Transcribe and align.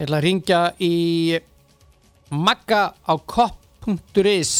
Ég 0.00 0.06
ætla 0.06 0.18
að 0.18 0.24
ringja 0.24 0.60
í 0.82 0.94
magga 2.32 2.84
á 3.04 3.14
kopp.is 3.28 4.52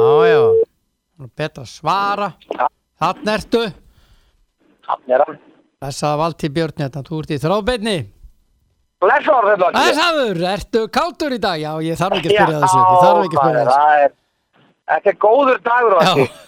Já, 0.00 0.12
já, 0.24 0.40
það 1.20 1.26
er 1.26 1.32
betra 1.36 1.62
að 1.66 1.68
svara. 1.68 2.28
Þannig 3.00 3.32
ertu. 3.34 3.60
Hann 4.88 5.12
er 5.12 5.24
hann. 5.26 5.36
Þessaða 5.84 6.20
Valtí 6.22 6.48
Björn, 6.56 6.76
þetta, 6.78 7.02
þú 7.04 7.18
ert 7.20 7.34
í 7.36 7.38
þráðbeinni. 7.42 7.96
Blessaður 9.00 9.46
þetta. 9.54 9.70
Þessaður, 9.80 10.40
ertu 10.54 10.80
kátur 10.92 11.32
í 11.32 11.38
dag? 11.40 11.60
Já, 11.60 11.70
ég 11.84 11.96
þarf 12.00 12.18
ekki 12.18 12.28
að 12.30 12.34
spyrja 12.36 12.58
þessu. 12.64 12.80
Ég 12.80 13.04
þarf 13.04 13.20
ekki 13.24 13.38
að 13.38 13.44
spyrja 13.44 13.62
þessu. 13.64 13.78
Það 13.80 14.18
þetta 14.90 15.10
er 15.12 15.18
góður 15.22 15.58
dagur. 15.64 16.00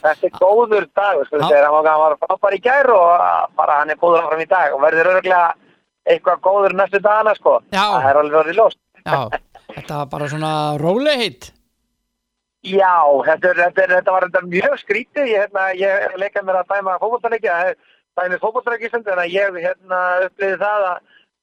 Þetta 0.03 0.27
er 0.29 0.33
góður 0.37 0.87
dagur, 0.99 1.27
sko 1.29 1.41
hann 1.47 1.85
var- 2.03 2.17
frábær 2.23 2.57
í 2.57 2.61
gær 2.61 2.91
og 2.91 3.11
bara 3.57 3.79
hann 3.79 3.91
er 3.91 3.97
góður 4.03 4.25
áfram 4.27 4.43
í 4.43 4.49
dag 4.51 4.75
og 4.75 4.81
verður 4.83 5.11
örgulega 5.15 5.55
eitthvað 6.11 6.41
góður 6.43 6.75
næstu 6.75 6.99
dagana, 7.01 7.35
sko. 7.39 7.61
Já. 7.73 7.85
Það 8.03 8.11
er 8.11 8.17
alveg 8.23 8.39
orðið 8.43 8.59
ljóst. 8.59 8.79
Já, 9.07 9.21
þetta 9.77 9.97
var 10.01 10.07
bara 10.07 10.29
svona 10.29 10.53
rólehitt. 10.83 11.53
Já, 12.63 12.95
þetta, 13.27 13.55
þetta, 13.59 13.87
þetta 13.97 14.13
var 14.13 14.27
þetta 14.29 14.43
mjög 14.47 14.75
skrítið. 14.83 15.27
Ég, 15.31 15.47
hérna, 15.47 15.65
ég 15.79 16.19
leika 16.19 16.43
mér 16.43 16.61
að 16.61 16.69
dæma 16.75 16.99
fótbollaleiki, 17.03 17.75
dæmi 18.19 18.39
fótbollaleiki 18.43 18.91
sem 18.91 19.03
þannig 19.03 19.25
að 19.25 19.35
ég 19.35 19.59
hérna, 19.65 20.03
upplýði 20.29 20.59
það 20.61 20.87
að, 20.91 20.99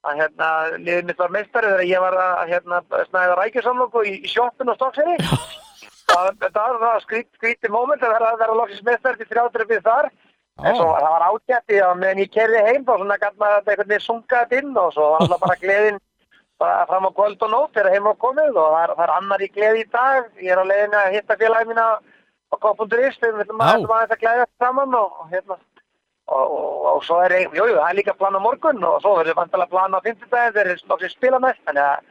að 0.08 0.22
hérna, 0.22 0.50
liðið 0.78 1.08
mitt 1.10 1.20
var 1.20 1.34
meistari 1.34 1.72
þegar 1.74 1.88
ég 1.90 2.04
var 2.06 2.18
að 2.24 2.54
hérna, 2.54 2.82
snæða 3.10 3.38
rækjusamlokku 3.40 4.04
í, 4.08 4.14
í 4.24 4.32
sjoppun 4.32 4.72
og 4.72 4.80
stokkseri. 4.80 5.18
Þetta 6.10 6.66
var 6.66 6.80
það 6.82 7.04
skrít, 7.04 7.30
skrítið 7.38 7.74
moment 7.74 8.04
að 8.04 8.16
vera, 8.16 8.34
vera 8.40 8.58
loksins 8.58 8.86
meistari 8.88 9.20
til 9.20 9.30
þrjáttur 9.30 9.66
þar. 9.86 10.10
En 10.60 10.76
svo 10.76 10.88
það 10.92 11.14
var 11.14 11.26
ágætti 11.30 11.82
og 11.86 11.98
meðan 12.00 12.20
ég 12.20 12.32
kerði 12.34 12.62
heim 12.68 12.86
þá 12.88 12.94
svona 12.98 13.18
gæt 13.20 13.36
maður 13.40 13.60
þetta 13.60 13.72
einhvern 13.72 13.92
veginn 13.92 14.06
sungaði 14.06 14.58
inn 14.60 14.80
og 14.82 14.90
svo 14.96 15.06
var 15.14 15.22
alltaf 15.24 15.44
bara 15.46 15.60
gleðin 15.64 16.00
bara 16.60 16.88
fram 16.90 17.08
á 17.08 17.12
kvöld 17.16 17.46
og 17.46 17.52
nótt 17.54 17.78
þegar 17.78 17.94
heim 17.94 18.10
á 18.12 18.14
komið 18.20 18.60
og 18.60 18.74
það 18.74 18.82
er, 18.82 18.94
það 18.98 19.06
er 19.06 19.14
annar 19.16 19.44
í 19.46 19.50
gleði 19.56 19.84
í 19.86 19.90
dag. 19.94 20.28
Ég 20.44 20.52
er 20.52 20.60
á 20.60 20.66
leiðinu 20.72 21.00
að 21.00 21.14
hitta 21.16 21.40
félagi 21.40 21.70
mína 21.70 21.86
á 21.96 22.56
Kopp.is, 22.60 23.20
við 23.24 23.40
Já. 23.46 23.76
að 23.78 24.16
að 24.16 24.20
gleðja 24.26 24.50
saman 24.60 25.00
og 25.00 25.22
hérna. 25.32 25.60
Og, 26.30 26.52
og, 26.54 26.86
og 26.94 27.04
svo 27.08 27.16
er, 27.26 27.34
ein- 27.40 27.56
jú, 27.58 27.64
jú, 27.66 27.76
það 27.80 27.90
er 27.90 27.98
líka 27.98 28.14
plan 28.20 28.36
á 28.38 28.42
morgun 28.44 28.84
og 28.86 29.00
svo 29.02 29.16
verður 29.18 29.38
vantilega 29.40 29.72
plan 29.72 29.96
á 29.98 30.00
50 30.06 30.30
daginn 30.30 30.54
þegar 30.54 30.68
þeir 30.70 30.84
loksins 30.92 31.16
spila 31.18 31.40
mest. 31.42 31.62
Þannig 31.66 31.86
að 31.88 32.08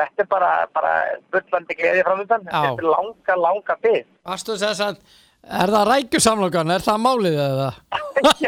þetta 0.00 0.24
er 0.24 0.28
bara, 0.32 0.50
bara 0.74 0.92
bullandi 1.34 1.76
gleði 1.78 2.04
framöndan. 2.08 2.46
Þetta 2.50 2.72
er 2.82 2.88
langa, 2.94 3.36
langa 3.44 3.76
bygg. 3.84 4.06
Varstu 4.26 4.56
að, 4.58 4.98
er 5.60 5.74
það 5.76 5.88
rækjusamlokan? 5.92 6.74
Er 6.76 6.86
það 6.88 6.98
málið 7.06 7.38
eða? 7.46 7.70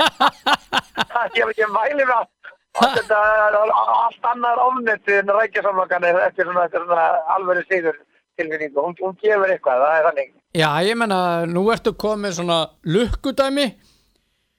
ég 1.37 1.43
hef 1.43 1.53
ekki 1.53 1.69
mæli 1.73 2.03
með 2.07 2.15
að 2.17 2.27
þetta 2.97 3.19
er 3.47 3.57
allt 3.61 4.29
annar 4.33 4.61
ofnett 4.65 5.11
en 5.13 5.33
rækjasamlokan 5.37 6.07
eftir 6.11 6.49
svona, 6.49 6.67
svona 6.73 7.07
alveg 7.37 7.63
sigur 7.69 7.99
tilfinningu. 8.41 8.81
Hún, 8.81 8.95
hún 9.03 9.17
gefur 9.21 9.51
eitthvað, 9.53 9.83
það 9.87 9.97
er 10.01 10.07
þannig. 10.09 10.31
Já, 10.57 10.69
ég 10.89 10.97
menna, 11.01 11.19
nú 11.49 11.67
ertu 11.73 11.93
komið 12.01 12.39
svona 12.41 12.59
lukkudæmi. 12.85 13.67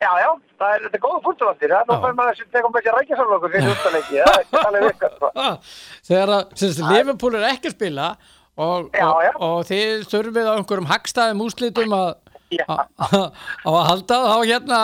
Já, 0.03 0.11
já, 0.19 0.29
er, 0.67 0.83
þetta 0.85 0.97
er 0.99 1.03
góða 1.03 1.21
fútboltir. 1.25 1.71
Það 1.71 1.79
er 1.79 1.83
Já. 1.83 1.89
nú 1.89 1.99
fyrir 2.03 2.17
maður 2.19 2.39
sem 2.39 2.51
tekum 2.57 2.73
með 2.75 2.85
sér 2.87 2.97
rækjasamlokur 2.99 3.53
fyrir 3.53 3.71
útaleiki. 3.77 4.19
Það 4.19 4.33
er 4.33 4.43
ekki 4.43 4.63
alveg 4.67 4.85
virkað. 4.89 5.15
Sko. 5.17 5.31
Þegar 6.09 6.33
að, 6.37 6.43
sem 6.61 6.73
sagt, 6.75 6.91
Liverpool 6.97 7.39
er 7.39 7.47
ekki 7.53 7.71
að 7.71 7.75
spila 7.77 8.09
og, 8.53 8.91
Já, 8.93 9.07
og, 9.07 9.21
já. 9.25 9.31
og 9.47 9.57
þið 9.71 10.05
þurfið 10.11 10.51
á 10.51 10.53
einhverjum 10.59 10.91
hagstæðum 10.91 11.43
úslitum 11.47 11.97
að 11.97 12.11
að 12.69 13.23
að 13.65 13.85
halda 13.89 14.17
þá 14.29 14.35
hérna 14.45 14.79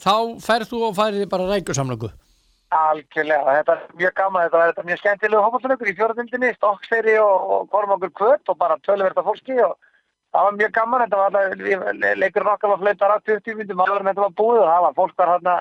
þá 0.00 0.14
ferð 0.40 0.70
þú 0.70 0.78
og 0.86 0.94
færið 0.96 1.26
bara 1.28 1.48
rækjusamloku 1.50 2.08
Algjörlega, 2.72 3.52
þetta 3.58 3.74
er 3.74 3.80
mjög 4.00 4.14
gaman, 4.16 4.46
þetta 4.48 4.80
er 4.80 4.86
mjög 4.88 5.00
skemmtilegu 5.02 5.42
hópaðsleikur 5.44 5.90
í 5.90 5.94
fjóraðildinni, 5.98 6.52
Stokkseri 6.56 7.18
og, 7.20 7.50
og 7.52 7.66
Kormákur 7.74 8.12
Kvöt 8.16 8.48
og 8.48 8.56
bara 8.62 8.78
tölverta 8.86 9.24
fólki 9.26 9.58
og 9.60 9.74
það 10.32 10.48
var 10.48 10.58
mjög 10.58 10.74
gaman, 10.78 11.04
þetta 11.04 11.20
var 11.20 11.38
alltaf, 11.40 12.16
leikur 12.22 12.48
nokkar 12.48 12.72
var 12.72 12.82
flautar 12.82 13.16
af 13.16 13.24
20 13.28 13.58
minnum 13.58 13.84
áður 13.84 14.00
en 14.00 14.10
þetta 14.12 14.26
var 14.26 14.36
búið 14.40 14.62
það 14.68 14.86
var 14.86 14.96
fólk 14.98 15.18
var 15.20 15.32
hérna 15.34 15.58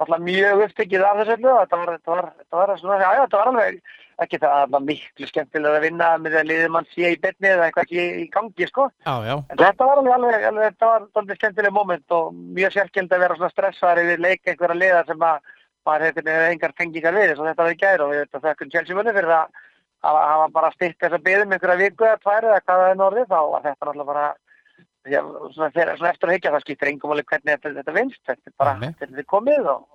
alltaf 0.00 0.22
mjög 0.24 0.62
upptekið 0.66 1.06
af 1.06 1.18
þessu 1.20 1.36
öllu 1.36 1.56
þetta 1.56 1.80
var, 1.80 1.96
þetta 1.96 2.14
var, 2.14 2.30
þetta 2.40 2.60
var 2.60 2.72
svona, 2.80 3.00
já, 3.00 3.08
já, 3.16 3.22
þetta 3.24 3.40
var 3.40 3.52
alveg 3.52 3.80
ekki 4.20 4.40
það, 4.40 4.54
það 4.56 4.74
var 4.74 4.82
miklu 4.84 5.28
skemmtilega 5.30 5.78
að 5.78 5.84
vinna 5.86 6.08
með 6.20 6.36
að 6.40 6.50
liðið 6.50 6.72
mann 6.74 6.88
sé 6.90 7.12
í 7.14 7.20
betni 7.20 7.48
eða 7.50 7.68
eitthvað 7.68 7.86
ekki 7.86 8.02
í 8.20 8.26
gangi, 8.34 8.68
sko. 8.68 8.86
Já, 9.06 9.14
já, 9.24 9.34
En 9.38 9.60
þetta 9.62 9.88
var 9.88 10.00
alveg, 10.02 10.16
alveg, 10.16 10.44
alveg 10.50 10.68
þetta 10.74 10.90
var 10.90 11.06
alveg 11.22 11.40
skemmtileg 11.40 11.74
moment 11.76 12.16
og 12.16 12.34
mjög 12.58 12.76
sérkjöld 12.76 13.16
að 13.16 13.24
vera 13.24 13.38
svona 13.38 13.54
stressaður 13.54 14.02
yfir 14.04 14.24
leik 14.26 14.52
einhverja 14.52 14.80
liða 14.82 15.02
sem 15.08 15.24
að 15.30 15.56
maður 15.88 16.06
hefði 16.10 16.36
engar 16.50 16.76
tengingar 16.76 17.16
við 17.16 17.32
eins 17.32 17.40
og 17.40 17.48
þetta 17.48 17.66
var 17.66 17.72
í 17.72 17.80
gæri 17.80 18.04
og 18.04 18.12
við 18.12 18.22
þetta 18.26 18.42
þekkum 18.44 18.72
Chelsea 18.74 18.98
munni 18.98 19.16
fyrir 19.16 19.36
að 19.38 19.60
hafa 20.04 20.26
hafa 20.32 20.48
bara 20.54 20.72
styrt 20.74 20.98
þess 21.00 21.16
að 21.16 21.24
byggðum 21.26 21.54
einhverja 21.54 21.80
viku 21.80 22.06
eða 22.08 22.20
tvær 22.24 22.46
eða 22.48 22.60
hvað 22.64 22.82
það 22.82 22.90
er 22.90 23.00
norðið 23.00 23.30
þá 23.30 23.40
var 23.52 23.64
þetta 23.66 23.86
náttúrulega 23.86 24.10
bara 24.10 24.26
já, 25.04 25.20
svona, 25.54 25.70
fyrir, 25.76 25.94
svona 25.98 26.12
eftir 26.12 26.30
að 26.30 26.36
higgja 26.36 26.52
það 26.54 26.64
skiptir 26.64 26.90
engum 26.90 27.14
alveg 27.14 27.30
hvernig 27.30 27.56
þetta, 27.56 27.72
þetta 27.78 27.96
vinst 27.96 28.20
þetta 28.26 28.50
er 28.50 28.56
bara 28.62 28.74
Nei. 28.80 28.90
þetta 29.00 29.22
er 29.22 29.28
komið 29.34 29.70
og, 29.74 29.86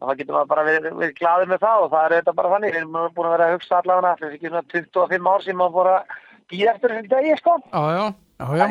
og 0.00 0.08
það 0.08 0.20
getur 0.20 0.38
maður 0.38 0.50
bara 0.52 0.66
verið, 0.68 0.90
verið 1.02 1.16
glaður 1.20 1.52
með 1.52 1.64
það 1.64 1.86
og 1.86 1.94
það 1.94 2.04
er 2.08 2.16
þetta 2.18 2.36
bara 2.40 2.52
þannig 2.54 2.74
við 2.74 2.80
erum 2.82 2.98
búin 3.16 3.30
að 3.30 3.34
vera 3.36 3.48
að 3.48 3.56
hugsa 3.56 3.80
allavega 3.80 4.14
þessi 4.20 4.38
ekki 4.38 4.52
svona 4.52 4.66
25 4.74 5.32
ár 5.34 5.46
sem 5.46 5.60
maður 5.60 5.78
fór 5.78 5.92
að 5.94 6.14
býða 6.52 6.74
eftir 6.74 6.94
þessi 6.96 7.12
degi 7.14 7.40
sko 7.40 7.56
að 7.74 7.90
já. 7.94 8.06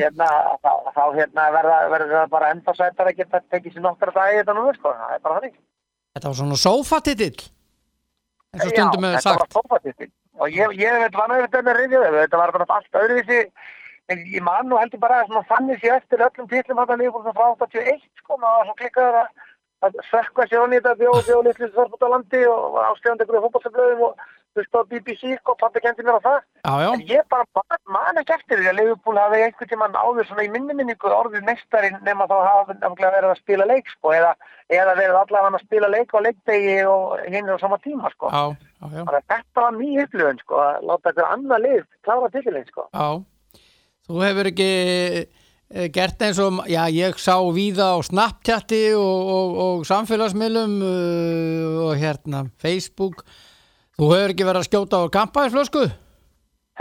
hérna, 0.01 0.29
þá, 0.59 0.71
þá 0.93 1.03
hérna 1.19 1.45
verður 1.57 2.15
það 2.17 2.33
bara 2.33 2.49
enda 2.53 2.75
sættar 2.77 3.09
að 3.11 3.21
geta 3.21 3.43
tekið 3.53 3.77
sér 3.77 3.85
nokkra 3.85 4.13
dagi 4.17 4.41
þetta 4.41 4.57
nú, 4.57 4.65
sko, 4.77 4.91
það 4.97 5.13
er 5.15 5.23
bara 5.23 5.37
þannig. 5.39 5.55
Þetta 6.13 6.29
var 6.29 6.37
svona 6.41 6.57
sófatitill 6.61 7.45
eins 8.53 8.67
og 8.67 8.75
stundum 8.75 9.07
þetta 9.07 9.33
var 9.39 9.47
sagt. 9.47 10.13
Og 10.41 10.49
ég, 10.49 10.75
ég 10.81 10.99
veit 11.03 11.15
vann 11.17 11.31
að 11.35 11.45
þetta 11.45 11.61
með 11.67 11.79
reyðið, 11.79 12.05
þetta 12.17 12.41
var 12.41 12.53
bara 12.55 12.65
allt 12.77 12.99
öðruvísi, 13.03 13.39
en 14.09 14.23
ég 14.33 14.45
man 14.45 14.69
nú 14.69 14.79
heldur 14.81 15.01
bara 15.03 15.21
að 15.23 15.35
þannig 15.51 15.81
sé 15.81 15.91
eftir 15.93 16.23
öllum 16.25 16.49
titlum 16.49 16.81
hann 16.81 16.93
að 16.95 17.03
lifa 17.03 17.33
frá 17.37 17.49
81, 17.61 18.01
sko, 18.21 18.37
maður 18.41 18.69
svo 18.69 18.77
klikkaður 18.81 19.19
að 19.83 19.99
sökka 20.09 20.47
sér 20.47 20.65
í 20.65 20.79
þetta 20.79 20.95
bjóð 21.01 21.19
bjóð 21.27 21.45
litlu 21.47 21.69
þarfut 21.75 22.05
á 22.07 22.13
landi 22.13 22.41
og 22.49 22.79
áskjöfandi 22.87 23.27
ykkur 23.27 23.45
fótballseflöðum 23.45 24.03
og 24.07 24.25
hlusta 24.53 24.81
á 24.81 24.89
BBC, 24.89 25.33
sko, 25.39 25.55
pappi 25.59 25.81
kendi 25.83 26.05
mér 26.05 26.19
á 26.19 26.21
það. 26.23 26.39
Já, 26.63 26.73
já, 26.83 26.89
En 26.93 27.03
ég 27.09 27.27
bara 27.33 27.45
man, 27.57 27.79
man 27.95 28.21
ekki 28.21 28.35
eftir 28.37 28.61
því 28.61 28.69
að 28.71 28.77
Liverpool 28.79 29.19
hafi 29.19 29.41
einhvern 29.43 29.71
tímann 29.71 29.97
áður 29.99 30.29
svona 30.29 30.45
í 30.45 30.51
minni 30.53 30.77
minningu 30.77 31.11
orðið 31.11 31.47
meistari 31.49 31.91
nema 32.05 32.27
þá 32.31 32.35
hafa 32.47 32.77
verið 32.93 33.29
að 33.31 33.41
spila 33.41 33.67
leik 33.67 33.91
sko 33.91 34.13
eða, 34.15 34.33
eða 34.71 34.95
verið 34.99 35.19
allavega 35.19 35.59
að 35.59 35.65
spila 35.65 35.91
leik 35.91 36.15
á 36.15 36.19
leikdegi 36.27 36.79
og 36.87 37.19
hinn 37.27 37.51
á 37.51 37.57
sama 37.59 37.79
tíma 37.83 38.11
sko. 38.13 38.31
já, 38.93 39.03
þetta 39.33 39.65
var 39.65 39.77
mjög 39.77 40.07
upplifun 40.07 40.43
sko 40.43 40.63
að 40.63 40.89
láta 40.89 41.11
eitthvað 41.11 41.31
annað 41.37 41.65
lið 41.67 41.85
klára 42.05 42.33
titilinn 42.33 42.67
sko. 42.71 42.89
Þú 44.03 44.19
hefur 44.19 44.49
ekki 44.51 44.71
eh, 45.23 45.87
gert 45.95 46.23
eins 46.25 46.39
og, 46.43 46.59
ég 46.67 47.19
sá 47.21 47.37
víða 47.55 47.93
á 47.95 47.97
Snapchati 48.03 48.83
og, 48.99 49.31
og, 49.37 49.57
og 49.65 49.87
samfélagsmiðlum 49.87 50.77
uh, 50.83 51.81
og 51.87 51.97
hérna 52.01 52.45
Facebook. 52.59 53.23
Þú 53.93 54.07
hefur 54.09 54.31
ekki 54.33 54.45
verið 54.47 54.63
að 54.63 54.67
skjóta 54.69 54.99
á 55.05 55.13
kampaðisflösku? 55.13 55.83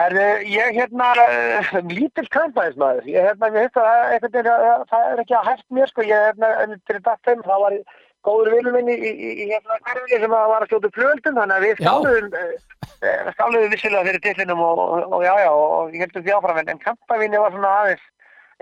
Herðu, 0.01 0.29
ég 0.49 0.77
hérna, 0.79 1.11
uh, 1.21 1.75
lítill 1.93 2.25
kampaðismæður, 2.33 3.11
ég 3.13 3.27
hérna, 3.29 3.51
ég 3.53 3.67
hefði 3.67 3.83
að 3.83 4.15
einhvern 4.15 4.33
veginn, 4.39 4.49
að 4.53 4.85
það 4.89 5.11
er 5.11 5.21
ekki 5.21 5.37
að 5.37 5.51
hægt 5.51 5.67
mér 5.77 5.91
sko, 5.91 6.07
ég 6.09 6.25
hérna, 6.31 6.53
til 6.73 6.97
þetta 6.97 7.17
þeim, 7.29 7.43
það 7.45 7.65
var 7.67 7.77
góður 8.25 8.51
vinur 8.55 8.77
minn 8.79 8.89
í, 8.95 8.97
hérna 9.51 9.77
hverfið 9.91 10.25
sem 10.25 10.37
að 10.39 10.49
var 10.55 10.65
að 10.65 10.73
skjóta 10.73 10.93
flöldum, 10.97 11.37
þannig 11.43 11.59
að 11.59 11.67
við 11.67 11.83
skáluðum, 11.83 12.33
uh, 12.41 13.29
skáluðum 13.37 13.77
vissilega 13.77 14.09
fyrir 14.09 14.25
tillinum 14.31 14.65
og, 14.71 14.83
og, 15.03 15.21
já, 15.27 15.35
já, 15.45 15.53
og 15.53 15.93
ég 15.93 16.07
heldum 16.07 16.25
því 16.25 16.37
áfram, 16.39 16.65
en, 16.65 16.83
kampaðvinni 16.89 17.45
var 17.45 17.53
svona 17.53 17.77
aðeins 17.83 18.09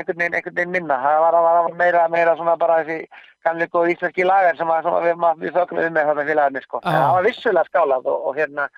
einhvern 0.00 0.22
veginn, 0.24 0.38
einhvern 0.40 0.58
veginn 0.58 0.74
minna, 0.74 0.98
það 1.06 1.22
var, 1.28 1.38
var 1.46 1.78
meira, 1.78 2.08
meira 2.10 2.34
svona 2.40 2.58
bara 2.58 2.82
þessi 2.82 3.04
gamli 3.44 3.66
góð 3.72 3.90
íslenski 3.94 4.24
lagar 4.28 4.56
sem, 4.58 4.68
að, 4.70 4.82
sem 4.86 4.94
að 4.98 5.04
við, 5.08 5.18
maður- 5.24 5.42
við 5.46 5.56
þögnum 5.58 5.92
með 5.96 6.06
þetta 6.10 6.24
félagarnir 6.30 6.62
sko, 6.68 6.80
Já. 6.84 6.88
en 6.90 7.00
það 7.02 7.12
var 7.16 7.26
vissulega 7.28 7.68
skálað 7.70 8.06
og, 8.12 8.26
og 8.30 8.36
hérna, 8.40 8.68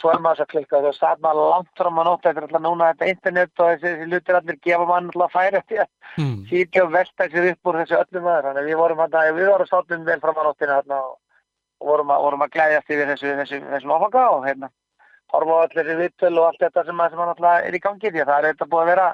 svo 0.00 0.10
er 0.14 0.20
maður 0.24 0.36
svo 0.40 0.46
klikkað 0.52 0.84
og 0.90 0.94
satt 0.96 1.20
maður 1.24 1.48
langt 1.50 1.70
fram 1.78 1.98
á 1.98 2.02
nótt 2.06 2.26
eftir 2.30 2.46
alltaf 2.46 2.62
núna 2.64 2.90
þetta 2.92 3.08
internet 3.10 3.50
og 3.60 3.70
þessi, 3.72 3.90
þessi 3.94 4.10
lutir 4.12 4.38
allir 4.38 4.58
gefa 4.66 4.86
mann 4.90 5.10
alltaf 5.10 5.32
færi 5.38 5.58
eftir 5.62 5.82
að 5.84 5.90
Hmm. 6.10 6.42
sýrkja 6.50 6.82
og 6.84 6.90
velta 6.90 7.26
sér 7.30 7.44
upp 7.52 7.68
úr 7.70 7.76
þessu 7.84 7.94
öllum 8.00 8.24
maður 8.26 8.46
þannig 8.50 8.62
að 8.64 8.68
við 8.70 8.78
vorum 8.80 9.00
að 9.04 9.12
við 9.36 9.46
vorum 9.52 9.68
sátum 9.70 10.04
vel 10.08 10.20
fram 10.20 10.38
á 10.38 10.42
nóttina 10.42 10.78
þarna 10.80 10.96
og, 11.06 11.12
vorum, 11.86 12.10
að, 12.10 12.22
vorum 12.24 12.42
að 12.42 12.50
glæðjast 12.56 12.90
yfir 12.90 13.06
þessu, 13.12 13.34
þessu, 13.40 13.60
þessum 13.70 13.92
áfanga 13.94 14.24
og 14.34 14.46
hérna 14.48 14.70
horfa 15.30 15.54
á 15.54 15.62
allir 15.62 15.86
þessi 15.86 15.98
vittöl 16.00 16.32
og 16.40 16.48
allt 16.48 16.58
þetta 16.64 16.84
sem, 16.88 16.98
að- 17.04 17.10
sem 17.14 17.22
alltaf 17.22 17.62
er 17.68 17.74
í 17.78 17.82
gangi 17.84 18.10
því 18.10 18.20
að 18.24 18.26
það 18.32 18.38
er 18.42 18.48
þetta 18.50 18.68
búið 18.74 18.82
að 18.82 18.90
vera 18.90 19.06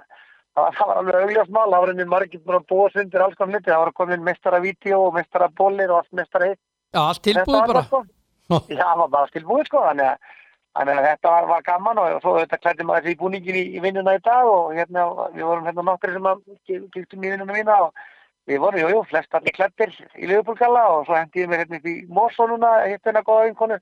það 0.57 0.89
var, 0.89 0.97
alveg 1.03 1.21
augljóst 1.23 1.53
mál, 1.53 1.67
það 1.71 1.83
var 1.85 1.93
einnig 1.93 2.09
margir 2.13 2.43
búin 2.45 2.59
að 2.61 2.67
búa 2.73 2.89
sundir 2.95 3.25
alls 3.25 3.37
konar 3.39 3.59
hluti, 3.59 3.71
það 3.71 3.85
var 3.85 3.93
komin 4.01 4.25
mestara 4.27 4.63
vídeo 4.65 5.03
og 5.09 5.15
mestara 5.19 5.51
bólir 5.61 5.93
og 5.93 6.01
allt 6.03 6.19
mestara 6.23 6.51
hitt 6.53 6.63
Já, 6.95 7.01
allt 7.03 7.23
tilbúið 7.27 7.71
bara. 7.73 7.85
sko. 7.89 8.03
Já, 8.73 8.83
það 8.83 8.99
var 9.03 9.15
bara 9.19 9.33
tilbúið 9.35 9.71
sko, 9.71 9.85
þannig 9.91 10.11
að 10.15 10.35
Þannig 10.77 10.99
að 11.01 11.07
þetta 11.09 11.31
var, 11.33 11.47
var 11.49 11.63
gaman 11.65 11.99
og 12.03 12.19
svo 12.21 12.33
þetta 12.37 12.59
klætti 12.61 12.85
maður 12.85 13.07
þessi 13.07 13.19
búningin 13.23 13.57
í, 13.57 13.63
í 13.79 13.81
vinnuna 13.81 14.13
í 14.19 14.21
dag 14.21 14.49
og 14.51 14.75
hérna 14.77 15.07
við 15.33 15.47
vorum 15.49 15.69
hérna 15.71 15.85
nokkri 15.89 16.13
sem 16.13 16.83
giltum 16.93 17.25
í 17.25 17.31
vinnuna 17.33 17.57
mína 17.57 17.77
og 17.87 18.03
við 18.47 18.61
vorum, 18.61 18.83
jú, 18.83 18.91
jú, 18.93 18.99
flest 19.09 19.33
allir 19.35 19.57
klættir 19.57 19.95
í 20.21 20.29
Liverpool-galla 20.29 20.83
og 20.93 21.07
svo 21.09 21.17
hendi 21.17 21.43
ég 21.43 21.49
mér 21.51 21.65
hérna 21.65 21.81
í 21.81 21.95
Mórsónuna, 22.13 22.75
hitt 22.91 23.09
hérna 23.09 23.25
góða 23.27 23.49
vinkonu. 23.49 23.79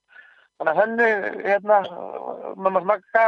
Þannig 0.63 0.71
að 0.71 0.81
hennu, 0.85 1.09
hérna, 1.49 1.81
mamma 2.63 2.85
smakka, 2.85 3.25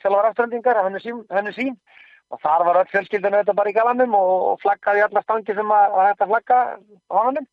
sjálfar 0.00 0.30
afturhendingar, 0.30 0.80
hennu 0.86 1.02
sín, 1.04 1.20
hennu 1.28 1.52
sín 1.54 1.76
og 2.30 2.40
þar 2.44 2.64
var 2.68 2.80
öll 2.82 2.90
fjölskyldinu 2.92 3.40
þetta 3.40 3.56
bara 3.58 3.72
í 3.72 3.76
galanum 3.76 4.14
og 4.18 4.60
flaggaði 4.62 5.04
alla 5.06 5.22
stangi 5.24 5.56
sem 5.56 5.74
að, 5.74 5.96
þetta 6.10 6.30
flagga 6.30 6.60
á 7.10 7.16
hannum. 7.18 7.48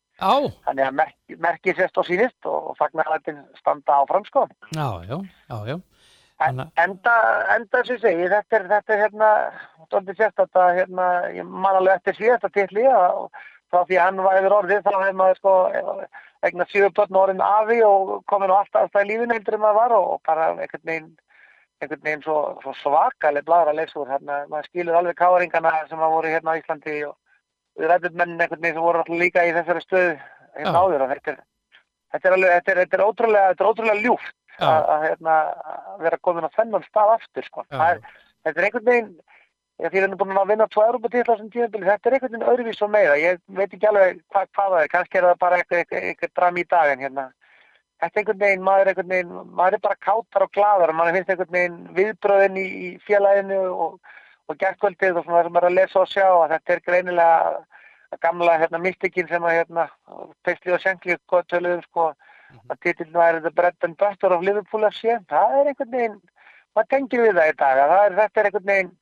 Þannig 0.66 0.84
að 0.86 0.96
merki, 0.98 1.38
merki 1.46 1.74
sérst 1.78 2.00
og 2.00 2.06
sínist 2.08 2.48
og 2.50 2.72
fagnarlætin 2.78 3.44
standa 3.60 4.00
áfram 4.02 4.26
sko. 4.26 4.48
já, 4.74 4.88
já, 5.08 5.18
já, 5.50 5.58
já. 5.72 5.78
En, 6.46 6.60
enda, 6.78 7.12
enda 7.56 7.82
sem 7.82 7.96
ég 7.96 8.02
segi, 8.02 8.26
þetta 8.30 8.56
er, 8.58 8.66
þetta 8.70 8.94
er 8.94 9.00
hérna, 9.02 9.30
sérst 9.90 10.38
þetta, 10.38 10.66
hérna, 10.76 11.06
ég 11.34 11.46
man 11.46 11.78
alveg 11.80 11.98
eftir 11.98 12.50
titli 12.54 12.86
og 12.86 13.30
frá 13.72 13.84
því 13.84 13.98
að 13.98 14.04
hann 14.04 14.22
var 14.24 14.38
yfir 14.40 14.56
orðið 14.58 14.84
þá 14.84 14.92
hefði 14.94 15.16
maður 15.18 15.40
sko 15.40 15.54
egna 16.46 16.66
síður 16.70 16.94
börn 16.96 17.18
orðin 17.22 17.42
afi 17.44 17.78
og 17.84 18.12
komin 18.30 18.52
á 18.54 18.60
alltaf 18.60 18.84
aðstæði 18.84 19.10
lífinu 19.10 19.36
heldur 19.36 19.58
en 19.58 19.64
maður 19.64 19.80
var 19.80 19.96
og 19.98 20.12
bara 20.28 20.46
einhvern 20.54 20.84
veginn, 20.90 21.10
einhvern 21.82 22.02
veginn 22.04 22.24
svo, 22.24 22.38
svo 22.62 22.74
svakaleg 22.80 23.46
bladra 23.46 23.74
leysur, 23.76 24.08
hérna, 24.10 24.42
maður 24.50 24.68
skilur 24.70 24.98
alveg 24.98 25.18
káringana 25.18 25.74
sem 25.90 26.02
að 26.02 26.14
voru 26.16 26.32
hérna 26.32 26.54
á 26.54 26.58
Íslandi 26.58 26.96
og 27.06 27.14
við 27.78 27.92
ræðum 27.92 28.18
mennin 28.18 28.42
einhvern 28.42 28.64
veginn 28.64 28.78
sem 28.78 28.86
voru 28.88 29.02
alltaf 29.02 29.22
líka 29.22 29.46
í 29.46 29.54
þessari 29.56 29.84
stöðu 29.84 30.12
hérna 30.58 30.82
áður 30.82 31.06
og 31.06 31.14
þetta 31.14 31.34
er, 31.34 31.40
þetta 32.14 32.28
er 32.28 32.36
alveg, 32.36 32.54
þetta 32.56 32.72
er, 32.74 32.82
þetta 32.82 32.98
er 32.98 33.06
ótrúlega, 33.06 33.52
þetta 33.52 33.64
er 33.64 33.72
ótrúlega 33.72 34.04
ljúft 34.04 34.36
að, 34.58 34.88
að, 34.94 35.06
hérna, 35.06 35.38
að 35.94 36.06
vera 36.06 36.20
komin 36.26 36.48
á 36.50 36.56
þennan 36.58 36.86
stað 36.88 37.14
aftur 37.14 37.46
sko. 37.46 37.66
Er, 37.70 38.02
þetta 38.46 38.58
er 38.58 38.68
einhvern 38.68 38.88
veginn 38.90 39.12
ég 39.78 39.94
hann 39.94 40.10
er 40.10 40.18
búin 40.18 40.34
að 40.34 40.50
vinna 40.50 40.66
tvo 40.72 40.82
Europatitla 40.88 41.36
sem 41.38 41.50
tíðanbili, 41.54 41.86
þetta 41.86 42.08
er 42.08 42.16
einhvern 42.16 42.32
veginn 42.34 42.52
öðruvís 42.52 42.80
og 42.82 42.90
meira. 42.90 43.18
Ég 43.20 43.38
veit 43.54 43.70
ekki 43.70 43.86
alveg 43.86 44.18
hvað, 44.32 44.48
hvað 44.56 44.72
það 44.72 44.80
er 44.82 44.90
kannski 44.94 45.20
er 45.20 45.26
það 45.28 45.42
bara 45.44 45.60
eitthvað, 45.60 45.82
eitthvað, 45.84 46.08
eitthvað 46.10 46.32
dram 46.34 46.58
í 46.58 46.64
dag 46.72 46.94
en 46.94 47.04
hérna 47.06 47.26
þetta 47.98 48.12
er 48.12 48.22
einhvern 48.22 48.42
veginn, 48.42 48.62
maður 48.66 48.84
er 48.84 48.92
einhvern 48.92 49.12
veginn 49.14 49.32
maður 49.58 49.78
er 49.78 49.84
bara 49.86 50.02
kátar 50.06 50.44
og 50.46 50.52
glaðar 50.54 50.92
og 50.92 50.98
maður 50.98 51.18
finnst 51.18 51.32
einhvern 51.34 51.56
veginn 51.56 51.80
viðbröðin 51.98 52.60
í, 52.60 52.66
í 52.68 52.88
félaginu 53.06 53.58
og, 53.86 54.14
og 54.48 54.60
gerðkvöldið 54.62 55.20
og 55.20 55.26
svona 55.26 55.42
sem 55.44 55.56
maður 55.56 55.68
er 55.68 55.72
að 55.72 55.78
lesa 55.80 56.00
og 56.04 56.12
sjá 56.12 56.26
að 56.28 56.54
þetta 56.54 56.74
er 56.74 56.84
greinilega 56.86 57.40
að 58.08 58.22
gamla 58.24 58.56
hérna 58.62 58.80
mystikinn 58.84 59.28
sem 59.28 59.44
að 59.44 59.58
hérna 59.58 59.88
Pestli 60.46 60.72
og 60.72 60.82
Senkli 60.84 61.18
töluðum 61.28 61.84
sko 61.84 62.08
að 62.68 62.78
titillin 62.84 63.18
væri 63.18 63.42
The 63.44 63.52
Bread 63.52 63.84
and 63.84 63.98
Butter 64.00 64.32
of 64.32 64.44
Liverpool 64.46 64.86
FC 64.88 65.18
það 65.28 65.58
er 65.58 65.72
einhvern 65.72 65.94
veginn 65.96 66.18
maður 66.76 66.90
tengir 66.94 67.24
við 67.26 67.36
það 67.40 67.50
í 67.50 67.58
dag 67.58 67.82
að 67.82 67.92
það 67.92 68.04
er, 68.04 68.16
þetta 68.22 68.40
er 68.40 68.48
einhvern 68.48 68.70
veginn 68.72 68.94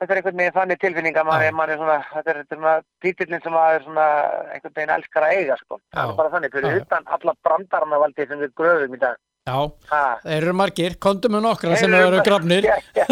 þetta 0.00 0.12
er 0.12 0.20
einhvern 0.20 0.40
veginn 0.40 0.56
þannig 0.56 0.80
tilfinning 0.82 1.18
að 1.20 1.30
Já. 1.44 1.52
maður 1.54 1.74
er 1.74 1.78
svona 1.82 1.98
þetta 2.12 2.32
er, 2.32 2.40
er 2.40 2.48
svona 2.58 2.74
titillin 3.04 3.44
sem 3.44 3.54
maður 3.54 3.76
er 3.78 3.84
svona 3.86 4.08
einhvern 4.54 4.74
veginn 4.78 4.96
elskar 4.96 5.28
að 5.28 5.36
eiga 5.38 5.60
sko. 5.60 5.78
Það 5.94 6.10
er 6.10 6.18
bara 6.18 6.32
þannig 6.34 6.56
fyrir 6.56 6.80
utan 6.82 7.14
alla 7.16 7.36
brandarana 7.46 8.02
valdi 8.04 8.26
sem 8.28 8.42
við 8.42 8.52
gröfum 8.58 8.98
í 8.98 9.00
dag. 9.04 9.20
Já, 9.44 9.56
ha. 9.90 10.02
þeir 10.24 10.38
eru 10.40 10.52
margir, 10.56 10.94
komdu 11.04 11.28
með 11.28 11.42
nokkra 11.44 11.76
sem 11.76 11.94
eru 11.94 12.20
grafnir. 12.24 12.64
Já, 12.64 12.78
já, 12.96 13.04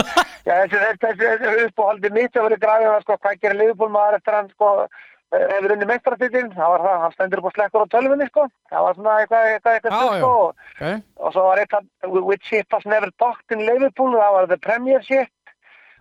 já 0.48 0.54
þessi, 0.62 0.78
þessi, 0.80 1.08
þessi, 1.10 1.32
þessi 1.42 1.64
uppáhaldi 1.68 2.10
mitt 2.14 2.36
að 2.38 2.46
vera 2.48 2.62
grafið 2.62 3.02
sko 3.04 3.16
hvað 3.18 3.42
gerir 3.42 3.58
liðbúl 3.60 3.90
maður 3.92 4.16
eftir 4.16 4.38
hann 4.38 4.48
sko 4.54 4.70
eh, 4.80 5.44
hefur 5.52 5.74
unni 5.76 5.88
meistaratittinn, 5.90 6.48
það 6.56 6.72
var 6.72 6.86
það, 6.86 6.96
hann 7.04 7.14
stendur 7.18 7.42
upp 7.42 7.50
á 7.52 7.56
slekkur 7.58 7.84
á 7.84 7.92
tölvunni 7.92 8.30
sko, 8.30 8.46
það 8.72 8.86
var 8.86 8.96
svona 8.96 9.18
eitthvað, 9.20 9.50
eitthvað, 9.50 9.76
eitthvað, 9.76 9.92
Já, 9.92 10.22
sko, 10.22 10.32
Okay. 10.72 10.96
og 11.20 11.36
svo 11.36 11.44
var 11.50 11.62
eitthvað, 11.66 11.86
which 12.30 12.48
ship 12.48 12.78
has 12.78 12.88
never 12.88 13.12
docked 13.20 13.52
in 13.52 13.66
Liverpool, 13.68 14.16
það 14.16 14.36
var 14.38 14.48
the 14.48 14.60
Premiership 14.64 15.28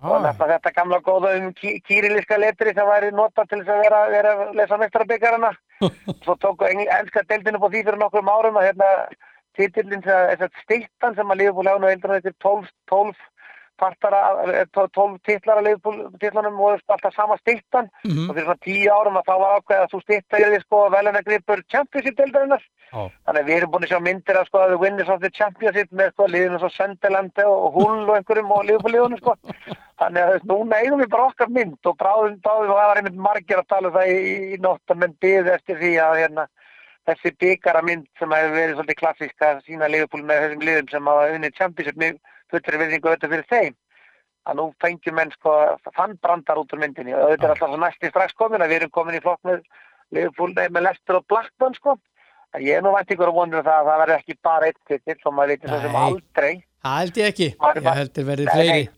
og 0.01 0.13
Ah, 0.15 0.21
þetta, 0.31 0.48
þetta 0.56 0.71
gamla 0.75 0.98
góða 1.06 1.31
um 1.39 1.51
ký, 1.53 1.75
kýriliska 1.86 2.38
letri 2.42 2.74
sem 2.74 2.88
væri 2.88 3.12
notað 3.13 3.50
til 3.51 3.59
þess 3.62 3.74
að 3.75 3.81
vera, 3.86 4.00
vera 4.09 4.31
að 4.45 4.56
lesa 4.57 4.77
meistarabyggarana 4.81 5.51
svo 6.25 6.36
tóku 6.42 6.65
eng- 6.69 6.88
enska 7.00 7.21
deildin 7.30 7.59
upp 7.59 7.68
á 7.68 7.71
því 7.74 7.83
fyrir 7.86 8.01
nokkrum 8.01 8.31
árum 8.33 8.57
að 8.57 8.68
hérna 8.71 8.89
titillin, 9.59 10.01
þess 10.01 10.42
að 10.48 10.62
stittan 10.63 11.15
sem 11.15 11.31
að 11.33 11.42
Liverpool 11.42 11.68
hefði 11.69 11.83
nú 11.83 11.92
eindur 11.92 12.15
þetta 12.18 12.33
12, 12.48 12.71
12 12.89 13.13
partara, 13.81 14.19
12 14.78 15.18
titlar 15.28 15.62
að 15.62 15.68
Liverpool 15.68 16.04
titlanum 16.22 16.60
voru 16.62 16.80
alltaf 16.80 17.16
sama 17.16 17.38
stittan 17.42 17.89
mhm, 18.06 18.30
og 18.30 18.36
fyrir 18.38 18.48
svona 18.48 18.66
10 18.68 18.92
árum 18.95 19.19
að 19.19 19.28
þá 19.30 19.33
var 19.44 19.56
ákveð 19.57 19.81
að 19.81 19.89
þú 19.94 20.01
stitta 20.04 20.42
því 20.44 20.62
sko 20.66 20.83
velunagripur 20.95 21.66
championship 21.74 22.22
deildarinnar. 22.22 22.69
Já. 22.92 23.06
þannig 23.24 23.39
að 23.39 23.48
við 23.48 23.56
erum 23.56 23.69
búin 23.72 23.86
að 23.86 23.92
sjá 23.94 24.00
myndir 24.04 24.38
af 24.38 24.48
sko 24.50 24.62
the 24.68 24.78
winners 24.80 25.10
of 25.13 25.22
the 25.24 25.30
championship 25.31 25.94
með 25.95 26.10
sko 26.12 26.25
liðinu 26.28 26.57
svo 26.60 26.69
Sunderland 26.75 27.38
og 27.45 27.78
Hull 27.78 28.01
og 28.04 28.18
einhverjum 28.18 28.51
og 28.51 28.66
Liverpool 28.68 28.95
liðunum 28.98 29.22
sko. 29.22 29.36
Þannig 30.01 30.25
að 30.25 30.50
núna 30.50 30.80
eigum 30.81 31.00
við 31.00 31.12
bara 31.13 31.30
okkar 31.30 31.54
mynd 31.56 31.88
og 31.88 31.95
bráðum 32.01 32.36
báðum 32.44 32.74
og 32.74 32.81
það 32.81 32.89
var 32.89 33.00
einmitt 33.00 33.22
margir 33.28 33.62
að 33.62 33.69
tala 33.72 33.92
um 33.92 33.95
það 33.95 34.12
í, 34.12 34.18
í, 34.18 34.36
í 34.56 34.60
nótt 34.66 34.92
að 34.92 35.00
menn 35.04 35.16
byði 35.24 35.54
eftir 35.56 35.80
því 35.80 35.94
að 36.04 36.18
hérna 36.19 36.48
þessi 37.10 37.33
byggara 37.44 37.81
mynd 37.86 38.07
sem 38.19 38.36
hefur 38.36 38.57
verið 38.57 38.75
svolítið 38.75 39.00
klassísk 39.00 39.45
að 39.45 39.63
sína 39.68 39.89
Liverpool 39.89 40.25
með 40.25 40.44
þessum 40.44 40.66
liðum 40.68 40.92
sem 40.92 41.10
hafa 41.12 41.31
unnið 41.38 41.57
championship 41.57 42.01
fullri 42.51 42.81
virðingu 42.81 43.12
auðvitað 43.12 43.33
fyrir 43.36 43.50
þeim 43.51 43.77
að 44.50 44.57
nú 44.57 44.68
fengjum 44.81 45.18
menn 45.19 45.33
sko 45.36 45.56
fann 45.95 46.18
brandar 46.21 46.62
út 46.62 46.74
úr 46.74 46.81
myndinni 46.81 47.13
og 47.13 47.25
auðvitað 47.27 47.48
er 47.48 47.56
alltaf 47.56 47.74
svo 47.74 47.81
næsti 47.83 48.13
strax 48.13 48.38
komin 48.38 48.63
að 48.63 48.74
við 48.74 48.81
erum 48.81 48.95
komin 48.95 49.19
í 49.19 49.24
flokk 49.24 49.44
með 49.48 49.62
Liverpool 50.12 50.56
nei, 50.56 50.65
með 50.69 50.88
Leicester 50.88 51.19
og 51.19 51.27
Blackburn 51.30 51.77
sko 51.77 51.98
en 52.56 52.65
ég 52.65 52.80
er 52.80 52.83
nú 52.83 52.95
vænt 52.95 53.13
ykkur 53.13 53.31
að 53.31 53.38
vonur 53.38 53.63
það 53.63 53.77
að 53.77 53.89
það 53.92 54.01
verður 54.03 54.18
ekki 54.18 54.38
bara 54.44 54.71
eitt 54.71 54.81
titill 54.89 55.21
og 55.30 55.36
maður 55.38 55.53
veitir 55.53 55.71
svo 55.71 55.81
sem 55.86 56.00
aldrei 56.01 56.53
það 56.81 56.98
held 56.98 57.21
ég 57.21 57.30
ekki. 57.31 57.48
Ég 57.53 57.88
held 58.00 58.19
verði 58.31 58.48
Nei, 58.48 58.54
fleiri. 58.56 58.89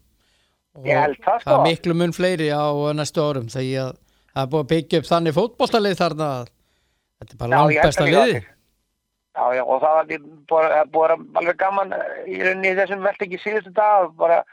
held 0.87 1.19
það, 1.19 1.39
sko. 1.41 1.49
Það 1.49 1.57
er 1.57 1.65
miklu 1.67 1.97
mun 1.99 2.15
fleiri 2.15 2.49
á 2.49 2.65
næstu 2.95 3.23
árum 3.23 3.49
þegar 3.51 3.91
að 3.91 3.99
það 4.33 4.43
er 4.43 4.51
búið 4.53 4.63
að 4.63 4.71
byggja 4.73 5.01
upp 5.01 5.09
þannig 5.09 5.37
fótboltalið 5.37 5.99
þarna 5.99 6.29
að 6.39 6.51
þetta 7.19 7.35
er 7.35 7.41
bara 7.43 7.51
langt 7.53 7.81
besta 7.83 8.03
það 8.03 8.13
liði. 8.13 8.43
Já, 9.33 9.45
já, 9.57 9.63
og 9.65 9.79
það 9.81 9.95
var 10.51 10.65
að- 10.69 10.73
að 10.83 10.91
vera 10.93 11.15
alveg 11.41 11.57
gaman 11.57 11.93
eh, 11.93 12.23
í 12.29 12.37
rauninni 12.43 12.75
þessum 12.77 13.01
velt 13.01 13.21
ekki 13.25 13.39
síðustu 13.41 13.71
dag, 13.73 14.11
bara 14.15 14.43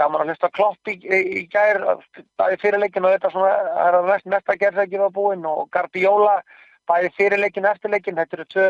gaman 0.00 0.22
að 0.22 0.30
hlusta 0.32 0.48
klopp 0.50 0.88
í, 0.88 0.94
í, 1.04 1.18
í 1.40 1.48
gær, 1.52 1.82
bæði 2.40 2.56
fyrirleikin 2.62 3.04
og 3.04 3.12
þetta 3.18 3.30
svona, 3.34 3.50
það 3.68 3.88
er 3.90 3.98
að 4.00 4.08
mest, 4.08 4.26
mesta 4.32 4.56
gerðsæki 4.56 4.98
var 5.02 5.10
búinn 5.14 5.44
og 5.46 5.68
Guardiola, 5.70 6.38
bæði 6.88 7.12
fyrirleikin 7.18 7.66
og 7.68 7.76
eftirleikin, 7.76 8.16
þetta 8.16 8.38
eru 8.40 8.46
tvö 8.54 8.64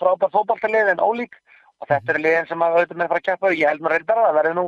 frábær 0.00 0.30
fótballtalið 0.36 0.92
en 0.94 1.02
ólík 1.04 1.34
og 1.80 1.88
þetta 1.90 2.14
eru 2.14 2.22
liðin 2.22 2.46
sem 2.48 2.62
að 2.62 2.78
auðvitað 2.78 2.96
með 3.02 3.08
fara 3.10 3.20
að 3.20 3.26
keppa, 3.32 3.50
ég 3.58 3.68
held 3.68 3.80
maður 3.84 3.98
reyndar 3.98 4.18
að 4.22 4.28
það 4.30 4.38
verði 4.40 4.54
nú 4.60 4.66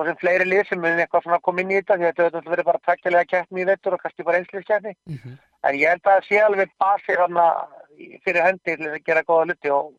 og 0.00 0.06
sem 0.06 0.16
fleiri 0.20 0.44
lið 0.48 0.62
sem 0.68 0.80
mun 0.80 1.00
eitthvað 1.02 1.22
svona 1.24 1.40
koma 1.44 1.60
inn 1.64 1.70
í 1.72 1.80
þetta 1.80 1.96
því 1.98 2.04
að 2.04 2.12
þetta 2.14 2.24
auðvitað 2.28 2.52
verið 2.54 2.68
bara 2.70 2.84
tækkilega 2.86 3.28
keppni 3.32 3.60
í 3.64 3.66
vettur 3.68 3.96
og 3.96 4.00
kannski 4.04 4.24
bara 4.28 4.38
einsliðskeppni 4.44 4.94
Mhm. 5.08 5.38
En 5.64 5.74
ég 5.76 5.88
held 5.90 6.00
að 6.04 6.14
það 6.14 6.24
sé 6.28 6.38
alveg 6.40 6.70
basi 6.80 7.16
þarna 7.18 7.46
fyrir 8.24 8.42
hendi 8.46 8.76
til 8.76 8.88
að 8.90 9.02
gera 9.06 9.22
góða 9.28 9.48
luti 9.50 9.70
og 9.74 9.90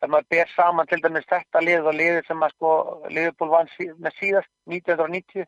þegar 0.00 0.12
maður 0.14 0.28
ber 0.34 0.52
saman 0.56 0.86
til 0.90 1.00
dæmis 1.04 1.26
þetta 1.30 1.60
lið 1.64 1.88
og 1.90 1.94
liðið 2.00 2.26
sem 2.26 2.42
að 2.46 2.54
sko 2.56 2.70
Liverpool 3.10 3.50
vann 3.52 3.72
með 3.98 4.14
síðast 4.20 4.50
1990 4.70 5.46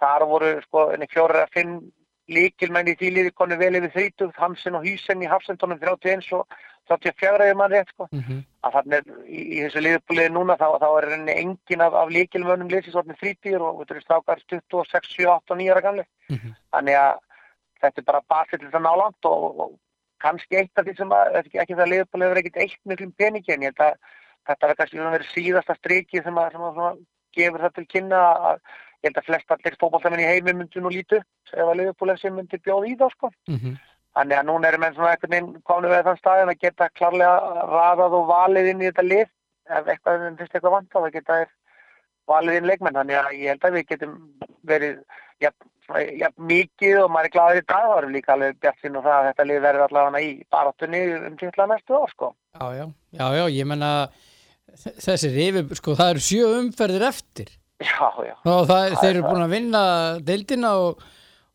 þar 0.00 0.26
voru 0.28 0.50
sko 0.66 0.90
enni 0.92 1.06
fjórir 1.12 1.42
að 1.46 1.54
fimm 1.56 1.76
líkilmenn 2.28 2.88
í 2.90 2.96
því 2.98 3.10
liði 3.14 3.30
konu 3.38 3.56
vel 3.56 3.76
yfir 3.78 3.92
30 3.94 4.32
Hansen 4.42 4.74
og 4.74 4.82
Hysen 4.84 5.22
í 5.22 5.28
Hafsendonum 5.30 5.78
31 5.78 6.32
og 6.34 6.46
34 6.90 7.46
ef 7.50 7.56
mann 7.58 7.70
rétt 7.72 7.88
sko 7.94 8.08
Mhm. 8.12 8.42
að 8.66 8.72
þannig 8.76 8.96
er 8.98 9.04
í, 9.26 9.40
í 9.54 9.58
þessu 9.62 9.80
liðbúliði 9.82 10.32
núna 10.34 10.56
þá, 10.58 10.66
þá 10.82 10.88
er 10.98 11.08
enni 11.16 11.32
engin 11.38 11.80
af, 11.86 11.94
af 11.94 12.08
líkilmönnum 12.10 12.68
liðsins 12.70 12.98
orðin 12.98 13.16
30 13.22 13.60
og 13.62 13.78
þetta 13.80 13.94
eru 13.94 14.02
strákar 14.04 14.42
26, 14.50 15.08
7, 15.16 15.26
8 15.30 15.54
og 15.54 15.58
9 15.62 15.70
ára 15.72 15.82
gamli 15.86 16.04
Mhm. 16.28 16.54
þannig 16.74 16.96
að 16.98 17.18
þetta 17.82 17.98
er 18.02 18.08
bara 18.10 18.22
basið 18.30 18.58
til 18.58 18.68
þess 18.68 18.78
að 18.80 18.86
ná 18.86 18.92
langt 18.98 19.24
og, 19.30 19.60
og 19.60 19.78
kannski 20.22 20.60
eitt 20.60 20.78
af 20.78 20.86
því 20.86 20.94
sem 20.98 21.12
að, 21.12 21.34
ekki, 21.42 21.76
það 21.76 21.92
liðbúl 21.92 22.24
hefur 22.24 22.40
ekkert 22.40 22.62
eitt 22.64 22.80
miklum 22.88 23.12
peningi 23.18 23.54
en 23.54 23.66
ég 23.66 23.72
held 23.72 23.84
að 23.86 23.98
þetta 24.46 24.66
verður 24.66 24.80
kannski 24.80 25.04
verið 25.04 25.32
síðasta 25.32 25.76
striki 25.78 26.22
sem 26.22 26.40
að, 26.40 26.50
sem 26.54 26.66
að 26.66 26.78
svona, 26.78 26.92
gefur 27.36 27.64
það 27.64 27.74
til 27.76 27.86
kynna 27.92 28.22
að 28.50 28.62
ég 29.04 29.10
held 29.10 29.20
að 29.20 29.28
flest 29.28 29.52
allir 29.56 29.78
fótballtamenn 29.80 30.24
í 30.24 30.30
heimi 30.30 30.56
myndi 30.56 30.82
nú 30.82 30.92
lítu 30.92 31.20
ef 31.20 31.66
að 31.66 31.76
liðbúl 31.80 32.12
eftir 32.14 32.34
myndi 32.34 32.62
bjóð 32.64 32.88
í 32.90 32.96
þá 32.96 33.06
sko. 33.12 33.32
Mhm. 33.52 33.76
Þannig 34.16 34.38
að 34.38 34.46
núna 34.48 34.68
eru 34.70 34.78
menn 34.80 34.94
svona 34.96 35.12
einhvern 35.12 35.32
veginn 35.34 35.62
komin 35.68 35.92
við 35.92 36.06
þann 36.06 36.20
staðin 36.22 36.52
að 36.52 36.62
geta 36.62 36.88
klarlega 36.96 37.64
raðað 37.68 38.14
og 38.16 38.30
valið 38.30 38.68
inn 38.70 38.80
í 38.80 38.86
þetta 38.88 39.04
lið 39.04 39.26
ef 39.76 39.90
eitthvað 39.92 40.22
finnst 40.38 40.54
eitthvað 40.54 40.76
vant 40.76 40.88
þá 40.94 41.10
geta 41.12 41.40
þeir 41.40 41.50
valið 42.30 42.60
inn 42.60 42.68
leikmenn 42.70 42.98
þannig 43.00 43.20
að 43.20 43.32
ég 43.38 43.48
held 43.52 43.66
að 43.68 43.76
við 43.78 43.88
getum 43.92 44.14
verið 44.66 45.00
ja, 45.44 45.50
ja, 46.18 46.30
mikið 46.36 47.02
og 47.04 47.10
maður 47.14 47.28
er 47.28 47.34
glaður 47.36 47.60
í 47.60 47.66
dag 47.66 47.88
þá 47.90 47.96
erum 47.98 48.14
líka 48.16 48.34
alveg 48.34 48.56
bjart 48.62 48.80
sín 48.82 48.98
og 48.98 49.04
það 49.06 49.18
að 49.18 49.28
þetta 49.30 49.48
lið 49.50 49.60
verður 49.66 49.86
allavega 49.86 50.22
í 50.24 50.32
baráttunni 50.54 51.02
um 51.18 51.36
titla 51.40 51.68
næstu 51.70 51.98
ár 51.98 52.14
sko. 52.14 52.32
Já, 52.56 52.66
já, 52.78 52.86
já, 53.20 53.26
já, 53.38 53.44
ég 53.56 53.68
menna 53.68 53.92
þessi 54.76 55.30
rifi, 55.32 55.62
sko, 55.78 55.94
það 55.96 56.10
eru 56.14 56.24
sjö 56.26 56.50
umferðir 56.60 57.06
eftir 57.10 57.52
Já, 57.76 58.08
já, 58.24 58.32
og 58.48 58.62
það, 58.70 58.94
þeir 58.96 59.10
er 59.10 59.14
eru 59.18 59.22
búin 59.26 59.44
að 59.44 59.52
vinna 59.52 59.80
deildina 60.24 60.70
og, 60.80 61.02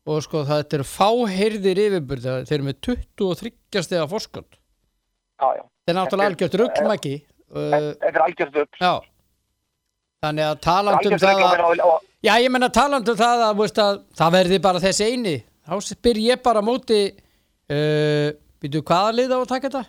og 0.06 0.20
sko 0.22 0.44
það 0.46 0.76
eru 0.78 0.86
fáheyrðir 0.86 1.82
yfirbyrð 1.88 2.28
þeir 2.46 2.58
eru 2.60 2.68
með 2.68 2.78
23 2.86 3.86
stega 3.88 4.06
forskot 4.10 4.50
já, 4.54 5.48
já. 5.58 5.64
þeir 5.66 5.96
eru 5.96 5.98
náttúrulega 5.98 6.30
Þetta 6.30 6.30
algjört 6.30 6.60
ruggmæki 6.62 7.16
uh, 7.18 7.72
Þetta 7.74 8.12
er 8.12 8.22
algjörð 8.28 8.62
upp. 8.64 8.78
já, 8.78 8.94
þannig 10.22 10.46
að 10.46 10.60
talandu 10.62 11.10
um 11.10 11.16
Algjört 11.16 11.24
það 11.24 11.40
að, 11.46 11.64
og, 11.66 11.80
og, 11.88 12.04
já 12.22 12.34
ég 12.44 12.52
menna 12.54 12.70
talandu 12.74 13.16
um 13.16 13.22
það 13.22 13.48
að, 13.48 13.56
veist, 13.62 13.80
að 13.82 14.04
það 14.20 14.36
verði 14.36 14.60
bara 14.68 14.84
þessi 14.84 15.08
eini. 15.10 15.40
Þá 15.66 15.74
spyr 15.88 16.20
ég 16.22 16.44
bara 16.46 16.62
móti 16.66 17.00
uh, 17.10 18.28
veitu 18.62 18.84
hvaða 18.86 19.18
lið 19.18 19.34
á 19.34 19.38
að 19.40 19.50
taka 19.56 19.68
þetta? 19.70 19.84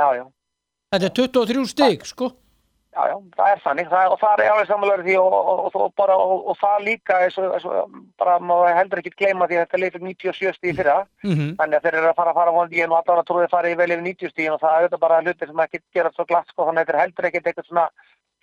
já, 0.00 0.06
já, 0.16 0.26
Þetta 0.90 1.08
er 1.08 1.16
23 1.16 1.66
stig 1.70 2.06
sko. 2.08 2.30
Já, 2.90 3.04
já, 3.06 3.16
það 3.38 3.48
er 3.54 3.60
þannig. 3.64 3.88
Það, 3.88 4.12
og 4.12 4.20
það 4.20 4.40
er 4.42 4.48
alveg 4.50 4.68
samanlega 4.68 5.04
því 5.06 5.16
og, 5.20 5.34
og, 5.38 5.50
og, 5.62 5.74
og, 5.84 5.90
bara, 6.00 6.16
og, 6.18 6.40
og 6.50 6.56
það 6.58 6.86
líka 6.88 7.18
er 7.22 7.32
svo, 7.32 7.44
er 7.54 7.62
svo, 7.62 7.84
bara 8.18 8.38
má 8.42 8.54
heldur 8.74 9.00
ekki 9.00 9.12
gleyma 9.14 9.46
því 9.46 9.60
að 9.60 9.62
þetta 9.62 9.80
leið 9.80 9.94
fyrir 9.94 10.08
97 10.08 10.56
stíð 10.56 10.80
fyrra. 10.80 10.96
Mm 11.24 11.52
þannig 11.60 11.78
að 11.78 11.86
þeir 11.86 11.98
eru 12.00 12.10
að 12.10 12.18
fara 12.18 12.34
að 12.34 12.40
fara 12.40 12.64
ég 12.74 12.82
er 12.82 12.90
nú 12.90 12.98
allavega 12.98 13.28
trúið 13.30 13.46
að 13.46 13.54
fara 13.54 13.70
í 13.70 13.76
vel 13.78 13.90
yfir 13.94 14.06
90 14.08 14.32
stíðin 14.34 14.56
og 14.56 14.64
það 14.64 14.74
er 14.74 14.80
auðvitað 14.82 15.04
bara 15.06 15.20
hluti 15.22 15.50
sem 15.52 15.62
ekki 15.64 15.82
gera 15.94 16.12
svo 16.16 16.26
glatt 16.26 16.50
sko, 16.50 16.66
þannig 16.66 16.82
að 16.82 16.90
er 16.96 17.00
heldur 17.04 17.30
ekkert 17.30 17.46
eitthvað 17.46 17.70
svona 17.70 17.86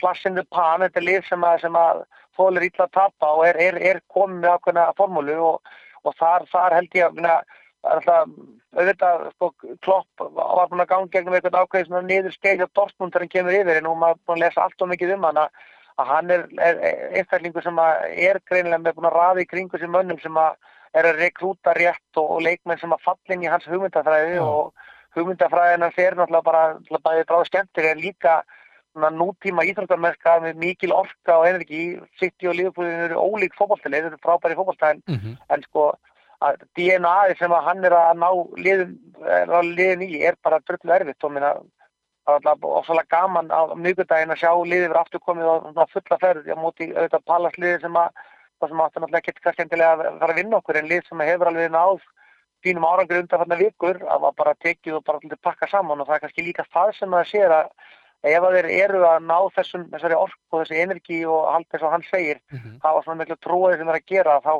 flash 0.01 0.25
in 0.29 0.37
the 0.37 0.45
pan, 0.53 0.83
þetta 0.85 1.01
er 1.01 1.07
lið 1.07 1.29
sem 1.29 1.45
að, 1.47 1.61
sem 1.65 1.77
að 1.79 2.03
þólir 2.37 2.67
illa 2.67 2.85
að 2.85 2.95
tapa 2.97 3.31
og 3.33 3.45
er, 3.47 3.61
er, 3.67 3.79
er 3.91 4.01
komið 4.13 4.43
með 4.43 4.57
ákveðna 4.57 4.89
formúlu 4.97 5.37
og, 5.51 5.71
og 6.03 6.17
þar, 6.19 6.45
þar 6.51 6.77
held 6.77 6.99
ég 6.99 7.23
að 7.23 7.39
alltaf 7.87 8.29
auðvitað 8.77 9.23
sko, 9.31 9.49
klopp 9.85 10.23
var 10.35 10.69
búin 10.69 10.83
að 10.83 10.91
ganga 10.91 11.11
gegnum 11.13 11.37
eitthvað 11.37 11.61
ákveðið 11.61 11.89
svona 11.89 12.05
niður 12.05 12.35
skeið 12.35 12.61
hjá 12.61 12.67
Dortmund 12.75 13.13
þegar 13.13 13.23
hann 13.23 13.33
kemur 13.33 13.57
yfir 13.57 13.79
en 13.79 13.85
nú 13.87 13.93
maður 13.97 14.19
búin 14.27 14.37
að 14.37 14.43
lesa 14.43 14.65
allt 14.65 14.83
og 14.83 14.91
mikið 14.91 15.13
um 15.15 15.27
hann 15.29 15.41
að 15.45 15.65
að 15.97 16.09
hann 16.11 16.33
er, 16.33 16.43
einstaklingur 17.17 17.65
sem 17.65 17.79
er 17.81 18.39
greinilega 18.45 18.83
með 18.83 18.97
búin 18.97 19.09
að 19.09 19.15
raði 19.17 19.45
í 19.45 19.49
kringu 19.49 19.79
sem 19.81 19.93
mönnum 19.93 20.19
sem 20.21 20.35
að 20.37 20.59
er 20.97 21.09
að 21.09 21.23
rekrúta 21.23 21.73
rétt 21.77 22.19
og, 22.21 22.35
og 22.35 22.43
leikmenn 22.45 22.79
sem 22.81 22.93
að 22.93 23.03
falla 23.05 23.35
inn 23.35 23.45
í 23.45 23.49
hans 23.49 23.65
hugmyndafræði 23.69 24.37
og 24.43 24.85
hugmyndafræðina 25.17 25.89
fer 25.95 26.17
náttúrulega 26.17 26.45
bara, 26.45 26.63
náttúrulega 26.77 27.03
bara 27.09 27.25
bráð 27.31 27.49
skemmtir 27.49 27.89
en 27.91 28.03
líka 28.03 28.37
nútíma 28.97 29.65
íþróttarmerka 29.69 30.39
með 30.43 30.59
mikil 30.61 30.93
orka 30.95 31.39
og 31.39 31.47
energi 31.47 31.99
City 32.19 32.49
og 32.49 32.55
Liverpool 32.57 32.87
eru 32.89 33.21
ólík 33.21 33.55
fótballtileg, 33.57 34.05
þeir 34.05 34.13
eru 34.13 34.23
frábæri 34.23 34.57
fótballtæðin 34.57 35.03
-hmm. 35.07 35.35
en 35.53 35.63
sko 35.63 35.91
að 36.45 36.61
DNA 36.77 37.15
sem 37.39 37.53
að 37.53 37.65
hann 37.65 37.87
er 37.87 37.95
að 37.97 38.19
ná 38.21 38.29
liðin, 38.61 38.93
er 39.25 39.53
að 39.59 39.71
liðin 39.77 40.05
í 40.05 40.21
er 40.29 40.37
bara 40.43 40.61
drullu 40.65 40.93
erfitt. 40.93 41.23
Og 41.25 41.33
minna 41.33 41.53
er 41.55 42.35
alltaf 42.35 42.67
ofsalega 42.81 43.13
gaman 43.15 43.49
á 43.49 43.73
mjögudaginn 43.73 44.33
að 44.35 44.41
sjá 44.43 44.51
liðið 44.53 44.89
verið 44.91 45.01
aftur 45.01 45.23
komið 45.25 45.49
á 45.49 45.55
svona 45.63 45.87
fulla 45.93 46.19
ferð. 46.21 46.51
Á 46.53 46.57
móti 46.59 46.91
auðvitað 46.93 47.27
palasliði 47.31 47.81
sem 47.81 47.97
að 48.03 48.21
það 48.57 48.69
sem 48.69 48.83
áttu 48.85 49.01
náttúrulega 49.01 49.35
kannski 49.41 49.65
endilega 49.65 49.91
að 49.95 50.21
fara 50.21 50.33
að 50.33 50.39
vinna 50.41 50.61
okkur 50.61 50.79
en 50.79 50.89
lið 50.91 51.03
sem 51.09 51.25
hefur 51.29 51.51
alveg 51.51 51.73
náð 51.73 52.05
fínum 52.65 52.87
árangur 52.89 53.21
undanfarnar 53.21 53.61
vikur 53.61 53.99
að 54.01 54.29
bara 54.37 54.57
tekið 54.65 54.97
og 54.97 55.05
bara 55.05 55.37
pakka 55.49 55.69
saman. 55.71 56.01
Og 56.01 56.09
það 56.09 56.19
er 56.19 56.25
kannski 56.25 56.45
líka 56.45 56.69
það 56.73 56.93
sem 56.99 57.17
það 57.17 57.31
sér 57.31 57.57
að 57.61 57.71
ef 58.23 58.43
að 58.47 58.55
þeir 58.57 58.69
eru 58.83 59.03
að 59.05 59.19
ná 59.29 59.37
þessum, 59.55 59.83
þessari 59.91 60.15
orku 60.17 60.57
og 60.57 60.63
þessi 60.63 60.81
energi 60.83 61.19
og 61.25 61.45
allt 61.53 61.67
þess 61.71 61.83
að 61.85 61.91
hann 61.95 62.05
segir 62.09 62.39
Mhm. 62.51 62.79
það 62.83 62.93
var 62.97 63.03
svona 63.03 63.19
miklu 63.21 63.37
trúið 63.45 63.77
sem 63.77 63.89
er 63.89 63.99
að 63.99 64.05
gera 64.07 64.39
þá, 64.41 64.53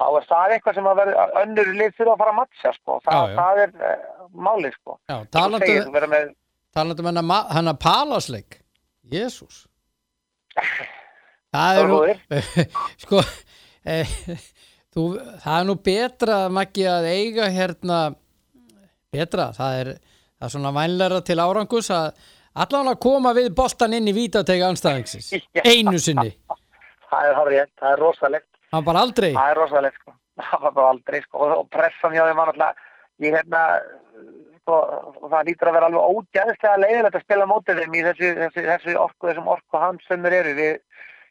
þá 0.00 0.06
er 0.18 0.26
það 0.28 0.52
eitthvað 0.56 0.74
sem 0.74 0.84
að 0.90 1.00
verða 1.00 1.24
önnur 1.42 1.72
lið 1.80 1.94
þurfa 1.96 2.12
að 2.12 2.18
fara 2.18 2.30
að 2.34 2.38
matcha 2.40 2.72
sko. 2.76 3.00
það, 3.06 3.14
Já, 3.14 3.30
já. 3.30 3.36
það 3.40 3.62
er 3.64 3.70
uh, 3.80 4.28
málið 4.34 4.72
sko. 4.78 4.98
Já, 5.08 5.16
talandu, 5.30 5.66
segir, 5.66 5.82
þú 5.88 5.92
verður 5.96 6.12
með, 6.14 6.30
talandu 6.74 7.00
um 7.02 7.06
hennar, 7.10 7.24
ma- 7.32 7.48
hennar 7.54 7.78
palasleik 7.82 8.60
Jésús 9.10 9.66
Það 11.50 11.78
það 11.78 11.78
er 11.80 12.36
er 12.36 12.66
sko 13.04 13.20
eh, 13.84 14.06
þú, 14.94 15.04
það 15.42 15.56
er 15.60 15.64
nú 15.68 15.74
betra 15.82 16.36
Maggi 16.52 16.84
að 16.86 17.08
eiga 17.10 17.48
hérna 17.50 18.00
betra, 19.10 19.48
það 19.56 19.78
er 19.80 19.90
það 19.96 20.46
er 20.46 20.52
svona 20.54 20.72
vænleira 20.76 21.20
til 21.26 21.38
árangus 21.42 21.90
að 21.90 22.12
allan 22.54 22.88
að 22.92 22.98
koma 23.00 23.32
við 23.36 23.50
boltan 23.54 23.92
inn 23.94 24.08
í 24.10 24.14
vítatega 24.16 24.68
anstæðingsins, 24.72 25.30
einu 25.64 25.98
sinni. 26.02 26.32
Það 27.10 27.26
er 27.28 27.34
hárið, 27.38 27.64
það 27.80 27.92
er 27.92 27.98
rosalegt. 28.04 28.46
Hann 28.72 28.84
bara 28.86 29.00
aldrei? 29.06 29.32
Það 29.34 29.50
er 29.50 29.56
rosalegt 29.58 29.96
sko. 30.00 30.12
það 30.40 30.60
var 30.62 30.72
bara 30.72 30.90
aldrei 30.94 31.20
sko. 31.22 31.38
og, 31.38 31.56
og 31.58 31.68
pressan 31.70 32.12
hjá 32.14 32.22
þeim 32.28 32.36
var 32.38 32.52
náttúrulega 32.52 32.74
ég 33.20 33.34
hérna 33.36 33.62
sko, 34.60 34.76
það 35.30 35.48
lítur 35.48 35.68
að 35.70 35.74
vera 35.76 35.88
alveg 35.90 36.14
ógæðslega 36.14 36.76
leiðilegt 36.84 37.18
að 37.18 37.24
spila 37.26 37.46
mótið 37.50 37.80
þeim 37.82 37.96
í 37.98 38.04
þessu, 38.06 38.30
þessu, 38.38 38.64
þessu 38.70 38.94
orku, 39.02 39.26
þessum 39.30 39.50
orku 39.56 39.82
hans 39.82 40.06
sem 40.08 40.24
eru. 40.30 40.54
Við 40.60 40.78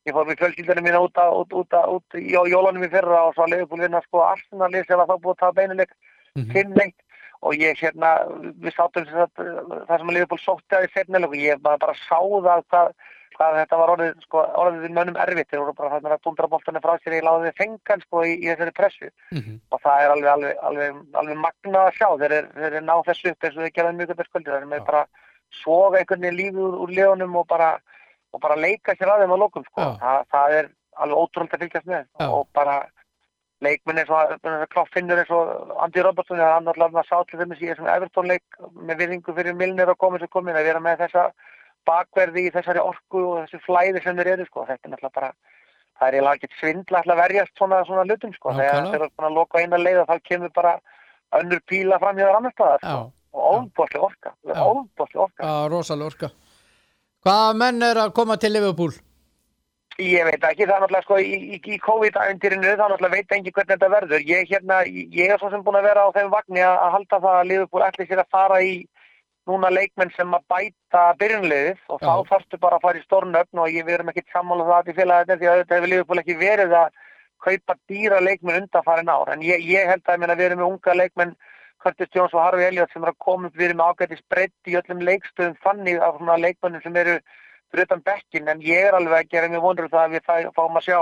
ég 0.07 0.15
fór 0.15 0.27
með 0.29 0.39
fjölskyldunum 0.43 0.85
mína 0.89 0.99
út, 1.03 1.19
út, 1.39 1.53
út, 1.63 1.75
út 1.95 2.19
í 2.19 2.27
jólunum 2.31 2.85
í 2.85 2.91
fyrra 2.91 3.23
og 3.27 3.33
svo 3.35 3.43
að 3.47 3.55
leiðbúl 3.55 3.81
vinna 3.83 3.99
sko 4.05 4.21
Arsenal 4.27 4.71
sem 4.75 4.97
var 4.99 5.07
þá 5.09 5.15
búið 5.19 5.35
að 5.35 5.41
taða 5.43 5.57
beinuleik 5.61 5.91
Mhm. 6.37 6.51
fimmleik 6.53 6.93
og 7.41 7.53
ég 7.55 7.77
hérna 7.79 8.09
við 8.59 8.73
sagt, 8.75 8.97
það 8.99 9.95
sem 9.97 10.09
að 10.09 10.15
Liverpool 10.17 10.41
sótti 10.43 10.75
að 10.75 10.87
í 10.87 10.91
setnileg 10.93 11.29
og 11.31 11.39
ég 11.39 11.61
bara, 11.63 11.77
bara 11.79 11.93
sá 11.95 12.17
það 12.19 12.63
hvað, 12.73 12.89
hvað 13.37 13.57
þetta 13.61 13.77
var 13.79 13.91
orðið 13.93 14.17
sko, 14.25 14.41
orðið 14.63 14.81
við 14.83 14.95
mönnum 14.97 15.19
erfitt 15.23 15.49
þeir 15.53 15.61
voru 15.63 15.75
bara 15.77 15.91
þarna 15.93 16.17
að 16.17 16.23
dundra 16.27 16.49
boltanum 16.51 16.83
frá 16.83 16.97
sér 16.99 17.15
í 17.15 17.21
láðið 17.23 17.55
fengan 17.61 18.03
sko 18.03 18.23
í, 18.27 18.33
í 18.43 18.49
þessari 18.51 18.73
pressu 18.75 19.09
Mhm. 19.31 19.59
og 19.71 19.81
það 19.85 20.03
er 20.03 20.13
alveg, 20.15 20.29
alveg, 20.33 20.57
alveg, 20.69 20.99
alveg 21.21 21.37
magnað 21.45 21.87
að 21.87 21.95
sjá 21.99 22.09
þeir 22.19 22.35
eru 22.41 22.65
eru 22.69 22.81
náð 22.89 23.05
þessu 23.07 23.31
upp 23.31 23.43
eins 23.47 23.55
og 23.57 23.63
þeir 23.63 23.75
gerðan 23.79 23.97
mjög 24.01 24.11
þetta 24.13 24.27
sköldi 24.27 24.49
þeir 24.51 24.57
eru 24.59 24.71
með 24.73 24.81
Já. 24.83 24.85
bara 24.91 25.05
soga 25.63 25.97
einhvern 26.03 26.21
veginn 26.27 26.39
lífið 26.41 26.61
úr, 26.67 26.75
úr 26.83 26.91
leðunum 26.99 27.35
og 27.39 27.47
bara, 27.47 27.69
og 28.33 28.41
bara 28.43 28.55
leika 28.59 28.93
sér 28.99 29.09
að 29.15 29.23
þeim 29.23 29.33
á 29.33 29.37
lokum 29.41 29.63
sko. 29.69 29.81
Já. 29.81 29.95
það, 30.03 30.25
það 30.35 30.57
er 30.59 30.69
alveg 30.99 31.17
ótrúld 31.23 31.53
að 31.55 31.63
fylgjast 31.63 31.87
með 31.87 32.03
Já. 32.19 32.27
og 32.27 32.47
bara 32.53 32.75
leikminn 33.65 33.99
eins 34.01 34.11
og 34.13 34.33
Klopp 34.71 34.91
finnur 34.95 35.19
eins 35.19 35.31
og 35.35 35.73
Andy 35.83 36.03
Robertson 36.05 36.39
þegar 36.39 36.55
hann 36.57 36.71
alltaf 36.71 37.07
sá 37.09 37.17
til 37.27 37.39
þeim 37.41 37.55
í 37.55 37.61
þessum 37.61 37.89
Everton 37.91 38.29
leik 38.31 38.59
með 38.73 39.01
virðingu 39.03 39.35
fyrir 39.35 39.57
Milner 39.59 39.91
og 39.91 39.99
komið 39.99 40.25
sem 40.25 40.33
komin 40.35 40.59
að 40.59 40.69
vera 40.69 40.83
með 40.83 41.03
þessa 41.03 41.25
bakverði 41.87 42.47
í 42.47 42.53
þessari 42.55 42.83
orku 42.83 43.23
og 43.25 43.39
þessu 43.43 43.61
flæði 43.65 44.03
sem 44.03 44.19
þeir 44.19 44.33
eru 44.35 44.47
sko. 44.47 44.65
þetta 44.69 44.87
er 44.87 44.93
náttúrulega 44.93 45.17
bara 45.19 45.31
það 45.99 46.07
er 46.07 46.17
eiginlega 46.17 46.39
ekkert 46.39 46.59
svindla 46.59 47.01
alltaf 47.01 47.15
að 47.15 47.21
verjast 47.23 47.53
svona, 47.57 47.81
svona 47.87 48.07
lutum 48.07 48.35
sko. 48.35 48.55
þegar 48.59 48.89
þeir 48.91 48.99
eru 49.01 49.27
að 49.29 49.37
loka 49.39 49.63
eina 49.63 49.81
leið 49.81 50.03
og 50.03 50.11
þá 50.11 50.27
kemur 50.31 50.53
bara 50.55 50.75
önnur 51.39 51.63
píla 51.67 51.99
fram 51.99 52.19
hjá 52.19 52.27
þar 52.27 52.39
annar 52.39 52.55
staðar 52.55 52.85
sko. 52.85 53.11
og 53.33 53.57
óbúrslega 53.59 54.05
orka 54.07 54.33
óbúrslega 54.45 55.25
orka 55.27 55.57
rosalega 55.73 56.13
orka 56.13 56.31
Hvaða 57.19 57.55
menn 57.59 57.83
er 57.83 57.97
að 57.99 58.13
koma 58.15 58.37
til 58.39 58.53
Liverpool? 58.55 58.93
Ég 59.99 60.23
veit 60.23 60.43
ekki, 60.47 60.63
það 60.63 60.75
er 60.75 60.83
náttúrulega 60.85 61.03
sko 61.03 61.17
í, 61.19 61.31
í, 61.35 61.57
í 61.59 61.77
COVID-ævendirinu, 61.83 62.67
það 62.69 62.83
er 62.85 62.91
náttúrulega 62.93 63.15
veit 63.17 63.33
ekki 63.35 63.51
hvernig 63.55 63.73
þetta 63.73 63.89
verður. 63.91 64.21
Ég, 64.29 64.45
hérna, 64.47 64.77
ég 64.87 65.33
er 65.33 65.41
svo 65.41 65.49
sem 65.51 65.65
búin 65.65 65.79
að 65.79 65.89
vera 65.89 66.05
á 66.07 66.15
þeim 66.15 66.29
vagni 66.31 66.63
að, 66.63 66.75
að 66.85 66.93
halda 66.95 67.19
það 67.25 67.35
að 67.39 67.49
Liverpool 67.49 67.83
ætli 67.83 68.07
sér 68.07 68.21
að 68.23 68.31
fara 68.37 68.61
í 68.63 68.71
núna 69.49 69.71
leikmenn 69.73 70.13
sem 70.15 70.37
að 70.37 70.45
bæta 70.53 71.03
byrjunliðið 71.19 71.83
og 71.91 72.01
þá 72.03 72.13
þarfstu 72.31 72.59
bara 72.63 72.79
að 72.79 72.85
fara 72.85 73.01
í 73.01 73.05
stórnöfn 73.07 73.61
og 73.63 73.75
ég 73.75 73.87
við 73.87 73.97
erum 73.97 74.11
ekki 74.13 74.23
sammála 74.31 74.65
um 74.65 74.71
það 74.71 74.91
í 74.91 74.97
félaginu 74.99 75.39
því 75.41 75.49
að 75.49 75.61
þetta 75.61 75.79
hefur 75.79 75.93
Liverpool 75.93 76.21
ekki 76.23 76.37
verið 76.39 76.75
að 76.79 76.97
kaupa 77.43 77.75
dýra 77.89 78.19
leikmenn 78.23 78.61
undanfarin 78.63 79.11
ár. 79.11 79.33
En 79.33 79.43
ég, 79.43 79.63
ég 79.67 79.89
held 79.89 80.07
að 80.07 80.25
við 80.29 80.45
erum 80.47 80.61
með 80.61 80.69
unga 80.69 80.95
leikmenn 81.01 81.35
Curtis 81.83 82.11
Jones 82.15 82.35
og 82.35 82.43
Harvey 82.43 82.67
Elliott 82.67 82.91
sem 82.93 83.03
er 83.03 83.13
að 83.13 83.21
koma 83.23 83.47
upp 83.47 83.59
við 83.59 83.69
erum 83.69 83.83
ágætis 83.83 84.23
breytt 84.31 84.71
í 84.71 84.75
öllum 84.79 85.03
leikstöðum 85.07 85.55
þannig 85.63 86.01
af 86.03 86.19
leikmennum 86.43 86.83
sem 86.83 86.97
eru 86.99 87.19
fyrir 87.71 87.87
utan 87.87 88.03
bekkin 88.05 88.51
en 88.51 88.61
ég 88.65 88.89
er 88.89 88.97
alveg 88.97 89.19
að 89.19 89.31
gera 89.33 89.51
mér 89.51 89.63
vonur 89.65 89.87
um 89.87 89.93
það 89.93 90.05
að 90.05 90.15
við 90.15 90.53
fáum 90.55 90.79
að 90.79 90.87
sjá 90.87 90.99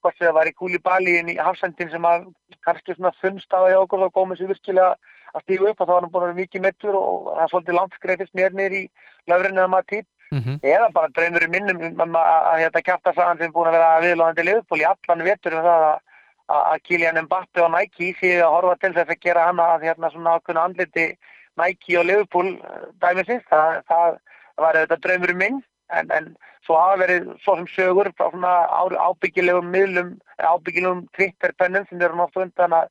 hvort 0.00 0.18
það 0.18 0.36
var 0.38 0.48
í 0.48 0.56
Kúlibali 0.56 1.16
inn 1.20 1.32
í 1.32 1.38
hafsendin 1.38 1.90
sem 1.92 2.04
að 2.08 2.28
kannski 2.66 2.96
svona 2.96 3.12
funnst 3.20 3.52
á 3.52 3.60
hjá 3.68 3.80
okkur 3.82 4.06
og 4.06 4.14
komið 4.16 4.40
sér 4.40 4.52
virkilega 4.54 4.94
að 5.34 5.44
stígu 5.44 5.68
upp 5.70 5.80
og 5.80 5.86
þá 5.86 5.92
var 5.92 6.00
hann 6.02 6.12
búin 6.12 6.22
að 6.22 6.30
vera 6.30 6.40
mikið 6.40 6.64
meittur 6.64 6.96
og 6.96 7.28
það 7.34 7.42
er 7.44 7.52
svolítið 7.52 7.78
langt 7.78 7.98
skreifist 7.98 8.34
mér 8.34 8.56
niður 8.56 8.78
í 8.80 8.82
löfrinu 9.30 9.62
að 9.64 9.72
maður 9.74 9.92
típ 9.94 10.08
Mm 10.30 10.38
-hmm. 10.38 10.58
eða 10.62 10.88
bara 10.94 11.08
dreymur 11.10 11.42
í 11.42 11.50
minnum 11.50 11.80
um 11.82 12.14
að, 12.14 12.26
að, 12.34 12.44
að 12.50 12.60
þetta 12.64 12.80
kjæfta 12.88 13.12
sagan 13.14 13.38
sem 13.38 13.52
búin 13.52 13.68
að 13.68 13.74
vera 13.76 14.02
viðlóðandi 14.04 14.44
liðból 14.46 14.78
í 14.78 14.84
allan 14.86 15.24
vetur 15.26 15.56
um 15.58 15.64
það 15.64 15.86
að, 15.86 15.96
að, 16.54 16.60
að 16.70 16.82
Kylian 16.86 17.18
Mbappe 17.24 17.64
og 17.64 17.72
Nike 17.74 18.10
séu 18.20 18.44
að 18.44 18.52
horfa 18.54 18.76
til 18.76 18.92
þess 18.94 19.10
að 19.10 19.22
gera 19.26 19.46
hana 19.48 19.66
að 19.74 19.86
hérna 19.88 20.10
svona 20.10 20.36
ákveðna 20.36 20.66
andliti 20.68 21.06
Nike 21.58 21.98
og 21.98 22.06
Liverpool 22.06 22.48
eh, 22.54 22.86
dæmisins, 23.02 23.42
það, 23.50 23.82
það 23.90 24.20
var 24.62 24.78
þetta 24.78 25.00
draumur 25.02 25.34
minn 25.42 25.58
en, 25.98 26.10
en 26.14 26.32
svo 26.66 26.78
hafa 26.78 26.98
verið 27.02 27.28
svo 27.44 27.56
sem 27.58 27.68
sögur 27.74 28.10
frá 28.16 28.28
svona 28.30 28.54
ábyggilegum 29.08 29.70
miðlum, 29.74 30.16
ábyggilegum 30.38 31.06
Twitter-pennum 31.16 31.86
sem 31.88 32.02
eru 32.02 32.18
náttúrulega 32.18 32.48
undan 32.48 32.76
að, 32.80 32.90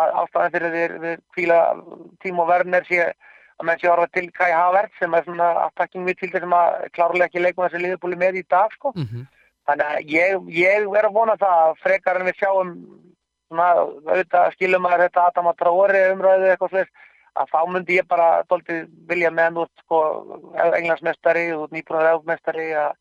að 0.00 0.14
ástæðan 0.22 0.54
fyrir 0.54 0.76
þeir 0.76 0.94
við 1.04 1.18
kvíla 1.34 1.58
Timo 2.24 2.46
Werner 2.48 2.86
sé 2.88 3.02
að 3.60 3.66
menn 3.68 3.80
sé 3.80 3.90
horfa 3.90 4.08
til 4.14 4.30
Kai 4.32 4.50
Havertz 4.52 4.96
sem 4.98 5.14
er 5.14 5.26
svona 5.26 5.50
attacking 5.66 6.06
midfielder 6.06 6.46
sem 6.46 6.56
að 6.56 6.88
klárlega 6.96 7.28
ekki 7.28 7.44
leikum 7.44 7.66
þessi 7.66 7.82
liðbúli 7.84 8.18
með 8.20 8.40
í 8.40 8.46
dag 8.48 8.72
sko. 8.78 8.94
Mhm. 8.96 9.28
Þannig 9.68 9.86
að 9.86 10.10
ég, 10.10 10.48
ég 10.56 10.96
er 10.98 11.06
að 11.06 11.14
vona 11.14 11.36
það 11.38 11.58
að 11.66 11.78
frekar 11.84 12.18
en 12.18 12.26
við 12.26 12.38
sjáum 12.40 12.70
svona, 13.50 13.68
auðvitað 14.08 14.54
skilum 14.56 14.88
að 14.88 15.02
þetta 15.04 15.26
Adam 15.28 15.50
að 15.50 15.58
Traori 15.60 16.02
umræðu 16.14 16.48
eitthvað 16.50 16.72
sless 16.74 17.08
að 17.38 17.52
þá 17.52 17.60
myndi 17.70 17.98
ég 17.98 18.08
bara 18.10 18.42
dóltið 18.50 18.88
vilja 19.10 19.30
meðan 19.30 19.62
ert 19.64 19.84
sko 19.84 20.00
englandsmestari, 20.56 21.46
þú 21.52 21.66
ert 21.66 21.76
nýbúin 21.76 22.00
að 22.00 22.10
að 22.80 22.92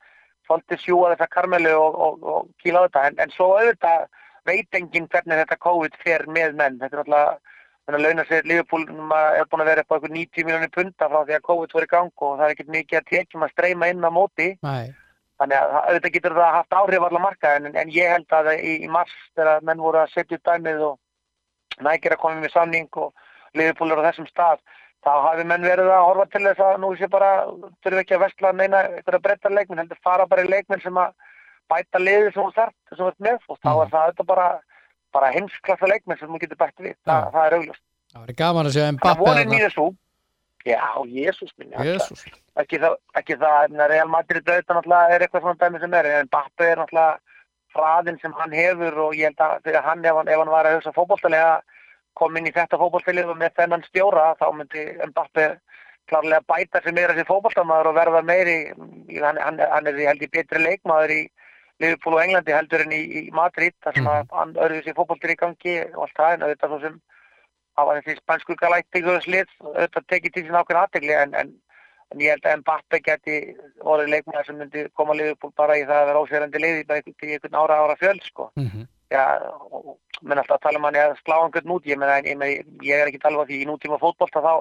dóltið 0.50 0.82
sjúa 0.82 1.12
þessa 1.14 1.30
karmelu 1.30 1.76
og, 1.78 2.00
og, 2.06 2.24
og 2.24 2.48
kýla 2.64 2.82
á 2.82 2.86
þetta. 2.88 3.06
En, 3.10 3.20
en 3.26 3.34
svo 3.36 3.52
auðvitað 3.58 4.08
veit 4.50 4.80
enginn 4.80 5.10
hvernig 5.12 5.42
þetta 5.44 5.58
COVID 5.66 5.98
fer 6.04 6.26
með 6.28 6.56
menn. 6.58 6.80
Þetta 6.82 6.98
er 6.98 7.04
alltaf 7.04 7.58
þannig 7.90 8.00
að 8.00 8.06
launa 8.06 8.26
sér 8.30 8.48
Liverpool 8.50 8.86
er 8.86 9.50
búin 9.50 9.64
að 9.64 9.70
vera 9.72 9.84
upp 9.84 9.94
á 9.94 9.96
einhver 9.98 10.16
90 10.16 10.48
miljónir 10.48 10.74
punta 10.74 11.10
frá 11.10 11.20
því 11.26 11.38
að 11.38 11.46
COVID 11.50 11.76
voru 11.76 11.88
í 11.88 11.94
gang 11.94 12.26
og 12.26 12.34
það 12.40 12.46
er 12.46 12.56
ekkert 12.56 12.74
mikið 12.76 13.00
að 13.00 13.08
tekjum 13.14 13.46
að 13.46 13.54
streyma 13.54 13.92
inn 13.94 14.06
á 14.06 14.12
móti. 14.14 14.50
Nei, 14.66 14.90
Þannig 15.40 15.56
að 15.56 15.76
auðvitað 15.78 16.14
getur 16.18 16.36
það 16.36 16.56
haft 16.58 16.76
áhrif 16.76 17.04
allar 17.08 17.24
marka 17.24 17.52
en, 17.56 17.70
en 17.72 17.92
ég 17.96 18.12
held 18.12 18.34
að 18.36 18.50
í, 18.58 18.74
í 18.84 18.90
mars 18.92 19.14
þegar 19.38 19.64
menn 19.70 19.80
voru 19.80 20.02
að 20.02 20.12
setja 20.12 20.36
upp 20.36 20.50
dæmið 20.50 20.82
og 20.90 21.86
nægir 21.88 22.16
að 22.16 22.22
koma 22.26 22.42
með 22.44 22.52
samning 22.58 22.90
og 23.00 23.14
liðbúlur 23.58 24.02
á 24.04 24.08
þessum 24.12 24.28
stað 24.30 24.60
þá 25.06 25.12
hafi 25.30 25.44
menn 25.48 25.64
verið 25.64 25.90
að 25.96 26.06
horfa 26.10 26.26
til 26.34 26.44
þess 26.44 26.60
að 26.60 26.78
nú 26.84 26.90
sé 27.00 27.08
bara, 27.08 27.46
þurfum 27.84 28.02
ekki 28.04 28.16
að 28.18 28.24
vestla 28.26 28.50
að 28.52 28.58
neina 28.60 28.82
einhverja 28.90 29.20
breytta 29.24 29.50
leikmenn, 29.50 29.80
heldur 29.80 30.02
fara 30.04 30.26
bara 30.28 30.44
í 30.44 30.50
leikmenn 30.52 30.82
sem 30.84 30.98
að 31.00 31.14
bæta 31.70 32.00
liðið 32.04 32.34
sem 32.34 32.44
þú 32.44 32.52
þarf 32.58 32.98
sem 32.98 33.06
ert 33.08 33.20
með 33.20 33.40
og 33.48 33.58
þá 33.64 33.70
Mhm. 33.70 33.82
er 33.82 33.90
það 33.94 34.04
auðvitað 34.10 34.26
bara 34.34 34.48
bara 35.14 35.32
heimsklassa 35.34 35.88
leikmenn 35.90 36.20
sem 36.20 36.30
þú 36.30 36.40
getur 36.40 36.58
bætt 36.60 36.78
við, 36.78 36.96
Þa, 37.08 37.32
það 37.34 37.46
er 37.48 37.54
augljóst. 37.58 37.82
Það 38.14 38.22
verður 38.22 38.36
gaman 38.38 38.66
að 38.66 39.18
voru 39.18 39.34
þarna. 39.40 39.52
nýja 39.56 39.72
svo 39.74 39.96
Já, 40.66 40.82
Jésús 41.08 41.54
minn 41.58 41.72
ekki 42.60 42.78
það, 42.84 42.96
ekki 43.16 43.36
það 43.40 43.64
en 43.64 43.90
Real 43.90 44.08
Madrid 44.12 44.44
auðvitað 44.44 44.76
náttúrulega 44.76 45.10
er 45.16 45.20
eitthvað 45.24 45.42
svona 45.42 45.60
dæmi 45.64 45.80
sem 45.80 45.94
er 45.94 46.06
en 46.06 46.26
Mbappe 46.28 46.66
er 46.68 46.76
náttúrulega 46.78 47.18
hraðin 47.74 48.20
sem 48.22 48.34
hann 48.34 48.52
hefur 48.52 48.98
og 49.06 49.14
ég 49.16 49.32
held 49.32 49.38
að 49.40 49.82
hann 49.86 50.04
ef 50.06 50.16
hann, 50.20 50.28
ef 50.28 50.38
hann 50.38 50.52
var 50.52 50.66
að 50.66 50.76
hugsa 50.76 50.92
fótbolltalega 50.94 51.62
kom 52.18 52.38
inn 52.38 52.50
í 52.50 52.56
þetta 52.56 52.80
fótbolltalið 52.80 53.34
og 53.34 53.38
með 53.40 53.58
þennan 53.60 53.86
stjóra 53.88 54.32
þá 54.40 54.48
myndi 54.56 54.86
Mbappe 55.12 55.50
klárlega 56.10 56.42
bæta 56.50 56.82
sig 56.84 56.96
meira 56.96 57.16
sem 57.16 57.28
fótbolltamaður 57.28 57.92
og 57.92 58.00
verða 58.00 58.24
meiri 58.26 58.58
hann, 59.22 59.38
hann, 59.38 59.60
hann 59.60 59.88
er 59.88 60.02
held 60.08 60.26
í 60.26 60.32
betri 60.34 60.62
leikmaður 60.64 61.16
í 61.16 61.22
Liverpool 61.80 62.18
og 62.18 62.24
Englandi 62.24 62.56
heldur 62.56 62.84
en 62.84 62.92
í, 62.96 63.00
í 63.20 63.22
Madrid 63.36 63.76
þar 63.86 63.96
sem 63.96 64.12
að 64.12 64.36
hann 64.36 64.58
örður 64.66 64.84
sér 64.86 64.98
fótbolltir 64.98 65.36
í 65.36 65.40
gangi 65.40 65.78
og 65.94 66.04
allt 66.06 66.18
það 66.18 66.36
en 66.36 66.46
auðvitað 66.46 66.74
svo 66.74 66.82
sem 66.84 67.00
hafa 67.80 67.96
þessi 68.00 68.20
spansku 68.20 68.58
galættingur 68.60 69.24
slið 69.24 69.56
auðvitað 69.64 70.08
tekið 70.14 70.36
til 70.36 70.46
sín 70.48 70.60
ákveðin 70.60 70.82
aðtegli 70.82 71.16
en, 71.16 71.36
en, 71.42 71.54
en 72.12 72.24
ég 72.26 72.36
held 72.36 72.50
að 72.52 72.62
Mbappe 72.64 73.02
geti 73.06 73.40
orðið 73.80 74.14
leikmaður 74.16 74.50
sem 74.50 74.60
myndi 74.60 74.86
koma 75.00 75.16
Liverpool 75.16 75.56
bara 75.62 75.78
í 75.80 75.86
það 75.86 76.02
að 76.02 76.10
vera 76.12 76.24
ósverjandi 76.26 76.64
liði 76.66 76.88
bara 76.90 77.04
í 77.06 77.34
einhvern 77.36 77.60
ára 77.64 77.84
ára 77.86 78.00
fjöld 78.02 78.26
sko. 78.28 78.52
Mhm. 78.60 78.88
Já, 79.10 79.24
og 79.74 79.98
menn 80.22 80.38
alltaf 80.38 80.60
að 80.60 80.66
tala 80.68 80.78
um 80.78 80.84
hann 80.86 80.98
að 81.02 81.16
slá 81.24 81.36
einhvern 81.42 81.72
út, 81.74 81.86
ég 81.90 81.98
meina, 81.98 82.20
ég, 82.22 82.66
ég 82.86 83.00
er 83.02 83.08
ekki 83.10 83.18
að 83.18 83.24
tala 83.26 83.40
um 83.42 83.48
því 83.50 83.62
í 83.64 83.70
nútíma 83.70 83.98
fótbolta 84.02 84.42
þá, 84.46 84.54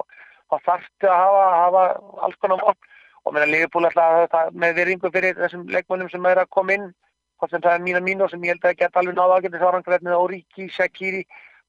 þá 0.49 0.55
þarftu 0.65 1.09
að 1.11 1.19
hafa, 1.21 1.43
hafa 1.63 1.83
alls 2.25 2.39
konar 2.41 2.63
vopn 2.63 2.87
og 3.25 3.35
meina 3.35 3.45
Liverpool 3.51 3.85
alltaf 3.85 4.49
með 4.57 4.73
virðingu 4.79 5.11
fyrir 5.13 5.37
þessum 5.37 5.67
leikmönnum 5.69 6.09
sem 6.09 6.25
er 6.25 6.41
að 6.41 6.49
koma 6.55 6.73
inn. 6.73 6.87
Hvort 7.39 7.51
sem 7.53 7.61
það 7.61 7.75
er 7.77 7.83
mína 7.85 8.01
mínu 8.03 8.25
sem 8.31 8.41
ég 8.43 8.55
held 8.55 8.65
að 8.67 8.79
geta 8.81 8.99
alveg 8.99 9.15
náða 9.15 9.37
ágættis 9.37 9.61
árangræðnið 9.69 10.17
Origi, 10.17 10.65
Shaqiri. 10.75 11.21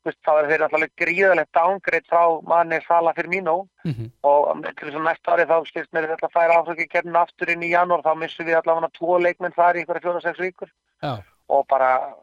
Veist, 0.09 0.17
þá 0.25 0.31
er 0.41 0.47
þeir 0.49 0.63
alltaf 0.65 0.95
gríðalegt 0.97 1.53
downgrade 1.53 2.09
frá 2.09 2.23
manni 2.49 2.79
Sala 2.87 3.13
fyrir 3.13 3.29
mínu 3.35 3.55
Mhm. 3.85 4.09
og 4.25 4.63
til 4.65 4.89
þess 4.89 4.97
að 4.97 5.05
næsta 5.05 5.35
ári 5.37 5.45
þá 5.51 5.57
skilst 5.69 5.93
mér 5.93 6.09
þetta 6.09 6.27
að 6.27 6.33
færa 6.39 6.57
ásöki 6.63 6.89
kemna 6.89 7.21
aftur 7.27 7.51
inn 7.53 7.63
í 7.63 7.71
janúar. 7.75 8.01
Þá 8.03 8.17
missum 8.17 8.47
við 8.49 8.57
allavega 8.63 8.91
tvo 8.97 9.19
leikmenn 9.21 9.53
þar 9.53 9.77
í 9.77 9.85
einhverja 9.85 10.03
fjóra 10.07 10.23
sex 10.23 10.39
vikur. 10.41 10.71
Já. 11.03 11.19
og 11.51 11.67
bara 11.69 12.15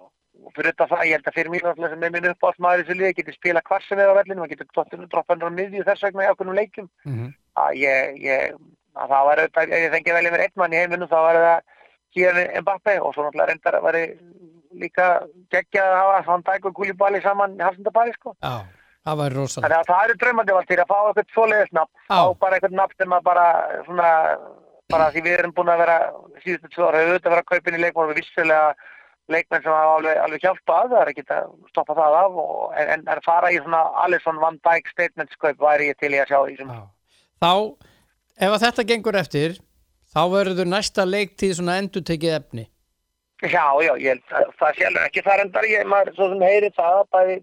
og 0.45 0.53
fyrir 0.55 0.71
þetta 0.73 0.87
það, 0.91 1.03
ég 1.07 1.17
held 1.17 1.27
að 1.31 1.37
fyrir 1.37 1.51
mér 1.53 1.67
alltaf 1.71 1.89
sem 1.93 2.03
er 2.07 2.11
minn 2.15 2.29
uppáhaldsmaður 2.31 2.79
í 2.79 2.85
þessu 2.87 2.97
liði 2.99 3.13
geti 3.17 3.33
spila 3.37 3.61
hvar 3.67 3.83
sem 3.87 3.99
er 3.99 4.11
á 4.13 4.17
vellinu, 4.19 4.39
maður 4.41 4.53
getur 4.53 4.67
dottir 4.77 5.05
droppa 5.07 5.33
hendur 5.33 5.49
á 5.49 5.57
miðju 5.57 5.85
þess 5.87 6.03
vegna 6.07 6.27
í 6.27 6.89
Mhm. 7.05 7.33
að 7.57 7.71
ég, 7.81 8.17
ég 8.21 8.55
að 8.97 9.09
það 9.11 9.25
var 9.27 9.37
auðvitað, 9.41 9.71
ef 9.73 9.81
ég 9.85 9.91
fengi 9.93 10.13
vel 10.13 10.27
yfir 10.29 10.43
einn 10.45 10.55
mann 10.55 10.73
í 10.73 10.79
heiminum 10.81 11.09
þá 11.09 11.17
var 11.25 11.35
það 11.35 11.61
Kíðan 12.15 12.61
Mbappe 12.63 12.93
og 13.01 13.13
svo 13.13 13.23
náttúrulega 13.25 13.47
reyndar 13.51 13.75
að 13.77 13.83
veri 13.87 14.03
líka 14.77 15.05
geggja 15.51 15.83
að 15.83 15.97
hafa 15.97 16.31
hann 16.31 16.43
dæk 16.47 16.65
og 16.69 16.73
Kúlibali 16.77 17.21
saman 17.21 17.57
í 17.57 17.63
Hafsendabæri 17.65 18.13
sko 18.15 18.33
Já, 18.41 18.63
það 19.05 19.17
væri 19.21 19.35
rosalega. 19.37 19.67
Þannig 19.67 19.79
að 19.81 19.89
það 19.91 20.03
eru 20.07 20.17
draumandi 20.21 20.55
valdir 20.57 20.81
að 20.83 20.89
fá 20.91 20.97
eitthvað 21.07 21.33
svoleiðis 21.35 21.73
nafn, 21.77 21.93
fá 22.07 22.19
bara 22.39 22.55
eitthvað 22.57 22.77
nafn 22.79 22.97
sem 23.01 23.15
að 23.17 23.23
bara 23.27 23.45
svona, 23.85 24.11
bara 24.89 25.09
því 25.11 25.21
við 25.27 25.37
erum 25.39 25.53
búin 25.57 25.73
að 25.73 25.81
vera 25.83 25.97
síðustu 26.45 26.69
tvö 26.73 26.87
ára, 26.87 27.01
auðvitað 27.03 27.27
að 27.27 27.35
vera 27.35 27.43
að 27.43 27.49
kaupa 27.51 27.69
inn 27.71 27.77
í 27.79 27.83
leikmór 27.85 28.11
við 28.13 28.19
vissulega 28.21 28.75
leikmenn 29.31 29.63
sem 29.63 29.73
hafa 29.73 29.97
alveg, 29.97 30.19
alveg 30.23 30.45
hjálpað, 30.45 30.93
það 30.93 31.01
er 31.01 31.11
ekki 31.11 31.25
að 31.35 31.49
stoppa 31.71 31.97
það 31.97 32.17
af 32.21 32.39
og, 32.43 32.55
en, 32.83 33.03
en 33.03 33.25
fara 33.25 33.51
í 33.51 33.59
svona 33.59 33.83
Alisson 34.03 34.41
Van 34.43 34.59
Dijk 34.67 34.89
statement 34.93 35.35
skaup 35.35 35.61
væri 35.63 35.91
ég 35.91 35.99
til 35.99 36.13
í 36.13 36.21
að 36.21 36.31
sjá 36.31 36.39
því 36.39 36.55
sem. 36.61 36.73
Þá, 37.43 37.51
ef 38.47 38.55
að 38.55 38.63
þetta 38.65 38.87
gengur 38.93 39.19
eftir, 39.19 39.59
þá 40.15 40.21
verður 40.33 40.71
næsta 40.71 41.05
leiktíð 41.07 41.59
svona 41.59 41.77
endur 41.81 42.05
tekið 42.07 42.39
efni. 42.39 42.65
Já, 43.45 43.67
já, 43.85 43.91
ég 44.01 44.15
held 44.15 44.33
að 44.33 44.55
það 44.57 44.79
sjálfur 44.79 45.03
ekki 45.05 45.23
þar 45.27 45.43
endar 45.43 45.69
ég, 45.69 45.83
maður 45.85 46.15
svo 46.15 46.31
sem 46.31 46.47
heyri 46.47 46.71
það, 46.73 47.03
bæði, 47.13 47.35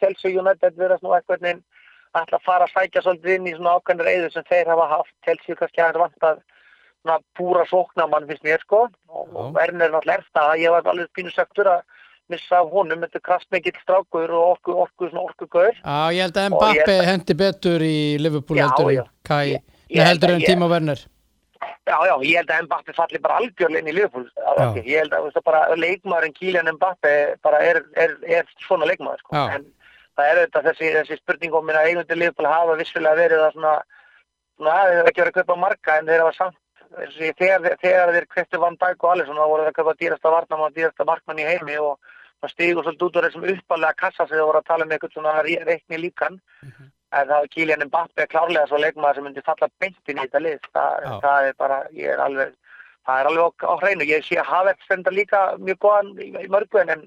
Chelsea 0.00 0.40
United 0.40 0.78
verðast 0.78 1.04
nú 1.04 1.12
eitthvað 1.12 1.44
að 2.12 2.44
fara 2.44 2.64
að 2.66 2.72
sækja 2.72 3.02
svolítið 3.02 3.34
inn 3.36 3.50
í 3.50 3.52
svona 3.56 3.76
ákveðnir 3.76 4.08
reyður 4.08 4.32
sem 4.32 4.48
þeir 4.48 4.70
hafa 4.72 4.88
haft, 4.90 5.14
Chelsea 5.24 5.56
kannski 5.56 5.82
aðeins 5.82 6.02
vantað 6.02 6.40
svona 7.02 7.18
púra 7.38 7.64
sóknamann 7.70 8.26
finnst 8.30 8.44
mér 8.46 8.62
sko 8.62 8.84
og, 9.08 9.26
og 9.34 9.52
Werner 9.56 9.88
er 9.88 9.94
náttúrulega 9.96 10.20
er 10.22 10.26
það, 10.38 10.54
ég 10.62 10.74
var 10.76 10.90
alveg 10.92 11.10
pínu 11.18 11.34
söktur 11.34 11.70
að 11.72 11.82
missa 12.32 12.60
af 12.62 12.70
honum, 12.72 13.02
þetta 13.02 13.20
kraftmikill 13.26 13.78
strákur 13.82 14.30
og 14.30 14.52
orku, 14.54 14.76
orku, 14.84 15.08
svona 15.10 15.24
orkugauður 15.26 15.80
Já, 15.82 15.96
ég 16.14 16.22
held 16.22 16.38
að 16.38 16.54
Og 16.56 16.68
held 16.70 17.08
hendi 17.10 17.34
betur 17.42 17.84
í 17.84 17.96
Liverpool 18.22 18.60
Já, 18.60 18.68
heldur 18.70 18.92
já. 18.94 19.02
en 19.02 19.10
Kai, 19.26 19.48
Ég- 19.50 19.98
ég 19.98 20.06
heldur 20.08 20.30
en 20.36 20.46
Tíma 20.46 20.68
Werner. 20.70 21.02
Já, 21.86 21.96
já, 22.06 22.14
ég 22.22 22.36
held 22.38 22.50
að 22.54 22.64
Mbappe 22.66 22.94
falli 22.96 23.18
bara 23.22 23.36
algjörlega 23.42 23.82
inn 23.82 23.90
í 23.90 23.94
Liverpool. 23.94 24.28
Ég 24.86 25.02
held 25.02 25.12
að 25.12 25.26
veist, 25.26 25.42
bara 25.44 25.60
leikmaðurinn 25.76 26.34
Kylian 26.38 26.70
Mbappe 26.78 27.12
bara 27.42 27.58
er, 27.66 27.82
er, 27.98 28.16
er 28.22 28.48
svona 28.66 28.86
leikmaður. 28.88 29.20
Sko. 29.26 29.42
En 29.58 29.66
það 30.16 30.30
er 30.30 30.40
auðvitað 30.40 30.68
þessi, 30.70 30.90
þessi 30.96 31.18
spurning 31.20 31.54
om 31.58 31.66
minna 31.66 31.84
eigundir 31.86 32.18
Liverpool 32.18 32.48
hafa 32.50 32.78
vissulega 32.80 33.18
verið 33.18 33.44
að 33.46 33.54
svona, 33.58 33.74
svona 34.56 34.76
þeir 34.78 34.98
hafa 35.02 35.12
ekki 35.12 35.22
verið 35.24 35.32
að 35.34 35.38
kaupa 35.40 35.58
marga 35.66 35.98
en 35.98 36.10
þeir 36.10 36.24
hafa 36.24 36.36
samt, 36.38 36.58
þegar, 36.96 37.76
þegar 37.82 38.12
þeir 38.16 38.26
kveistu 38.32 38.60
Van 38.62 38.76
Dijk 38.80 39.04
og 39.04 39.10
Alisson 39.14 39.38
þá 39.38 39.46
voru 39.48 39.62
þeir 39.64 39.72
að 39.72 39.78
kaupa 39.80 39.94
dýrasta 40.00 40.32
varnam 40.34 40.64
og 40.66 40.74
dýrasta 40.76 41.06
markmann 41.08 41.38
í 41.42 41.46
heimi 41.48 41.76
og 41.80 41.98
það 42.42 42.52
stígur 42.54 42.84
svolítið 42.86 43.06
út 43.08 43.16
úr 43.20 43.26
þessum 43.28 43.46
uppalega 43.52 43.98
kassa 44.02 44.26
sem 44.26 44.34
þeir 44.36 44.46
voru 44.48 44.60
að 44.62 44.68
tala 44.70 44.84
um 44.86 44.90
eitthvað 44.96 45.12
svona 45.16 45.34
re- 45.46 45.62
reikni 45.68 45.98
líkan. 46.06 46.40
Mhm. 46.62 46.90
en 47.12 47.26
það 47.28 47.42
er 47.44 47.48
Kylian 47.52 47.82
Mbappe 47.86 48.24
klárlega 48.32 48.66
svo 48.68 48.78
leikmaður 48.80 49.14
sem 49.18 49.24
myndi 49.24 49.42
falla 49.44 49.66
beintin 49.80 50.16
í 50.16 50.22
þetta 50.22 50.40
lið. 50.40 50.60
Það, 50.72 51.02
Já. 51.04 51.20
það 51.20 51.48
er 51.48 51.52
bara, 51.58 51.76
ég 51.92 52.08
er 52.14 52.20
alveg 52.24 52.54
það 53.06 53.18
er 53.20 53.26
alveg 53.28 53.42
á, 53.44 53.50
á 53.68 53.74
hreinu, 53.82 54.04
ég 54.08 54.24
sé 54.24 54.38
að 54.40 54.46
Havertz 54.48 54.84
stenda 54.86 55.10
líka 55.12 55.40
mjög 55.60 55.78
góðan 55.84 56.08
í, 56.24 56.28
í 56.40 56.48
mörgu 56.48 56.80
en, 56.80 57.02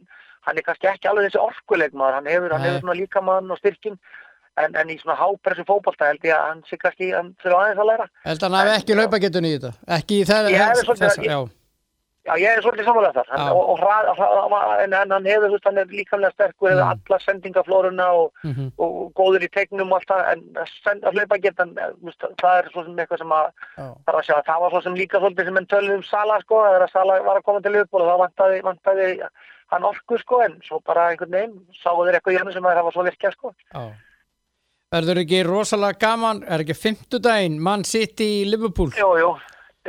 hann 0.46 0.58
er 0.58 0.62
kannski 0.62 0.88
ekki 0.92 1.10
alveg 1.10 1.26
þessi 1.32 1.42
orkuleikmaður. 1.42 2.14
Hann 2.20 2.30
hefur, 2.30 2.54
hann 2.54 2.62
hefur 2.70 2.94
líkamann 3.02 3.50
og 3.50 3.58
styrkin 3.58 3.98
en, 4.58 4.76
en 4.76 4.90
í 4.90 4.98
svona 5.02 5.18
hápressu 5.20 5.66
fótbolta 5.68 6.08
held 6.12 6.24
ég 6.24 6.36
að 6.38 6.48
hann 6.50 6.64
sé 6.70 6.78
kannski, 6.80 7.12
hann 7.16 7.36
fyrir 7.44 7.58
aðeins 7.60 7.80
að 7.84 7.90
læra 7.92 8.08
Held 8.26 8.40
að 8.44 8.50
hann 8.50 8.60
hafi 8.62 8.76
ekki 8.80 8.96
laupagetun 9.02 9.46
í 9.50 9.54
þetta. 9.58 9.74
Ekki 10.00 10.22
í 10.22 10.26
þeirra, 10.32 10.50
já. 11.30 11.40
Já, 12.26 12.34
ég 12.42 12.56
er 12.58 12.62
svolítið 12.66 12.88
samanlega 12.88 13.22
þar 13.22 13.28
hann, 13.36 13.52
og, 13.54 13.68
og 13.70 13.82
hrað, 13.84 14.08
hrað, 14.18 14.70
en, 14.82 14.94
en 14.98 15.12
hann 15.14 15.28
hefur, 15.30 15.52
hann 15.68 15.78
er 15.78 15.92
líkamlega 15.94 16.34
sterkur 16.34 16.72
hefur 16.72 16.82
Mm. 16.82 17.04
alla 17.06 17.20
sendingaflóruna 17.22 18.08
og 18.18 18.32
Mhm. 18.44 18.72
og 18.82 19.12
góður 19.14 19.46
í 19.46 19.50
tegnum 19.54 19.92
og 19.94 20.00
allt 20.00 20.10
það 20.10 20.32
en 20.32 20.42
að 20.58 21.04
að 21.06 21.14
hlaupa 21.20 21.38
geta 21.44 21.66
það 22.42 22.58
er 22.64 22.70
svo 22.74 22.84
sem 22.88 22.96
eitthvað 22.98 23.22
sem 23.22 23.30
að 23.30 23.52
þarf 23.78 24.18
að 24.18 24.26
sjá 24.26 24.42
það 24.48 24.60
var 24.64 24.72
svo 24.74 24.82
sem 24.88 24.96
líka 24.96 25.20
svolítið 25.22 25.46
sem 25.46 25.58
enn 25.62 25.68
tölum 25.70 25.96
um 26.00 26.04
Sala 26.10 26.40
sko 26.42 26.64
þegar 26.66 26.90
Sala 26.96 27.20
var 27.22 27.38
að 27.38 27.44
koma 27.46 27.62
til 27.62 27.72
Liverpool 27.78 28.02
og 28.02 28.10
þá 28.10 28.18
vantaði, 28.26 28.62
vantaði 28.66 29.28
hann 29.76 29.84
orku 29.84 30.18
sko 30.18 30.42
en 30.48 30.58
svo 30.66 30.82
bara 30.82 31.12
einhvern 31.14 31.30
veginn 31.38 31.62
sáu 31.84 32.02
þeir 32.02 32.18
eitthvað 32.18 32.34
í 32.34 32.38
hann 32.42 32.52
sem 32.58 32.64
að 32.66 32.74
það 32.80 32.84
var 32.90 32.94
svo 32.98 33.06
virkja 33.06 33.32
sko 33.38 33.54
Já. 33.70 33.86
Verður 34.94 35.18
ekki 35.24 35.40
rosalega 35.48 35.98
gaman, 36.00 36.44
er 36.46 36.62
ekki 36.64 36.76
fimmtudaginn, 36.78 37.56
mann 37.60 37.84
sitt 37.84 38.22
í 38.22 38.46
Liverpool? 38.50 38.92
jú, 38.94 39.08
jú, 39.18 39.32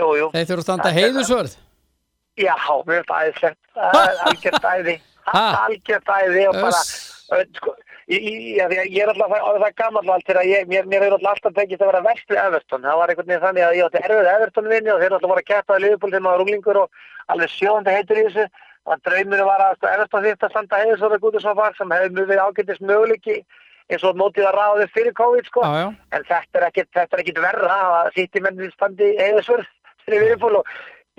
jú, 0.01 0.07
jú. 0.23 0.29
Þeir 0.33 0.47
þurfa 0.49 0.63
að 0.63 0.67
standa 0.67 0.83
Það 0.89 0.93
er- 0.93 1.01
heiðusvörð. 1.03 1.57
já, 2.37 2.55
mér 2.87 2.97
finnst 2.97 3.11
það 3.11 3.21
æðislegt 3.27 3.61
það 3.77 3.93
er 4.07 4.17
algjört 4.31 4.65
æði. 4.73 5.01
Ha? 5.27 5.45
algjört 5.67 6.07
æði 6.17 6.43
og 6.49 6.55
bara 6.55 6.71
sko, 6.73 7.71
ég, 8.09 8.57
er 9.03 9.09
alltaf 9.13 9.31
það, 9.31 9.59
það 9.63 9.75
gammal 9.77 10.11
allt 10.15 10.27
til 10.27 10.37
að 10.37 10.47
ég, 10.47 10.67
mér, 10.71 10.85
hefur 10.87 11.13
alltaf 11.19 11.53
tekist 11.55 11.83
að 11.83 11.91
vera 11.93 12.03
verst 12.07 12.29
við 12.31 12.41
Everton, 12.47 12.83
það 12.83 12.97
var 13.01 13.09
einhvern 13.13 13.27
veginn 13.27 13.45
þannig 13.47 13.65
að 13.67 13.77
ég 13.77 13.85
átti 13.87 14.03
erfið 14.07 14.31
Everton 14.33 14.69
vinni 14.71 14.91
og 14.95 15.01
þeir 15.03 15.13
alltaf 15.17 15.31
voru 15.33 15.43
að 15.43 15.51
kæta 15.51 15.75
að 15.77 15.83
Liverpool 15.83 16.11
þegar 16.15 16.25
maður 16.27 16.41
runglingur 16.41 16.77
og 16.77 16.89
alveg 17.29 17.49
sjóðandi 17.51 17.97
heitur 17.97 18.17
í 18.17 18.25
þessu. 18.31 18.47
Og 18.87 19.01
drauminu 19.03 19.45
var 19.45 19.61
að 19.67 19.77
sko, 19.77 19.87
Everton 19.91 20.23
þýtt 20.25 20.45
að 20.47 20.51
standa 20.55 20.77
heiður 20.79 20.99
eins 23.93 24.05
og 24.07 24.19
mótið 24.19 24.49
að 24.51 24.59
þau 24.81 24.91
fyrir 24.97 25.15
COVID 25.21 25.49
sko. 25.51 25.63
Já, 25.63 25.79
já. 25.85 25.89
en 26.17 26.29
þetta 26.33 26.61
er 26.61 26.69
ekkit, 26.71 27.01
ekkit 27.07 27.41
verra 27.45 27.79
að 28.01 28.13
sitt 28.19 28.37
í 28.37 28.45
mennið 28.45 28.75
standi 28.75 29.15
heiðisvörð 29.21 29.73
fyrir 30.07 30.25
Liverpool 30.25 30.61
og 30.61 30.71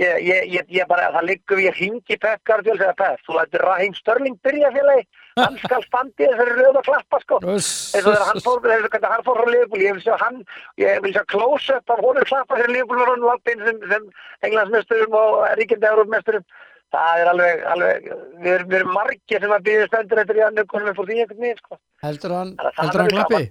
ég, 0.01 0.19
ég, 0.27 0.43
ég, 0.53 0.67
ég 0.77 0.89
bara, 0.89 1.07
það 1.15 1.27
liggur 1.29 1.59
við 1.59 1.69
að 1.71 1.79
hringi 1.79 2.19
Pep 2.23 2.43
Guardiola 2.47 2.81
þegar 2.83 2.99
Pep, 2.99 3.23
þú 3.25 3.37
lætur 3.37 3.65
Raheem 3.65 3.95
Störling 3.97 4.37
byrja 4.45 4.71
félagi, 4.75 5.07
hann 5.39 5.57
skal 5.65 5.87
standi 5.87 6.27
þessari 6.27 6.69
og 6.69 6.85
klappa 6.89 7.21
sko. 7.23 7.41
Eins 7.47 7.71
og 8.03 8.11
þegar 8.11 8.27
hann 8.29 8.45
fór, 8.45 8.63
þegar 8.67 9.11
hann 9.15 9.27
fór 9.27 9.41
frá 9.41 9.51
Liverpool 9.51 9.85
ég 9.87 9.97
vil 9.97 10.05
sjá 10.05 10.15
hann, 10.21 10.39
ég 10.83 11.03
vil 11.05 11.15
sjá 11.15 11.23
close-up 11.33 11.95
af 11.95 12.03
honum 12.03 12.29
klappa 12.29 12.59
fyrir 12.59 12.75
Liverpool 12.75 13.03
og 13.03 13.13
hann 13.13 13.27
lapin 13.31 13.67
sem, 13.67 13.83
sem 13.93 14.09
englandsmesturum 14.49 15.21
og 15.23 15.45
ríkjandi 15.61 15.91
európmesturum 15.93 16.47
það 16.95 17.21
er 17.21 17.31
alveg, 17.33 17.63
alveg 17.73 18.07
við 18.43 18.53
erum, 18.53 18.73
erum 18.79 18.95
margir 18.95 19.43
sem 19.43 19.53
að 19.53 19.67
býða 19.67 19.89
stendur 19.91 20.23
eftir 20.23 20.39
í 20.39 20.45
hann 20.45 20.63
konum 20.71 20.89
við 20.89 20.97
fór 20.99 21.09
því 21.09 21.19
einhvern 21.23 21.45
veginn 21.45 21.61
sko 21.61 21.79
Heldur 22.05 22.35
hann, 22.37 22.55
heldur 22.79 23.03
hann 23.03 23.13
klappi? 23.15 23.43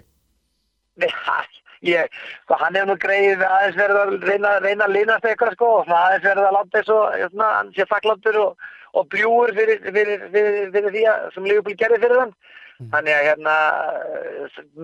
Nei, 1.02 1.10
ég, 1.84 2.16
sko, 2.44 2.58
hann 2.62 2.78
hefur 2.78 2.92
nú 2.92 2.96
greið 3.02 3.44
aðeins 3.46 3.78
verið 3.80 4.00
að 4.02 4.14
reyna, 4.30 4.54
reyna 4.64 4.88
að 4.88 4.96
línast 4.96 5.28
eitthvað 5.28 5.56
sko 5.56 5.70
aðeins 5.84 6.24
verið 6.26 6.48
að 6.48 6.56
láta 6.58 6.82
og 6.82 6.86
svona, 6.86 7.50
hann 7.58 7.72
sé 7.76 7.88
þakkláttur 7.90 8.40
og, 8.42 8.68
og 8.96 9.08
bljúur 9.12 9.54
fyrir, 9.56 9.82
fyrir, 9.84 10.28
fyrir, 10.32 10.70
fyrir 10.76 10.94
því 10.94 11.04
að 11.12 11.26
sem 11.34 11.50
Liverpool 11.50 11.76
gerði 11.82 12.02
fyrir 12.04 12.22
þann 12.22 12.36
þannig 12.92 13.14
að 13.16 13.26
hérna 13.30 13.54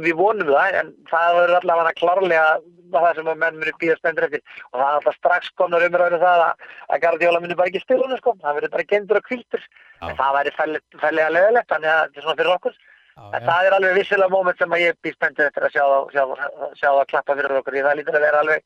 við 0.05 0.15
vonum 0.17 0.53
það 0.53 0.79
en 0.81 0.95
það 1.11 1.35
verður 1.39 1.59
allavega 1.59 1.99
klárlega 1.99 2.47
það 2.93 3.19
sem 3.19 3.29
að 3.33 3.41
menn 3.41 3.59
muni 3.61 3.75
býða 3.81 3.97
spendur 3.99 4.27
eftir. 4.27 4.43
Og 4.71 4.79
það 4.79 4.87
er 4.87 4.97
alltaf 4.99 5.19
strax 5.19 5.53
komnar 5.61 5.85
umræður 5.87 6.17
um 6.19 6.23
það 6.23 6.45
að, 6.47 6.65
að 6.89 7.03
Guardiola 7.05 7.43
muni 7.43 7.59
bara 7.59 7.73
ekki 7.73 7.83
spila 7.85 8.09
hún 8.09 8.21
sko, 8.21 8.35
það 8.43 8.59
verður 8.59 8.75
bara 8.77 8.89
gendur 8.93 9.21
og 9.21 9.29
kviltur 9.29 9.69
en 10.03 10.17
það 10.19 10.37
væri 10.39 10.55
fællega 10.59 11.35
leðilegt 11.37 11.73
þannig 11.73 11.93
að 11.93 12.03
þetta 12.03 12.21
er 12.21 12.27
svona 12.27 12.39
fyrir 12.41 12.55
okkur 12.57 12.81
en 13.17 13.45
það 13.45 13.67
er 13.69 13.75
alveg 13.77 13.95
vissilega 13.99 14.33
móment 14.33 14.59
sem 14.59 14.73
að 14.73 14.83
ég 14.87 14.97
býð 15.05 15.15
spendur 15.19 15.47
eftir 15.51 15.67
að 15.67 15.75
sjá 15.75 15.83
það, 15.85 16.33
það- 16.41 16.77
það 16.81 17.07
klappa 17.13 17.37
fyrir 17.37 17.57
okkur. 17.59 17.73
Því 17.77 17.83
það 17.87 17.97
lítur 17.99 18.17
að 18.19 18.25
vera 18.27 18.41
alveg 18.41 18.63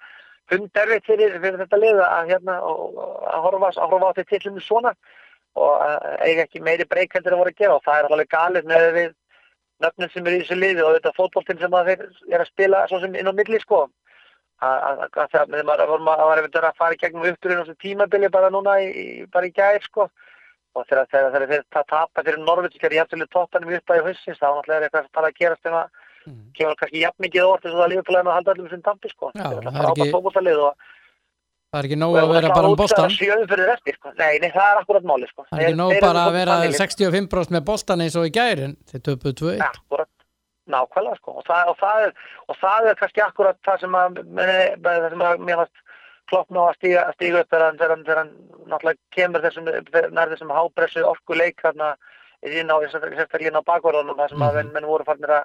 funderfitt 0.50 1.06
fyrir, 1.10 1.38
fyrir 1.42 1.58
þetta 1.64 1.80
lið 1.82 2.00
að 2.06 2.30
hérna 2.30 2.56
og, 2.62 2.82
og 2.96 3.26
að 3.32 3.40
horfa, 3.46 3.70
að 3.74 3.94
á 4.06 4.10
þetta 4.14 4.30
tillinu 4.30 4.60
svona. 4.62 4.92
Og 5.56 5.80
að 5.80 6.26
eiga 6.28 6.42
ekki 6.46 6.60
meiri 6.62 6.84
breyk 6.84 7.14
heldur 7.16 7.32
að 7.32 7.38
voru 7.42 7.50
að 7.54 7.60
gera 7.62 7.74
og 7.78 7.82
það 7.86 7.98
er 8.02 8.10
alveg 8.12 8.28
galið 8.28 8.66
með 8.70 8.86
við 8.96 9.14
nöfnum 9.82 10.10
sem 10.12 10.26
eru 10.26 10.36
í 10.36 10.40
þessu 10.44 10.56
liði 10.60 10.82
og 10.84 10.94
þetta 10.96 11.14
fótboltinn 11.16 11.58
sem 11.60 11.74
að 11.76 11.88
þeir 11.90 12.02
er 12.32 12.40
að 12.44 12.50
spila 12.52 12.86
svo 12.88 13.00
sem 13.00 13.14
inn 13.16 13.28
á 13.28 13.32
milli 13.32 13.60
sko. 13.60 13.86
Að 14.62 14.76
að- 14.88 15.18
að 15.20 15.30
það 15.32 15.64
var 15.68 15.82
var 15.84 16.38
einmitt 16.38 16.54
að 16.60 16.76
fara 16.76 16.94
í 16.94 17.00
gegnum 17.02 17.26
uppturinn 17.28 17.60
á 17.60 17.64
þessu 17.66 17.76
tímabili 17.82 18.30
bara 18.30 18.48
núna 18.50 18.78
í, 18.80 18.86
í- 18.94 19.26
bara 19.32 19.46
í 19.46 19.52
gær 19.52 19.82
sko 19.82 20.06
og 20.76 20.86
þegar 20.90 21.06
þeir 21.50 21.62
ta- 21.72 21.86
tapa 21.88 22.22
fyrir 22.26 22.38
Norvits 22.44 22.76
þegar 22.78 22.96
ég 22.98 23.06
hefði 23.06 23.28
toppanum 23.32 23.72
upp 23.78 23.86
að 23.94 24.00
í 24.00 24.04
hausins 24.10 24.38
þá 24.40 24.46
náttúrulega 24.52 24.76
er 24.76 24.88
eitthvað 24.88 25.06
að 25.06 25.14
fara 25.16 25.30
að 25.32 25.38
gerast 25.40 25.62
sem 25.62 25.72
að 25.72 25.86
Mhm. 26.26 26.42
kemur 26.58 26.74
kannski 26.80 27.00
jafn 27.04 27.22
mikið 27.22 27.44
orð 27.46 27.62
þess 27.62 27.80
að 27.86 27.90
lífið 27.92 28.16
að 28.18 28.32
halda 28.36 28.52
öllum 28.56 28.70
sem 28.70 28.82
tampi 28.82 29.08
sko. 29.12 29.30
Já, 29.36 29.42
það 29.46 29.62
það 29.62 29.76
er 29.76 29.90
ekki- 29.94 30.12
Það 31.66 31.80
er 31.82 31.86
ekki 31.86 31.98
nóg 31.98 32.14
að 32.16 32.32
vera 32.32 32.48
bara 32.54 32.68
um 32.70 32.76
bóstan 32.76 33.10
fyrir 33.10 33.94
sko. 33.96 34.12
Nei, 34.18 34.38
nei, 34.42 34.50
það 34.50 34.66
er 34.72 34.78
akkurat 34.82 35.04
máli 35.06 35.26
sko. 35.28 35.44
Það 35.46 35.58
er 35.58 35.62
ekki 35.62 35.70
Þeir- 35.70 35.76
nóg 35.76 35.90
þeir 35.92 35.96
eru 35.96 36.06
bara 36.06 36.22
að 36.26 36.32
vera 36.32 36.50
þannig 36.56 36.72
lið. 36.72 36.80
65% 36.82 37.50
með 37.56 37.64
bóstan 37.70 38.00
eins 38.02 38.16
og 38.16 38.24
í 38.26 38.30
gærin 38.30 38.76
þeir 38.90 39.02
töpuðu 39.06 39.34
2-1 39.40 39.60
Akkurat, 39.66 40.08
nákvæmlega 40.70 41.16
sko. 41.20 41.30
Og 41.38 41.44
það, 41.46 41.68
og 41.68 41.76
það, 41.78 41.96
er, 42.06 42.12
og 42.48 42.56
það 42.62 42.80
er 42.90 42.94
kannski 43.02 43.20
akkurat 43.22 43.56
sem 43.80 43.92
að, 43.92 44.14
það 44.82 45.10
sem 45.10 45.22
að 45.30 45.38
mér 45.46 45.56
fannst 45.62 45.78
kloppna 46.30 46.60
á 46.60 46.66
að 46.70 46.76
stíga, 46.78 47.04
að 47.06 47.14
stíga 47.18 47.40
upp 47.42 47.50
þegar 47.50 47.66
hann, 47.66 47.78
þegar 47.78 48.20
hann, 48.22 48.34
náttúrulega 48.66 48.98
kemur 49.16 49.44
þessum, 49.46 49.70
nær 50.16 50.32
þessum 50.32 50.52
hápressu 50.56 51.04
orkuleik 51.06 51.62
þarna 51.62 51.94
inn 52.42 52.70
á, 52.70 52.76
sérstaklega 52.82 53.48
inn 53.50 53.60
á 53.60 53.68
bakvarðunum 53.68 54.18
þar 54.18 54.28
sem 54.34 54.38
að 54.42 54.52
Mhm. 54.52 54.56
menn, 54.56 54.72
menn 54.72 54.90
voru 54.90 55.04
farnir 55.04 55.30
að 55.30 55.44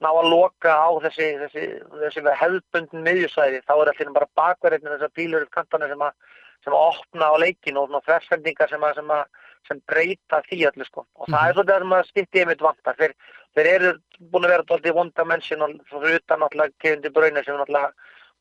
ná 0.00 0.08
að 0.08 0.30
loka 0.30 0.72
á 0.72 0.90
þessi, 1.04 1.26
þessi, 1.42 1.64
þessi 2.00 2.36
hefðbundin 2.40 3.04
miðjusvæði, 3.04 3.62
þá 3.68 3.74
er 3.76 3.90
allir 3.92 4.12
bara 4.12 4.34
bakverðin 4.36 4.92
þessar 4.94 5.12
pílur 5.12 5.42
upp 5.42 5.50
kantana 5.50 5.88
sem 5.88 5.98
að 6.00 6.12
sem 6.64 6.72
að 6.76 6.86
opna 6.92 7.24
á 7.32 7.34
leikin 7.40 7.78
og 7.80 7.88
svona 7.88 8.04
þversendingar 8.04 8.68
sem 8.68 8.82
að, 8.84 8.94
sem 8.94 9.08
að 9.10 9.24
sem 9.68 9.80
breyta 9.88 10.40
því 10.48 10.58
allir 10.68 10.88
sko. 10.88 11.06
Og 11.20 11.28
það 11.28 11.48
er 11.48 11.54
svolítið 11.54 11.72
það 11.72 11.82
sem 11.84 11.94
að 11.96 12.08
stýtti 12.10 12.40
einmitt 12.40 12.64
vantar. 12.64 12.96
Þeir, 12.96 13.12
þeir 13.56 13.68
eru 13.74 13.92
búin 14.32 14.44
að 14.44 14.52
vera 14.54 14.66
dálítið 14.68 15.00
one 15.02 15.12
dimensional 15.16 15.72
fyrir 15.90 16.20
utan 16.20 16.72
Kevin 16.80 17.00
De 17.04 17.10
Bruyne 17.10 17.44
sem 17.44 17.54
er 17.54 17.60
náttúrulega 17.60 17.92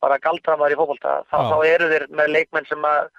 bara 0.03 0.19
galdramar 0.23 0.73
í 0.73 0.77
fókbalta 0.79 1.19
þá, 1.29 1.38
þá 1.51 1.57
eru 1.67 1.89
þeir 1.91 2.07
með 2.15 2.33
leikmenn 2.35 2.69
sem 2.69 2.88
að 2.88 3.09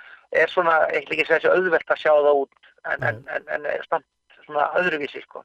er 0.40 0.52
svona 0.52 0.76
eitthvað 0.88 1.16
ekki 1.18 1.28
þessi 1.28 1.50
auðvelt 1.50 1.92
að 1.92 2.02
sjá 2.02 2.12
það 2.12 2.42
út 2.44 2.70
en, 2.90 3.06
en, 3.08 3.22
en, 3.36 3.48
en 3.58 3.86
stamt 3.86 4.06
svona 4.46 4.68
öðruvísi 4.80 5.22
sko. 5.24 5.42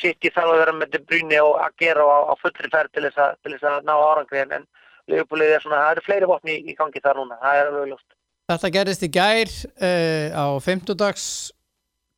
Í 0.00 0.30
þarf 0.30 0.52
að 0.52 0.60
vera 0.60 0.74
með 0.76 0.92
De 0.92 1.00
Bruyne 1.02 1.40
og 1.42 1.56
að 1.60 1.72
gera 1.82 2.04
á, 2.06 2.18
á 2.30 2.34
fullri 2.40 2.70
ferð 2.72 2.92
til 2.94 3.04
þess 3.08 3.20
að, 3.20 3.32
til 3.42 3.54
þess 3.56 3.66
að 3.70 3.88
ná 3.88 3.94
árangri 3.96 4.44
en, 4.44 4.68
Leifupúlið 5.10 5.54
er 5.56 5.62
svona, 5.64 5.80
það 5.82 5.92
eru 5.94 6.04
fleiri 6.06 6.28
vopni 6.30 6.54
í, 6.54 6.60
í 6.70 6.76
gangi 6.78 7.02
þar 7.02 7.18
núna, 7.18 7.38
það 7.40 7.60
er 7.60 7.70
alveg 7.70 7.88
ljóst 7.90 8.08
Þetta 8.50 8.70
gerist 8.74 9.04
í 9.06 9.08
gær 9.14 9.50
uh, 9.50 10.28
á 10.34 10.46
50 10.62 10.94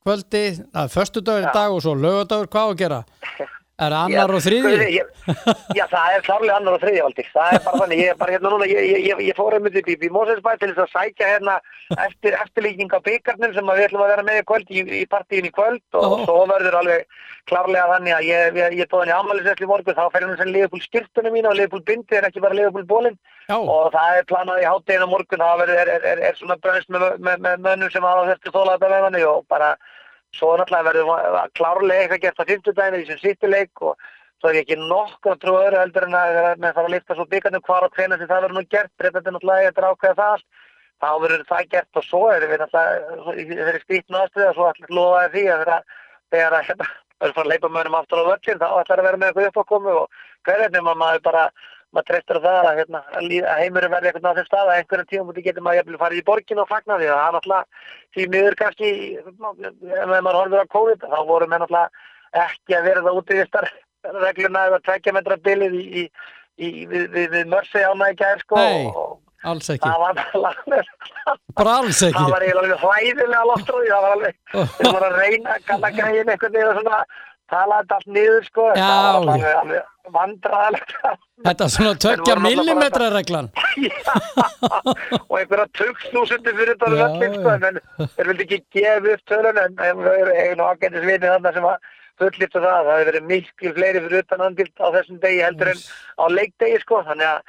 kvöldi, 0.02 0.44
að 0.74 0.94
föstudagur 0.94 1.44
í 1.44 1.48
Já. 1.48 1.54
dag 1.54 1.74
og 1.74 1.82
svo 1.84 1.92
lögadagur, 1.94 2.48
hvað 2.52 2.68
á 2.68 2.70
að 2.72 2.80
gera? 2.82 3.00
Er 3.80 3.88
það 3.88 4.02
annar 4.04 4.18
Já, 4.20 4.24
og 4.36 4.42
ég- 4.92 5.76
Já, 5.78 5.84
það 5.88 6.16
er 6.16 6.24
klárlega 6.26 6.56
annar 6.58 6.74
og 6.76 6.82
þriðja 6.82 7.04
valdi. 7.06 7.24
Það 7.32 7.52
er 7.52 7.62
bara 7.64 7.78
þannig, 7.80 7.98
ég 8.02 8.10
er 8.12 8.18
bara 8.20 8.32
hérna 8.32 8.50
núna, 8.52 8.66
ég, 8.68 9.06
ég, 9.06 9.22
ég, 9.28 9.36
fór 9.36 9.54
einmitt 9.56 9.76
upp 9.80 9.88
í, 9.88 10.10
Mósesbæ 10.12 10.58
til 10.60 10.74
þess 10.74 10.82
að 10.84 10.92
sækja 10.92 11.30
hérna 11.32 11.54
eftir 12.04 12.36
eftirlíking 12.36 12.92
á 12.92 13.00
byggarnir 13.00 13.54
sem 13.54 13.64
við 13.72 13.84
ætlum 13.88 14.04
að 14.04 14.12
vera 14.12 14.22
með 14.28 14.40
í 14.42 14.44
kvöld 14.50 14.68
í, 14.70 14.84
í 15.00 15.06
partíin 15.08 15.48
í 15.48 15.52
kvöld 15.56 15.80
og 15.96 16.04
Ó. 16.04 16.24
svo 16.26 16.46
verður 16.52 16.78
alveg 16.82 17.06
klárlega 17.48 17.88
þannig 17.96 18.14
að 18.18 18.26
ég, 18.28 18.60
ég, 18.76 18.86
tóð 18.92 19.02
henni 19.02 19.16
ámælisessli 19.16 19.66
morgun, 19.66 19.96
þá 19.96 20.04
fer 20.12 20.26
hann 20.26 20.36
sem 20.36 20.52
Liverpool 20.52 20.80
styrtunum 20.84 21.32
mína 21.32 21.48
og 21.50 21.56
Liverpool 21.56 21.82
bindi 21.82 22.16
en 22.16 22.28
ekki 22.28 22.44
bara 22.44 22.54
Liverpool 22.54 22.84
bólinn 22.84 23.18
og 23.66 23.88
það 23.92 24.18
er 24.20 24.28
planað 24.30 24.62
í 24.62 24.68
hátteginu 24.68 25.08
morgun, 25.10 25.42
það 25.42 25.58
verður, 25.64 25.80
er, 25.82 25.88
er, 25.96 26.04
er, 26.12 26.22
er 26.28 26.38
svona 26.38 26.56
brönst 26.62 26.88
með, 26.92 27.08
með, 27.18 27.40
með 27.42 27.64
mönnum 27.66 27.90
sem 27.90 28.02
hafa 28.06 28.28
þessi 28.30 28.52
þóla 28.54 28.76
svo 30.36 30.56
náttúrulega 30.56 30.88
verður 30.88 31.52
klárlega 31.58 32.02
eitthvað 32.04 32.24
gert 32.24 32.42
á 32.42 32.44
50 32.48 32.76
daginu 32.78 33.00
í 33.02 33.06
sem 33.08 33.20
sýttileik 33.20 33.82
og 33.84 33.96
svo 34.40 34.50
er 34.50 34.58
ég 34.58 34.64
ekki 34.66 34.78
nokkuð 34.80 35.32
að 35.34 35.40
trúa 35.44 35.64
öðru 35.66 35.80
heldur 35.82 36.06
en 36.08 36.16
að 36.18 36.38
með 36.62 36.76
fara 36.78 36.88
að 36.88 36.94
lifta 36.96 37.16
svo 37.18 37.26
byggarnir 37.30 37.64
hvar 37.66 37.86
og 37.86 37.96
hvena 37.96 38.18
sem 38.18 38.30
það 38.30 38.44
verður 38.46 38.58
nú 38.58 38.64
gert, 38.74 38.92
breytandi 38.98 39.34
náttúrulega 39.34 39.70
er 39.70 39.88
ákveða 39.90 40.18
það 40.18 40.32
allt, 40.32 40.46
þá 41.02 41.10
verður 41.24 41.44
það 41.52 41.68
gert 41.74 42.00
og 42.00 42.06
svo 42.08 42.22
er 42.32 42.48
við 42.48 42.64
náttúrulega 42.64 43.36
í 43.36 43.46
þeirri 43.52 43.82
skrítnu 43.84 44.20
aðstöðu 44.22 44.48
og 44.48 44.56
svo 44.56 44.68
allir 44.70 44.96
lofaði 44.98 45.32
því 45.36 45.44
að 45.52 45.62
þegar, 45.62 45.84
þegar 46.34 46.56
að 46.58 46.66
hérna, 46.70 46.88
verður 47.22 47.36
fara 47.36 47.46
að 47.46 47.52
leipa 47.52 47.72
mönnum 47.76 47.98
aftur 48.00 48.22
á 48.22 48.30
völlin 48.32 48.62
þá 48.62 48.68
ætlar 48.80 49.02
að 49.02 49.08
vera 49.10 49.20
með 49.20 49.30
eitthvað 49.30 49.50
uppákomu 49.52 49.94
og 50.00 50.20
hverjarnir 50.48 50.86
maður 50.88 51.22
bara 51.28 51.44
maður 51.92 52.08
treystur 52.08 52.40
á 52.40 52.44
það 52.46 52.58
að, 52.62 52.78
hérna, 52.80 53.00
að 53.12 53.60
heimurinn 53.62 53.92
verði 53.92 54.10
eitthvað 54.10 54.32
á 54.32 54.36
þeim 54.38 54.48
stað 54.48 54.70
að 54.70 54.78
einhverjum 54.78 55.08
tíum 55.10 55.32
getur 55.38 55.64
maður 55.64 55.78
jafnvel 55.80 56.00
farið 56.02 56.20
í 56.22 56.26
borgin 56.28 56.62
og 56.62 56.70
fagna 56.70 56.98
því 57.00 57.08
að 57.08 57.18
það 57.18 57.26
er 57.28 57.34
náttúrulega 57.36 57.64
því 58.16 58.26
miður 58.32 58.58
kannski 58.62 58.92
ef 59.20 60.12
maður 60.12 60.38
horfður 60.40 60.64
á 60.64 60.72
COVID 60.76 61.08
þá 61.12 61.18
voru 61.28 61.48
með 61.50 61.64
náttúrulega 61.64 62.46
ekki 62.46 62.78
að 62.78 62.86
verða 62.88 63.16
útíðistar 63.18 63.68
regluna 64.22 64.68
eða 64.70 64.80
tvekja 64.86 65.16
metra 65.16 65.36
bilið 65.48 65.76
í, 65.76 65.82
í, 65.84 66.06
í, 66.56 66.70
við, 66.88 67.04
við, 67.12 67.28
við 67.36 67.52
mörsi 67.52 67.84
ána 67.84 68.08
í 68.12 68.16
gær 68.18 68.40
sko 68.42 68.58
Nei. 68.58 68.86
og 68.88 69.18
alls 69.52 69.68
ekki. 69.74 69.88
það 69.88 70.00
var 70.02 70.88
Bara 71.58 71.74
alls 71.82 72.00
ekki. 72.06 72.16
Það 72.16 72.32
var 72.32 72.46
eiginlega 72.46 72.78
hlæðilega 72.82 73.44
loftrúi 73.50 73.90
það 73.90 74.06
var 74.06 74.16
alveg, 74.16 74.40
þeir 74.52 74.88
voru 74.88 75.08
að 75.10 75.18
reyna 75.20 75.56
að 75.56 75.68
kalla 75.68 75.92
einhvern 75.92 76.56
veginn 76.56 76.70
og 76.72 76.80
svona 76.80 77.02
tala 77.52 77.80
þetta 77.82 77.98
allt 77.98 78.12
niður 78.16 78.46
sko 78.48 78.68
Já, 78.72 78.86
það 78.86 79.02
var 79.04 79.18
alveg, 79.60 79.90
alveg 80.02 80.14
vandræðilegt 80.14 80.92
Þetta 81.42 81.64
er 81.64 81.70
svona 81.70 81.94
tökja 81.98 82.36
millimetra 82.38 83.08
reglan. 83.10 83.48
Og 85.30 85.38
einhverja 85.40 85.66
tökstúsundi 85.74 86.52
fyrir 86.54 86.76
þetta 86.76 86.90
Já, 86.92 87.06
völlin 87.08 87.34
sko, 87.40 87.54
en 87.56 87.80
þeir 88.16 88.28
vildi 88.30 88.44
ekki 88.46 88.60
gefa 88.78 89.14
upp 89.16 89.24
tölun 89.26 89.58
en 89.58 89.76
það 89.76 90.06
eru 90.12 90.36
einu 90.36 90.62
ágætis 90.68 91.06
vini 91.06 91.26
þarna 91.26 91.52
sem 91.52 91.66
að 91.66 91.90
fullýttu 92.20 92.60
það, 92.62 92.86
það 92.86 92.92
hefur 92.92 93.10
verið 93.10 93.28
miklu 93.32 93.72
fleiri 93.74 94.02
fyrir 94.04 94.22
utan 94.22 94.44
andilt 94.46 94.82
á 94.82 94.86
þessum 94.94 95.20
degi 95.22 95.42
heldur 95.42 95.72
en 95.72 95.82
á 96.18 96.24
leikdegi 96.30 96.82
sko, 96.82 97.02
þannig 97.08 97.26
að 97.26 97.40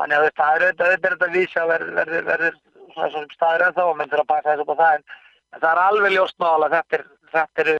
þannig 0.00 0.16
að 0.16 0.28
það 0.40 0.54
er 0.54 0.64
auðvitað 0.66 0.86
auðvitað 0.86 1.12
þetta 1.12 1.32
vísa 1.34 1.66
verður 1.68 1.92
verður 1.98 2.24
verður 2.30 2.56
svona 2.94 3.26
staður 3.34 3.66
en 3.66 3.76
þá 3.76 3.82
og 3.84 3.96
menn 3.98 4.12
þurfa 4.12 4.24
að 4.24 4.32
baka 4.32 4.48
þessu 4.52 4.64
upp 4.64 4.72
á 4.72 4.80
það 4.82 4.94
en, 4.96 5.04
en 5.52 5.60
það 5.60 5.70
er 5.72 5.82
alveg 5.82 6.14
ljóst 6.16 6.38
mála 6.40 6.70
þetta 6.72 6.98
er 6.98 7.04
þetta 7.32 7.64
eru 7.66 7.76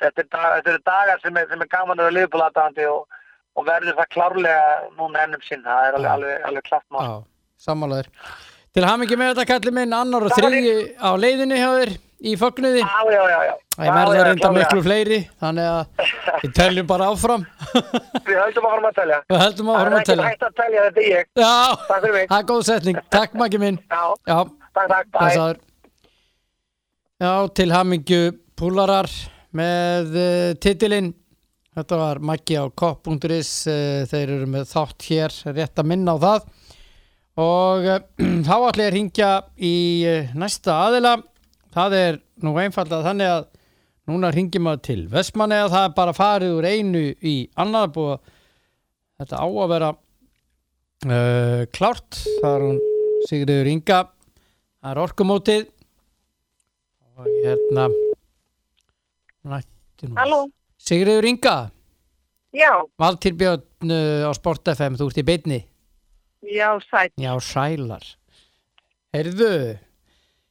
þetta 0.00 0.22
er, 0.22 0.28
dag, 0.32 0.48
þetta 0.56 0.72
eru 0.72 0.82
dagar 0.88 1.20
sem 1.20 1.40
er 1.42 1.70
gaman 1.74 2.00
að 2.00 2.06
vera 2.06 2.16
liðbúlatandi 2.16 2.88
og, 2.88 3.19
og 3.58 3.66
verður 3.66 3.98
það 3.98 4.12
klárlega 4.14 4.68
núna 4.98 5.24
ennum 5.26 5.42
sinn, 5.46 5.64
það 5.66 5.88
er 5.88 5.98
alveg, 5.98 6.12
alveg, 6.14 6.46
alveg 6.50 6.68
klart 6.70 6.86
mál. 6.94 7.24
Sammálaður 7.60 8.08
Til 8.70 8.84
hamingi 8.86 9.16
með 9.18 9.32
þetta 9.32 9.46
kalli 9.50 9.72
minn. 9.74 9.94
Annar 9.96 10.28
og 10.28 10.30
þriði 10.36 10.74
á 11.02 11.10
leiðinni 11.18 11.56
hjá 11.58 11.70
þér 11.74 11.90
í 12.30 12.34
fögnuði. 12.38 12.82
Já, 12.84 13.00
já, 13.10 13.38
já. 13.48 13.54
Það 13.74 13.88
verða 13.96 14.14
já, 14.14 14.22
reynda 14.28 14.50
miklu 14.54 14.82
fleiri 14.84 15.18
þannig 15.40 15.70
að 15.70 16.04
við 16.44 16.52
teljum 16.54 16.86
bara 16.86 17.08
áfram. 17.10 17.46
Við 18.28 18.38
höldum 18.38 18.68
fara 18.68 18.92
að 18.92 19.00
telja. 19.00 19.18
Við 19.32 19.42
heldum 19.42 19.72
Það 19.72 19.80
áfram 19.80 19.96
er 19.96 19.98
að 19.98 20.06
telja. 20.12 20.28
hægt 20.28 20.46
að 20.46 20.54
telja, 20.60 20.84
þetta 20.86 21.02
er 21.02 21.08
ég. 21.10 21.32
Já, 21.42 21.56
það 21.88 22.06
er 22.38 22.46
góð 22.52 22.62
setning. 22.70 23.02
Takk 23.16 23.36
Maggi 23.42 23.62
minn. 23.64 23.80
Já, 23.90 24.04
takk, 24.30 24.94
takk, 24.94 25.10
bæ. 25.18 25.58
Já, 27.20 27.32
til 27.58 27.68
hamingju 27.74 28.20
púlarar 28.56 29.10
með 29.56 30.14
uh, 30.14 30.52
titilinn 30.62 31.10
Þetta 31.78 31.98
var 32.00 32.18
Maggi 32.26 32.56
á 32.58 32.66
kopp.is 32.66 33.50
uh, 33.70 34.02
þeir 34.10 34.32
eru 34.36 34.48
með 34.50 34.66
þátt 34.72 35.06
hér 35.06 35.36
rétt 35.54 35.78
að 35.78 35.88
minna 35.92 36.16
á 36.18 36.22
það. 36.24 36.48
Og 37.40 37.86
uh, 37.86 38.00
þá 38.48 38.54
ætla 38.56 38.82
ég 38.82 38.90
að 38.90 38.96
ringja 38.96 39.30
í 39.54 39.74
uh, 40.10 40.32
næsta 40.34 40.80
aðila. 40.88 41.14
Það 41.70 41.96
er 42.00 42.20
nú 42.42 42.56
einfallega 42.58 43.06
þannig 43.06 43.32
að 43.36 43.48
núna 44.10 44.32
ringjum 44.34 44.66
maður 44.66 44.84
til 44.88 45.00
Vestmanni 45.12 45.60
að 45.62 45.72
það 45.76 45.86
er 45.86 45.96
bara 46.00 46.16
farið 46.16 46.56
úr 46.58 46.66
einu 46.66 47.04
í 47.22 47.36
annað 47.54 47.92
búið. 47.94 48.14
Að 49.20 49.22
þetta 49.22 49.38
á 49.38 49.46
að 49.46 49.72
vera 49.76 49.90
uh, 49.94 51.62
klárt. 51.76 52.22
Það 52.40 52.52
er 52.52 52.66
hún 52.66 52.80
Sigriður 53.30 53.74
Inga. 53.76 54.04
Það 54.80 54.90
er 54.90 55.04
orkumótið. 55.06 55.66
Og 57.20 57.34
hérna 57.44 57.90
Halló, 60.16 60.46
Sigriður 60.90 61.28
Inga 61.30 61.56
já, 62.56 62.72
Valtýr 62.98 63.36
Björn 63.38 63.92
uh, 63.94 64.26
á 64.26 64.30
Sport 64.34 64.66
FM, 64.74 64.96
þú 64.98 65.06
ert 65.12 65.20
í 65.22 65.26
beinni 65.28 65.60
Já, 66.50 66.72
sætt. 66.88 67.12
Já, 67.20 67.34
sælar. 67.44 68.02
Heyrðu, 69.14 69.76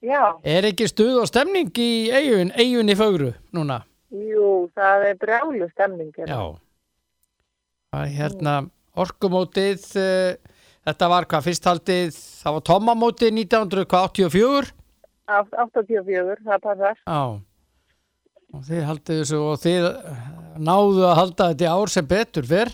Já, 0.05 0.21
er 0.47 0.67
ekki 0.69 0.85
stuð 0.87 1.23
og 1.23 1.27
stemning 1.27 1.71
í 1.81 2.07
eigun, 2.13 2.51
eigunni 2.55 2.95
fögru 2.95 3.31
núna? 3.57 3.81
jú, 4.13 4.69
það 4.77 5.03
er 5.09 5.17
brjálu 5.21 5.67
stemning. 5.73 6.13
Já. 6.21 6.37
Það 7.89 8.05
er 8.05 8.13
hérna 8.19 8.53
orkumótið, 9.01 9.83
uh, 9.97 10.55
þetta 10.87 11.09
var 11.11 11.27
hvað 11.29 11.45
fyrst 11.49 11.67
haldið, 11.67 12.15
það 12.45 12.55
var 12.59 12.65
tómamótið 12.69 13.35
1984. 13.41 14.71
Átt- 15.29 15.59
84, 15.65 16.39
það 16.45 16.63
passar. 16.63 17.01
Já. 17.03 17.21
Og 18.55 18.65
þið 18.65 18.85
haldið 18.87 19.19
þessu 19.21 19.39
og 19.45 19.57
þið 19.61 19.87
eh, 19.89 20.21
náðu 20.57 21.03
að 21.05 21.17
halda 21.19 21.49
þetta 21.51 21.65
í 21.65 21.73
ár 21.73 21.93
sem 21.93 22.07
betur 22.09 22.47
fyrr. 22.49 22.71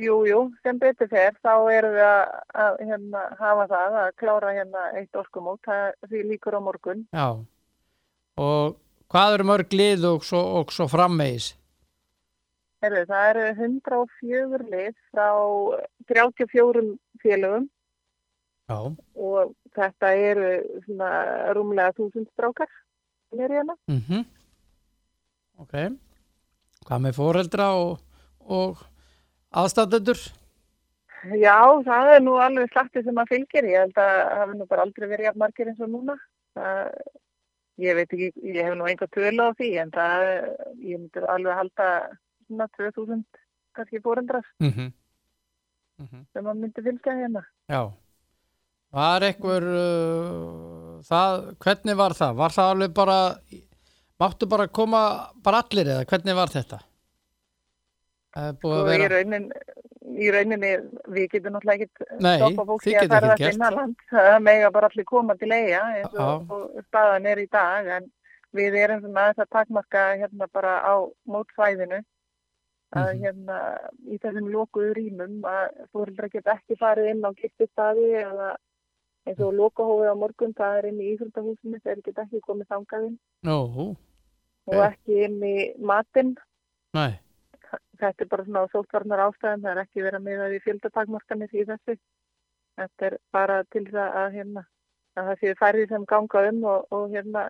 Jú, 0.00 0.16
jú, 0.24 0.40
sem 0.64 0.78
betur 0.80 1.10
fer, 1.10 1.34
þá 1.44 1.54
erum 1.74 1.96
við 1.96 2.04
að, 2.06 2.36
að 2.64 2.76
hérna, 2.88 3.24
hafa 3.40 3.66
það, 3.68 3.96
að 4.00 4.12
klára 4.22 4.52
hérna 4.56 4.84
eitt 4.96 5.18
orkumót, 5.18 5.72
því 6.06 6.22
líkur 6.30 6.56
á 6.56 6.60
morgun. 6.62 7.02
Já. 7.12 7.26
Og 8.40 8.78
hvað 9.12 9.36
eru 9.36 9.48
mörg 9.50 9.76
lið 9.76 10.06
og 10.14 10.24
svo, 10.24 10.40
og 10.60 10.72
svo 10.72 10.86
frammeis? 10.88 11.50
Herðu, 12.80 13.04
það 13.10 13.30
eru 13.34 13.46
104 13.66 14.68
lið 14.72 14.94
frá 15.12 15.28
34 16.08 16.84
félögum 17.20 17.66
Já. 18.70 18.78
og 19.20 19.50
þetta 19.76 20.12
eru 20.16 20.52
svona 20.86 21.10
rúmlega 21.58 21.92
1000 21.92 22.30
strákar 22.30 22.70
sem 23.28 23.42
eru 23.44 23.58
hérna. 23.58 23.76
Mm 23.90 24.24
Ok. 25.60 25.74
Hvað 26.88 27.02
með 27.04 27.16
fóreldra 27.18 27.70
og, 27.76 27.98
og 28.40 28.84
aðstæðendur? 29.52 30.20
Já, 31.36 31.58
það 31.84 32.14
er 32.14 32.22
nú 32.24 32.36
alveg 32.40 32.70
slatti 32.72 33.02
sem 33.04 33.18
að 33.20 33.34
fylgir. 33.34 33.68
Ég 33.68 33.84
held 33.84 33.98
að 34.00 34.12
það 34.14 34.38
hafi 34.40 34.56
nú 34.56 34.68
bara 34.70 34.86
aldrei 34.86 35.08
verið 35.10 35.28
jafn 35.28 35.42
margir 35.42 35.68
eins 35.68 35.82
og 35.84 35.92
núna. 35.92 36.16
Það, 36.56 36.80
ég 37.84 37.98
veit 37.98 38.14
ekki, 38.16 38.30
ég 38.56 38.64
hef 38.64 38.78
nú 38.78 38.88
einhver 38.88 39.12
tölu 39.12 39.48
á 39.48 39.50
því 39.58 39.70
en 39.82 39.92
það, 39.96 40.26
ég 40.80 41.02
myndir 41.02 41.28
alveg 41.34 41.60
halda 41.60 41.90
svona 42.46 42.68
2000 42.78 43.24
kannski 43.76 44.00
fóreldrar 44.00 44.44
Mm 44.58 44.70
-hmm. 44.70 44.92
Mm 46.00 46.06
-hmm. 46.06 46.24
sem 46.32 46.44
að 46.46 46.54
myndi 46.54 46.82
fylgja 46.82 47.12
hérna. 47.12 47.42
Já. 47.68 47.92
Var 48.90 49.22
einhver, 49.22 49.62
uh, 49.62 51.00
það, 51.02 51.54
hvernig 51.58 51.96
var 51.96 52.10
það? 52.10 52.34
Var 52.34 52.50
það 52.50 52.70
alveg 52.70 52.94
bara, 52.94 53.36
máttu 54.20 54.46
bara 54.50 54.66
koma 54.68 55.02
bara 55.42 55.62
allir 55.64 55.88
eða 55.94 56.04
hvernig 56.10 56.36
var 56.38 56.52
þetta? 56.52 56.78
Það 58.34 58.64
Og 58.68 58.72
að 58.76 58.80
í, 58.80 58.90
vera, 58.92 59.08
raunin, 59.16 59.46
í 60.20 60.28
rauninni, 60.30 60.70
við 61.10 61.24
getum 61.32 61.56
náttúrulega 61.56 61.86
ekki 61.88 62.06
Nei, 62.22 62.36
stoppa 62.38 62.66
fólki 62.68 62.94
að 62.94 63.08
ferða 63.10 63.32
ekkert 63.32 63.42
gert. 63.42 63.56
innanland. 63.56 63.96
Það 64.12 64.38
mega 64.46 64.70
bara 64.76 64.90
allir 64.92 65.06
koma 65.08 65.34
til 65.40 65.50
eiga 65.56 65.80
eins 65.96 66.14
og, 66.14 66.52
og 66.54 66.84
staðan 66.88 67.26
er 67.32 67.42
í 67.42 67.48
dag 67.50 67.90
en 67.96 68.06
við 68.54 68.76
erum 68.84 69.02
svona 69.02 69.24
aðeins 69.28 69.42
að 69.44 69.50
takmarka 69.56 70.04
hérna 70.22 70.48
bara 70.52 70.76
á 70.82 70.94
mótsvæðinu 71.26 72.00
að 72.90 73.10
Mhm. 73.14 73.20
hérna 73.22 73.56
í 74.10 74.16
þessum 74.18 74.48
lokuðu 74.50 74.94
rýmum 74.98 75.36
að 75.46 75.66
fóreldra 75.94 76.28
geta 76.32 76.56
ekki 76.58 76.78
farið 76.78 77.10
inn 77.12 77.22
á 77.26 77.30
gististaði 77.38 78.06
eða 78.24 78.48
eins 79.26 79.38
og 79.46 79.54
lokahófið 79.54 80.10
á 80.10 80.14
morgun 80.18 80.54
það 80.58 80.78
er 80.78 80.86
inn 80.90 80.98
í 81.02 81.10
íþróttahúsinu 81.16 81.78
þeir 81.84 82.02
geta 82.02 82.22
ekki 82.26 82.40
komið 82.46 82.66
þangað 82.72 83.06
inn 83.10 83.18
nú, 83.46 83.96
og 84.66 84.74
Ok. 84.76 84.84
ekki 84.92 85.24
inn 85.24 85.42
í 85.42 85.56
matinn 85.78 86.34
nei, 86.94 87.18
þetta 88.00 88.24
er 88.24 88.30
bara 88.32 88.44
svona 88.44 88.64
á 88.66 88.72
sótvarnar 88.72 89.22
ástæðum, 89.28 89.62
það 89.62 89.70
er 89.70 89.82
ekki 89.84 90.04
verið 90.04 90.18
að 90.18 90.26
miða 90.26 90.50
við 90.50 90.64
fjöldatakmarkanir 90.66 91.54
í 91.54 91.64
þessu. 91.68 91.96
Þetta 92.80 93.06
er 93.06 93.16
bara 93.32 93.62
til 93.74 93.84
það 93.90 94.18
að, 94.22 94.28
hérna, 94.38 94.66
að 95.16 95.30
það 95.30 95.40
séu 95.40 95.56
færði 95.60 95.86
sem 95.88 96.04
ganga 96.08 96.44
um 96.50 96.60
og, 96.64 96.86
og 96.96 97.08
hérna 97.14 97.48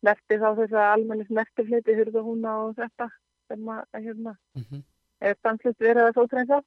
snerti 0.00 0.38
þá 0.38 0.48
þess 0.58 0.72
að 0.72 0.88
almenni 0.94 1.28
snertifliti 1.28 1.98
hurða 1.98 2.24
húna 2.26 2.56
og 2.64 2.74
þetta 2.76 3.08
sem 3.48 3.68
að 3.68 3.84
hérna 4.06 4.34
mm 4.54 4.64
-hmm. 4.64 4.82
er 5.20 5.38
stanslust 5.38 5.80
verið 5.80 6.08
að 6.08 6.18
sótrensa. 6.18 6.62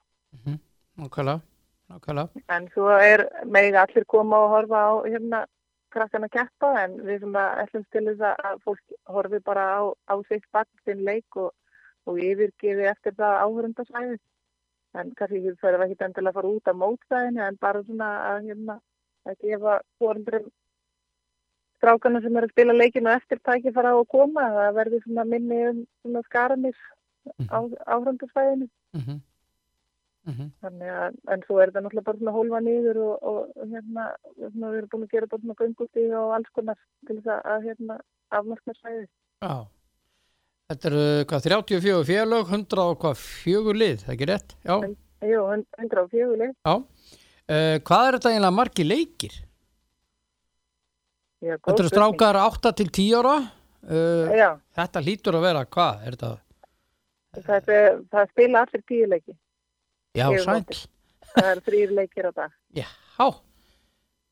Mm 0.46 0.60
nákvæmlega, 0.96 1.40
nákvæmlega, 1.90 2.28
En 2.50 2.70
svo 2.74 2.90
er 2.90 3.28
megi 3.46 3.76
allir 3.76 4.06
koma 4.08 4.38
og 4.38 4.50
horfa 4.50 4.80
á 4.92 4.94
hérna 5.06 5.46
krakkana 5.96 6.30
keppa 6.32 6.72
en 6.84 6.98
við 7.08 7.26
að 7.32 7.62
ætlum 7.64 7.86
til 7.92 8.06
þess 8.10 8.24
að- 8.30 8.42
að 8.50 8.62
fólk 8.66 8.96
horfi 9.16 9.40
bara 9.44 9.66
á, 9.80 9.82
á 10.12 10.16
sitt 10.30 10.46
bakk 10.54 10.70
sinn 10.86 11.04
leik 11.08 11.38
og, 11.42 11.52
og 12.06 12.20
yfirgefi 12.20 12.90
eftir 12.92 13.16
það 13.16 13.42
áhörundasvæði. 13.46 14.18
En 14.96 15.12
kannski 15.16 15.42
við 15.44 15.58
þurfum 15.60 15.86
ekki 15.86 16.06
endilega 16.06 16.32
að 16.32 16.38
fara 16.40 16.54
út 16.56 16.68
af 16.72 16.76
mótstæðinu 16.82 17.42
en 17.48 17.58
bara 17.60 17.84
svona 17.84 18.10
að 18.32 18.46
hérna 18.50 18.78
að 19.26 19.40
gefa 19.44 19.74
fórundrum 20.00 20.52
strákana 21.78 22.22
sem 22.24 22.38
eru 22.38 22.48
að 22.48 22.54
spila 22.56 22.74
leikinu 22.74 23.12
eftir 23.12 23.42
tækifara 23.44 23.92
á 23.92 23.98
að 24.00 24.08
koma. 24.08 24.46
Það 24.58 24.78
verður 24.80 25.04
svona 25.04 25.26
minni 25.26 25.62
um 25.70 25.82
svona 26.02 26.22
skaramir 26.30 26.78
á 27.52 27.60
áhörundasvæðinu. 27.94 28.70
mm 28.96 29.02
-hmm. 29.02 29.20
Mm 30.26 30.34
-hmm. 30.34 30.50
Þannig 30.64 30.90
að, 30.90 31.18
en 31.34 31.42
svo 31.46 31.60
er 31.62 31.70
þetta 31.70 31.82
náttúrulega 31.86 32.06
bara 32.06 32.18
svona 32.18 32.32
hólfa 32.34 32.60
niður 32.66 32.98
og, 32.98 33.16
og 33.30 33.40
hérna, 33.70 34.06
svona, 34.36 34.72
við 34.72 34.78
erum 34.80 34.90
búin 34.90 35.04
að 35.06 35.12
gera 35.14 35.28
bara 35.28 35.42
svona 35.42 35.60
göngustíð 35.62 36.16
og 36.18 36.34
alls 36.36 36.52
konar 36.56 36.78
til 37.08 37.18
þess 37.18 37.46
að, 37.46 37.68
hérna, 37.68 37.98
afmarka 38.32 38.74
svæði. 38.74 39.08
Já, 39.46 39.56
þetta 40.70 40.90
eru 40.90 41.06
hvað 41.30 41.46
34 41.46 42.04
félög, 42.10 42.46
100 42.50 42.82
og 42.90 42.98
hvað 43.04 43.16
fjögur 43.22 43.78
lið, 43.78 43.98
það 44.06 44.14
ekki 44.16 44.30
rétt? 44.32 44.56
Já, 44.66 44.76
Jú, 45.26 45.42
104 45.78 46.36
leið. 46.42 46.56
já. 46.66 46.76
Uh, 47.46 47.78
hvað 47.86 48.08
er 48.08 48.16
þetta 48.18 48.30
eiginlega 48.32 48.58
margi 48.58 48.84
leikir? 48.84 49.34
Já, 51.46 51.58
Þetta 51.62 51.84
eru 51.84 51.90
strákar 51.92 52.40
8 52.42 52.72
til 52.74 52.90
10 52.90 53.14
ára, 53.20 53.38
uh, 53.86 54.58
þetta 54.74 55.04
hlýtur 55.06 55.38
að 55.38 55.46
vera, 55.46 55.66
hvað 55.66 56.08
er 56.08 56.16
þetta? 56.18 56.32
er- 57.70 58.00
það 58.10 58.30
spila 58.32 58.66
allir 58.66 58.84
tíu 58.90 59.08
leiki. 59.12 59.36
Já, 60.16 60.28
sæl. 60.44 60.64
Það 61.36 61.52
er 61.52 61.62
þrýr 61.68 61.94
leikir 62.00 62.30
á 62.30 62.32
dag. 62.32 62.52
já, 62.76 62.88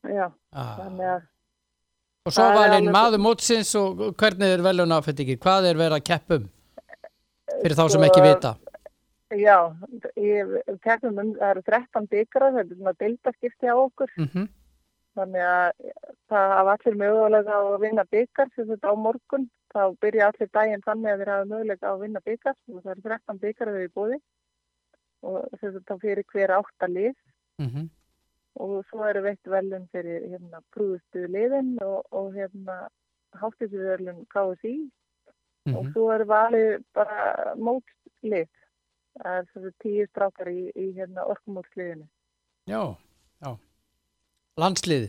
Já, 0.04 0.26
ah. 0.52 0.74
þannig 0.80 1.08
að 1.14 1.22
og 2.24 2.32
svo 2.32 2.44
valinn 2.56 2.88
alveg- 2.88 2.94
maður 2.96 3.20
mótsins 3.20 3.74
og 3.76 3.98
hvernig 4.16 4.52
er 4.54 4.62
velun 4.64 4.92
áfættingir, 4.96 5.38
hvað 5.40 5.70
er 5.70 5.76
verið 5.80 5.98
að 5.98 6.06
keppa 6.08 6.38
um 6.40 6.46
fyrir 7.62 7.76
þá 7.76 7.84
sem 7.88 8.00
Sko, 8.00 8.08
ekki 8.08 8.22
vita? 8.24 8.52
Já, 9.34 9.58
ég 10.20 10.52
kemum 10.84 11.18
um, 11.18 11.32
það 11.38 11.50
eru 11.50 11.62
13 11.68 12.08
byggra, 12.12 12.50
þetta 12.54 12.70
er 12.72 12.78
svona 12.78 12.94
deildaskipti 13.00 13.72
á 13.72 13.76
okkur. 13.76 14.14
Mm 14.20 14.48
Þannig 15.14 15.44
að 15.46 15.90
það 16.26 16.52
hafa 16.58 16.72
allir 16.74 16.96
mögulega 16.98 17.58
að 17.60 17.74
vinna 17.84 18.04
byggar 18.10 18.48
sem 18.54 18.66
þetta 18.66 18.90
á 18.90 18.94
morgun. 18.98 19.44
Þá 19.70 19.82
byrja 20.02 20.26
allir 20.26 20.48
daginn 20.50 20.82
þannig 20.82 21.10
að 21.12 21.20
þeir 21.20 21.30
hafa 21.30 21.44
mögulega 21.52 21.90
að 21.92 22.00
vinna 22.02 22.22
byggar 22.24 22.56
og 22.72 22.80
það 22.82 22.90
eru 22.94 23.04
13 23.04 23.38
byggar 23.44 23.70
að 23.70 23.78
við 23.78 23.92
búði 23.94 24.18
og 25.24 25.58
þetta 25.60 25.98
fyrir 26.02 26.24
hver 26.32 26.52
átta 26.58 26.86
lið 26.90 27.14
-hmm. 27.60 27.88
og 28.60 28.84
svo 28.90 29.04
eru 29.08 29.22
veitt 29.22 29.46
velun 29.46 29.88
fyrir 29.92 30.28
hérna 30.32 30.60
prúðustu 30.76 31.26
liðin 31.28 31.78
og, 31.82 32.04
og 32.12 32.34
hérna 32.34 32.88
háttísuverlun 33.40 34.26
KSI 34.30 34.90
og 35.74 35.84
Mhm. 35.84 35.92
svo 35.92 36.10
eru 36.12 36.24
valið 36.28 36.84
bara 36.94 37.54
mótslið. 37.56 38.48
Það 39.16 39.36
er 39.38 39.44
þessi 39.54 39.70
tíu 39.82 40.06
strákar 40.10 40.48
í, 40.50 40.70
í 40.76 40.92
hérna 40.92 41.24
orkumótsliðinu. 41.24 42.06
Já, 42.66 42.96
já. 43.40 43.56
Landsliði. 44.58 45.08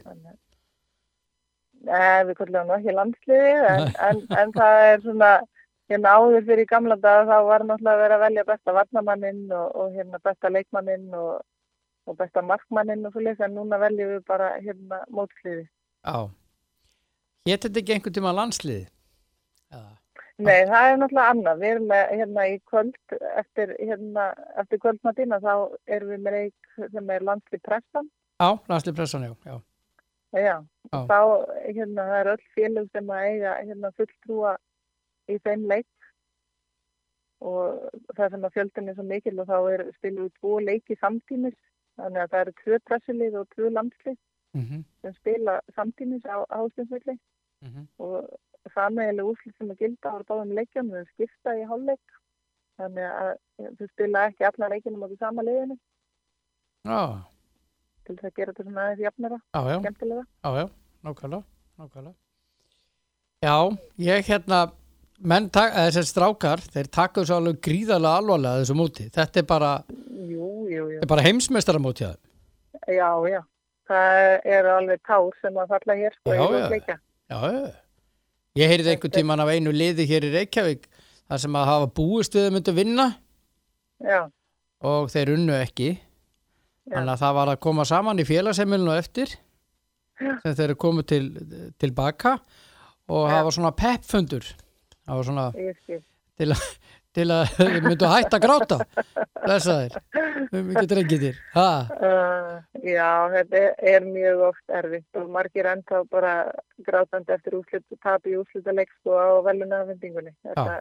Nei, 1.86 2.24
við 2.26 2.36
kallum 2.40 2.68
nú 2.68 2.74
ekki 2.78 2.94
landsliði, 2.96 3.52
en, 3.70 3.92
en, 4.08 4.22
en 4.40 4.54
það 4.56 4.78
er 4.94 5.02
svona, 5.02 5.32
hérna 5.92 6.16
áður 6.20 6.48
fyrir 6.48 6.70
gamla 6.70 6.98
dag 7.02 7.28
þá 7.30 7.36
var 7.50 7.66
náttúrulega 7.66 8.02
verið 8.02 8.16
að 8.16 8.24
velja 8.26 8.46
besta 8.48 8.76
varnamanninn 8.78 9.44
og, 9.52 9.68
og 9.76 9.98
hérna 9.98 10.22
besta 10.24 10.52
leikmanninn 10.52 11.12
og, 11.20 11.44
og 12.10 12.18
besta 12.22 12.42
markmanninn 12.46 13.06
og 13.06 13.14
svo 13.14 13.26
leys, 13.26 13.44
en 13.44 13.56
núna 13.58 13.80
veljum 13.82 14.16
við 14.16 14.26
bara 14.30 14.56
hérna 14.58 15.04
mótsliði. 15.14 15.68
Já. 16.06 16.18
Hétt 17.46 17.68
þetta 17.68 17.82
ekki 17.82 17.96
einhvern 17.96 18.18
tíma 18.18 18.34
landsliði? 18.34 18.88
Já. 19.74 19.84
Nei, 20.36 20.66
það 20.68 20.86
er 20.90 20.98
náttúrulega 21.00 21.32
annað. 21.32 21.62
Við 21.62 21.70
erum 21.74 21.86
með, 21.88 22.10
hérna 22.20 22.48
í 22.52 22.56
kvöld, 22.68 22.98
eftir, 23.40 23.70
hérna, 23.80 24.26
eftir 24.60 24.82
kvöldmatina 24.84 25.40
þá 25.40 25.54
erum 25.96 26.12
við 26.12 26.26
með 26.26 26.36
leik 26.36 26.90
sem 26.92 27.14
er 27.16 27.24
landslið 27.30 27.62
pressan. 27.64 28.10
Já, 28.44 28.50
landslið 28.68 28.98
pressan, 28.98 29.30
já. 29.30 29.36
já. 29.48 29.56
Já, 30.36 30.58
Já. 30.92 30.98
þá, 31.08 31.20
hérna, 31.64 32.04
það 32.10 32.18
er 32.18 32.30
öll 32.34 32.48
félög 32.58 32.88
sem 32.92 33.12
að 33.16 33.28
eiga, 33.30 33.54
hérna, 33.62 33.92
fulltrúa 33.96 34.56
í 35.32 35.38
þeim 35.46 35.68
leik. 35.72 35.92
Og 37.46 37.90
það 38.16 38.32
sem 38.32 38.46
að 38.48 38.56
fjöldin 38.56 38.90
er 38.90 38.98
svo 38.98 39.06
mikil 39.06 39.40
og 39.40 39.50
þá 39.50 39.58
spilum 39.98 40.28
við 40.28 40.38
tvo 40.40 40.60
leiki 40.64 40.98
samtímis, 41.02 41.58
þannig 42.00 42.22
að 42.24 42.32
það 42.32 42.44
eru 42.44 42.54
tvö 42.62 42.80
pressulið 42.90 43.40
og 43.42 43.50
tvö 43.56 43.74
landslið 43.74 44.18
Mm 44.56 44.84
sem 45.02 45.14
spila 45.14 45.60
samtímis 45.76 46.24
á 46.26 46.38
ástæðsvelli 46.50 47.20
og 48.00 48.30
sammeðileg 48.74 49.26
úrslit 49.26 49.58
sem 49.58 49.70
að 49.70 49.82
gilda 49.82 50.14
á 50.16 50.18
báðum 50.30 50.54
leikjum, 50.58 50.90
þau 50.90 51.06
skipta 51.12 51.56
í 51.60 51.66
hálfleik, 51.70 52.16
þannig 52.80 53.06
að 53.10 53.32
þau 53.78 53.88
spila 53.92 54.24
ekki 54.30 54.48
alla 54.48 54.70
leikinum 54.72 55.04
á 55.04 55.08
því 55.08 55.18
sama 55.20 55.46
leiðinu. 55.46 55.78
Já, 56.86 57.02
til 58.06 58.16
þess 58.16 58.30
að 58.30 58.36
gera 58.38 58.54
þetta 58.54 58.64
svona 58.64 58.86
aðeins 58.86 59.04
jafnara, 59.06 59.40
já, 59.54 59.80
skemmtilega. 59.80 60.24
já, 60.44 60.50
já, 60.58 60.66
nákvæmlega. 61.04 62.16
Já, 63.46 63.58
ég 63.98 64.26
hérna, 64.32 64.60
menn, 65.20 65.50
eða 65.52 65.88
þessi 65.94 66.12
strákar, 66.12 66.64
þeir 66.74 66.90
taka 66.92 67.22
þessu 67.22 67.36
alveg 67.38 67.60
gríðarlega 67.66 68.22
alvarlega 68.22 68.62
þessu 68.64 68.78
móti. 68.78 69.08
Þetta 69.16 69.42
er 69.42 69.48
bara, 69.50 69.72
bara 71.08 71.26
heimsmeistaramóti 71.26 72.08
að 72.08 72.16
þeim. 72.16 72.96
Já, 72.96 73.10
já. 73.32 73.42
Það 73.86 74.50
er 74.58 74.68
alveg 74.74 75.02
tár 75.06 75.36
sem 75.42 75.58
að 75.62 75.74
falla 75.76 75.96
hér 76.00 76.16
sko 76.16 76.34
Já, 76.34 76.46
já. 76.58 76.98
Já, 77.30 77.38
já. 77.54 77.74
Ég 78.56 78.72
heyrði 78.72 78.94
einhvern 78.94 79.14
tíman 79.14 79.44
af 79.44 79.52
einu 79.52 79.74
liði 79.76 80.06
hér 80.10 80.26
í 80.26 80.32
Reykjavík, 80.34 80.88
þar 81.30 81.42
sem 81.44 81.58
að 81.60 81.70
hafa 81.70 81.90
búist 82.00 82.38
við 82.38 82.48
að 82.48 82.54
myndu 82.56 82.74
vinna 82.76 83.08
Já, 84.04 84.22
og 84.86 85.10
þeir 85.12 85.34
unnu 85.36 85.56
ekki. 85.60 85.90
Þannig 86.86 87.14
að 87.16 87.22
það 87.24 87.36
var 87.40 87.52
að 87.52 87.62
koma 87.66 87.86
saman 87.90 88.22
í 88.22 88.28
félagsheimilinu 88.28 88.94
á 88.94 89.02
eftir 89.02 89.34
sem 90.20 90.54
þeir 90.54 90.68
eru 90.70 90.78
komið 90.80 91.08
til, 91.12 91.24
tilbaka 91.82 92.38
og 93.12 93.28
það 93.30 93.48
var 93.48 93.56
svona 93.58 93.74
peppfundur. 93.76 94.48
Það 95.06 95.16
var 95.20 95.28
svona 95.30 95.46
til, 95.56 96.50
að- 96.56 96.70
til 97.16 97.26
að 97.32 97.44
þeir 97.58 97.76
myndu 97.86 98.08
hætta 98.12 98.38
að 98.40 98.44
gráta. 98.46 98.78
Blessa 99.46 99.76
þeir. 99.82 100.00
Um 100.56 100.68
ekki 100.72 100.88
drengið 100.92 101.24
Ha, 101.56 101.68
Uh, 102.06 102.60
já, 102.86 103.08
þetta 103.34 103.58
er, 103.60 103.72
er 103.96 104.04
mjög 104.06 104.42
oft 104.50 104.74
erfitt 104.78 105.18
og 105.20 105.30
margir 105.34 105.68
ennþá 105.68 106.02
bara 106.12 106.34
grátandi 106.86 107.34
eftir 107.34 107.56
úslit 107.58 107.84
og 107.92 107.98
tapi 108.04 108.36
í 108.36 108.38
úslitaleg 108.40 108.88
sko 109.00 109.16
á 109.18 109.28
velunafendingunni. 109.48 110.32
Þetta, 110.46 110.78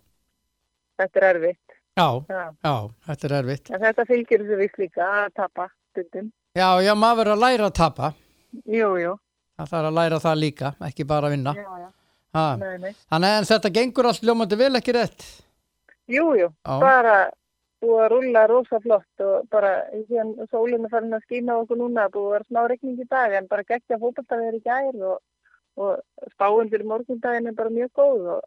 þetta 1.01 1.23
er 1.23 1.27
erfitt. 1.31 1.75
já, 1.97 2.07
Já. 2.29 2.43
já, 2.67 2.75
þetta 3.09 3.27
er 3.31 3.37
erfitt. 3.41 3.71
En 3.75 3.81
þetta 3.87 4.07
fylgir 4.11 4.45
þessu 4.45 4.61
vist 4.61 4.79
líka 4.83 5.09
að 5.25 5.33
tapa 5.41 5.69
stundum. 5.93 6.31
Já, 6.55 6.69
já, 6.87 6.93
maður 6.95 7.21
verður 7.25 7.35
að 7.39 7.43
læra 7.47 7.69
að 7.71 7.77
tapa. 7.81 8.13
Jú, 8.79 8.91
jú. 9.03 9.17
Það 9.59 9.73
þarf 9.73 9.89
að 9.91 9.99
læra 9.99 10.21
það 10.29 10.41
líka, 10.45 10.75
ekki 10.91 11.07
bara 11.15 11.31
að 11.31 11.37
vinna. 11.39 11.55
Já, 11.59 11.71
já. 11.87 11.91
Þannig 12.35 13.39
en 13.39 13.49
þetta 13.49 13.73
gengur 13.79 14.11
allt 14.11 14.27
ljómandi 14.27 14.59
vel 14.59 14.75
ekki 14.81 14.95
rétt. 14.97 15.27
Jú, 16.11 16.35
jú. 16.37 16.51
Bara 16.67 17.31
búið 17.85 18.01
að 18.05 18.11
rúlla 18.13 18.47
rosa 18.49 18.81
flott 18.81 19.25
og 19.25 19.47
bara 19.53 19.75
síðan 20.09 20.33
sólinu 20.51 20.89
farin 20.93 21.17
að 21.17 21.25
skýna 21.29 21.59
okkur 21.63 21.81
núna 21.81 22.09
búið 22.13 22.27
að 22.27 22.35
vera 22.35 22.49
smá 22.49 22.61
regning 22.71 23.01
í 23.01 23.07
dag 23.11 23.37
en 23.39 23.49
bara 23.51 23.67
geggja 23.69 23.99
er 23.99 24.59
í 24.59 24.63
gær 24.65 25.01
og, 25.11 25.19
og 25.77 26.33
spáin 26.35 26.71
fyrir 26.73 26.89
morgundaginn 26.89 27.51
er 27.51 27.59
bara 27.59 27.73
mjög 27.73 27.93
góð 28.01 28.31
og 28.37 28.41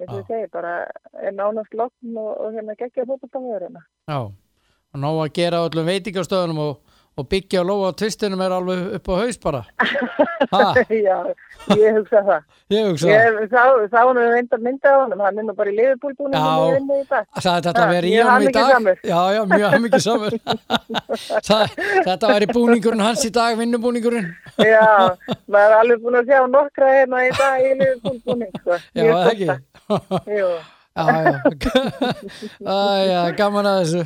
eins 0.00 0.12
og 0.12 0.20
ég 0.20 0.28
segi 0.28 0.52
bara 0.52 0.74
er 1.20 1.34
nánast 1.34 1.74
lokn 1.74 2.16
og, 2.16 2.30
og 2.40 2.54
hérna 2.54 2.76
geggja 2.78 3.06
fótballtafið 3.08 3.56
hérna. 3.56 3.84
já. 4.08 4.32
Og 4.90 4.98
ná 4.98 5.10
að 5.10 5.32
gera 5.34 5.64
öllum 5.66 5.86
veitingastöðunum 5.86 6.62
og, 6.64 6.78
og 7.18 7.26
byggja 7.28 7.60
og 7.60 7.66
lóa 7.68 7.90
á 7.90 7.98
tvistinum 7.98 8.40
er 8.44 8.52
alveg 8.54 8.94
upp 8.96 9.08
á 9.10 9.14
haus 9.20 9.38
bara. 9.42 9.62
Já, 10.50 11.16
ég 11.76 11.96
hugsa 11.98 12.22
það. 12.24 12.44
ég 12.74 12.86
hugsa. 12.88 13.10
Ég 13.10 13.50
sá, 13.50 13.62
sá 13.92 13.98
hann 14.00 14.20
um 14.20 14.36
einnig 14.38 14.62
mynda 14.64 14.94
á 14.94 14.96
honum, 15.02 15.20
hann 15.26 15.40
er 15.42 15.46
nú 15.48 15.54
bara 15.58 15.74
í. 15.74 15.76
Það 17.40 17.66
þetta 17.66 17.84
verið 17.90 18.14
í 18.14 18.22
honum 18.22 18.46
í 18.46 18.52
dag. 18.54 18.70
hamingjusamur. 18.70 19.02
Já, 19.04 19.20
já, 19.34 19.42
mjög 19.52 19.76
mikið 19.84 20.04
samur. 20.06 20.38
þetta 22.08 22.32
væri 22.32 22.50
búningurinn 22.54 23.04
hans 23.04 23.26
í 23.26 23.32
dag, 23.34 23.58
vinnubúningurinn. 23.60 24.32
Já, 24.62 24.88
maður 25.50 25.68
er 25.68 25.78
alveg 25.82 26.02
búin 26.06 26.20
að 26.22 26.32
sjá 26.32 26.40
nokkra 26.56 26.90
hérna 26.94 27.24
í 27.26 27.30
dag 27.36 27.66
í 27.66 27.76
liðbúlbúning, 27.82 28.52
sko. 28.62 28.80
Já, 28.94 29.04
það 29.10 29.32
ekki. 29.34 29.48
Jú. 30.38 30.50
Já, 31.00 31.06
já. 31.24 31.34
Æja, 32.66 33.20
gaman 33.38 33.68
að 33.70 33.78
þessu. 33.84 34.02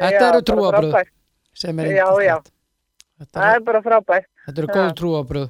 Þetta 0.00 0.26
eru 0.32 0.42
frábært. 0.48 1.14
Sem 1.58 1.78
er 1.82 1.90
Já, 1.92 2.06
já. 2.22 2.36
yndislegt. 2.38 2.50
Þetta 3.18 3.38
Það 3.40 3.48
eru, 3.52 3.60
er 3.60 3.64
bara 3.68 3.80
frábært. 3.82 4.28
þetta 4.46 4.62
eru 4.62 4.74
góð 4.76 4.90
trúabröð. 5.00 5.48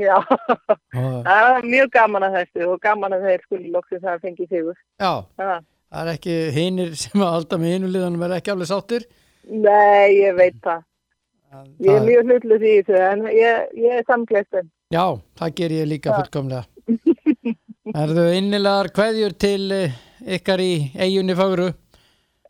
Já, 0.00 0.16
Já, 0.16 1.06
það 1.26 1.46
er 1.58 1.66
mjög 1.68 1.90
gaman 1.96 2.26
að 2.28 2.36
þessu 2.40 2.68
og 2.72 2.80
gaman 2.86 3.12
að 3.16 3.24
þeir 3.28 3.42
skuli 3.46 3.72
loksins 3.74 4.06
að 4.08 4.20
fengi 4.22 4.46
sigur. 4.48 4.76
Já, 5.02 5.10
Já. 5.42 5.50
það 5.92 6.00
er 6.02 6.12
ekki 6.14 6.36
hinir 6.56 6.94
sem 6.96 7.20
að 7.26 7.32
halda 7.34 7.58
með 7.62 7.74
hinuliðanum 7.76 8.24
er 8.28 8.36
ekki 8.38 8.54
alveg 8.54 8.70
sáttir. 8.70 9.04
Nei, 9.46 10.14
ég 10.22 10.38
veit 10.38 10.56
það. 10.64 10.84
Ég 11.56 11.90
er 11.92 12.00
það- 12.00 12.06
mjög 12.08 12.30
hlutlu 12.30 12.56
því 12.62 12.72
þessu 12.86 13.02
en 13.10 13.26
ég, 13.34 13.68
ég 13.82 13.98
er 14.00 14.06
samklæstum. 14.08 14.70
Já, 14.94 15.04
það 15.38 15.54
ger 15.60 15.70
ég 15.76 15.86
líka 15.90 16.10
Já. 16.10 16.16
fullkomlega. 16.22 16.64
Erðu 18.02 18.24
innilegar 18.38 18.88
kveðjur 18.94 19.34
til 19.38 19.70
eh, 19.72 19.92
ykkar 20.36 20.60
í 20.62 20.72
eigunni 20.98 21.36
fagru 21.38 21.68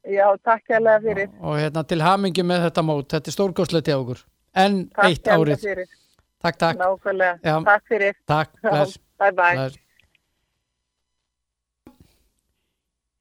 Já, 0.07 0.27
takk 0.45 0.69
hérlega 0.71 1.01
fyrir. 1.03 1.29
og 1.41 1.57
hérna 1.59 1.83
til 1.89 2.01
hamingi 2.01 2.43
með 2.47 2.69
þetta 2.69 2.83
mót. 2.87 3.09
Þetta 3.11 3.27
er 3.33 3.35
stórkostlegt 3.35 3.89
hjá 3.91 3.97
okkur. 3.99 4.21
En 4.55 4.77
Takk 4.95 5.09
eitt 5.09 5.25
hérlega 5.27 5.57
árið. 5.57 5.65
fyrir. 5.65 5.89
Takk, 6.43 6.59
takk, 6.61 6.79
Nákvæmlega. 6.79 7.39
Já. 7.43 7.57
Takk 7.65 7.85
fyrir. 7.89 8.15
takk. 8.27 8.53
Bless, 8.63 8.99
Bye 9.19 9.33
bye. 9.33 9.55
bless. 9.57 9.77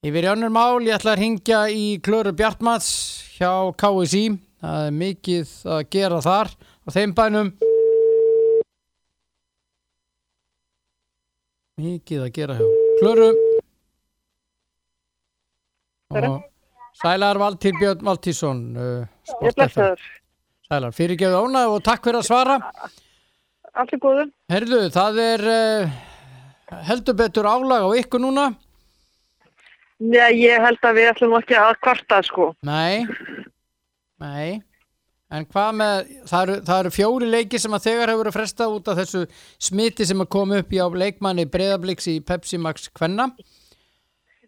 Yfir 0.06 0.24
í 0.28 0.30
önnur 0.30 0.52
mál, 0.54 0.78
ég 0.86 0.94
ætla 1.00 1.16
að 1.16 1.22
ringja 1.24 1.64
í 1.74 2.00
Klöru 2.06 2.32
Bjartmats 2.38 2.92
hjá 3.40 3.50
KSI. 3.74 4.38
Það 4.62 4.86
er 4.88 4.92
mikið 4.92 5.50
að 5.66 5.82
gera 5.90 6.20
þar 6.22 6.48
á 6.54 6.90
þeim 6.94 7.14
bænum. 7.18 7.50
Mikið 11.82 12.22
að 12.28 12.32
gera 12.38 12.56
hjá 12.60 12.68
Klöru. 13.02 13.32
Og 16.16 16.44
Sælar 16.96 17.40
Valtýr 17.42 17.76
Björn 17.80 18.04
Valtísson, 18.08 18.60
uh, 18.76 18.84
Ég 19.04 19.32
Sport 19.32 19.50
FM. 19.52 19.56
blessaður. 19.60 20.06
Sælar, 20.70 20.94
fyrirgeðu 20.96 21.42
ánæg 21.46 21.74
og 21.76 21.82
takk 21.86 22.06
fyrir 22.08 22.22
að 22.22 22.28
svara. 22.30 22.60
Allir 23.76 24.00
góður. 24.02 24.30
Herðu, 24.50 24.80
það 24.96 25.20
er 25.26 25.44
uh, 25.52 25.98
heldur 26.88 27.18
betur 27.20 27.50
álag 27.52 27.84
á 27.84 27.90
ykkur 28.00 28.24
núna? 28.24 28.46
Já, 30.00 30.28
ég 30.32 30.64
held 30.64 30.80
að 30.84 30.98
við 30.98 31.10
ætlum 31.12 31.36
ekki 31.38 31.58
að 31.60 31.76
kvarta 31.84 32.22
sko. 32.28 32.48
Nei, 32.68 33.04
nei. 34.20 34.62
En 35.36 35.46
hvað 35.50 35.70
með, 35.80 36.10
það 36.30 36.42
eru, 36.46 36.56
það 36.68 36.80
eru 36.84 36.92
fjóri 36.96 37.28
leiki 37.32 37.60
sem 37.60 37.74
að 37.76 37.86
þegar 37.88 38.12
hefur 38.12 38.22
verið 38.24 38.36
frestað 38.38 38.76
út 38.78 38.90
af 38.92 39.00
þessu 39.02 39.22
smiti 39.68 40.06
sem 40.08 40.22
að 40.22 40.30
koma 40.36 40.60
upp 40.62 40.72
í 40.76 40.80
á 40.80 40.88
leikmanni 40.88 41.48
Breiðabliks 41.52 42.08
í 42.12 42.20
Pepsi 42.24 42.60
Max 42.62 42.88
Kvenna. 42.96 43.32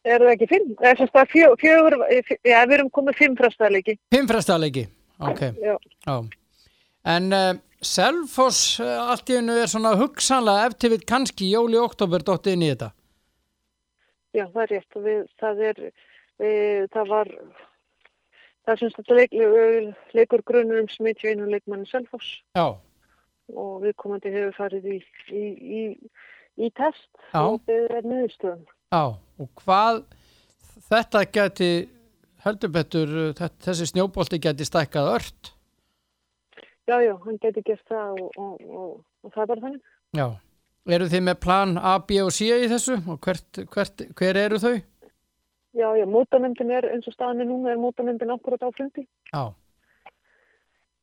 Er 0.04 0.24
það 0.24 0.34
ekki 0.34 0.50
fimm? 0.52 0.74
Það 0.80 0.90
er 0.90 1.00
sem 1.02 1.10
sagt 1.12 1.32
fjö, 1.32 1.48
fjögur, 1.62 1.96
já, 2.46 2.58
við 2.68 2.76
erum 2.78 2.92
komið 2.94 3.18
fimm 3.22 3.38
frestaðleiki. 3.40 3.98
Fimm 4.14 4.28
frestað 4.30 4.62
leiki, 4.66 4.84
ok. 5.20 5.42
Já. 5.64 5.74
Já. 6.06 6.18
En 7.08 7.32
uh, 7.34 7.54
Selfoss 7.86 8.80
uh, 8.84 9.12
allt 9.14 9.30
í 9.32 9.38
hennu 9.38 9.56
er 9.62 9.70
svona 9.72 9.96
hugsanlega 10.00 10.68
ef 10.68 10.78
til 10.82 10.92
við 10.96 11.06
kannski 11.10 11.52
jóli 11.54 11.80
oktober 11.80 12.26
dotti 12.26 12.56
inn 12.58 12.66
í 12.66 12.72
þetta. 12.74 12.92
Já, 14.36 14.46
það 14.54 14.62
er 14.64 14.74
rétt. 14.76 14.98
og 14.98 15.06
Við, 15.08 15.22
það 15.42 15.64
er, 15.70 15.84
við, 16.44 16.88
það 16.94 17.12
var, 17.14 17.32
það 18.66 18.74
er 18.74 18.82
sem 18.82 18.94
sagt 18.96 19.14
leik, 19.18 19.38
leikur 20.18 20.44
grunur 20.46 20.84
um 20.84 20.90
smitju 20.92 21.32
einu 21.32 21.48
leikmanni 21.50 21.88
Selfoss 21.90 22.42
Já, 22.58 22.68
og 23.56 23.76
við 23.86 23.96
komandi 24.04 24.34
hefur 24.34 24.58
farið 24.58 24.90
í, 24.98 24.98
í, 25.32 25.46
í, 25.80 25.84
í 26.68 26.72
test 26.78 27.08
Já. 27.32 27.46
og 27.46 27.62
það 27.70 27.96
er 28.02 28.10
niðurstöðum. 28.12 28.66
Já. 28.94 29.04
Og 29.38 29.50
hvað 29.62 30.00
þetta 30.90 31.22
geti 31.36 31.70
heldur 32.46 32.72
betur, 32.74 33.08
uh, 33.28 33.34
þe- 33.38 33.54
þessi 33.68 33.88
snjóbolti 33.92 34.40
geti 34.42 34.66
stækkað 34.66 35.12
ört. 35.18 35.54
Já, 36.88 36.98
já, 37.04 37.14
hann 37.26 37.38
geti 37.44 37.62
gert 37.68 37.84
það 37.92 38.22
og, 38.24 38.32
og, 38.40 38.62
og, 38.64 38.92
og 39.24 39.34
það 39.34 39.42
er 39.44 39.48
bara 39.52 39.62
þannig. 39.66 39.82
Já. 40.16 40.28
Eru 40.88 41.08
þið 41.12 41.24
með 41.28 41.40
plan 41.44 41.74
A, 41.78 41.98
B 42.00 42.22
og 42.24 42.32
C 42.32 42.48
í 42.48 42.68
þessu 42.72 42.96
og 43.12 43.20
hvert, 43.20 43.60
hvert, 43.74 44.04
hver 44.16 44.38
eru 44.40 44.60
þau? 44.64 44.78
Já, 45.78 45.90
já, 46.00 46.06
mótamyndin 46.10 46.72
er 46.72 46.88
eins 46.94 47.06
og 47.12 47.14
staðan 47.14 47.44
er 47.44 47.50
núna 47.50 47.74
er 47.74 47.82
mótamyndin 47.82 48.32
akkurat 48.34 48.64
á 48.64 48.72
fundi 48.74 49.04
Já, 49.34 49.52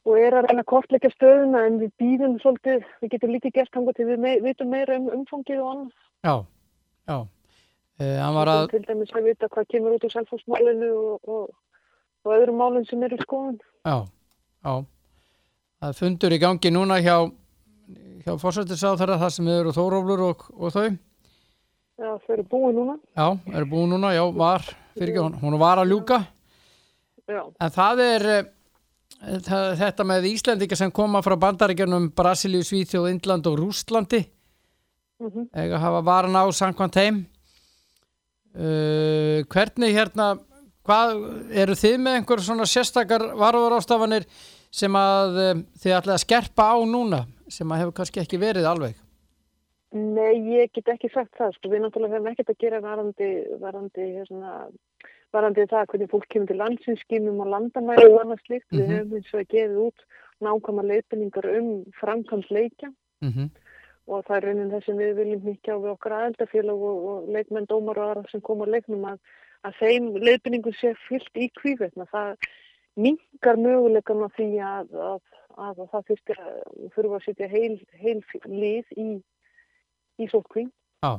og 0.08 0.16
er 0.18 0.34
að 0.34 0.48
reyna 0.48 0.64
kortleika 0.66 1.10
stöðuna 1.12 1.66
en 1.68 1.76
við 1.82 1.92
býðum 2.00 2.34
svolítið, 2.42 2.82
við 3.04 3.12
getum 3.12 3.34
lítið 3.36 3.54
gert 3.60 3.76
hanga 3.76 3.92
til 3.96 4.08
við 4.08 4.18
mei, 4.24 4.32
vitum 4.42 4.72
meira 4.72 4.96
um 4.98 5.06
umfangið 5.20 5.60
og 5.62 5.68
annað. 5.74 5.92
já, 6.24 6.34
já. 7.12 7.18
Uh, 8.00 8.16
hann 8.18 8.34
var 8.34 8.50
að, 8.50 8.64
Til 8.72 8.82
dæmis 8.88 9.12
að 9.14 9.28
vita 9.28 9.48
hvað 9.52 9.68
kemur 9.70 9.94
út 9.94 10.04
úr 10.06 10.10
selfhúsmálinu 10.10 10.90
og, 10.98 11.28
og, 11.30 11.50
og 12.26 12.32
öðrum 12.34 12.56
málum 12.58 12.84
sem 12.88 13.02
eru 13.06 13.14
í 13.14 13.22
skoðun. 13.22 13.58
já, 13.86 13.96
já. 14.66 14.74
Það 15.84 15.98
fundur 16.00 16.34
í 16.34 16.38
gangi 16.42 16.72
núna 16.72 16.96
hjá, 17.04 17.16
hjá 18.24 18.32
fórsættisáþara 18.40 19.18
þar 19.20 19.34
sem 19.36 19.50
eru 19.52 19.74
Þórólfur 19.76 20.22
og, 20.26 20.46
og 20.56 20.72
þau. 20.74 20.86
Já, 21.94 22.08
þau 22.24 22.32
eru 22.34 22.44
búið 22.50 22.78
núna. 22.80 22.96
Já, 23.14 23.26
eru 23.54 23.68
búin 23.70 23.92
núna, 23.94 24.10
já, 24.16 24.24
var, 24.34 24.64
fyrir 24.96 25.12
ekki, 25.12 25.42
hún, 25.44 25.58
var 25.60 25.82
að 25.82 25.92
ljúka. 25.92 26.18
Já, 27.30 27.42
En 27.62 27.74
það 27.76 28.02
er 28.04 28.26
eh, 28.32 28.48
það, 29.44 29.68
þetta 29.84 30.06
með 30.08 30.26
Íslendinga 30.32 30.78
sem 30.80 30.90
koma 30.92 31.22
frá 31.24 31.36
bandaríkjunum 31.44 32.10
Brasilíu, 32.16 32.64
Svíþjóð, 32.66 33.12
Indland 33.12 33.46
og 33.52 33.60
Rústlandi. 33.60 34.24
mm 35.22 35.46
eiga 35.54 35.78
að 35.78 35.84
hafa 35.84 36.02
varan 36.02 36.34
á 36.34 36.44
samkvæmt 36.50 36.98
heim 36.98 37.22
uh, 38.54 39.44
hvernig 39.52 39.94
hérna 39.94 40.34
hvað, 40.84 41.14
eru 41.52 41.74
þið 41.74 41.96
með 42.04 42.18
einhver 42.18 42.42
svona 42.44 42.66
sérstakar 42.68 43.22
varúður 43.40 43.78
ástafanir 43.78 44.26
sem 44.74 44.92
að 44.98 45.38
uh, 45.38 45.54
þið 45.80 45.96
ætlaði 45.98 46.16
að 46.18 46.24
skerpa 46.26 46.68
á 46.74 46.78
núna 46.84 47.24
sem 47.48 47.70
að 47.72 47.82
hefur 47.84 47.96
kannski 48.00 48.20
ekki 48.24 48.40
verið 48.40 48.66
alveg? 48.68 48.94
Nei, 49.94 50.34
ég 50.56 50.72
get 50.74 50.88
ekki 50.90 51.08
sagt 51.14 51.36
það, 51.38 51.52
sko, 51.54 51.68
við 51.70 51.84
náttúrulega 51.84 52.16
hefum 52.16 52.32
ekkert 52.32 52.48
að 52.50 52.62
gera 52.64 52.80
varandi, 52.82 53.28
varandi, 53.62 54.06
hérna, 54.16 54.54
varandi 55.30 55.66
það 55.70 55.86
hvernig 55.92 56.10
fólk 56.10 56.26
kemur 56.34 56.50
til 56.50 56.56
landsinskimum 56.58 57.42
og 57.44 57.52
landamæri 57.52 58.08
og 58.10 58.18
annað 58.24 58.42
slikt. 58.42 58.66
Mm 58.72 58.78
-hmm. 58.78 58.80
Við 58.80 58.88
Mhm. 58.88 58.96
hefum 58.98 59.16
eins 59.16 59.34
og 59.34 59.40
að 59.40 59.50
gefa 59.54 59.84
út 59.86 59.98
nákvæma 60.42 60.82
leifinningar 60.90 61.46
um 61.58 61.84
framkvæmt 62.00 62.50
leikja 62.50 62.90
Mm 63.22 63.50
og 64.06 64.24
það 64.26 64.36
er 64.36 64.44
raunin 64.48 64.70
þess 64.74 64.86
sem 64.86 64.98
við 65.00 65.14
viljum 65.18 65.44
mikið 65.48 65.74
á 65.74 65.78
við 65.84 65.92
okkar 65.94 66.12
aðeldafélag 66.18 66.82
og, 66.90 67.04
og 67.10 67.28
leikmenn, 67.36 67.66
dómar 67.70 67.98
og 67.98 68.10
aðra 68.10 68.30
sem 68.30 68.40
koma 68.44 68.66
að 68.66 68.74
leiknum 68.76 69.04
að, 69.08 69.18
að 69.64 69.78
þeim 69.80 70.10
leifinningum 70.20 70.76
sé 70.80 70.94
fyllt 71.08 71.40
í 71.40 71.48
kvívetna. 71.60 72.06
Það 72.12 72.36
mingar 72.96 73.56
möguleikan 73.58 74.22
á 74.22 74.28
því 74.36 74.48
að, 74.62 74.92
að, 74.94 75.22
að, 75.56 75.78
að 75.80 75.88
það 75.94 76.04
þurfti 76.10 76.36
að 76.38 76.90
þurfa 76.94 77.20
að 77.20 77.24
setja 77.28 77.48
heil, 77.48 77.78
heil 78.02 78.20
lið 78.46 78.92
í, 78.96 79.08
í 80.20 80.28
sótkví 80.30 80.68
Já, 81.04 81.12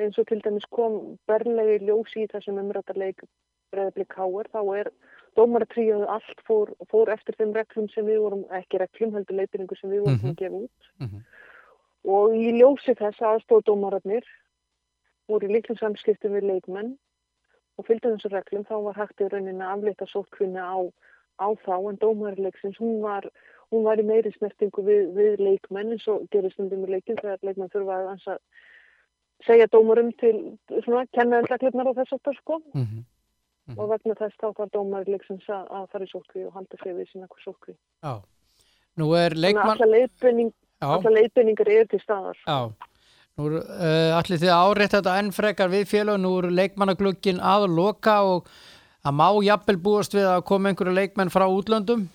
eins 0.00 0.18
og 0.20 0.26
til 0.28 0.40
dæmis 0.44 0.66
kom 0.70 0.98
berlegi 1.30 1.78
ljósi 1.88 2.24
í 2.26 2.28
þessum 2.30 2.60
umrættarleik 2.62 3.24
breðablik 3.70 4.10
káir, 4.10 4.48
þá 4.50 4.60
er 4.80 4.90
dómaratríuð 5.38 6.04
allt 6.10 6.40
fór, 6.46 6.72
fór 6.90 7.10
eftir 7.14 7.36
þeim 7.38 7.52
reglum 7.54 7.86
sem 7.94 8.06
við 8.06 8.18
vorum, 8.24 8.44
ekki 8.58 8.80
reglum 8.82 9.14
heldur 9.14 9.38
leifinningu 9.38 9.76
sem 9.78 9.90
við 9.92 10.02
vorum 10.04 10.18
Mhm. 10.18 10.30
að 10.32 10.40
gefa 10.42 10.60
út 10.64 10.90
Mhm. 11.00 11.24
Og 12.08 12.34
í 12.36 12.52
ljósi 12.56 12.94
þess 12.96 13.20
aðstóð 13.20 13.66
dómararnir 13.68 14.24
voru 15.28 15.48
í 15.48 15.52
litlum 15.52 15.78
samskiptum 15.78 16.32
við 16.36 16.48
leikmenn 16.50 16.94
og 17.78 17.86
fylgdu 17.88 18.14
þessu 18.14 18.32
reglum 18.32 18.64
þá 18.68 18.74
var 18.86 18.98
hægt 18.98 19.20
í 19.20 19.28
rauninni 19.28 19.64
að 19.64 19.74
afleita 19.76 20.08
sótkvinni 20.10 20.60
á, 20.60 20.80
á 21.40 21.48
þá 21.64 21.74
en 21.90 22.00
dómarleiksins 22.00 22.80
hún 22.80 23.00
var, 23.04 23.28
hún 23.70 23.84
var 23.84 24.00
í 24.00 24.06
meiri 24.08 24.32
snertingu 24.36 24.84
við, 24.84 25.12
við 25.16 25.40
leikmenn 25.44 25.94
eins 25.94 26.08
og 26.08 26.26
gerist 26.32 26.56
stundum 26.58 26.84
í 26.88 26.92
leikin 26.96 27.20
þegar 27.20 27.40
leikmenn 27.46 27.72
þurfa 27.72 28.00
að 28.00 28.10
ansa 28.16 28.38
segja 29.46 29.70
dómurum 29.72 30.10
til 30.20 30.34
svona 30.84 31.06
kennaðanleiklunar 31.16 31.92
og 31.92 31.96
þess 32.00 32.18
aftar 32.18 32.36
sko 32.42 32.62
mm 32.74 33.00
og 33.78 33.86
vegna 33.86 34.16
þess 34.18 34.34
þá 34.40 34.48
var 34.58 34.70
dómarleiksins 34.74 35.44
að, 35.46 35.68
að 35.70 35.84
fara 35.92 36.06
í 36.06 36.10
sótkví 36.10 36.40
og 36.48 36.54
halda 36.56 36.78
sig 36.80 36.94
við 36.96 37.06
sína 37.12 37.28
sótkví. 37.44 37.74
já. 38.02 38.14
Nú 38.98 39.06
er 39.14 39.30
Þannig 39.30 39.38
að 39.38 39.42
leikmann... 39.44 39.92
leiðbeining- 39.92 40.50
Já, 40.50 40.59
alla 40.88 41.14
leiðbeiningar 41.16 41.68
eru 41.68 41.90
til 41.90 42.00
staðar. 42.04 42.38
já. 42.46 42.72
Uh, 43.40 44.12
allir 44.18 44.40
þið 44.42 44.50
áreitt 44.52 44.92
þetta 44.92 45.16
enn 45.16 45.30
frekar 45.32 45.70
við 45.72 45.86
félag, 45.88 46.18
nú 46.20 46.34
eru 46.42 46.50
leikmannaglugkin 46.52 47.40
að 47.40 47.70
loka 47.72 48.18
og 48.26 48.50
að 49.06 49.16
má 49.16 49.28
jafnvel 49.44 49.78
búast 49.80 50.16
við 50.16 50.26
að 50.28 50.42
koma 50.50 50.68
einhverju 50.70 50.92
leikmenn 50.92 51.32
frá 51.32 51.46
útlöndum? 51.48 52.08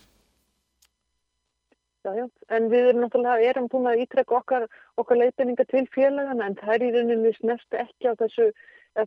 Já, 2.05 2.11
já, 2.13 2.26
en 2.53 2.68
við 2.70 2.91
erum 2.91 3.01
náttúrulega, 3.01 3.49
erum 3.49 3.68
búin 3.72 3.89
að 3.89 4.03
ítrekka 4.03 4.38
okkar, 4.38 4.68
okkar 5.01 5.18
leiðbeiningar 5.24 5.66
til 5.72 5.88
félagana 5.95 6.51
en 6.51 6.57
það 6.59 6.74
er 6.76 6.86
í 6.86 6.91
rauninni 6.93 7.32
snert 7.39 7.80
ekki 7.82 8.11
á 8.11 8.13
þessu, 8.20 8.51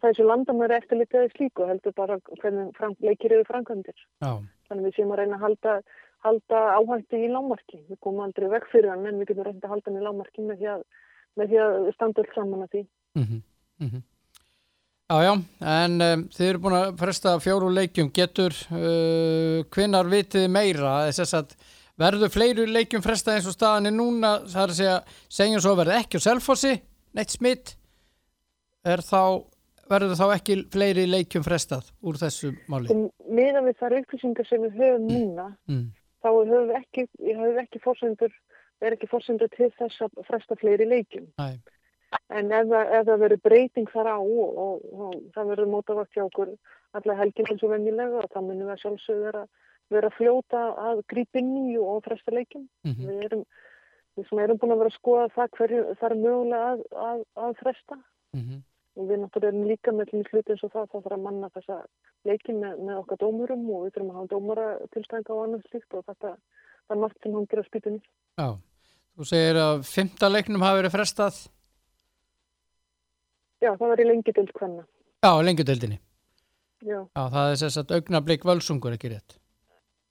þessu 0.02 0.26
landamæri 0.26 0.80
eftirlitið 0.80 1.20
eða 1.20 1.34
slíku, 1.36 1.68
heldur 1.68 1.94
bara 1.94 2.18
hvernig 2.40 3.04
leikir 3.06 3.36
eru 3.36 3.46
framkvæmdir. 3.46 3.94
Já, 4.24 4.32
Þannig 4.68 4.88
við 4.88 4.98
séum 4.98 5.14
að 5.14 5.22
reyna 5.22 5.38
að 5.38 5.44
halda, 5.46 5.76
halda 6.26 6.60
áhætti 6.78 7.22
í 7.24 7.30
lámarki. 7.32 7.80
Við 7.88 7.98
komum 8.04 8.26
aldrei 8.26 8.48
vekk 8.52 8.70
fyrir 8.72 8.92
hann 8.92 9.06
en 9.08 9.18
við 9.20 9.32
getum 9.32 9.48
reynd 9.48 9.64
að 9.64 9.74
halda 9.74 9.90
hann 9.90 9.98
í 10.00 10.04
lámarki 10.04 10.44
með 10.44 10.62
því 10.62 10.70
að, 10.74 10.84
með 11.38 11.50
því 11.52 11.60
að 11.64 11.90
standa 11.96 12.24
öll 12.24 12.32
saman 12.34 12.64
að 12.66 12.70
því. 12.76 12.84
mhm, 13.22 13.42
mhm. 13.86 14.06
Já, 15.08 15.22
já, 15.24 15.30
en 15.64 15.94
um, 16.04 16.22
þið 16.36 16.48
eru 16.50 16.58
búin 16.60 16.74
að 16.76 16.90
fresta 17.00 17.30
fjóru 17.40 17.70
leikjum, 17.72 18.10
getur 18.12 18.52
uh, 18.76 19.62
hvinnar 19.72 20.10
vitið 20.12 20.50
meira, 20.52 20.90
þess 21.16 21.36
að 21.38 21.54
verður 21.96 22.32
fleiri 22.34 22.66
leikjum 22.68 23.00
fresta 23.00 23.32
eins 23.32 23.48
og 23.48 23.54
staðan 23.56 23.88
er 23.88 23.94
núna, 23.96 24.34
það 24.44 24.66
er 24.66 24.74
að 24.74 24.80
segja, 24.82 24.98
segjum 25.38 25.62
svo 25.64 25.72
verður 25.80 26.00
ekki 26.02 26.20
á 26.20 26.26
selfossi, 26.26 26.74
neitt 27.16 27.32
smitt, 27.32 27.72
er 28.84 29.00
verður 29.88 30.18
þá 30.18 30.26
ekki 30.34 30.58
fleiri 30.72 31.06
leikjum 31.08 31.44
frestað 31.46 31.88
úr 32.04 32.18
þessu 32.20 32.52
máli? 32.70 32.92
Meðan 33.24 33.64
við 33.68 33.78
þar 33.80 33.96
upplýsingar 34.02 34.48
sem 34.48 34.64
við 34.66 34.76
höfum 34.82 35.08
núna, 35.08 35.48
Mm. 35.68 35.86
Þá 36.22 36.28
höfum 36.30 36.70
við 36.70 36.76
ekki, 36.80 37.06
höfum 37.24 37.60
ekki 37.64 37.82
fórsendur, 37.84 38.32
er 38.80 38.96
ekki 38.96 39.10
fórsendur 39.10 39.50
til 39.54 39.70
þess 39.78 40.06
að 40.06 40.22
fresta 40.28 40.56
fleiri 40.60 40.88
leikjum. 40.88 41.28
Næ, 41.38 41.58
En 42.32 42.52
ef 42.56 42.70
ef 42.72 43.04
það 43.04 43.20
verður 43.20 43.40
breyting 43.44 43.88
þar 43.92 44.08
á 44.16 44.18
og, 44.18 44.58
og, 44.64 44.84
og 44.96 45.16
það 45.34 45.50
verður 45.52 45.72
mótavakt 45.74 46.14
hjá 46.16 46.24
okkur 46.24 46.54
alla 46.96 47.16
helgin 47.18 47.50
eins 47.52 47.64
og 47.66 47.72
venjulega 47.74 48.22
og 48.22 48.30
þá 48.32 48.38
munum 48.40 48.64
við 48.64 48.74
að 48.74 48.82
sjálfsögðu 48.82 49.26
vera, 49.26 49.42
vera 49.92 50.10
fljóta 50.16 50.62
að 50.88 51.02
grípa 51.12 51.42
inn 51.42 51.50
í 51.74 51.76
og 51.80 52.00
fresta 52.06 52.32
leikin. 52.32 52.64
mhm, 52.88 53.10
Við 53.10 53.26
erum, 53.28 53.44
við 54.16 54.44
erum 54.46 54.60
búin 54.62 54.74
að 54.74 54.82
vera 54.82 54.92
að 54.94 54.96
skoða 54.96 55.26
það 55.36 55.52
hverju 55.58 55.84
það 56.00 56.08
er 56.08 56.16
mögulega 56.22 56.70
að, 56.72 56.86
að, 57.10 57.22
að 57.44 57.60
fresta 57.60 58.00
mhm, 58.38 58.62
og 58.98 59.08
við 59.08 59.20
náttúrulega 59.22 59.52
erum 59.54 59.68
líka 59.70 59.92
með 59.94 60.10
til 60.12 60.22
hluti 60.28 60.54
eins 60.54 60.64
og 60.66 60.72
það 60.74 60.88
þá 60.92 60.96
þarf 60.98 61.16
að 61.16 61.24
manna 61.26 61.50
þessa 61.54 61.76
leikin 62.28 62.58
með, 62.62 62.78
með 62.88 62.96
okkar 63.02 63.20
dómurum 63.22 63.66
og 63.74 63.84
við 63.86 63.92
þurfum 63.94 64.10
að 64.10 64.18
hafa 64.18 64.32
dómara 64.34 64.66
tilstænga 64.96 65.34
og 65.36 65.44
annað 65.44 65.68
slíkt 65.70 65.94
og 66.00 66.04
þetta 66.08 66.32
það 66.34 66.96
er 66.96 67.00
margt 67.04 67.22
sem 67.22 67.36
hann 67.38 67.46
gerir 67.52 67.64
að 67.64 67.70
spýtunni. 67.70 68.02
já. 68.38 68.48
Þú 69.18 69.26
segir 69.26 69.56
að 69.58 69.80
fymta 69.90 70.28
leiknum 70.30 70.62
hafi 70.62 70.78
verið 70.82 70.94
frestað, 70.94 71.38
Já, 73.58 73.72
það 73.74 73.88
var 73.90 74.00
í 74.02 74.06
lengi 74.06 74.32
til 74.36 74.46
hvenna. 74.54 74.84
já, 75.24 75.30
lengjudeldinni. 75.42 75.98
Já, 76.86 77.00
Já, 77.10 77.22
það 77.34 77.48
er 77.50 77.56
þess 77.62 77.78
að 77.80 77.94
augnablik 77.96 78.44
völsungur 78.46 78.94
ekki 78.94 79.10
rétt. 79.10 79.34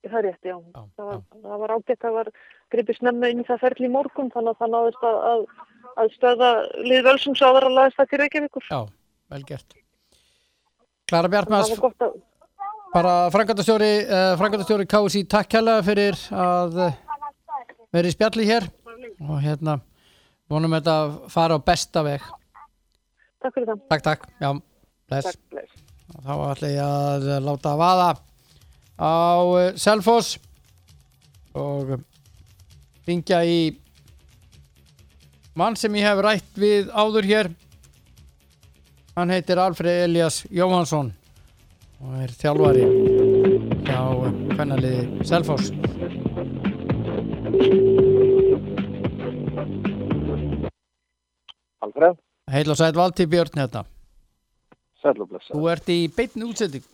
það 0.08 0.18
er 0.20 0.26
rétt, 0.28 0.44
já. 0.44 0.58
Já, 0.76 0.82
það 0.98 1.06
var, 1.08 1.16
já. 1.16 1.40
það 1.46 1.62
var 1.64 1.72
ágætt, 1.78 2.02
það 2.04 2.14
var 2.18 2.30
gripið 2.76 2.98
snemma 3.00 3.30
inn 3.32 3.40
í 3.44 3.48
það 3.48 3.62
ferli 3.64 3.88
í 3.88 3.92
morgun 3.96 4.30
þannig 4.36 4.52
að 4.52 4.60
það 4.62 4.74
náðist 4.76 5.08
að, 5.08 5.18
að, 5.32 5.46
að 5.98 6.14
stöða 6.16 6.52
lið 6.86 7.04
völsums 7.08 7.42
áður 7.42 7.68
að 7.70 7.76
laðist 7.78 8.00
það 8.00 8.10
til 8.12 8.20
Reykjavíkur. 8.22 8.66
Já, 8.70 8.80
vel 9.34 9.44
gert. 9.48 9.78
Klara 11.08 11.32
Bjartmars, 11.32 11.72
að, 11.72 12.18
bara 12.94 13.14
frangandastjóri, 13.34 13.92
uh, 14.06 14.32
frangandastjóri 14.40 14.88
KSI, 14.92 15.24
takk 15.32 15.52
kærlega 15.56 15.86
fyrir 15.88 16.20
að 16.36 16.82
vera 17.96 18.10
í 18.10 18.16
spjalli 18.16 18.48
hér 18.50 18.68
og 19.24 19.40
hérna 19.44 19.80
vonum 20.52 20.76
þetta 20.78 20.98
að 21.04 21.16
fara 21.32 21.58
á 21.58 21.60
besta 21.64 22.04
veg. 22.06 22.24
takk 23.42 23.56
fyrir 23.56 23.72
það. 23.72 23.84
Takk, 23.92 24.06
takk, 24.10 24.28
já, 24.42 24.50
bless. 25.08 25.32
Takk, 25.32 25.44
bless. 25.56 25.84
Þá 26.08 26.34
ætla 26.52 26.70
ég 26.72 26.84
að 26.84 27.28
láta 27.44 27.74
að 27.74 27.82
vaða 27.82 28.10
á 28.98 29.14
Selfoss 29.80 30.38
og 31.58 31.98
ringja 33.08 33.42
í 33.48 33.60
mann 35.58 35.76
sem 35.80 35.96
ég 35.98 36.06
hef 36.06 36.20
rætt 36.22 36.60
við 36.62 36.92
áður 36.94 37.26
hér. 37.28 37.50
Hann 39.18 39.34
heitir 39.34 39.58
Alfred 39.58 40.04
Elias 40.06 40.44
Jóhansson 40.54 41.10
og 41.98 42.18
er 42.22 42.34
þjálfari 42.38 42.84
hjá 43.88 44.02
hvernaliði 44.54 45.26
Selfoss. 45.26 45.72
Alfred, 51.82 52.20
Heil 52.54 52.70
og 52.72 52.78
sæl 52.78 52.94
Valtí 52.98 53.26
Björn 53.30 53.58
hérna. 53.58 53.84
sæl 55.02 55.18
og 55.22 55.30
blessa. 55.30 55.54
Þú 55.54 55.68
ert 55.72 55.90
í 55.90 55.98
beinni 56.14 56.46
útsending 56.46 56.86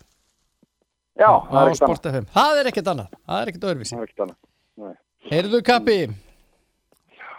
Já, 1.19 1.29
á 1.29 1.51
það 1.51 1.67
er 1.67 1.73
ekkert 1.73 2.07
annað. 2.09 2.27
Það 2.33 2.59
er 2.59 2.67
ekkert 2.71 2.87
annað. 2.93 3.09
Það 3.27 3.41
er 3.41 3.49
ekkert 3.51 3.65
öðruvísi. 3.69 3.93
Það 3.93 4.01
er 4.01 4.07
ekkert 4.07 4.23
annað. 4.23 4.95
Heyrðu 5.29 5.59
kappi 5.67 5.97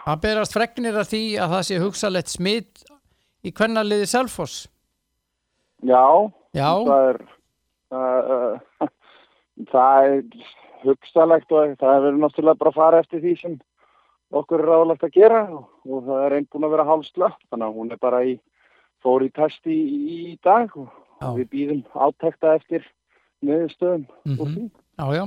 Það 0.05 0.19
berast 0.21 0.53
fregnir 0.53 0.97
af 1.01 1.07
því 1.09 1.21
að 1.41 1.53
það 1.55 1.63
sé 1.69 1.77
hugsalegt 1.81 2.29
smitt 2.29 2.83
í 3.45 3.51
kvennaliði 3.55 4.07
Selfoss 4.09 4.67
Já, 5.85 6.03
Já, 6.55 6.69
það 6.87 7.07
er, 7.09 7.17
uh, 7.91 8.35
uh, 8.35 8.89
það 9.73 10.09
er 10.09 10.19
hugsalegt 10.85 11.51
og 11.55 11.73
það 11.81 12.03
verður 12.05 12.19
náttúrulega 12.21 12.61
bara 12.61 12.71
að 12.73 12.77
fara 12.79 12.99
eftir 13.03 13.23
því 13.23 13.33
sem 13.41 13.55
okkur 14.35 14.61
er 14.63 14.69
ráðlegt 14.71 15.05
að 15.07 15.15
gera 15.17 15.41
og, 15.53 15.65
og 15.89 16.03
það 16.07 16.25
er 16.27 16.35
einn 16.37 16.47
búin 16.53 16.67
að 16.67 16.73
vera 16.75 16.87
hálslöpp 16.89 17.39
þannig 17.49 17.67
að 17.67 17.79
hún 17.79 17.91
er 17.95 18.01
bara 18.05 18.21
í, 18.25 18.35
fór 19.05 19.25
í 19.25 19.31
test 19.35 19.65
í, 19.69 19.79
í 20.15 20.37
dag 20.45 20.73
og 20.77 20.89
Já. 21.21 21.29
við 21.37 21.49
býðum 21.53 21.83
áttekta 22.07 22.55
eftir 22.59 22.85
niðurstöðum 23.45 24.05
Mhm. 24.25 24.39
úr 24.41 24.49
því. 24.53 24.63
já, 24.99 25.05
já 25.19 25.25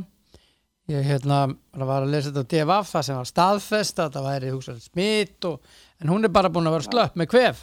Ég 0.89 1.05
hérna 1.05 1.39
var 1.77 2.03
að 2.07 2.13
lesa 2.15 2.31
þetta 2.33 2.45
á 2.49 2.51
DFF 2.53 2.93
það 2.95 3.03
sem 3.09 3.17
var 3.19 3.29
staðfest 3.29 3.99
að 4.01 4.15
það 4.15 4.29
væri 4.29 4.53
hugsalegt 4.55 4.87
smitt 4.89 5.45
og, 5.45 5.59
en 6.01 6.09
hún 6.15 6.25
er 6.25 6.33
bara 6.33 6.49
búin 6.53 6.69
að 6.71 6.79
vera 6.79 6.87
slöpp 6.87 7.19
með 7.21 7.29
kvef. 7.35 7.59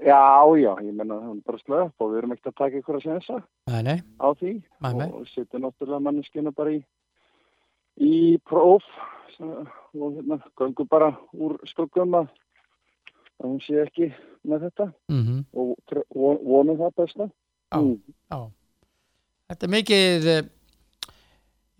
Já, 0.00 0.20
já, 0.56 0.70
ég 0.80 0.94
menna 0.96 1.18
hún 1.20 1.42
er 1.42 1.44
bara 1.44 1.60
slöpp 1.60 2.00
og 2.00 2.08
við 2.14 2.18
erum 2.22 2.32
ekkert 2.32 2.48
að 2.54 2.58
taka 2.62 2.78
ykkur 2.80 2.96
að 2.96 3.04
sensa 3.04 3.36
á 4.16 4.28
því 4.40 4.52
Nei, 4.80 5.08
og 5.12 5.26
setja 5.28 5.60
náttúrulega 5.60 6.00
manneskina 6.06 6.52
bara 6.56 6.72
í, 6.72 6.78
í 8.00 8.38
próf 8.48 8.86
og 9.40 10.14
hérna 10.16 10.38
göngu 10.56 10.86
bara 10.88 11.10
úr 11.36 11.58
skuggum 11.68 12.16
að 12.22 12.30
hún 13.44 13.60
sé 13.64 13.76
ekki 13.84 14.08
með 14.48 14.64
þetta 14.70 14.86
mm 15.12 15.44
og 15.60 15.74
tre- 15.88 16.06
von- 16.16 16.40
vonum 16.48 16.80
það 16.80 16.96
besta. 16.96 17.28
Mm. 17.76 18.00
Þetta 19.50 19.66
er 19.68 19.72
mikið 19.76 20.26
eh, 20.32 20.42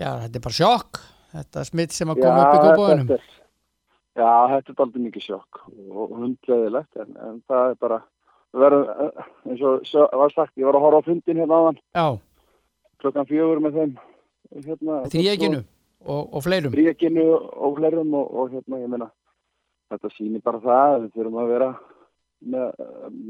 já, 0.00 0.10
þetta 0.24 0.40
er 0.40 0.44
bara 0.46 0.56
sjokk. 0.56 1.02
Þetta 1.30 1.66
smitt 1.68 1.94
sem 1.94 2.10
að 2.10 2.24
koma 2.24 2.46
upp 2.46 2.56
í 2.56 3.14
er, 3.14 3.26
já, 4.18 4.30
þetta 4.50 4.72
er 4.72 4.80
aldrei 4.82 5.04
mikið 5.04 5.26
sjokk 5.28 5.60
og 5.70 6.16
hundleðilegt 6.16 7.04
en, 7.04 7.12
en 7.28 7.36
það 7.46 7.68
er 7.68 7.76
bara 7.84 8.00
verðum, 8.56 8.88
eh, 9.04 9.28
eins 9.46 9.62
og 9.62 9.84
svo 9.86 10.06
var 10.22 10.34
sagt, 10.34 10.56
ég 10.58 10.66
var 10.66 10.78
að 10.78 10.86
horfa 10.86 11.02
á 11.04 11.06
fundin 11.06 11.38
hérna 11.38 11.60
áðan. 11.60 11.78
Já, 11.94 12.06
klokkan 13.04 13.28
fjögur 13.28 13.62
með 13.62 13.78
þeim 13.78 13.92
hérna, 14.66 14.98
þrýjeginu 15.12 15.62
og, 15.62 16.22
og 16.24 16.44
fleirum. 16.48 16.74
Þrýjeginu 16.74 17.28
og 17.38 17.78
flerum 17.78 18.18
og, 18.18 18.34
og 18.34 18.56
hérna, 18.56 18.82
ég 18.82 18.90
meina 18.90 19.10
þetta 19.90 20.12
sýnir 20.16 20.44
bara 20.46 20.62
það 20.64 20.96
að 20.96 21.00
við 21.04 21.14
þurfum 21.14 21.40
að 21.42 21.54
vera 21.54 21.70
með, 22.50 22.84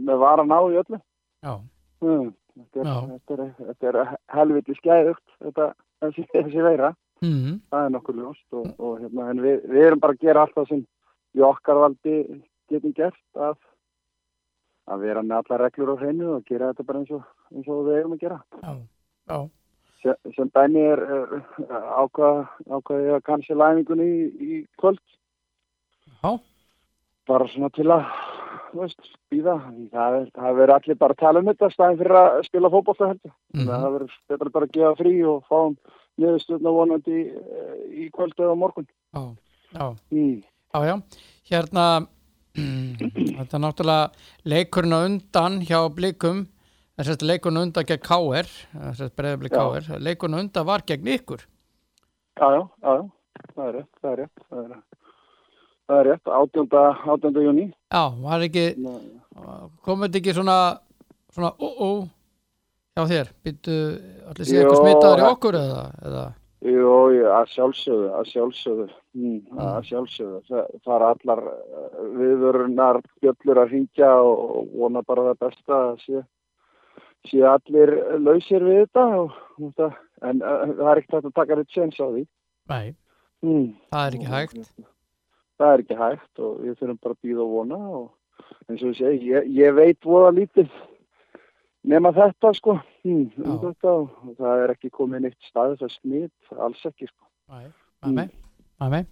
með 0.08 0.24
varan 0.24 0.56
á 0.56 0.60
í 0.60 0.80
öllu. 0.80 1.02
Já, 1.44 1.54
hmm, 2.00 2.32
þetta, 2.56 2.80
er, 2.80 2.88
Já. 2.88 3.70
er, 3.92 4.00
er 4.02 4.16
helviti 4.38 4.76
skæðugt 4.80 5.38
þetta, 5.38 5.70
þessi, 6.04 6.26
þessi 6.34 6.66
veira. 6.66 6.94
Mm 7.20 7.58
það 7.68 7.84
er 7.84 7.90
nokkur 7.94 8.16
ljóst 8.16 8.56
og, 8.56 8.68
og 8.80 9.00
hérna, 9.02 9.32
við, 9.44 9.58
við 9.68 9.86
erum 9.86 10.00
bara 10.00 10.16
að 10.16 10.22
gera 10.24 10.44
allt 10.46 10.54
það 10.56 10.70
sem 10.70 10.84
í 11.36 11.42
okkar 11.44 11.80
valdi 11.82 12.16
getum 12.70 12.94
gert 12.96 13.40
að, 13.48 13.56
að 14.90 15.04
vera 15.04 15.22
með 15.26 15.36
alla 15.42 15.58
reglur 15.60 15.92
á 15.94 16.00
hreinu 16.00 16.30
og 16.36 16.46
gera 16.48 16.70
þetta 16.70 16.86
bara 16.88 17.02
eins 17.02 17.12
og, 17.14 17.26
eins 17.52 17.68
og 17.68 17.82
við 17.88 17.98
eigum 17.98 18.16
að 18.16 18.24
gera. 18.24 18.38
já, 18.62 18.72
já, 19.30 19.40
Sem, 20.00 20.16
sem 20.32 20.48
dæmi 20.56 20.80
er, 20.94 21.02
ákvað, 22.00 22.38
ákvað 22.72 23.02
ég 23.04 23.16
að 23.18 23.24
kannski 23.26 23.56
læfingunni 23.60 24.06
í, 24.08 24.28
í 24.40 24.60
kvöld, 24.80 25.02
já, 26.22 26.30
bara 27.28 27.48
svona 27.52 27.68
til 27.76 27.84
að, 27.92 28.06
þú 28.70 28.80
veist, 28.84 29.08
býða. 29.32 29.54
Það 29.92 30.16
það 30.36 30.56
verður 30.60 30.74
allir 30.76 30.98
bara 31.00 31.14
að 31.16 31.22
tala 31.24 31.40
um 31.42 31.48
þetta 31.50 31.70
staðin 31.74 31.98
fyrir 32.00 32.16
að 32.20 32.44
spila 32.46 32.70
fótbollta 32.74 33.08
heldur. 33.10 33.32
Mhm. 33.54 33.66
Það 33.70 33.88
verður 33.96 34.14
betra 34.32 34.50
bara 34.56 34.66
að 34.66 34.74
gefa 34.78 34.92
frí 35.00 35.14
og 35.26 35.44
fá 35.50 35.58
niðurstöðna 36.20 36.72
vonandi 36.76 37.18
eh, 37.30 37.74
í 38.04 38.10
kvöld 38.14 38.34
eða 38.38 38.54
á 38.54 38.62
morgun. 38.62 38.86
já, 39.14 39.22
já, 39.74 39.96
Mm. 40.12 40.42
já, 40.74 40.80
já. 40.86 40.94
Hérna, 41.50 42.06
þetta 43.38 43.56
er 43.56 43.62
náttúrulega 43.64 44.10
leikurinn 44.44 44.92
á 44.94 45.00
undan 45.06 45.60
hjá 45.62 45.80
blikum, 45.94 46.46
á 47.56 47.62
undan 47.62 47.86
gegn 47.86 48.02
KR, 48.02 48.48
á 50.36 50.40
undan 50.42 50.66
var 50.66 50.82
gegn 50.86 51.06
ykkur. 51.16 51.46
Já, 52.40 52.46
já, 52.56 52.62
já, 52.82 52.90
já, 52.96 53.04
það 53.54 53.66
er 53.68 53.74
rétt, 53.74 53.94
það 54.02 54.12
er 54.12 54.18
rétt, 54.20 54.44
rétt, 56.10 56.26
18. 56.28 56.68
18. 57.06 57.42
júni. 57.46 57.72
Já, 57.90 58.02
var 58.22 58.44
ekki, 58.46 58.64
komið 59.86 60.04
þetta 60.06 60.18
ekki 60.20 60.34
svona, 60.36 60.56
svona, 61.34 61.50
ó, 61.58 61.68
ó, 61.82 61.88
hjá 62.94 63.02
þér, 63.10 63.32
býttu, 63.46 63.78
allir 64.30 64.46
sé 64.46 64.54
Jó, 64.54 64.60
eitthvað 64.60 64.82
smitaður 64.84 65.22
í 65.22 65.26
okkur 65.30 65.58
eða, 65.58 65.80
eða, 66.06 66.26
Jú, 66.60 66.90
jú, 67.16 67.24
að 67.32 67.46
sjálfsögðu, 67.54 68.08
að 68.18 68.26
sjálfsögðu, 68.34 68.86
mm, 69.16 69.60
að 69.64 69.86
sjálfsögðu, 69.88 70.40
það, 70.50 70.66
það 70.84 70.94
er 70.96 71.04
allar 71.06 71.40
eh, 71.48 72.00
viðvörunar 72.18 72.98
bjöllur 73.24 73.60
að 73.62 73.72
hringja 73.72 74.10
og, 74.28 74.68
vona 74.76 75.02
bara 75.08 75.24
það 75.30 75.40
besta 75.46 75.78
að 75.86 76.02
sé, 76.04 76.22
sé 77.30 77.42
allir 77.48 77.94
lausir 78.20 78.66
við 78.68 78.82
þetta 78.84 79.06
og, 79.22 79.38
en 79.56 80.44
uh, 80.44 80.66
það 80.68 80.90
er 80.92 81.00
ekkert 81.00 81.30
að 81.30 81.32
taka 81.40 81.56
þetta 81.62 81.78
séns 81.78 81.96
á 81.96 82.06
því. 82.06 82.26
nei, 82.74 82.94
Mm. 83.40 83.70
það 83.88 84.06
er 84.06 84.14
ekki 84.18 84.26
hægt. 84.28 84.72
Það 85.60 85.74
er 85.74 85.82
ekki 85.84 85.96
hægt 86.00 86.40
og 86.40 86.60
við 86.64 86.78
þurfum 86.78 87.00
bara 87.04 87.16
að 87.16 87.26
býða 87.26 87.44
og 87.44 87.50
vona 87.52 87.80
og 88.00 88.06
eins 88.70 88.84
og 88.86 88.94
segi, 88.96 89.32
ég, 89.34 89.48
ég 89.52 89.74
veit 89.76 90.06
voða 90.08 90.30
lítið 90.38 90.70
nema 91.90 92.12
þetta 92.16 92.52
sko, 92.56 92.76
hmm, 93.04 93.26
um 93.44 93.58
þetta 93.62 93.92
og 93.92 94.34
það 94.38 94.64
er 94.64 94.74
ekki 94.74 94.92
komið 94.94 95.26
neitt 95.26 95.48
stað 95.48 95.74
þess 95.74 95.86
að 95.86 95.94
smitt, 95.96 96.52
alls 96.56 96.84
ekki 96.88 97.08
sko. 97.08 97.24
Nei, 97.50 97.66
nei, 98.06 98.28
nei, 98.80 98.90
nei. 98.94 99.02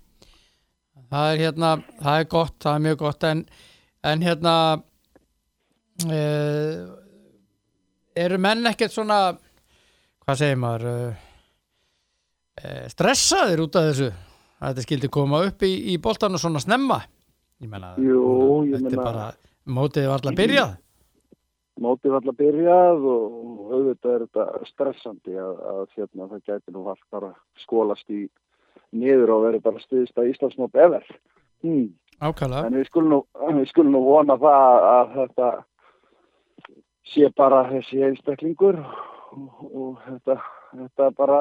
Það 1.08 1.32
er 1.32 1.42
hérna, 1.44 1.72
það 2.02 2.20
er 2.20 2.30
gott, 2.34 2.56
það 2.64 2.74
er 2.74 2.84
mjög 2.84 2.98
gott. 3.04 3.26
En, 3.28 3.42
en 4.10 4.24
hérna 4.26 4.54
uh, 6.08 6.72
eru 8.24 8.40
menn 8.42 8.72
ekkert 8.72 8.94
svona 8.94 9.20
hvað 10.24 10.40
segir 10.42 10.60
maður 10.60 10.88
uh, 10.92 11.26
uh, 12.62 12.84
stressaðir 12.92 13.64
út 13.64 13.78
af 13.78 13.92
þessu 13.92 14.10
að 14.58 14.72
þetta 14.72 14.86
skildi 14.86 15.12
koma 15.12 15.44
upp 15.46 15.64
í, 15.66 15.72
í 15.92 15.96
boltanu 16.02 16.40
svona 16.40 16.62
snemma 16.62 17.00
ég 17.62 17.70
menna, 17.70 17.94
Jú, 18.02 18.66
ég 18.68 18.78
þetta 18.78 18.94
er 18.94 19.02
bara 19.02 19.30
mótið 19.68 20.10
var 20.10 20.20
alltaf 20.20 20.38
byrjað 20.38 20.76
Mótið 21.78 22.10
var 22.10 22.22
alltaf 22.24 22.38
byrjað 22.40 23.04
og 23.06 23.58
auðvitað 23.70 24.14
er 24.14 24.22
þetta 24.26 24.66
stressandi 24.66 25.36
að, 25.38 25.58
að 25.72 25.82
hérna, 25.94 26.26
það 26.32 26.40
gæti 26.50 26.74
nú 26.74 26.84
allt 26.90 27.04
bara 27.14 27.30
skólast 27.62 28.10
í 28.10 28.24
niður 28.98 29.34
og 29.36 29.44
verið 29.46 29.64
bara 29.66 29.82
stuðist 29.84 30.18
að 30.18 30.32
Íslandsmóp 30.32 30.74
efer. 30.74 31.04
Hmm. 31.62 31.92
En 32.18 32.74
við 32.74 32.88
skulum 32.88 33.12
nú, 33.12 33.18
við 33.60 33.68
skulum 33.70 33.94
nú 33.94 34.02
vona 34.08 34.34
það 34.42 34.86
að 34.88 35.12
þetta 35.14 35.50
sé 37.12 37.30
bara 37.38 37.60
þessi 37.70 38.02
einstaklingur 38.08 38.80
og, 38.82 39.17
og 39.32 39.98
þetta, 40.06 40.36
þetta 40.76 41.08
bara 41.16 41.40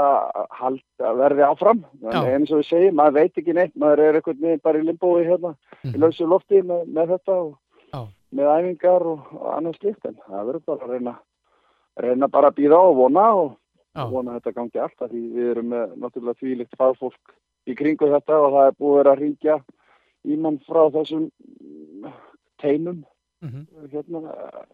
hald, 0.51 0.81
að 0.99 1.17
verði 1.21 1.45
áfram. 1.47 1.83
En 2.03 2.27
eins 2.33 2.51
og 2.51 2.59
við 2.61 2.67
segjum, 2.69 2.95
maður 2.99 3.13
veit 3.19 3.37
ekki 3.41 3.53
neitt, 3.55 3.75
maður 3.79 3.99
er 4.07 4.19
einhvern 4.19 4.41
veginn 4.41 4.63
bara 4.63 4.81
í 4.81 4.85
limbói 4.87 5.23
hérna, 5.27 5.55
í 5.85 5.93
Mhm. 5.93 6.01
lausu 6.03 6.27
lofti 6.27 6.61
með, 6.61 6.85
með 6.87 7.07
þetta 7.15 7.33
og 7.37 7.57
Já. 7.93 8.01
með 8.33 8.51
æfingar 8.57 9.01
og, 9.13 9.19
og 9.33 9.47
annað 9.57 9.77
slíkt. 9.79 10.05
En 10.05 10.15
það 10.27 10.45
verður 10.51 10.65
bara 10.65 10.85
að 10.85 10.91
reyna, 10.91 11.15
reyna 11.97 12.27
bara 12.27 12.51
að 12.51 12.55
býða 12.59 12.79
og 12.89 12.95
vona 12.95 13.25
og 13.35 13.57
Já. 13.95 14.05
vona 14.11 14.31
að 14.31 14.41
þetta 14.41 14.55
gangi 14.55 14.79
alltaf 14.83 15.09
því 15.11 15.21
við 15.33 15.51
erum 15.51 15.69
með 15.69 15.95
náttúrulega 15.97 16.39
þvílikt 16.41 16.77
fagfólk 16.77 17.35
í 17.67 17.75
kringu 17.75 18.07
þetta 18.11 18.33
og 18.43 18.51
það 18.53 18.67
er 18.67 18.75
búið 18.79 18.93
að 18.93 18.97
vera 19.03 19.15
að 19.15 19.19
ringja 19.21 19.63
í 20.27 20.37
mann 20.37 20.59
frá 20.67 20.89
þessum 20.91 21.31
mm, 21.63 22.11
teimum 22.59 23.05
Mhm. 23.41 23.67
hérna, 23.91 24.19
að, 24.33 24.65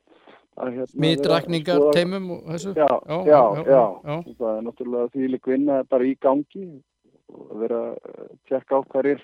hérna 0.57 0.85
mitrakningar, 1.03 1.75
skoða- 1.79 1.93
teimum 1.93 2.31
og 2.31 2.43
þessu 2.53 2.73
já, 2.75 2.87
Já, 3.07 3.19
já, 3.25 3.41
já, 3.65 3.83
já, 4.05 4.17
það 4.39 4.57
er 4.57 4.61
náttúrulega 4.67 5.11
þvílik 5.13 5.45
vinna 5.47 5.83
bara 5.89 6.03
í 6.03 6.15
gangi 6.19 6.81
og 7.33 7.59
vera 7.59 7.79
að 7.95 8.29
tjekka 8.47 8.77
á 8.77 8.81
hverjir 8.93 9.19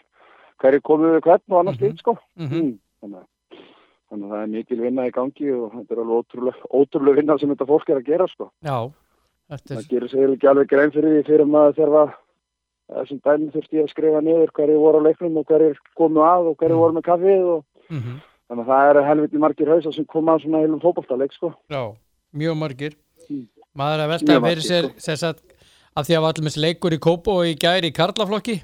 hverjir 0.59 0.82
komið 0.82 1.13
við 1.15 1.21
hvern 1.21 1.41
og 1.51 1.59
annars 1.59 1.80
Mhm. 1.80 1.97
sko 1.97 2.17
Mhm. 2.38 2.55
mm. 2.55 2.80
þannig, 3.01 3.19
að- 3.19 3.27
þannig 4.09 4.25
að 4.25 4.32
það 4.32 4.43
er 4.43 4.47
mikil 4.47 4.82
vinna 4.82 5.07
í 5.07 5.11
gangi 5.11 5.51
og 5.53 5.71
þetta 5.73 5.91
er 5.91 5.99
alveg 5.99 6.17
ótrúlega, 6.19 6.63
ótrúlega 6.73 7.15
vinna 7.15 7.38
sem 7.39 7.49
þetta 7.55 7.67
fólk 7.67 7.89
er 7.89 7.97
að 8.01 8.05
gera 8.05 8.27
sko 8.27 8.51
já, 8.63 8.91
þetta 9.51 9.75
það 9.75 9.77
er 9.77 9.89
gerir 9.89 10.09
sér 10.09 10.34
ekki 10.36 10.47
alveg 10.49 10.67
grein 10.67 10.91
fyrir 10.91 11.11
því 11.13 11.25
fyrir 11.25 11.45
maður 11.45 11.75
þurfa 11.77 12.13
þessum 12.89 13.21
dæmi 13.21 13.51
þurfti 13.53 13.77
ég 13.77 13.84
að 13.86 13.89
skrifa 13.93 14.21
niður 14.25 14.51
hverju 14.51 14.80
voru 14.82 14.97
á 14.97 15.05
leiknum 15.05 15.38
og 15.38 15.45
hverju 15.45 15.75
komu 15.95 16.19
að 16.25 16.47
og 16.49 16.57
hverju 16.57 16.73
Mm. 16.73 16.80
voru 16.82 16.93
með 16.93 17.03
kaffið 17.05 17.43
og 17.45 17.63
mhm. 17.89 18.21
Þannig 18.50 18.66
að 18.66 18.72
það 18.74 18.89
eru 18.89 19.04
helviti 19.08 19.38
margir 19.43 19.70
hausa 19.70 19.91
sem 19.93 20.06
koma 20.10 20.36
að 20.36 20.43
svona 20.45 20.62
heilum 20.64 20.82
fótballtaleik 20.82 21.34
sko. 21.36 21.54
Já, 21.70 21.84
mjög 22.36 22.58
margir 22.58 22.95
Mm. 23.30 23.45
maður 23.78 24.02
að 24.02 24.10
velta 24.10 24.26
fyrir 24.26 24.41
margir, 24.41 24.64
sér 24.66 24.84
sko. 24.89 25.00
sem 25.06 25.16
sagt, 25.22 25.43
að 25.95 26.06
því 26.08 26.16
að 26.18 26.22
var 26.24 26.34
allir 26.34 26.58
leikur 26.64 26.93
í 26.95 27.00
Kópo 27.00 27.36
og 27.39 27.45
í 27.45 27.56
gæri 27.62 27.91
í 27.91 27.93
Karlaflokki 27.93 28.56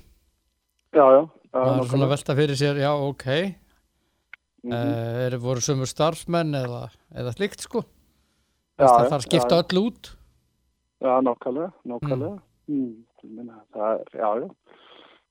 Já, 0.96 1.06
já. 1.14 1.22
maður 1.54 1.84
er 1.84 1.90
svona 1.92 2.06
að 2.08 2.14
velta 2.16 2.36
fyrir 2.36 2.56
sér, 2.58 2.76
já 2.82 2.92
ok 2.98 3.26
Mhm. 4.66 4.74
uh, 4.74 5.26
er, 5.28 5.38
voru 5.38 5.62
sömur 5.62 5.86
starfsmenn 5.86 6.56
eða, 6.58 6.90
eða 7.14 7.34
slikt 7.38 7.62
sko 7.62 7.84
Já, 8.80 8.88
það 8.88 9.10
þarf 9.12 9.20
að 9.22 9.28
skipta 9.28 9.56
já, 9.56 9.62
öll 9.62 9.78
út 9.86 10.16
Já, 11.06 11.22
nákvæmlega, 11.22 11.72
nákvæmlega. 11.86 12.40
Mm. 12.68 12.96
meina, 13.36 13.60
það 13.76 14.00
er, 14.00 14.06
já, 14.18 14.30
já. 14.42 14.50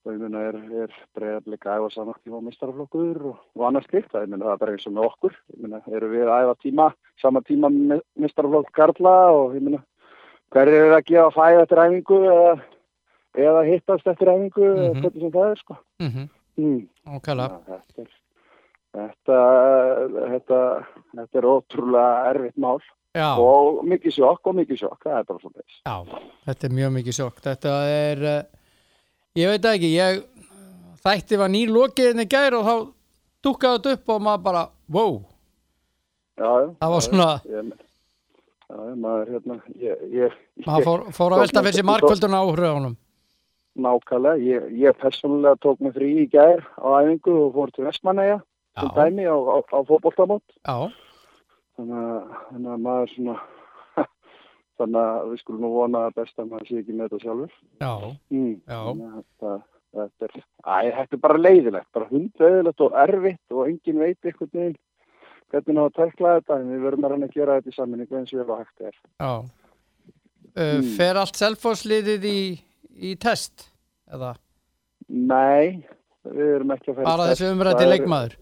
Og 0.05 0.13
ég 0.13 0.21
meina, 0.21 0.41
er, 0.51 0.57
er 0.85 0.91
breiðarleika 1.17 1.71
að 1.73 1.79
æfa 1.87 1.95
saman 1.95 2.19
tíma 2.25 2.37
á 2.37 2.47
mistaraflokkur 2.49 3.23
og, 3.31 3.39
og 3.57 3.63
annars 3.65 3.87
slikt. 3.89 4.13
Ég 4.13 4.29
meina, 4.29 4.45
það 4.45 4.53
er 4.53 4.59
bara 4.61 4.73
eins 4.77 4.87
og 4.87 4.93
með 4.93 5.07
okkur. 5.09 5.37
Ég 5.55 5.63
meina, 5.65 5.81
eru 5.97 6.11
við 6.13 6.29
að 6.29 6.43
æfa 6.45 6.55
tíma, 6.67 6.87
sama 7.23 7.41
tíma 7.49 7.71
með 7.73 8.03
mistaraflokk 8.21 8.73
Karla 8.77 9.15
og 9.33 9.55
ég 9.57 9.65
meina, 9.65 9.81
hverju 10.53 10.83
er 10.85 10.93
að 10.99 11.07
gefa 11.09 11.31
fæð 11.39 11.63
eftir 11.65 11.81
æfingu 11.87 12.19
eða, 12.35 12.53
eða 13.47 13.63
hittast 13.71 14.07
eftir 14.13 14.29
æfingu 14.35 14.67
eða 14.69 14.91
Mhm. 14.93 15.01
hvernig 15.01 15.21
sem 15.25 15.33
það 15.39 15.51
er, 15.51 15.57
sko. 15.65 15.77
mm 16.01 16.11
-hmm. 16.11 16.29
Mm. 16.57 16.89
Ókala, 17.17 17.47
Já, 17.51 17.81
þetta, 17.95 18.03
er, 18.03 18.11
þetta, 18.95 19.39
þetta, 20.31 20.61
þetta 21.17 21.39
er 21.41 21.49
ótrúlega 21.51 22.27
erfitt 22.31 22.57
mál 22.63 22.79
já, 23.15 23.29
og 23.39 23.81
mikið 23.91 24.13
sjokk 24.19 24.47
og 24.47 24.55
mikið 24.61 24.79
sjokk, 24.85 25.01
það 25.03 25.19
er 25.19 25.25
bara 25.25 25.39
svona 25.43 25.59
þess. 25.59 25.81
já 25.87 25.97
þetta 26.47 26.65
er 26.69 26.77
mjög 26.79 26.93
mikið 26.99 27.17
sjokk 27.19 27.41
þetta 27.43 27.73
er 27.91 28.23
uh, 28.23 28.43
ég 29.35 29.51
veit 29.51 29.65
ekki, 29.67 29.89
ég 29.91 30.21
þætti 31.03 31.39
var 31.41 31.51
nýlokið 31.51 32.13
inn 32.13 32.23
í 32.23 32.27
gæri 32.31 32.59
og 32.59 32.69
þá 32.69 32.75
dukkaði 33.45 33.79
þetta 33.79 33.95
upp 33.97 34.13
og 34.15 34.21
maður 34.23 34.45
bara 34.45 34.61
wow, 34.95 35.17
Já, 36.39 36.51
já. 36.63 36.69
það 36.81 36.93
var 36.95 37.03
svona 37.07 37.27
já, 37.43 37.63
maður, 38.95 39.33
hérna, 39.35 39.57
ég, 39.83 40.05
ég, 40.15 40.37
maður 40.67 40.87
fór, 40.87 41.03
fór 41.19 41.35
að 41.35 41.43
velta 41.45 41.65
fyrir 41.67 41.79
sér 41.81 41.89
markvölduna 41.91 42.43
áhrifunum 42.45 42.95
nákvæmlega, 43.75 44.39
ég, 44.47 44.69
ég 44.85 44.99
persónulega 45.03 45.59
tók 45.67 45.83
mig 45.83 45.97
frí 45.97 46.13
í 46.23 46.29
gær 46.31 46.63
á 46.79 46.87
æfingu 47.03 47.35
og 47.49 47.57
fór 47.59 47.75
til 47.75 47.89
Vestmanæja 47.89 48.39
sem 48.79 48.95
dæmi 48.95 49.27
á, 49.27 49.35
á, 49.35 49.57
á 49.67 49.79
að, 51.99 52.31
þannig 52.55 52.71
að 52.71 52.87
maður 52.87 53.13
svona, 53.17 53.37
þannig 54.81 55.01
að 55.11 55.29
við 55.33 55.41
skulum 55.43 55.61
nú 55.65 55.71
vona 55.75 56.03
að 56.09 56.15
best 56.21 56.39
að 56.39 56.49
maður 56.51 56.69
sé 56.71 56.81
ekki 56.83 56.97
með 56.99 57.09
þetta 57.13 57.23
sjálfur. 57.25 57.55
Já, 57.81 57.93
Mm. 58.31 58.55
Já. 58.69 58.81
Að 58.81 59.05
Þetta, 59.15 59.53
þetta, 59.95 60.25
er, 60.27 60.45
æ, 60.67 60.79
þetta 60.99 61.15
er 61.17 61.23
bara 61.29 61.39
leiðilegt, 61.39 61.89
bara 61.95 62.09
hundleiðilegt 62.11 62.81
og 62.89 62.97
erfitt 63.05 63.55
og 63.55 63.69
engin 63.69 63.99
veit 64.03 64.19
einhvern 64.27 64.51
veginn 64.53 64.77
hvernig 65.55 65.77
ná 65.77 65.83
að 65.85 65.93
tækla 66.01 66.33
þetta 66.41 66.57
en 66.61 66.71
við 66.73 66.81
verðum 66.89 67.05
að 67.07 67.13
reyna 67.15 67.27
að 67.29 67.35
gera 67.37 67.59
þetta 67.61 67.71
í 67.71 67.77
sammenningu 67.77 68.17
eins 68.19 68.33
og 68.35 68.41
ég 68.41 68.49
var 68.49 68.65
hægt 68.65 68.81
er. 68.91 68.97
já. 69.21 69.35
Uh, 70.55 70.79
Mm. 70.79 70.89
Fer 70.97 71.17
allt 71.19 71.35
selfosliðið 71.39 72.25
í, 72.31 72.41
í 73.11 73.15
test? 73.19 73.69
Eða 74.11 74.37
Nei, 75.09 75.83
við 76.25 76.53
erum 76.57 76.71
ekki 76.75 76.93
að 76.93 76.99
færa 77.01 77.05
bara 77.09 77.27
þessi 77.33 77.49
umrætti 77.51 77.89
leikmaður? 77.91 78.37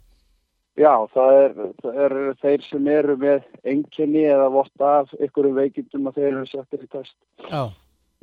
Já, 0.82 0.92
það 1.14 1.36
er, 1.38 1.52
það 1.82 1.98
er 2.04 2.14
þeir 2.42 2.64
sem 2.66 2.86
eru 2.90 3.14
með 3.20 3.44
enginni 3.70 4.22
eða 4.26 4.48
votta 4.50 4.92
af 5.02 5.12
ykkurum 5.22 5.54
veikindum 5.60 6.08
að 6.10 6.18
þeir 6.18 6.28
eru 6.32 6.46
settir 6.50 6.82
í 6.82 6.88
test. 6.90 7.14
Já. 7.46 7.62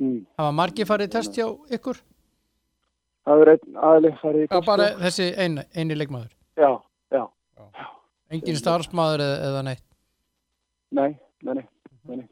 Mm. 0.00 0.18
Hafa 0.40 0.56
margir 0.58 0.88
farið 0.88 1.08
í 1.08 1.12
test 1.14 1.38
hjá 1.38 1.46
ykkur? 1.76 2.00
Það 3.28 3.44
er 3.44 3.52
einn 3.54 3.80
aðli 3.90 4.12
farið 4.20 4.44
í 4.44 4.48
Já, 4.48 4.52
test. 4.56 4.68
bara 4.68 4.88
þessi 5.00 5.28
eini, 5.36 5.64
eini 5.76 5.96
leikmaður. 5.96 6.32
Já, 6.60 6.70
já, 7.14 7.22
Engin 8.30 8.58
starfsmaður 8.60 9.24
eða, 9.24 9.38
eða 9.48 9.62
neitt? 9.70 9.86
nei, 10.90 11.10
nei, 11.46 11.54
nei, 11.54 11.66
nei, 12.08 12.16
nei. 12.16 12.28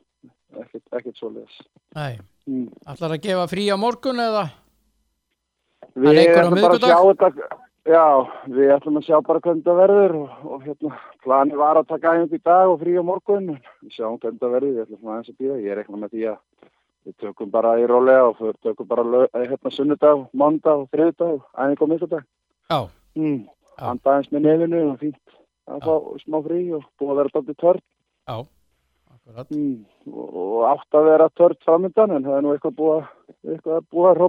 Ekkert, 0.59 0.85
ekkert 0.99 1.20
svoleiðis. 1.20 1.61
Nei. 1.95 2.18
Mm. 2.49 2.68
Ætlar 2.89 3.14
að 3.16 3.24
gefa 3.29 3.47
frí 3.51 3.68
á 3.70 3.76
morgun 3.79 4.20
eða? 4.22 4.49
Við 5.99 6.20
ætlum 6.24 6.57
bara 6.59 6.76
að 6.76 6.85
sjá 6.85 6.99
þetta, 7.09 7.49
já, 7.89 8.05
við 8.53 8.72
ætlum 8.74 9.01
að 9.01 9.07
sjá 9.09 9.18
bara 9.26 9.43
hvernig 9.45 9.66
það 9.66 9.80
verður 9.82 10.16
og, 10.18 10.39
og 10.45 10.64
hérna, 10.66 11.01
plani 11.24 11.59
var 11.59 11.80
að 11.80 11.91
taka 11.93 12.14
æfing 12.16 12.36
í 12.36 12.43
dag 12.51 12.72
og 12.72 12.80
frí 12.82 12.97
á 12.99 13.03
morgun, 13.07 13.53
við 13.82 13.97
sjáum 13.97 14.18
hvernig 14.22 14.43
það 14.43 14.55
verður, 14.57 14.74
við 14.76 14.84
ætlum 14.84 15.12
aðeins 15.12 15.32
að 15.32 15.39
býða, 15.43 15.61
ég 15.64 15.72
er 15.72 15.82
eitthvað 15.82 16.03
með 16.05 16.14
því 16.14 16.26
að 16.32 16.39
við 17.09 17.16
tökum 17.24 17.53
bara 17.55 17.76
í 17.80 17.86
rólega 17.89 18.26
og 18.28 18.43
við 18.43 18.59
tökum 18.66 18.91
bara 18.91 19.07
lög, 19.07 19.28
eh, 19.32 19.47
hérna 19.49 19.72
sunnudag, 19.72 20.26
mándag 20.32 20.84
og 20.84 20.91
þriðdag, 20.93 21.41
æfing 21.57 21.82
og 21.84 21.93
miðvikudag. 21.93 22.28
Já. 22.68 22.80
Mm. 23.16 23.41
Já. 23.78 23.84
Anda 23.93 24.14
aðeins 24.14 24.32
með 24.34 24.47
nefinu 24.47 24.84
og 24.91 24.97
fínt 25.03 25.36
að 25.68 25.84
fá 25.86 26.22
smá 26.24 26.39
frí 26.45 26.62
og 26.76 26.86
búið 26.99 27.12
að 27.12 27.20
vera 27.20 27.34
dálítið 27.34 27.59
törn 27.62 27.82
Já. 28.28 28.36
Akkurat. 29.14 29.51
mm. 29.53 29.76
og, 30.12 30.39
og 30.43 30.64
átt 30.72 30.99
að 30.99 31.11
vera 31.12 31.28
törn 31.39 31.61
framöndan 31.66 32.16
en 32.16 32.26
það 32.26 32.39
er 32.39 32.45
nú 32.45 32.55
eitthvað 32.55 32.78
búið 32.80 32.97
að, 32.97 33.12
eitthvað 33.53 33.86
búið 33.93 34.11
að 34.11 34.20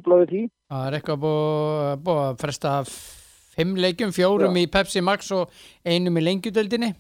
er 0.90 1.00
eitthvað 1.00 1.24
búið, 1.26 2.04
búið 2.06 2.24
að 2.28 2.38
fimm 3.60 3.78
leikjum, 3.80 4.14
fjórum 4.16 4.58
Já. 4.58 4.64
í 4.64 4.72
Pepsi 4.72 5.04
Max 5.06 5.32
og 5.36 5.54
einum 5.86 6.20
í 6.20 6.26
lengjudeldinni. 6.26 6.94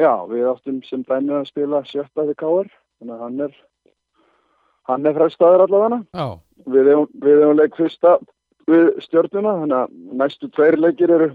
Já, 0.00 0.12
við 0.28 0.48
áttum 0.50 0.80
sem 0.88 1.02
dæmi 1.08 1.36
að 1.36 1.48
spila 1.50 1.82
sjötta 1.88 2.26
við 2.26 2.38
Káar, 2.40 2.70
þannig 2.98 3.14
að 3.16 3.24
hann 3.26 3.42
er 3.46 3.58
hann 4.90 5.06
er 5.06 5.16
frestaður 5.16 5.66
allavega 5.66 6.00
við 6.72 6.90
hefum, 6.92 7.58
leik 7.58 7.76
fyrsta 7.78 8.16
við 8.70 8.88
stjörnuna, 9.04 9.58
þannig 9.62 9.78
að 9.78 10.16
næstu 10.22 10.50
tveir 10.54 10.78
leikir 10.80 11.12
eru 11.12 11.28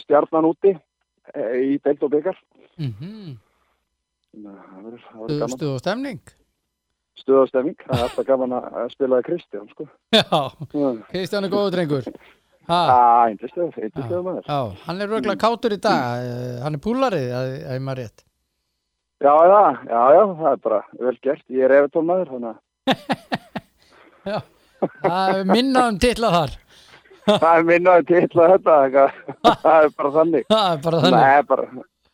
stjarnan 0.00 0.48
úti 0.48 0.72
e, 0.72 1.42
í 1.72 1.78
deilt 1.84 2.04
og 2.04 2.12
byggar 2.16 2.38
Mm 2.80 3.34
gaman 4.32 5.48
Stuð 5.48 5.74
og 5.74 5.80
stemning. 5.80 6.20
stuð 7.20 7.42
og 7.42 7.48
stemming, 7.48 7.76
það 7.84 7.98
er 7.98 8.04
alltaf 8.06 8.26
gaman 8.26 8.54
að 8.56 8.86
spila 8.94 9.18
í 9.20 9.26
Kristján 9.26 9.68
sko. 9.70 9.86
Já, 10.16 10.24
Kristján 11.10 11.44
er 11.46 11.52
góður 11.52 11.74
drengur. 11.76 12.08
Ha. 12.68 12.80
eindislegu, 13.26 13.72
eindislegu 13.76 14.22
maður 14.22 14.44
Já, 14.46 14.58
hann 14.86 15.00
er 15.00 15.08
röglega 15.10 15.40
kátur 15.42 15.72
í 15.74 15.80
dag, 15.82 16.22
Eh, 16.22 16.60
hann 16.62 16.74
er 16.74 16.82
púlarið, 16.84 17.28
að 17.34 17.48
að 17.66 17.74
ég 17.78 17.82
maður 17.82 18.02
rétt. 18.04 18.24
Já, 19.22 19.34
já, 19.50 19.62
já, 19.86 20.02
já, 20.16 20.22
það 20.40 20.52
er 20.52 20.60
bara 20.66 20.80
vel 21.00 21.16
gert, 21.22 21.42
ég 21.50 21.64
er 21.68 21.74
eftir 21.84 22.02
maður, 22.06 22.30
þannig 22.32 22.52
að 22.52 22.58
Já, 24.32 24.38
það 25.02 25.36
er 25.38 25.44
minna 25.50 25.86
um 25.90 25.98
titla 26.02 26.30
þar. 26.34 26.52
það 27.26 27.48
er 27.56 27.64
minnaði 27.68 28.06
til 28.08 28.42
að 28.42 28.52
þetta, 28.56 28.76
það 29.62 29.80
er 29.82 29.90
bara 29.98 30.12
þannig 30.18 30.46
Það 30.50 30.70
er 30.72 30.80
bara 30.86 31.02
þannig. 31.04 31.18
Nei, 31.22 31.42
bara, 31.50 31.66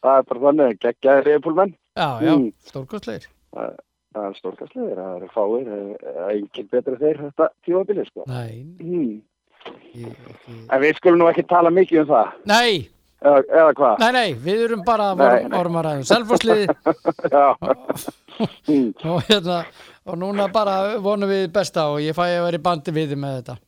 það 0.04 0.18
er 0.22 0.26
bara 0.32 0.42
þannig, 0.46 0.78
geggjaði 0.84 1.26
reyðpúlmenn, 1.28 1.74
Já, 1.98 2.08
já, 2.22 2.32
Mm. 2.36 2.52
stórkostleir. 2.68 3.24
það 3.56 4.26
er 4.28 4.36
stórkastlegir, 4.38 4.98
það 5.00 5.16
eru 5.16 5.28
fáir, 5.32 5.64
það 5.68 6.12
er 6.12 6.28
enginn 6.36 6.68
betri 6.72 6.96
þeir 7.00 7.18
þetta 7.24 7.48
tímabili, 7.66 8.04
sko. 8.08 8.24
Nei, 8.26 8.64
Mm. 8.80 9.20
En 10.68 10.80
við 10.82 10.96
skulum 10.98 11.18
nú 11.22 11.28
ekki 11.30 11.44
tala 11.48 11.70
mikið 11.74 12.04
um 12.04 12.08
það, 12.12 12.32
nei, 12.50 12.88
eða, 13.22 13.38
eða 13.60 13.72
hvað? 13.78 14.02
nei, 14.02 14.10
nei, 14.16 14.34
við 14.46 14.64
erum 14.68 14.82
bara 14.86 15.12
ormaræðum 15.60 16.04
mm. 18.68 18.90
og 19.12 19.22
hérna, 19.28 19.62
og 20.08 20.20
núna 20.20 20.48
bara 20.52 20.98
vonum 21.02 21.30
við 21.30 21.48
besta 21.54 21.88
og 21.92 22.02
ég 22.04 22.16
fæ 22.16 22.24
að 22.28 22.44
vera 22.46 22.60
í 22.60 22.66
bandi 22.68 22.94
við 22.94 23.14
þig 23.14 23.20
með 23.24 23.40
þetta. 23.40 23.58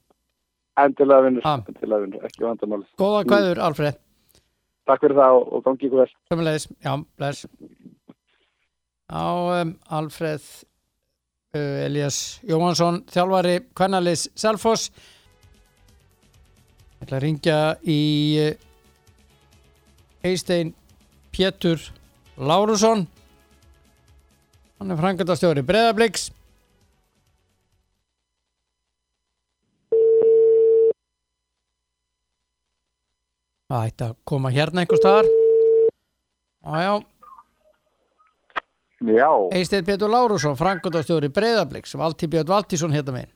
endilega 0.85 1.27
vinnur, 1.27 1.43
Ha. 1.45 1.55
endilega 1.69 2.01
vinnur, 2.07 2.25
ekki 2.31 2.47
vandamál. 2.47 2.85
Góða 3.01 3.25
kvæður, 3.29 3.61
Alfred. 3.67 4.01
Takk 4.89 5.05
fyrir 5.05 5.19
það 5.19 5.37
og, 5.37 5.53
og 5.53 5.65
gangi 5.67 5.87
ykkur 5.87 6.03
vel. 6.03 6.11
Sömulegis, 6.31 6.67
já, 6.85 6.93
bless. 7.19 7.47
Á 9.11 9.27
um, 9.61 9.75
Alfred 9.91 10.41
uh, 11.55 11.85
Elias 11.85 12.41
Jóhansson, 12.47 13.03
þjálfari 13.11 13.57
Kvennalis 13.77 14.29
Selfoss. 14.39 14.91
Ég 17.01 17.07
ætla 17.07 17.17
að 17.17 17.25
ringja 17.25 17.59
í 17.89 18.01
uh, 18.45 18.51
Eistein 20.29 20.75
Pétur 21.33 21.81
Lárusson. 22.37 23.07
Hann 24.77 24.93
er 24.93 25.01
frangatastjóri 25.01 25.65
Breðabliks. 25.65 26.29
Það 33.71 33.87
ætti 33.87 34.05
að 34.11 34.15
koma 34.27 34.51
hérna 34.53 34.83
einhver 34.83 35.01
staðar. 35.01 35.31
Jájá, 36.61 37.01
Já, 39.01 39.31
Eisteinn 39.57 39.85
Pétur 39.87 40.11
Lárusson, 40.13 40.59
Frankundastjóri 40.61 41.31
Breiðabliks, 41.33 41.95
Valtí 41.97 42.29
Björn 42.29 42.51
Valtísson 42.51 42.93
hérna 42.93 43.15
megin. 43.15 43.31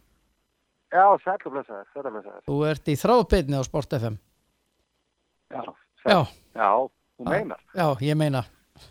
Já, 0.94 1.04
sætlu 1.24 1.50
blessaður, 1.54 1.86
sætlu 1.94 2.12
blessaður. 2.14 2.42
Þú 2.48 2.58
ert 2.70 2.90
í 2.92 2.96
þráðbyrni 3.00 3.58
á 3.58 3.62
Sport 3.66 3.96
FM. 3.98 4.16
Já, 5.54 5.62
Já, 6.04 6.18
já, 6.54 6.68
þú 7.18 7.26
meinar. 7.30 7.60
já, 7.74 7.86
ég 8.04 8.16
meina. 8.20 8.44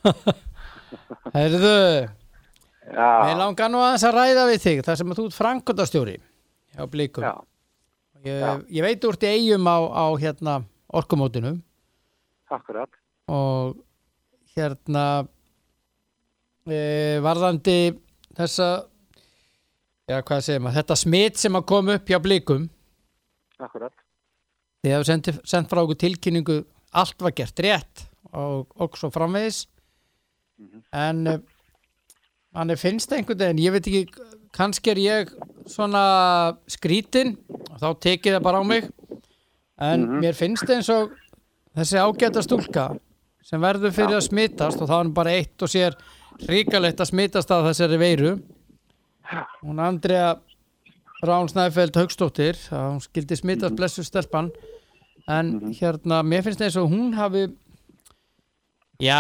Herðu, 1.34 1.74
við 2.84 3.36
langar 3.40 3.72
nú 3.72 3.82
aðeins 3.84 4.06
að 4.08 4.16
ræða 4.18 4.46
við 4.52 4.62
þig, 4.64 4.82
þar 4.86 5.00
sem 5.00 5.12
að 5.14 5.20
þú 5.20 5.26
ert 5.30 5.38
Frankundastjóri 5.38 6.16
á 6.78 6.84
Blikum. 6.90 7.26
já, 7.28 7.34
Ég, 8.24 8.62
ég 8.72 8.86
veit 8.86 9.04
úr 9.04 9.18
til 9.20 9.34
eigum 9.36 9.66
á, 9.68 9.78
á 9.84 10.06
hérna 10.22 10.54
orkumótinu 10.96 11.58
akkurat. 12.54 12.88
og 13.28 13.74
hérna 14.56 15.28
e, 16.70 17.20
varðandi 17.26 17.76
þessa 18.38 18.68
já 20.10 20.20
hvað 20.22 20.46
segir 20.46 20.64
maður, 20.64 20.80
þetta 20.82 21.00
smitt 21.00 21.42
sem 21.42 21.60
að 21.60 21.68
koma 21.72 21.98
upp 21.98 22.10
hjá 22.10 22.20
blikum. 22.24 22.70
Akkurat. 23.64 23.94
þið 24.84 24.92
hefur 24.92 25.08
sendt, 25.08 25.30
sendt 25.48 25.70
frá 25.72 25.84
okkur 25.84 26.00
tilkynningu 26.02 26.58
allt 26.94 27.22
var 27.24 27.34
gert 27.38 27.62
rétt 27.64 28.06
og, 28.34 28.68
og 28.76 28.98
svo 29.00 29.10
framvegis. 29.14 29.64
En 30.94 31.28
uh, 31.30 31.40
manni 32.54 32.76
finnst 32.80 33.14
einhvern 33.16 33.40
veginn, 33.40 33.64
ég 33.64 33.76
veit 33.76 33.88
ekki 33.90 34.34
kannski 34.54 34.94
er 34.94 35.02
ég 35.02 35.32
svona 35.70 36.04
skrítin 36.70 37.38
og 37.72 37.80
þá 37.82 37.88
tekið 38.06 38.38
það 38.38 38.46
bara 38.46 38.62
á 38.62 38.64
mig. 38.68 38.90
En 39.82 40.06
mér 40.22 40.38
finnst 40.38 40.70
eins 40.70 40.92
og 40.94 41.16
þessi 41.74 42.02
ágæta 42.02 42.44
stúlka 42.46 42.92
sem 43.44 43.62
verður 43.64 43.96
fyrir 43.96 44.20
að 44.20 44.28
smitast 44.28 44.82
og 44.82 44.90
það 44.92 45.06
er 45.06 45.16
bara 45.18 45.34
eitt 45.40 45.66
og 45.66 45.72
sér 45.72 45.98
ríkalegt 46.48 47.02
að 47.02 47.10
smitast 47.10 47.52
af 47.54 47.66
þessari 47.70 48.00
veiru 48.02 48.36
hún 49.64 49.80
Andrea 49.80 50.36
Rán 51.24 51.48
Snæfeld 51.50 51.96
Haugstóttir 51.96 52.58
hún 52.72 53.00
skildi 53.04 53.38
smitast 53.40 53.76
blessu 53.78 54.04
stelpan. 54.04 54.52
En 55.32 55.54
hérna, 55.72 56.20
mér 56.28 56.44
finnst 56.44 56.62
eins 56.66 56.76
og 56.76 56.90
hún 56.92 57.14
hafi 57.16 57.46
já, 59.00 59.20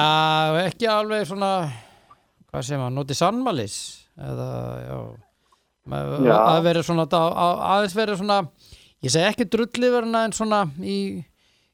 ekki 0.65 0.87
alveg 0.91 1.27
svona 1.29 1.51
hvað 2.51 2.65
segir 2.67 2.81
maður, 2.81 2.95
notið 2.97 3.19
sannmælis 3.21 3.75
eða, 4.19 4.47
já, 4.83 4.97
Já. 6.27 6.35
að 6.37 6.59
vera 6.67 6.83
svona 6.85 7.05
að, 7.07 7.29
að, 7.45 7.61
aðeins 7.73 7.95
vera 7.97 8.17
svona 8.19 8.37
ég 9.03 9.13
segi 9.15 9.29
ekki 9.29 9.47
drulliverna 9.51 10.25
en 10.27 10.35
svona 10.35 10.59
í 10.79 10.97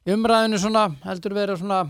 umræðinu 0.09 0.61
svona 0.61 0.85
heldur 1.03 1.35
vera 1.37 1.57
svona 1.59 1.81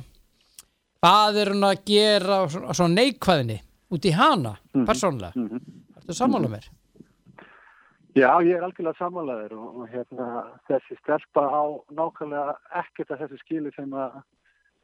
hvað 1.04 1.42
er 1.44 1.54
hún 1.54 1.68
að 1.70 1.84
gera 1.92 2.40
svona, 2.50 2.90
neikvæðinni 2.96 3.60
út 3.96 4.08
í 4.08 4.16
hana 4.16 4.56
persónulega, 4.88 5.48
Mhm. 6.10 6.14
ertu 6.14 6.14
sammála 6.14 6.48
mér? 6.50 6.66
Já, 8.16 8.42
ég 8.42 8.56
er 8.58 8.64
algjörlega 8.64 8.98
sammálaður 8.98 9.52
og, 9.54 9.90
hérna, 9.90 10.60
þessi 10.68 10.98
stelpa 10.98 11.42
á 11.46 11.64
nákvæmlega 11.94 12.56
ekkert 12.74 13.12
að 13.12 13.20
þessu 13.22 13.38
skilu 13.44 13.72
sem 13.76 13.90
að 13.94 14.24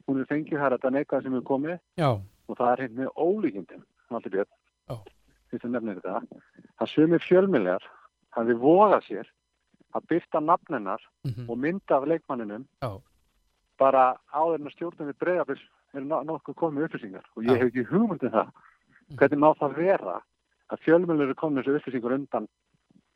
hún 0.08 0.20
er 0.22 0.26
fengið 0.30 0.60
þar 0.62 0.76
þetta 0.78 0.92
neikvæð 0.94 1.24
sem 1.24 1.34
er 1.36 1.42
komið 1.42 1.80
Já, 1.98 2.10
og 2.48 2.58
það 2.58 2.72
er 2.72 2.84
hérna 2.84 3.02
með 3.02 3.10
ólíkindin, 3.18 3.84
allir 4.12 4.32
björn. 4.36 5.02
Því 5.50 5.62
sem 5.62 5.72
nefnir 5.72 5.98
þetta, 6.02 6.22
að 6.80 6.92
sumir 6.94 7.20
fjölmiljar 7.26 7.82
hafi 8.38 8.54
vogað 8.54 9.02
sér 9.08 9.28
að 9.96 10.08
byrta 10.08 10.40
nafninar 10.40 11.02
mhm, 11.26 11.50
og 11.50 11.58
mynda 11.58 11.98
af 11.98 12.06
leikmanninum 12.06 12.68
Já. 12.84 13.02
bara 13.80 14.18
áður 14.34 14.60
en 14.60 14.70
að 14.70 14.76
stjórnum 14.76 15.10
við 15.10 15.20
breyðafis 15.24 15.66
er 15.96 16.06
nokkuð 16.06 16.56
komið 16.56 16.86
upplýsingar 16.90 17.26
og 17.36 17.44
ég 17.44 17.56
Já. 17.56 17.58
hef 17.58 17.72
ekki 17.72 17.90
hugmyndið 17.90 18.32
það 18.38 18.50
hvernig 19.18 19.40
má 19.40 19.50
það 19.58 19.78
vera 19.80 20.22
að 20.74 20.82
fjölmjölur 20.86 21.28
eru 21.28 21.38
komið 21.40 21.68
þessu 21.68 21.80
upplýsingar 21.80 22.18
undan 22.18 22.48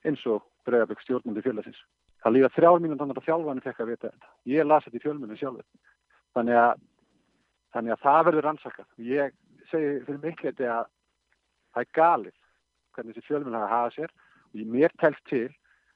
eins 0.07 0.25
og 0.29 0.45
breyðafis 0.67 1.03
stjórnum 1.05 1.37
við 1.37 1.49
félagsins. 1.49 1.81
Það 2.23 2.35
líða 2.35 2.51
þrjár 2.55 2.81
mínútur 2.83 3.03
þannig 3.03 3.19
að 3.19 3.27
þjálfani 3.29 3.65
fekk 3.65 3.79
að 3.79 3.89
vita 3.89 4.09
þetta. 4.09 4.31
Ég 4.51 4.67
las 4.67 4.85
þetta 4.85 4.99
í 4.99 5.03
fjölmjölum 5.05 5.39
sjálfur. 5.39 5.67
Þannig 6.35 6.59
að, 6.59 6.83
þannig 7.75 7.95
að 7.95 8.03
það 8.05 8.25
verður 8.27 8.47
rannsakað. 8.47 8.89
Ég 9.09 9.35
segi 9.71 9.93
fyrir 10.05 10.21
mikleiti 10.23 10.67
að 10.69 10.89
það 11.73 11.85
er 11.85 11.91
galið 11.99 12.37
hvernig 12.95 13.15
þessi 13.15 13.27
fjölmjöl 13.27 13.55
hafa 13.55 13.71
hafað 13.73 13.95
sér 13.95 14.13
og 14.49 14.59
ég 14.59 14.71
mér 14.73 14.95
telst 15.01 15.25
til 15.29 15.47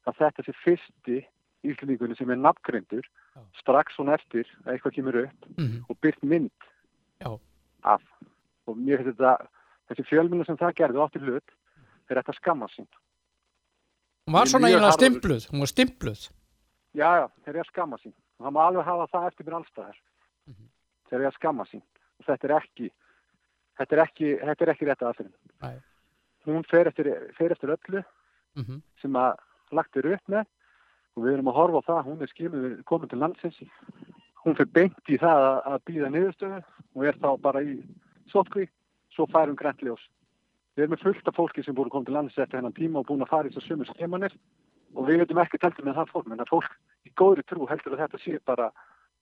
að 0.07 0.19
þetta 0.19 0.45
sé 0.45 0.55
fyrsti 0.63 1.19
íslendingunni 1.63 2.17
sem 2.19 2.31
er 2.33 2.39
nafngreindur 2.39 3.05
Já. 3.07 3.41
strax 3.59 3.99
og 4.01 4.11
eftir 4.13 4.47
að 4.65 4.75
eitthvað 4.75 4.95
kemur 4.97 5.19
upp 5.23 5.49
mhm, 5.55 5.83
og 5.89 5.99
byrt 6.03 6.23
mynd 6.23 6.69
Já. 7.23 7.31
af 7.83 8.03
og 8.67 8.79
mér 8.79 9.01
finnst 9.01 9.19
þetta 9.19 9.35
þessi 9.89 10.05
fjölmjölu 10.09 10.45
sem 10.47 10.57
það 10.57 10.75
gerði 10.79 11.03
áttir 11.03 11.25
hlut 11.27 11.55
er 12.09 12.19
þetta 12.21 12.35
skamma 12.39 12.67
sín 12.73 12.87
hún 14.27 14.37
var 14.37 14.47
svona 14.51 14.69
eiginlega 14.71 14.97
stimpluð 14.97 15.47
hún 15.51 15.63
var 15.63 15.71
stimpluð. 15.71 16.25
Já 16.93 17.09
já, 17.19 17.25
þeir 17.43 17.55
eru 17.55 17.63
að 17.63 17.71
skamma 17.71 17.97
sín 18.03 18.13
og 18.39 18.45
það 18.45 18.53
má 18.55 18.61
alveg 18.67 18.85
hafa 18.85 19.07
það 19.13 19.27
eftir 19.31 19.45
mér 19.47 19.57
allstaðar 19.59 19.97
Mhm. 20.47 20.67
þeir 21.09 21.19
eru 21.19 21.27
að 21.31 21.37
skamma 21.39 21.65
sín 21.71 21.81
og 22.19 22.25
þetta 22.27 22.47
er 22.49 22.55
ekki 22.59 22.91
þetta 23.79 23.95
er 23.97 24.01
ekki, 24.03 24.27
þetta 24.43 24.61
er 24.65 24.69
ekki 24.73 24.85
rétt 24.87 25.01
aðferðin. 25.07 25.81
Hún 26.45 26.65
fer 26.69 26.87
eftir, 26.91 27.07
fer 27.37 27.51
eftir 27.55 27.71
öllu 27.73 28.03
mhm, 28.55 28.81
sem 29.01 29.13
að 29.17 29.37
lagt 29.71 29.97
er 29.97 30.05
upp 30.13 30.27
með. 30.29 30.45
Og 31.15 31.23
við 31.23 31.33
erum 31.33 31.49
að 31.49 31.57
horfa 31.57 31.79
á 31.81 31.87
það, 31.89 32.05
hún 32.09 32.21
er 32.21 32.27
skimið 32.31 32.83
komin 32.89 33.09
til 33.09 33.19
landsins. 33.21 33.57
Hún 34.43 34.55
fer 34.57 34.65
beint 34.65 35.09
í 35.09 35.17
það 35.21 35.41
að, 35.47 35.57
að 35.71 35.83
býða 35.89 36.09
niðurstöðu 36.13 36.59
og 36.95 37.05
er 37.05 37.17
þá 37.21 37.29
bara 37.41 37.61
í 37.63 37.75
sótkví 38.33 38.67
svo 39.15 39.27
fær 39.31 39.49
hún 39.49 39.59
grænt 39.59 39.81
ljós. 39.85 40.03
Við 40.73 40.85
erum 40.85 40.95
með 40.95 41.05
fullt 41.05 41.29
af 41.29 41.37
fólki 41.37 41.63
sem 41.63 41.75
búin 41.77 41.89
að 41.89 41.95
koma 41.95 42.09
til 42.09 42.15
landsins 42.17 42.43
eftir 42.43 42.59
hennan 42.59 42.75
tíma 42.77 43.01
og 43.01 43.07
búin 43.09 43.21
að 43.25 43.31
fara 43.33 43.49
í 43.49 43.53
þessu 43.53 43.73
sömu 43.73 43.87
skimanir 43.89 44.33
og 44.93 45.07
við 45.07 45.21
veitum 45.21 45.41
ekki 45.43 45.61
teltum 45.61 45.87
með 45.87 45.99
það 45.99 46.13
fólk 46.13 46.29
en 46.31 46.41
það 46.41 46.51
fólk 46.53 46.75
í 47.05 47.13
góðri 47.21 47.45
trú 47.49 47.67
heldur 47.69 47.95
að 47.95 48.03
þetta 48.03 48.21
sé 48.23 48.39
bara 48.49 48.69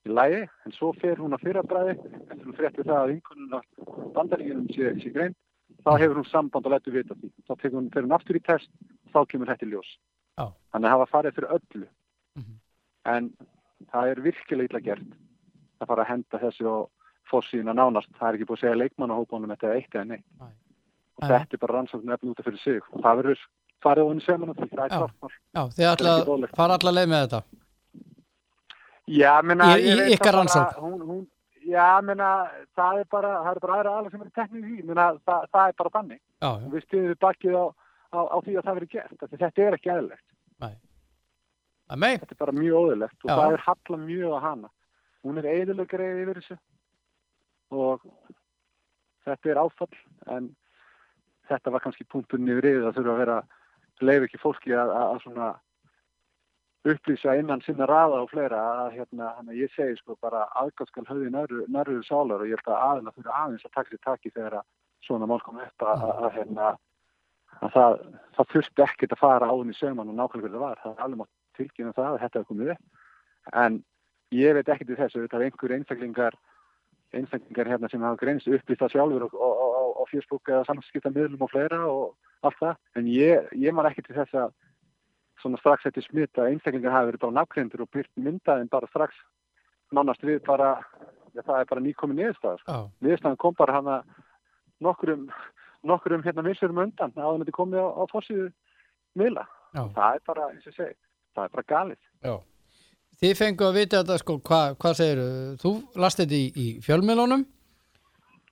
í 0.08 0.12
lægi 0.12 0.42
en 0.48 0.76
svo 0.76 0.92
fer 1.02 1.20
hún 1.20 1.36
að 1.36 1.44
fyrrabræði 1.46 1.98
eftir 1.98 2.46
hún 2.48 2.58
frétti 2.58 2.86
það 2.88 3.02
að 3.02 3.12
einhvern 3.16 4.14
bandaríkinum 4.16 4.70
sé, 4.72 4.94
sé 5.04 5.12
grein 5.14 5.36
þá 5.86 5.92
hefur 5.98 6.22
hún 6.22 6.30
samband 6.30 6.68
og 6.68 6.76
lætur 6.76 6.96
vita 6.96 7.18
því. 7.18 7.32
Þá 7.48 7.54
tekur 7.56 7.78
hún, 7.80 7.92
fer 7.94 8.08
hún 8.08 8.16
aftur 8.16 8.40
í 8.40 8.44
test 8.46 8.72
þá 9.12 9.20
kemur 9.28 9.52
þetta 9.52 9.68
í 9.68 9.74
ljós. 9.74 9.92
Já. 10.40 10.48
þannig 10.72 10.88
að 10.88 10.94
hafa 10.96 11.12
farið 11.12 11.36
fyrir 11.36 11.54
öllu. 11.58 11.88
Mhm. 12.40 12.54
en 13.12 13.26
það 13.92 14.10
er 14.12 14.20
virkilega 14.22 14.70
illa 14.70 14.80
gert 14.80 15.14
að 15.82 15.88
fara 15.90 16.04
að 16.04 16.12
henda 16.12 16.40
þessu 16.40 16.68
og 16.70 16.90
fórsíðina 17.30 17.74
nánast, 17.78 18.10
það 18.20 18.28
er 18.30 18.38
ekki 18.40 18.48
búið 18.50 18.58
að 18.58 18.64
segja 18.66 18.80
leikmannahópunum 18.82 19.52
þetta 19.54 19.74
eitt 19.76 19.96
eða 19.96 20.08
neitt 20.10 20.26
Nei. 20.42 20.52
og 21.18 21.28
þetta 21.30 21.54
er 21.58 21.62
bara 21.66 21.76
rannsókn 21.78 22.14
efni 22.16 22.32
út 22.34 22.40
af 22.42 22.46
fyrir 22.50 22.60
sig 22.64 22.82
og 22.92 23.02
það 23.06 23.20
verður 23.22 23.44
farið 23.82 24.04
á 24.04 24.10
henni 24.12 24.26
sem 24.26 24.42
hann 24.42 24.56
það 24.56 24.64
er 24.64 24.90
Já. 24.92 24.98
klart 24.98 25.16
mál. 25.22 25.36
já, 25.56 25.62
þið 26.02 26.26
boðlegt. 26.26 26.56
fara 26.56 26.78
alla 26.80 26.92
leið 26.98 27.12
með 27.14 27.24
þetta 27.28 27.44
Já, 29.12 29.32
menna, 29.44 29.66
Í- 29.78 29.92
í 29.92 30.14
ykkar 30.16 30.36
rannsókn? 30.38 31.28
Já, 31.72 32.02
menna, 32.02 32.28
það 32.78 33.00
er 33.02 33.08
bara, 33.12 33.32
það 33.46 33.56
er 33.56 33.60
bara 33.64 33.76
aðra 33.80 33.92
aðla 34.00 34.12
sem 34.12 34.22
er 34.22 34.30
teknið 34.38 34.62
í 34.66 34.70
því, 34.76 34.84
menna, 34.88 35.06
það, 35.28 35.44
það 35.54 35.68
er 35.68 35.76
bara 35.82 35.92
þannig 35.96 36.20
já, 36.42 36.48
og 36.52 36.72
við 36.74 36.86
stuðum 36.86 37.20
bakið 37.22 37.58
á, 37.58 37.66
á, 38.12 38.20
á 38.34 38.38
því 38.42 38.56
að 38.58 38.66
það 38.66 38.78
verður 38.78 38.92
gert, 38.96 39.18
því 39.22 39.40
þetta 39.42 39.62
er 39.68 39.78
ekki 39.78 39.92
eðlilegt. 39.96 40.28
að 41.92 42.00
mei 42.00 42.14
Þetta 42.18 42.32
er 42.36 42.40
bara 42.40 42.56
mjög 42.56 42.78
óðurlegt 42.82 43.26
og 43.26 43.30
það 43.32 43.54
er 43.58 43.64
halla 43.68 43.98
mjög 44.06 44.32
á 44.32 44.40
hana. 44.48 44.70
Hún 45.26 45.38
er 45.42 45.48
eðilegreið 45.52 46.22
yfir 46.24 46.40
þessu 46.40 46.58
og 47.72 48.06
þetta 49.26 49.52
er 49.52 49.62
áfall 49.62 49.98
en 50.36 50.52
þetta 51.50 51.74
var 51.74 51.84
kannski 51.84 52.08
punkturinn 52.12 52.52
yfir 52.52 52.70
yfir 52.72 52.88
að 52.90 52.98
þurfa 53.00 53.14
að 53.16 53.22
vera 53.24 53.42
leif 54.02 54.26
ekki 54.28 54.42
fólki 54.42 54.74
að, 54.74 54.94
að, 54.96 55.08
að 55.12 55.22
svona 55.26 55.50
upplýsa 56.92 57.36
innan 57.38 57.62
sinna 57.62 57.86
raða 57.86 58.24
og 58.24 58.32
fleira 58.32 58.60
að 58.86 58.96
hérna, 58.98 59.34
hann 59.38 59.52
ég 59.54 59.70
segi 59.76 60.00
sko 60.00 60.16
bara 60.22 60.48
aðgáttskal 60.58 61.06
höfði 61.06 61.30
nærður 61.34 62.06
sálar 62.08 62.42
og 62.42 62.50
ég 62.50 62.58
held 62.58 62.72
að 62.72 62.86
aðeina 62.88 63.14
þurfa 63.18 63.42
aðeins 63.44 63.68
að 63.68 63.76
taka 63.76 63.92
sér 63.92 64.02
taki 64.08 64.32
þegar 64.32 64.58
að 64.62 64.70
svona 65.06 65.28
mál 65.30 65.42
kom 65.46 65.60
upp 65.62 65.86
að, 65.86 66.08
að, 66.10 66.32
hérna 66.38 66.72
að 67.60 67.76
það, 67.76 68.00
það 68.38 68.50
þurfti 68.56 68.86
ekkert 68.86 69.16
að 69.16 69.22
fara 69.22 69.52
áðun 69.52 69.74
í 69.74 69.78
sögman 69.78 70.12
og 70.12 70.18
nákvæmlega 70.18 70.50
hvernig 70.50 70.58
það 70.58 70.66
var. 70.66 70.82
Það 70.82 70.92
er 70.92 71.06
alveg 71.06 71.22
mátt 71.22 71.34
tilkynna 71.58 71.96
það 71.98 72.10
að 72.10 72.22
þetta 72.24 72.40
hefði 72.40 72.50
komið 72.52 72.74
upp. 72.74 73.06
En 73.62 73.80
ég 74.38 74.58
veit 74.58 74.72
ekkert 74.74 74.94
í 74.94 75.00
þessu 75.02 75.24
þetta 75.26 75.40
er 75.40 75.46
einhver 75.48 75.76
einstaklingar 75.78 76.40
einstaklingar 77.18 77.68
hérna 77.68 77.90
sem 77.92 78.04
hafa 78.04 78.20
greinst 78.20 78.48
upplýst 78.48 78.82
það 78.82 78.94
sjálfur 78.96 79.26
og 79.28 80.10
Facebook 80.12 80.50
eða 80.50 80.66
samskiptamöðlum 80.70 81.46
og 81.46 81.52
fleira 81.52 81.80
og 81.88 82.14
allt 82.48 82.60
það. 82.60 82.76
En 83.00 83.08
ég, 83.12 83.50
ég 83.60 83.76
man 83.76 83.90
ekki 83.90 84.06
til 84.06 84.18
þess 84.18 84.38
að 84.44 84.54
svona 85.42 85.60
strax 85.60 85.88
eftir 85.90 86.06
smitt 86.06 86.40
að 86.40 86.52
einstaklingar 86.54 86.96
hafi 86.96 87.12
verið 87.12 87.24
bara 87.26 87.38
nafngreindur 87.40 87.86
og 87.86 87.92
byrt 87.96 88.12
myndaðin 88.16 88.70
bara 88.72 88.90
strax 88.92 89.18
nánast 89.92 90.24
við 90.24 90.40
bara 90.46 90.76
ja, 91.34 91.42
það 91.42 91.58
er 91.58 91.72
bara 91.72 91.84
nýkomin 91.84 92.20
niðurstaðar 92.22 92.62
já, 92.62 92.78
niðurstaðan 93.02 93.42
kom 93.42 93.58
bara 93.58 93.80
hana 93.80 93.98
nokkurum 94.86 95.26
nokkurum 95.88 96.24
hérna 96.24 96.46
missurum 96.46 96.84
undan 96.86 97.16
að 97.18 97.42
þetta 97.42 97.58
komið 97.58 97.82
á, 97.82 97.88
á 97.98 98.04
fórsíðu 98.12 98.52
miðla. 99.18 99.48
Já, 99.72 99.84
það 99.96 100.16
er 100.16 100.24
bara, 100.28 100.48
eins 100.54 100.68
og 100.70 100.78
segi, 100.78 100.96
það 101.36 101.48
er 101.48 101.54
bara 101.56 101.70
galið. 101.74 102.02
Já 102.22 102.34
þið 103.22 103.34
fengu 103.38 103.66
að 103.68 103.76
vita 103.78 104.02
þetta 104.02 104.18
sko, 104.22 104.38
hvað 104.42 104.78
hva 104.82 104.94
segir 104.98 105.20
þú 105.62 105.74
last 106.02 106.22
þetta 106.22 106.38
í, 106.38 106.46
í 106.58 106.68
fjölmiðlunum? 106.86 107.44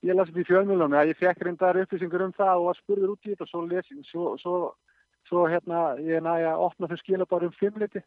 Ég 0.06 0.16
las 0.16 0.30
upp 0.32 0.38
í 0.40 0.46
fjölmjölunum 0.48 0.96
að 0.96 1.10
ég 1.12 1.18
fekk 1.20 1.42
reyndar 1.44 1.78
upplýsingur 1.82 2.22
um 2.24 2.36
það 2.38 2.54
og 2.54 2.68
var 2.70 2.78
spurður 2.78 3.14
út 3.16 3.26
í 3.26 3.34
þetta 3.34 3.44
og 3.44 3.50
svo 3.50 3.64
lesin, 3.68 4.04
svo, 4.08 4.28
svo, 4.40 4.60
svo 5.28 5.42
hérna 5.52 5.82
ég 6.00 6.24
næja 6.24 6.54
að 6.54 6.64
opna 6.70 6.88
þau 6.88 7.00
skila 7.02 7.28
bara 7.28 7.50
um 7.50 7.56
fimmliti 7.58 8.04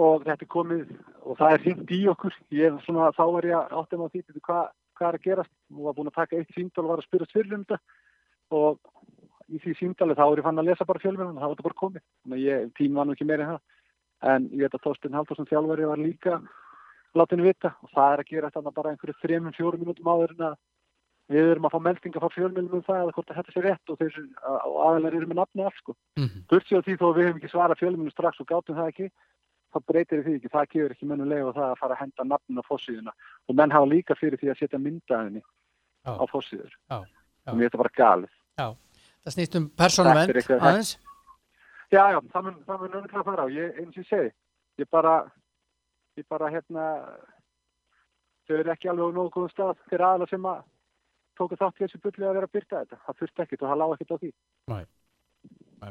og 0.00 0.24
þetta 0.24 0.46
er 0.46 0.50
komið 0.54 0.94
og 1.26 1.36
það 1.40 1.52
er 1.52 1.64
hringt 1.66 1.92
í 1.92 2.00
okkur. 2.14 2.38
Ég 2.54 2.70
er 2.70 2.80
svona, 2.86 3.10
þá 3.18 3.24
var 3.34 3.48
ég 3.50 3.76
áttum 3.82 4.06
á 4.06 4.08
því 4.08 4.22
veitu, 4.22 4.44
hvað, 4.46 4.72
hvað 4.96 5.08
er 5.10 5.18
að 5.18 5.26
gerast? 5.26 5.54
Og 5.74 5.84
var 5.88 5.98
búin 5.98 6.12
að 6.12 6.18
taka 6.22 6.38
eitt 6.38 6.54
síndal 6.56 6.86
og 6.86 6.92
var 6.94 7.02
að 7.02 7.08
spyrja 7.10 7.30
fyrir 7.34 7.56
um 7.58 7.66
þetta. 7.66 7.80
Og 8.54 8.78
í 9.52 9.60
því 9.64 9.74
síndali 9.76 10.16
þá 10.16 10.24
er 10.28 10.40
ég 10.40 10.46
fann 10.46 10.62
að 10.62 10.70
lesa 10.70 10.88
bara 10.88 11.02
fjölmjölunum, 11.02 11.42
það 11.42 11.50
var 11.50 11.56
þetta 11.56 11.68
bara 11.68 11.80
komið. 11.82 12.06
Þannig 12.22 12.38
að 12.38 12.46
ég, 12.46 12.70
tím 12.78 12.96
var 12.96 13.08
nú 13.08 13.18
ekki 13.18 13.28
meira 13.28 13.44
en 13.44 13.52
það 13.56 13.77
en 14.22 14.48
ég 14.52 14.64
veit 14.66 14.74
að 14.74 14.82
Þorstein 14.86 15.14
Haldursson 15.14 15.46
þjálfari 15.46 15.86
var 15.88 16.00
líka 16.02 16.40
látinu 17.16 17.46
vita 17.46 17.74
og 17.82 17.90
það 17.94 18.12
er 18.12 18.22
að 18.22 18.30
gera 18.32 18.50
þetta 18.50 18.74
bara 18.74 18.90
einhverju 18.92 19.14
þremum, 19.22 19.54
fjórum 19.56 19.80
mínútum 19.84 20.10
áður 20.10 20.34
en 20.36 20.44
að 20.48 20.56
við 21.28 21.50
erum 21.52 21.66
að 21.68 21.74
fá 21.74 21.80
meldinga 21.84 22.20
frá 22.22 22.30
fjölmjölum 22.32 22.74
um 22.78 22.84
það 22.86 23.02
að 23.04 23.12
hvort 23.16 23.32
þetta 23.36 23.52
sé 23.54 23.62
rétt 23.64 23.92
og 23.92 24.02
og 24.02 24.76
aðeinar 24.88 25.16
eru 25.18 25.26
með 25.28 25.40
nafni 25.42 25.64
alls 25.64 25.80
sko. 25.82 25.94
mm 26.16 26.44
Burtsið 26.48 26.78
á 26.80 26.84
því 26.86 26.94
þó 27.00 27.06
við 27.16 27.26
hefum 27.28 27.40
ekki 27.40 27.52
svarað 27.52 27.80
fjölmjölum 27.82 28.12
strax 28.14 28.40
og 28.40 28.48
gátum 28.48 28.78
það 28.78 28.88
ekki, 28.92 29.08
þá 29.72 29.78
breytir 29.86 30.22
því 30.24 30.34
ekki, 30.38 30.48
það 30.54 30.68
gefur 30.72 30.94
ekki 30.96 31.08
mönnum 31.10 31.28
leið 31.28 31.48
og 31.50 31.54
það 31.58 31.68
að 31.68 31.78
fara 31.82 31.94
að 31.94 32.00
henda 32.02 32.24
nafnin 32.24 32.60
á 32.60 32.68
fórsíðuna 32.68 33.12
og 33.48 33.54
menn 33.60 33.70
hafa 33.76 33.90
líka 33.92 34.16
fyrir 34.16 34.40
því 34.40 34.48
að 34.52 34.58
setja 34.62 34.78
myndaðinni 34.80 35.42
Já. 35.44 36.12
á 36.16 36.24
fórsíður. 36.32 36.72
Já, 36.88 36.96
já. 37.04 37.52
Og 37.52 37.56
mér 37.58 37.64
er 37.66 37.68
þetta 37.68 37.82
bara 37.84 37.96
galið. 38.00 38.32
það 38.58 39.32
snýst 39.36 39.56
um 39.60 39.68
er 39.68 40.40
eitthvað- 40.40 40.64
aðeins 40.64 40.96
Já, 41.88 42.02
já, 42.12 42.18
það 42.34 42.44
mun, 42.44 42.56
það 42.68 42.82
mun 42.84 42.96
að 43.00 43.24
fara 43.30 43.44
á, 43.44 43.48
ég, 43.48 43.76
eins 43.80 43.94
og 43.96 44.02
ég 44.02 44.08
segi, 44.10 44.32
ég 44.82 44.88
bara, 44.92 45.12
ég 46.20 46.26
bara 46.28 46.50
hérna, 46.52 46.84
þau 48.48 48.56
eru 48.58 48.72
ekki 48.74 48.90
alveg 48.92 49.08
á 49.08 49.16
nógu 49.16 49.32
góðum 49.36 49.52
stað 49.54 49.78
fyrir 49.88 50.04
aðla 50.04 50.28
sem 50.28 50.48
að 50.50 50.60
tóku 51.38 51.56
þátt 51.56 51.80
í 51.80 51.84
þessu 51.86 52.00
bulli 52.04 52.26
að 52.28 52.36
vera 52.36 52.48
að 52.50 52.54
byrta 52.58 52.82
þetta. 52.82 52.98
Það 53.06 53.18
þurfti 53.22 53.44
ekkert 53.44 53.62
og 53.62 53.70
það 53.72 53.80
lág 53.80 53.94
ekkert 53.94 54.12
á 54.12 54.18
því. 54.18 54.30
Nei, 54.72 54.84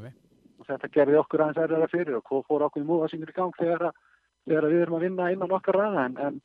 nei. 0.05 0.13
Og 0.57 0.69
þetta 0.69 0.91
gerði 0.97 1.19
okkur 1.21 1.43
aðeins 1.45 1.61
erðara 1.63 1.89
fyrir 1.91 2.19
og 2.19 2.45
fór 2.49 2.65
okkur 2.67 2.83
í 2.83 2.87
múðasingur 2.91 3.31
í 3.31 3.35
gang 3.37 3.57
þegar, 3.57 3.89
að, 3.89 3.99
þegar 4.45 4.67
að 4.67 4.73
við 4.75 4.85
erum 4.85 4.97
að 4.97 5.05
vinna 5.07 5.31
innan 5.33 5.57
okkar 5.57 5.77
ræða 5.79 6.05
en, 6.09 6.17
en 6.27 6.39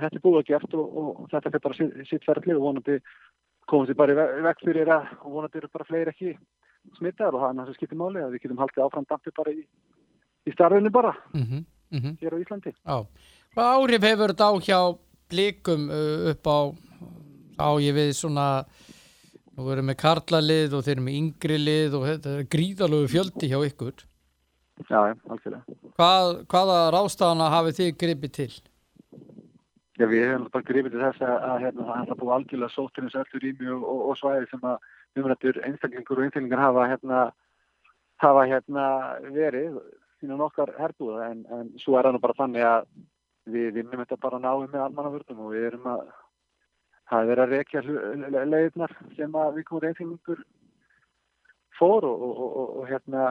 þetta 0.00 0.20
er 0.20 0.24
búið 0.24 0.40
að 0.42 0.50
gert 0.52 0.76
og, 0.78 0.98
og, 1.02 1.22
þetta 1.32 1.50
er 1.52 1.64
bara 1.64 1.78
sitt, 1.80 1.96
sitt 2.08 2.24
ferðli 2.28 2.56
og 2.56 2.64
vonandi 2.68 2.98
komum 3.68 3.88
við 3.88 3.98
bara 4.00 4.14
í 4.14 4.18
ve- 4.20 4.42
veg 4.48 4.62
fyrir 4.64 4.92
að 4.96 5.08
vonandi 5.24 5.60
eru 5.60 5.72
bara 5.72 5.88
fleiri 5.88 6.12
ekki 6.14 6.34
smittar 6.98 7.34
og 7.34 7.42
það 7.42 7.48
er 7.50 7.56
náttúrulega 7.58 7.78
skiptir 7.78 8.00
máli 8.00 8.22
að 8.24 8.34
við 8.34 8.44
getum 8.44 8.62
haldið 8.62 8.84
áfram 8.86 9.06
dampi 9.10 9.34
bara 9.36 9.54
í, 9.54 9.62
í 10.46 10.54
starfinu 10.54 10.90
bara 10.94 11.14
Mm 11.34 12.00
-hmm, 12.00 12.16
hér 12.20 12.34
á 12.34 12.38
Íslandi. 12.42 12.72
Já. 12.74 13.06
Hvað 13.54 13.74
áhrif 13.76 14.02
hefur 14.02 14.32
þetta 14.32 14.50
á 14.50 14.52
hjá 14.58 14.80
blikum 15.30 15.90
upp 16.30 16.46
á 16.46 16.58
á 17.58 17.68
ég 17.78 17.94
við 17.94 18.10
svona 18.18 18.64
nú 19.54 19.70
erum 19.70 19.90
við 19.92 20.00
karlalið 20.02 20.74
og 20.74 20.82
þeir 20.84 20.96
eru 20.96 21.06
með 21.06 21.18
yngri 21.20 21.58
lið 21.58 21.94
og 21.94 22.06
þetta 22.08 22.30
er 22.34 22.48
gríðalögu 22.50 23.08
fjöldi 23.14 23.50
hjá 23.50 23.58
ykkur 23.62 24.04
Já, 24.90 25.14
algjörlega. 25.30 25.62
Hvað, 25.94 26.28
hvaða 26.50 26.78
rástafana 26.90 27.50
hafið 27.52 27.76
þið 27.78 27.90
gripið 28.00 28.32
til? 28.34 28.54
Já, 29.94 30.06
við 30.10 30.24
hefum 30.26 30.48
bara 30.50 30.66
grifið 30.66 30.96
til 30.96 31.02
þess 31.04 31.22
að, 31.22 31.36
að 31.46 31.60
hérna, 31.62 31.84
það 31.86 32.10
er 32.10 32.18
búið 32.18 32.34
algjörlega 32.36 32.74
sóttirins 32.74 33.18
öllu 33.20 33.42
rými 33.44 33.68
og, 33.70 33.84
og, 33.92 34.00
og 34.10 34.18
svæði 34.18 34.48
sem 34.50 34.66
að 34.66 34.88
umrættur 35.20 35.60
einstaklingur 35.66 36.18
og 36.20 36.26
einstaklingar 36.26 36.62
hafa 36.62 36.86
hérna, 36.90 37.20
hafa 38.22 38.46
hérna 38.50 38.86
verið 39.34 39.78
innan 40.24 40.44
okkar 40.46 40.72
herbúða. 40.78 41.30
En, 41.30 41.44
en 41.52 41.72
svo 41.78 41.98
er 41.98 42.08
það 42.08 42.16
nú 42.16 42.22
bara 42.24 42.38
þannig 42.38 42.66
að 42.68 42.86
við 43.54 43.72
vinnum 43.78 44.00
þetta 44.00 44.20
bara 44.22 44.40
náum 44.40 44.66
með 44.66 44.86
almannavörðum 44.86 45.44
og 45.44 45.52
við 45.52 45.68
erum 45.68 45.88
að 45.92 46.04
það 47.12 47.32
er 47.34 47.42
að 47.44 47.54
rekja 47.58 47.82
hlu- 47.84 48.30
le- 48.32 48.44
leiðirnar 48.48 48.94
sem 49.16 49.34
að 49.36 49.58
við 49.58 49.66
komum 49.68 49.88
einstaklingur 49.90 50.44
fór 51.74 52.06
og, 52.06 52.22
og, 52.22 52.42
og, 52.44 52.74
og 52.80 52.88
hérna 52.88 53.28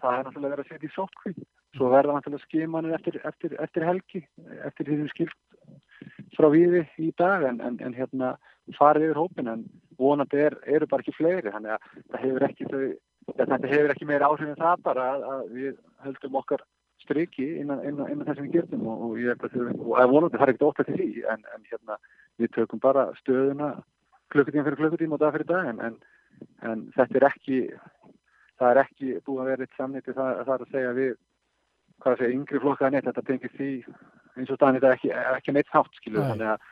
það 0.00 0.14
er 0.16 0.24
náttúrulega 0.26 0.54
verið 0.56 0.64
að 0.64 0.70
setja 0.72 0.88
í 0.88 0.94
sótkví 0.96 1.34
svo 1.76 1.90
verða 1.92 2.16
náttúrulega 2.16 2.46
skimanir 2.48 2.96
eftir, 2.96 3.20
eftir, 3.28 3.54
eftir 3.62 3.86
helgi 3.86 4.22
eftir 4.66 4.88
því 4.88 4.96
sem 5.02 5.10
skilt 5.12 5.36
frá 6.34 6.48
víði 6.50 6.82
í 6.98 7.10
dag. 7.20 7.44
En, 7.46 7.60
en, 7.62 7.76
en 7.84 7.94
hérna 7.94 8.32
farið 8.78 9.08
yfir 9.08 9.20
hópin 9.20 9.52
en 9.52 9.64
vonandi 10.00 10.40
er, 10.40 10.56
eru 10.66 10.88
bara 10.90 11.04
ekki 11.04 11.16
fleiri 11.16 11.52
þannig 11.54 11.76
að 11.76 11.88
það 12.10 12.24
hefur 12.24 12.46
ekki 12.48 12.68
ja, 12.70 13.46
þetta 13.46 13.94
ekki 13.94 14.08
meira 14.08 14.30
áhrif 14.30 14.48
en 14.48 14.60
það 14.60 14.84
bara 14.86 15.06
að, 15.14 15.24
að 15.34 15.42
við 15.56 15.72
höldum 16.06 16.38
okkar 16.40 16.64
striki 17.04 17.46
innan, 17.60 17.82
innan, 17.86 18.10
innan 18.12 18.26
þess 18.28 18.40
að 18.40 18.46
við 18.46 18.56
getum 18.58 18.86
og, 18.90 19.06
og 19.06 19.20
ég 19.20 19.32
að 19.34 19.56
að 20.02 20.12
vonandi 20.14 20.38
það 20.38 20.46
er 20.46 20.52
ekkert 20.54 20.66
ótt 20.68 20.82
til 20.86 20.98
því 20.98 21.08
en, 21.32 21.46
en 21.54 21.64
hérna 21.70 21.98
við 22.40 22.52
tökum 22.56 22.82
bara 22.82 23.08
stöðuna 23.20 23.70
klukkutíma 24.32 24.66
fyrir 24.66 24.80
klukkutíma 24.80 25.16
og 25.16 25.22
dag 25.22 25.34
fyrir 25.36 25.50
dag 25.50 25.70
en, 25.72 25.80
en, 25.86 25.96
en 26.66 26.84
þetta 26.96 27.20
er 27.20 27.28
ekki 27.30 27.60
það 28.60 28.70
er 28.70 28.82
ekki 28.84 29.16
búið 29.26 29.42
að 29.42 29.50
vera 29.52 29.66
eitt 29.66 29.78
samnýtti 29.78 30.16
það, 30.16 30.42
það 30.46 30.54
er 30.54 30.64
að 30.66 30.74
segja 30.74 30.96
við 30.98 31.12
hvað 32.00 32.12
að 32.12 32.22
segja 32.22 32.36
yngri 32.36 32.62
flokka 32.64 32.88
en 32.88 32.98
eitt 32.98 33.08
þetta 33.08 33.26
tengir 33.28 33.54
því 33.56 33.70
eins 34.36 34.52
og 34.52 34.58
staðan 34.58 34.78
þetta 34.78 34.92
ekki, 34.96 35.10
ekki 35.36 35.56
neitt 35.56 35.72
hátt 35.74 35.98
skilu 35.98 36.20
Nei. 36.20 36.28
þannig 36.32 36.52
að 36.54 36.68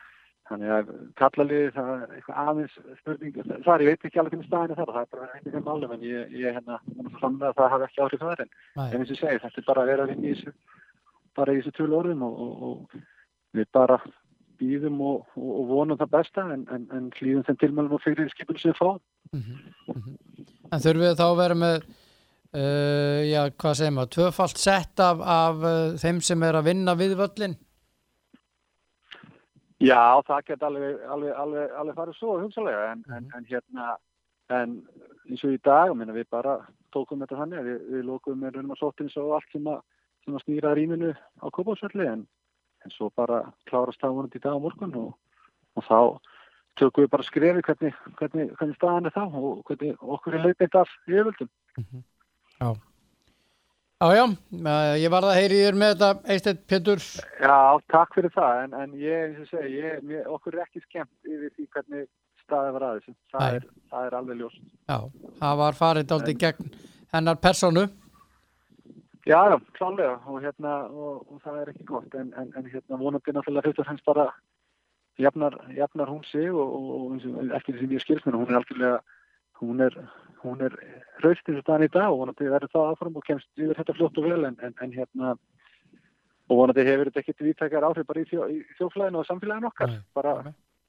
Þannig 0.49 0.71
að 0.73 0.87
kallaliði 1.19 1.73
það 1.75 1.89
er 1.93 2.13
eitthvað 2.15 2.39
aðeins 2.43 2.77
spurning. 3.01 3.35
Það 3.37 3.73
er, 3.73 3.83
ég 3.83 3.89
veit 3.89 4.07
ekki 4.07 4.21
alveg 4.21 4.33
hvernig 4.33 4.47
staðin 4.47 4.73
er 4.73 4.79
þar. 4.79 4.93
Það 4.95 5.03
er 5.03 5.11
bara 5.11 5.27
einhvern 5.27 5.51
veginn 5.51 5.67
málum 5.67 5.93
en 5.93 6.05
ég, 6.07 6.31
ég 6.39 6.57
hérna, 6.57 6.79
múin 6.95 7.37
að 7.45 7.59
það 7.59 7.69
hafi 7.75 7.87
ekki 7.89 8.03
áhrif 8.05 8.23
þar 8.23 8.41
en, 8.45 8.51
en 8.85 8.97
eins 8.97 9.13
og 9.13 9.19
segi, 9.19 9.43
þetta 9.43 9.61
er 9.61 9.67
bara 9.67 9.83
að 9.83 9.91
vera 9.93 10.07
að 10.07 10.13
vinna 10.13 10.25
í 10.25 10.33
þessu, 10.39 10.55
bara 11.37 11.53
í 11.53 11.61
þessu 11.61 11.75
tölu 11.77 11.99
orðum 11.99 12.25
og, 12.25 12.41
og, 12.45 12.65
og 12.69 13.59
við 13.59 13.69
bara 13.77 13.99
býðum 14.59 14.99
og, 15.05 15.29
og, 15.37 15.61
vonum 15.69 16.01
það 16.01 16.13
besta 16.17 16.49
en, 16.55 16.65
en, 16.73 16.89
en 16.97 17.07
hlýðum 17.19 17.45
þeim 17.47 17.61
tilmælum 17.61 17.95
og 17.99 18.03
fyrir 18.03 18.33
skipinu 18.33 18.61
sem 18.61 18.73
við 18.73 18.81
fáum. 18.81 18.99
En 20.69 20.81
þurfum 20.83 21.05
við 21.05 21.17
þá 21.21 21.25
að 21.29 21.39
vera 21.43 21.59
með 21.61 21.77
uh, 21.85 23.21
já, 23.29 23.41
hvað 23.53 23.79
segir 23.79 23.95
maður, 23.95 24.13
tvöfalt 24.17 24.61
sett 24.65 25.05
af, 25.05 25.21
af 25.21 25.63
uh, 25.63 25.97
þeim 26.01 26.21
sem 26.25 26.45
er 26.49 26.59
að 26.59 26.71
vinna 26.73 26.97
við 26.99 27.17
völlin 27.21 27.59
Já, 29.79 30.19
það 30.27 30.45
geta 30.49 30.67
alveg, 30.67 30.95
alveg, 31.07 31.33
alveg, 31.39 31.75
alveg 31.81 31.95
farið 31.95 32.17
svo 32.17 32.33
hugsalega 32.41 32.87
en, 32.91 33.03
en, 33.15 33.29
en 33.37 33.45
hérna 33.47 33.93
en 34.51 34.73
eins 35.29 35.43
og 35.45 35.53
í 35.53 35.59
dag, 35.63 35.93
minna, 35.95 36.15
við 36.15 36.27
bara 36.33 36.57
tókum 36.93 37.21
þetta 37.23 37.37
þannig 37.39 37.63
við, 37.67 37.77
við 37.93 38.03
lókum 38.09 38.41
með 38.41 38.57
raunum 38.57 38.73
að 38.75 38.81
sóttins 38.81 39.15
og 39.21 39.37
allt 39.37 39.53
sem 39.53 39.69
að, 39.71 39.79
sem 40.25 40.35
að 40.35 40.43
snýra 40.43 40.73
rýminu 40.75 41.13
á 41.15 41.47
kópásvelli 41.55 42.09
en, 42.09 42.25
en 42.83 42.95
svo 42.95 43.11
bara 43.15 43.43
klárast 43.69 44.01
það 44.03 44.17
vonandi 44.17 44.41
í 44.41 44.43
dag 44.43 44.59
á 44.59 44.63
morgun 44.65 44.99
og, 44.99 45.15
og 45.79 45.87
þá 45.87 45.99
tökum 46.81 47.05
við 47.05 47.13
bara 47.15 47.29
skrefi 47.29 47.65
hvernig, 47.69 48.03
hvernig, 48.19 48.51
hvernig 48.59 48.79
staðan 48.81 49.07
er 49.07 49.15
þá 49.15 49.23
og 49.29 49.63
hvernig 49.69 50.05
okkur 50.17 50.35
er 50.35 50.47
leipið 50.49 50.79
af 50.81 50.95
yfirvöldum. 51.07 51.51
Já 52.59 52.71
Já, 53.99 54.13
já, 54.15 54.23
uh, 54.23 54.95
ég 54.95 55.11
varð 55.11 55.27
að 55.27 55.37
heyri 55.41 55.55
þér 55.59 55.77
með 55.79 55.89
þetta 55.91 56.31
Eisteinn 56.31 56.59
Pétur 56.71 57.01
Já, 57.43 57.55
takk 57.91 58.13
fyrir 58.15 58.31
það 58.31 58.59
en, 58.63 58.75
en 58.79 58.93
ég, 58.95 59.25
eins 59.25 59.41
og 59.43 59.49
segi, 59.51 59.73
ég, 59.75 59.97
mér, 60.07 60.29
okkur 60.31 60.55
er 60.55 60.61
ekki 60.63 60.79
skemmt 60.85 61.27
yfir 61.27 61.51
því 61.57 61.65
hvernig 61.73 62.05
staðið 62.45 62.77
var 62.77 62.85
aðeins. 62.87 63.17
Það, 63.33 63.57
er, 63.57 63.65
það 63.91 64.07
er 64.07 64.15
alveg 64.21 64.39
ljóst. 64.39 64.61
Já, 64.87 64.97
það 65.41 65.59
var 65.59 65.79
farið 65.81 66.13
aldrei 66.15 66.37
gegn 66.45 66.71
hennar 67.11 67.41
personu 67.43 67.89
Já, 69.27 69.39
já, 69.51 69.57
klálega 69.75 70.15
og 70.31 70.39
hérna, 70.41 70.77
og, 70.87 71.19
og 71.27 71.43
það 71.43 71.59
er 71.61 71.73
ekki 71.73 71.85
gott 71.91 72.15
en, 72.15 72.31
en, 72.39 72.53
en 72.55 72.71
hérna 72.71 72.97
vonandi 73.03 73.35
náttúrulega 73.35 73.75
og 73.75 73.89
fremst 73.89 74.07
bara 74.07 74.29
jafnar, 75.19 75.59
jafnar 75.75 76.07
hún 76.07 76.23
sig 76.31 76.47
og, 76.47 76.71
og, 76.71 77.19
og 77.19 77.51
eftir 77.59 77.75
því 77.75 77.83
sem 77.83 77.97
ég 77.97 78.05
skilst 78.05 78.25
mér, 78.25 78.39
hún 78.39 78.47
er 78.47 78.61
algjörlega 78.61 79.01
hún 79.59 79.83
er, 79.83 79.99
hún 80.43 80.63
er 80.65 80.75
raust 81.23 81.47
eins 81.47 81.59
og 81.59 81.65
staðan 81.65 81.87
í 81.87 81.93
dag 81.93 82.09
og 82.09 82.21
vonandi 82.23 82.49
verður 82.51 82.73
það 82.73 82.91
áfram 82.93 83.19
og 83.19 83.25
kemst 83.27 83.49
yfir 83.59 83.77
þetta 83.79 83.95
fljótt 83.97 84.19
og 84.21 84.27
vel 84.29 84.47
en, 84.47 84.57
en, 84.65 84.75
en 84.83 84.95
hérna 84.95 85.35
og 86.49 86.57
vonandi 86.61 86.85
hefur 86.87 87.09
þetta 87.09 87.23
ekkert 87.23 87.45
viðtækjar 87.45 87.87
áhrif 87.89 88.07
bara 88.09 88.23
í, 88.23 88.27
þjó, 88.29 88.47
í 88.49 88.59
þjóflæðinu 88.79 89.21
og 89.21 89.27
samfélaginu 89.29 89.69
okkar 89.69 89.93
Nei, 89.93 89.99
bara 90.17 90.35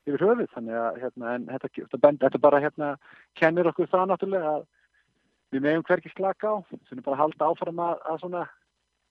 yfir 0.08 0.24
höfuð 0.26 0.52
þannig 0.54 0.78
að 0.80 1.00
hérna, 1.04 1.34
þetta, 1.50 1.72
þetta, 1.94 2.12
þetta 2.24 2.42
bara 2.46 2.62
hérna 2.64 2.92
kennir 3.38 3.68
okkur 3.70 3.90
það 3.90 4.06
náttúrulega 4.12 4.54
að 4.54 4.64
við 5.50 5.66
meðum 5.66 5.86
hverki 5.88 6.12
slaka 6.14 6.54
á 6.54 6.56
sem 6.88 6.98
er 6.98 7.04
bara 7.04 7.18
að 7.18 7.22
halda 7.24 7.50
áfram 7.50 7.84
að, 7.84 7.94
að 8.06 8.20
svona 8.22 8.46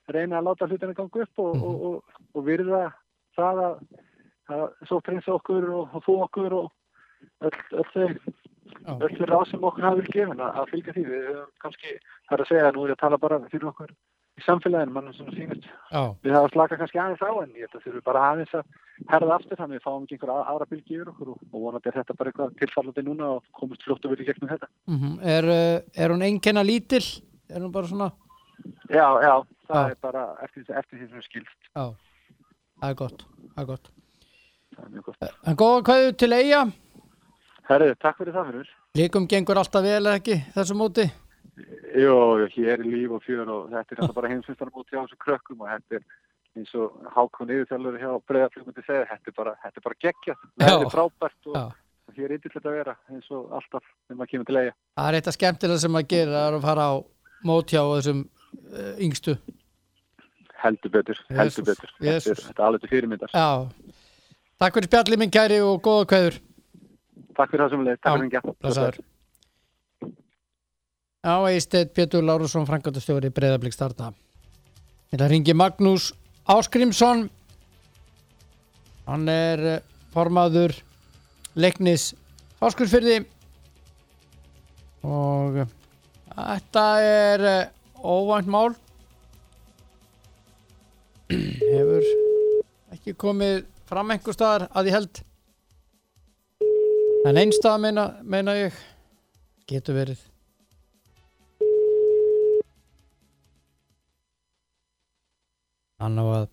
reyna 0.09 0.39
að 0.39 0.49
láta 0.49 0.67
hlutina 0.69 0.97
ganga 0.97 1.25
upp 1.25 1.43
og, 1.43 1.63
og, 1.69 1.85
og, 1.89 2.19
og 2.33 2.45
virða 2.47 2.83
það 3.37 3.63
að, 3.65 3.79
að 4.55 4.65
svo 4.89 4.99
prinsa 5.05 5.35
okkur 5.35 5.69
og, 5.75 5.97
þú 6.05 6.15
okkur 6.25 6.55
og 6.63 6.71
öll, 7.45 7.59
öll 7.81 7.89
þau. 7.93 8.07
Öll 8.85 9.17
þau 9.17 9.25
ráð 9.31 9.47
sem 9.51 9.63
okkur 9.69 9.87
hafa 9.87 9.99
verið 10.01 10.13
gefin 10.15 10.39
að, 10.45 10.53
að 10.61 10.69
fylgja 10.73 10.93
því. 10.95 11.03
Við 11.09 11.27
höfum 11.29 11.51
kannski, 11.65 11.97
það 12.29 12.37
er 12.37 12.43
að 12.45 12.49
segja 12.53 12.71
nú 12.75 12.85
er 12.85 12.93
ég 12.93 12.97
að 12.97 13.03
tala 13.05 13.17
bara 13.25 13.39
fyrir 13.49 13.69
okkur 13.73 13.91
í 14.39 14.43
samfélaginu 14.45 14.93
mannum 14.95 15.15
svona 15.17 15.33
sínist 15.35 15.65
við 16.23 16.35
hafa 16.37 16.51
slaka 16.53 16.77
kannski 16.79 16.99
aðeins 17.01 17.23
á 17.27 17.31
en 17.43 17.51
að 17.59 17.81
þurfum 17.83 18.05
bara 18.05 18.21
aðeins 18.31 18.53
að 18.55 18.69
herða 19.11 19.35
aftur 19.35 19.59
þannig 19.59 19.79
við 19.79 19.83
fáum 19.83 20.05
ekki 20.05 20.15
einhver 20.15 20.31
aðra 20.35 20.67
bylgi 20.69 20.95
yfir 20.95 21.11
okkur 21.11 21.31
og, 21.33 21.41
og 21.51 21.63
vonandi 21.65 21.91
er 21.91 21.97
þetta 21.99 22.15
bara 22.19 22.31
eitthvað 22.31 22.53
tilfallandi 22.61 23.03
núna 23.07 23.31
og 23.35 23.49
komist 23.59 23.83
fljótt 23.83 24.05
að 24.07 24.13
vera 24.15 24.23
í 24.23 24.29
gegnum 24.29 24.51
þetta. 24.53 24.69
Mm 24.87 25.13
er, 25.35 25.49
uh, 25.51 26.03
er 26.03 26.13
hún 26.13 26.23
einkenna 26.29 26.63
lítil? 26.63 27.03
Er 27.49 27.59
hún 27.65 27.73
bara 27.75 27.91
svona? 27.91 28.11
Já, 28.91 29.07
já, 29.23 29.33
það 29.67 29.83
Já. 29.83 29.89
er 29.91 29.97
bara 30.01 30.23
eftir, 30.43 30.63
því- 30.63 30.77
eftir 30.79 30.99
því 30.99 31.09
sem 31.09 31.21
skilst 31.21 31.69
Já, 31.75 31.85
það 32.81 32.89
er 32.89 32.95
gott, 33.03 33.25
það 33.55 33.63
er 33.63 33.69
gott. 33.73 33.91
Það 34.75 34.83
er 34.85 34.89
mjög 34.95 35.03
gott. 35.09 35.35
En 35.47 35.55
góða 35.59 35.83
kvæðu 35.89 36.15
til 36.17 36.33
eiga 36.33 36.63
Herðu, 37.69 37.95
takk 38.01 38.17
fyrir 38.17 38.33
það 38.33 38.47
fyrir 38.49 38.69
Líkum 38.97 39.27
gengur 39.29 39.59
alltaf 39.61 39.83
vel 39.85 40.09
ekki 40.09 40.39
þessu 40.55 40.77
móti 40.77 41.05
Jó, 41.99 42.15
hér 42.55 42.79
er 42.79 42.87
líf 42.87 43.11
og 43.13 43.21
fjör 43.25 43.51
og 43.51 43.67
þetta 43.73 43.93
er 43.93 44.01
alltaf 44.01 44.15
bara 44.15 44.31
heimsvistar 44.31 44.71
mútið 44.73 44.95
hjá 44.95 45.01
þessu 45.03 45.19
krökkum 45.21 45.61
og 45.65 45.69
þetta 45.69 45.99
er 45.99 46.07
eins 46.57 46.71
og 46.79 46.95
Hákon 47.13 47.51
yfirþjálfur 47.53 47.99
hjá 48.01 48.09
Breiðaflugmundi 48.29 48.85
segja, 48.85 49.05
þetta 49.11 49.31
er 49.31 49.37
bara, 49.37 49.53
er 49.67 49.85
bara 49.85 49.99
geggjað, 50.05 50.41
þetta 50.63 50.87
er 50.87 50.93
frábært 50.95 51.51
og, 51.51 51.59
og 52.09 52.17
hér 52.17 52.27
er 52.29 52.35
yndilegt 52.37 52.65
að 52.65 52.77
vera 52.79 52.95
eins 53.11 53.29
og 53.35 53.53
alltaf 53.59 53.85
þegar 53.85 54.19
maður 54.21 54.31
kemur 54.33 54.49
til 54.49 54.59
eiga. 54.59 54.75
Það 54.97 55.09
er 55.11 55.19
eitthvað 55.19 55.37
skemmtilega 55.37 55.83
sem 55.83 55.99
það 55.99 56.17
er 56.25 56.57
að 56.57 56.65
fara 56.65 56.89
á 56.89 56.93
mót 57.49 57.75
hjá 57.75 57.81
þessum 57.83 58.25
uh, 58.25 58.93
yngstu 58.97 59.37
Heldur 60.59 60.91
betur, 60.91 61.19
heldur 61.31 61.69
betur. 61.69 61.91
Er, 62.01 62.17
Jesus. 62.17 62.41
þetta 62.49 62.59
er 62.59 62.65
alveg 62.65 62.81
til 62.83 62.89
fyrirmyndar. 62.91 63.31
Já, 63.31 63.93
takk 64.59 64.75
fyrir 64.75 64.89
spjallið 64.89 65.21
minn 65.21 65.31
kæri 65.31 65.61
og 65.63 65.77
góða 65.85 66.09
kvæður 66.11 66.39
Takk 67.39 67.53
fyrir 67.53 67.63
það 67.65 67.73
sem 67.73 67.83
leið, 67.87 67.99
takk 68.03 68.09
Já, 68.09 68.19
fyrir 68.19 68.41
það. 68.43 68.55
blessaður. 68.63 68.99
Já, 71.19 71.33
Eisteinn 71.51 71.91
Pétur 71.95 72.23
Lárusson, 72.23 72.67
Frankandastjóri 72.67 73.31
Breiðablík 73.35 73.75
starta. 73.75 74.11
Þetta 75.11 75.27
ringi 75.31 75.55
Magnús 75.55 76.09
Áskrimsson. 76.49 77.25
Hann 79.09 79.31
er 79.31 79.63
eh, 79.73 79.79
formaður 80.13 80.75
leiknis 81.59 82.11
Áskursfyrði 82.61 83.23
og 85.07 85.57
eh, 85.63 85.71
þetta 86.35 86.85
er 87.07 87.45
eh, 87.49 87.71
óvænt 88.03 88.51
mál. 88.51 88.75
Hefur 91.29 92.05
ekki 92.95 93.15
komið 93.21 93.63
fram 93.89 94.11
einhver 94.13 94.35
staðar 94.37 94.67
að 94.73 94.89
ég 94.91 94.97
held. 94.99 95.21
En 97.27 97.39
einstað 97.39 97.81
meina, 97.83 98.05
meina 98.23 98.55
ég 98.55 98.75
getur 99.67 99.97
verið. 99.97 100.21
Hann 105.99 106.15
á 106.15 106.23
að 106.23 106.45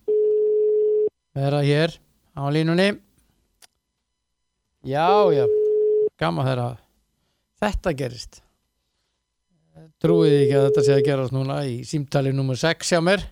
vera 1.39 1.61
hér 1.63 1.95
á 2.35 2.43
línunni. 2.51 2.89
Já, 4.87 5.07
já 5.35 5.47
gaman 6.19 6.47
þegar 6.47 6.63
að 6.65 6.77
þetta 7.63 7.95
gerist. 8.03 8.43
Trúið 10.03 10.35
ekki 10.43 10.57
að 10.57 10.67
þetta 10.69 10.85
sé 10.87 10.95
að 10.97 11.07
gerast 11.07 11.35
núna 11.37 11.61
í 11.69 11.81
símtali 11.87 12.33
nummer 12.35 12.59
6 12.59 12.91
hjá 12.91 13.01
mér? 13.05 13.23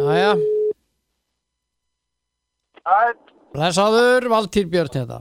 Jæja, 0.00 0.32
Það 2.80 3.10
blessaður 3.54 4.28
Valtýr 4.30 4.66
Björn 4.70 4.94
hérna 5.00 5.18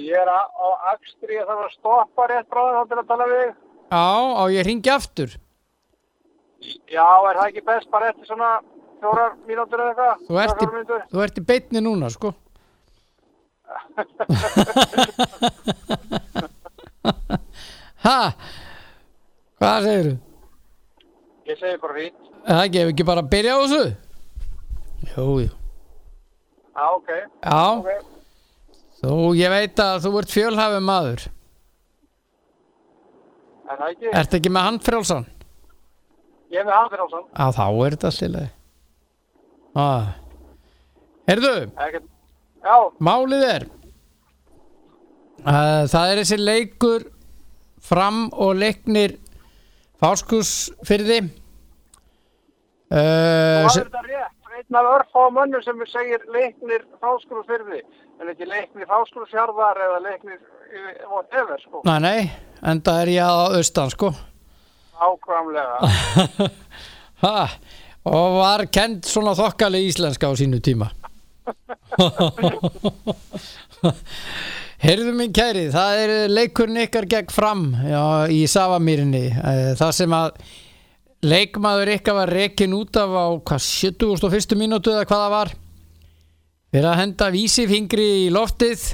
ég 0.00 0.14
er 0.14 0.28
á, 0.30 0.40
Akstri, 0.92 1.34
ég 1.34 1.46
þarf 1.48 1.64
að 1.66 1.72
stoppa 1.74 2.26
rétt 2.30 2.48
bráðan 2.52 2.76
þá 2.76 2.84
til 2.90 2.98
að 3.00 3.08
tala 3.08 3.26
við. 3.30 3.48
Já, 3.90 4.06
á 4.38 4.42
ég 4.54 4.62
ringi 4.68 4.90
aftur 4.92 5.30
Já, 6.92 7.08
er 7.26 7.34
það 7.40 7.48
ekki 7.48 7.62
best 7.66 7.88
bara 7.90 8.10
eftir 8.12 8.26
svona 8.28 8.50
fjórar 9.00 9.30
mínútur 9.48 9.80
eða 9.82 9.90
eitthvað? 9.90 10.14
Þú 10.28 10.34
ert 10.44 10.62
í-? 10.62 10.68
Þú 11.10 11.18
ert 11.24 11.40
í 11.40 11.42
beinni 11.50 11.80
núna, 11.84 12.06
sko 12.12 12.28
Ha? 18.00 18.20
Hvað 19.60 19.84
segirðu? 19.84 20.14
Ég 21.50 21.56
segi 21.60 21.76
bara 21.82 21.94
fínt. 21.98 22.20
Það 22.46 22.76
ef 22.80 22.92
ekki 22.94 23.04
bara 23.10 23.20
að 23.24 23.32
byrja 23.34 23.52
á 23.52 23.58
þessu? 23.60 23.84
Jú, 25.10 25.24
jú. 25.44 25.50
Já, 26.76 26.86
ok. 26.96 27.10
Já, 27.44 27.60
Ok. 27.78 27.88
þú, 29.00 29.12
ég 29.38 29.50
veit 29.50 29.76
að 29.84 30.00
þú 30.04 30.12
ert 30.20 30.30
fjölhæfi 30.34 30.80
maður. 30.84 31.26
Er 33.70 33.76
það 33.78 33.88
ekki? 33.94 34.08
Ertu 34.20 34.36
ekki 34.40 34.50
með 34.54 34.66
handfrjálsan? 34.68 35.26
Ég 36.50 36.58
er 36.60 36.66
með 36.66 36.74
ásán. 36.98 37.24
Já, 37.30 37.46
þá 37.54 37.66
er 37.86 37.94
þetta 37.94 38.10
sliðið. 38.16 38.48
Ah. 39.78 40.06
Heyrðu, 41.30 41.52
Ekkert. 41.78 42.06
Já, 42.64 42.76
málið 43.06 43.44
er 43.46 43.64
uh, 45.46 45.84
það 45.88 46.10
er 46.10 46.18
þessi 46.20 46.38
leikur 46.40 47.04
fram 47.80 48.18
og 48.34 48.58
leiknir 48.58 49.14
fáskursfyrði 50.02 51.20
uh, 52.90 52.98
það 52.98 53.70
er 53.70 53.70
þetta 53.70 54.02
rétt. 54.08 54.34
Einn 54.70 54.78
af 54.78 54.86
örfá 54.86 55.22
mönnum 55.34 55.62
sem 55.66 55.80
segir 55.90 56.22
leiknir 56.30 56.84
fáskrúsfyrði. 57.02 57.80
En 58.22 58.28
ekki 58.30 58.46
leiknir 58.46 58.86
fáskrúsfjárðar 58.86 59.80
eða 59.82 59.98
leiknir 60.04 60.36
yfir- 60.70 61.00
whatever, 61.10 61.58
sko. 61.58 61.80
Nei, 61.88 61.98
nei, 62.04 62.30
enda 62.62 62.94
er 63.02 63.08
ég 63.10 63.24
á 63.26 63.50
austan 63.56 63.90
sko 63.90 64.12
Ákvæmlega. 65.00 65.78
og 68.14 68.36
var 68.38 68.62
kend 68.72 69.04
svona 69.08 69.34
þokkali 69.34 69.80
íslenska 69.88 70.28
á 70.30 70.32
sínu 70.38 70.60
tíma 70.62 70.90
Heyrðu 74.84 75.12
mín 75.16 75.32
kæri, 75.36 75.66
það 75.72 75.98
er 76.04 76.12
leikurinn 76.32 76.78
ykkar 76.84 77.08
gegn 77.10 77.32
fram 77.34 77.64
já, 77.84 78.02
í 78.32 78.44
Savamýrinni 78.48 79.26
Eh, 79.34 79.72
það 79.80 79.92
sem 79.98 80.14
að 80.16 80.30
leikmaður 81.20 81.94
ykkar 81.96 82.16
var 82.16 82.32
rekin 82.32 82.74
út 82.76 82.96
af 82.96 83.12
á 83.12 83.26
hvað, 83.44 83.64
71. 83.66 84.56
mínútu 84.58 84.92
eða 84.92 85.06
hvað 85.08 85.24
það 85.24 85.34
var? 85.34 85.52
Fyrir 86.70 86.88
að 86.88 87.00
henda 87.00 87.30
vísifingri 87.34 88.06
í 88.24 88.28
loftið. 88.32 88.84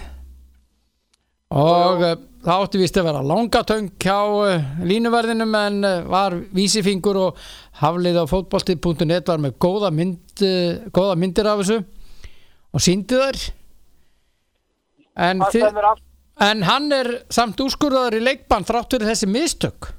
Og 1.56 2.02
uh, 2.02 2.14
það 2.42 2.64
átti 2.64 2.80
vist 2.80 2.96
að 2.98 3.06
vera 3.06 3.26
langatöng 3.26 3.90
hjá 4.02 4.16
uh, 4.18 4.64
línuverðinum 4.82 5.54
en 5.60 5.76
uh, 5.86 5.98
var 6.10 6.34
vísifingur 6.56 7.20
og 7.28 7.44
haflið 7.82 8.18
á 8.18 8.24
fótbolti.net 8.26 9.30
var 9.30 9.44
með 9.44 9.60
góða, 9.62 9.92
mynd, 9.94 10.42
góða 10.90 11.18
myndir 11.20 11.50
af 11.50 11.62
þessu. 11.62 11.84
Og 12.74 12.82
síndi 12.82 13.20
þær. 13.20 13.38
En, 15.26 15.44
en 16.44 16.66
hann 16.66 16.90
er 16.92 17.12
samt 17.32 17.60
úrskurðaður 17.62 18.18
í 18.18 18.24
leikbann 18.24 18.66
þrátt 18.68 18.96
fyrir 18.96 19.12
þessi 19.12 19.30
mistök 19.30 19.92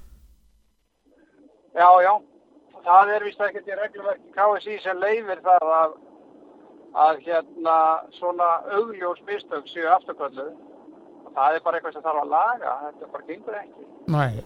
Já, 1.77 1.89
já. 2.01 2.13
Það 2.87 3.13
er 3.13 3.25
vist 3.27 3.41
ekkert 3.43 3.67
í 3.69 3.77
reglverki 3.77 4.35
KSI 4.35 4.77
sem 4.83 5.01
leifir 5.01 5.41
það 5.45 5.71
að, 5.77 5.95
að 7.05 7.23
hérna 7.25 7.79
svona 8.17 8.47
augljós 8.77 9.19
mistök 9.27 9.67
séu 9.69 9.89
afturkvöldu. 9.91 10.47
Og 11.27 11.33
það 11.35 11.57
er 11.57 11.65
bara 11.65 11.79
eitthvað 11.79 11.97
sem 11.97 12.05
þarf 12.05 12.21
að 12.23 12.31
laga. 12.33 12.77
Þetta 12.85 13.11
bara 13.15 13.27
gengur 13.31 13.59
ekki. 13.61 13.89
Nei 14.07 14.45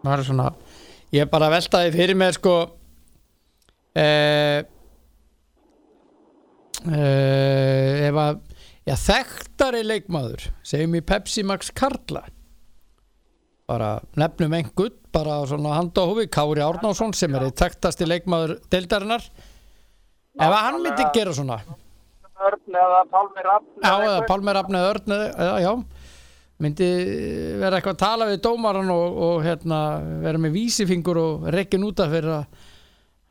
Það 0.00 0.12
er 0.12 0.26
svona 0.28 0.50
Ég 1.10 1.24
er 1.24 1.32
bara 1.32 1.48
að 1.48 1.56
velta 1.56 1.80
því 1.84 1.94
fyrir 1.96 2.18
mér 2.20 2.36
sko 2.36 2.52
eh, 3.98 4.60
eh, 6.86 8.06
Ef 8.08 8.20
að 8.20 8.44
Já, 8.88 8.94
þekktari 8.96 9.82
leikmaður 9.84 10.46
segjum 10.66 10.96
í 10.98 11.02
Pepsi 11.04 11.44
Max 11.46 11.68
Karla 11.76 12.24
bara 13.70 13.90
nefnum 14.18 14.56
einhvern 14.56 14.96
bara 15.12 15.40
svona 15.50 15.76
handa 15.76 16.02
á 16.02 16.08
hófi 16.10 16.26
Kári 16.32 16.62
Árnásson 16.64 17.14
sem 17.16 17.34
er 17.34 17.48
eitt 17.48 17.60
þekktasti 17.60 18.08
leikmaður 18.08 18.56
deildarinnar 18.72 19.24
ef 20.40 20.56
hann 20.56 20.80
myndi 20.82 21.06
gera 21.14 21.34
svona 21.36 21.60
Örn 22.40 22.76
eða 22.80 23.00
Pálmi 23.12 23.42
Raffn. 23.44 23.72
Já, 23.84 23.94
eða 24.00 24.20
Pálmi 24.28 24.52
Rafni 24.56 24.78
eða 24.78 24.92
Örn 24.94 25.14
eða, 25.16 25.56
já, 25.60 25.72
myndi 26.64 26.86
vera 27.60 27.76
eitthvað 27.76 27.96
að 27.96 28.00
tala 28.00 28.28
við 28.30 28.38
dómaran 28.46 28.92
og, 28.94 29.18
og 29.26 29.42
hérna, 29.44 29.80
vera 30.24 30.40
með 30.40 30.54
vísifingur 30.56 31.20
og 31.20 31.50
rekin 31.52 31.84
út 31.84 32.00
af 32.00 32.14
fyrir 32.14 32.32
að 32.38 32.62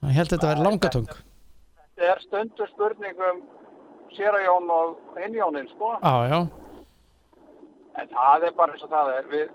hann 0.03 0.15
held 0.19 0.33
þetta 0.35 0.45
að 0.45 0.53
vera 0.53 0.67
langatung 0.67 1.09
Þetta 1.09 2.11
er 2.13 2.21
stundu 2.27 2.67
spurningum 2.69 3.41
Séra 4.15 4.39
Jón 4.45 4.69
og 4.73 5.17
hinn 5.19 5.35
Jónin, 5.37 5.67
sko. 5.73 5.95
Já, 6.01 6.13
já, 6.29 6.39
En 7.99 8.07
það 8.13 8.45
er 8.47 8.53
bara 8.55 8.73
eins 8.73 8.85
og 8.85 8.91
það 8.93 9.09
er. 9.17 9.25
Við, 9.33 9.49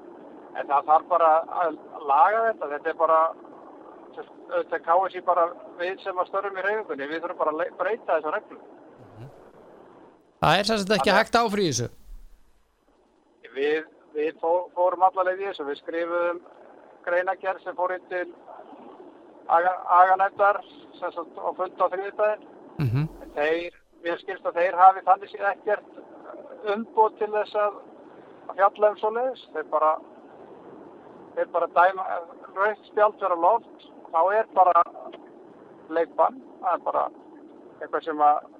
en 0.54 0.68
það 0.70 0.88
þarf 0.90 1.08
bara 1.10 1.32
að 1.64 1.76
laga 2.08 2.44
þetta. 2.46 2.70
Þetta 2.74 2.92
er 2.92 2.96
bara, 3.00 3.18
þetta 4.52 4.78
er 4.78 4.84
KSI 4.86 5.24
bara 5.26 5.48
við 5.80 6.04
sem 6.04 6.22
að 6.22 6.30
störum 6.30 6.58
í 6.60 6.64
reyfingunni. 6.66 7.10
Við 7.10 7.22
þurfum 7.24 7.42
bara 7.42 7.54
að 7.54 7.76
breyta 7.80 8.18
þessu 8.18 8.34
reglu. 8.36 8.62
það 10.44 10.58
er 10.58 10.68
sérst 10.68 10.96
ekki 10.98 11.14
hægt 11.16 11.36
áfrý 11.40 11.68
þessu 11.70 11.90
Við, 13.54 13.84
við 14.16 14.40
fó, 14.42 14.66
fórum 14.74 15.04
allavega 15.06 15.40
í 15.40 15.46
þessu. 15.50 15.68
Við 15.68 15.80
skrifuðum 15.82 16.40
greinagerð 17.06 17.62
sem 17.62 17.76
fór 17.78 17.94
inn 17.94 18.08
til 18.10 18.26
aga, 19.52 19.72
aganefndar 20.00 20.60
sem 20.98 21.12
sagt 21.14 21.38
á 21.38 21.86
þriðdæðin. 21.92 22.48
mm 22.78 23.08
Þeir, 23.34 23.74
við 24.04 24.18
skilst 24.20 24.44
að 24.46 24.58
þeir 24.60 24.76
hafi 24.78 25.00
þannig 25.06 25.30
séð 25.30 25.46
ekkert 25.48 26.68
umbúð 26.74 27.16
til 27.18 27.30
þess 27.32 27.56
að 27.58 27.78
fjalla 28.54 28.90
um 28.92 28.98
svo 29.00 29.10
leiðis. 29.14 29.42
Þeir 29.54 29.66
bara, 29.72 29.90
þeir 31.34 31.52
bara 31.54 31.70
dæma 31.76 32.06
raukt 32.54 32.88
spjald 32.90 33.20
vera 33.20 33.38
loft. 33.46 33.86
Þá 34.14 34.20
er 34.38 34.50
bara 34.54 34.82
leikbann. 35.90 36.40
Það 36.62 36.72
er 36.72 36.82
bara 36.88 37.04
eitthvað 37.80 38.08
sem 38.08 38.24
að 38.24 38.50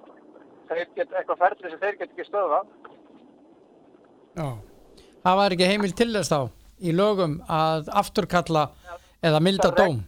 get, 0.95 1.09
eitthvað 1.09 1.43
ferli 1.43 1.73
sem 1.73 1.83
þeir 1.83 1.99
get 1.99 2.09
ekki 2.11 2.29
stöðvað. 2.29 2.71
Já 4.35 4.49
Það 5.25 5.37
var 5.39 5.53
ekki 5.55 5.65
heimil 5.65 5.93
til 5.97 6.11
þess 6.13 6.29
þá 6.29 6.39
í 6.85 6.91
lögum 6.93 7.39
að 7.49 7.87
afturkalla 8.01 8.67
eða 9.25 9.39
milda 9.41 9.71
dóm 9.73 10.03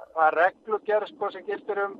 Það 0.00 0.24
er 0.24 0.36
reglugerð 0.40 1.10
sko 1.12 1.28
sem 1.30 1.44
gildir 1.46 1.78
um 1.84 1.92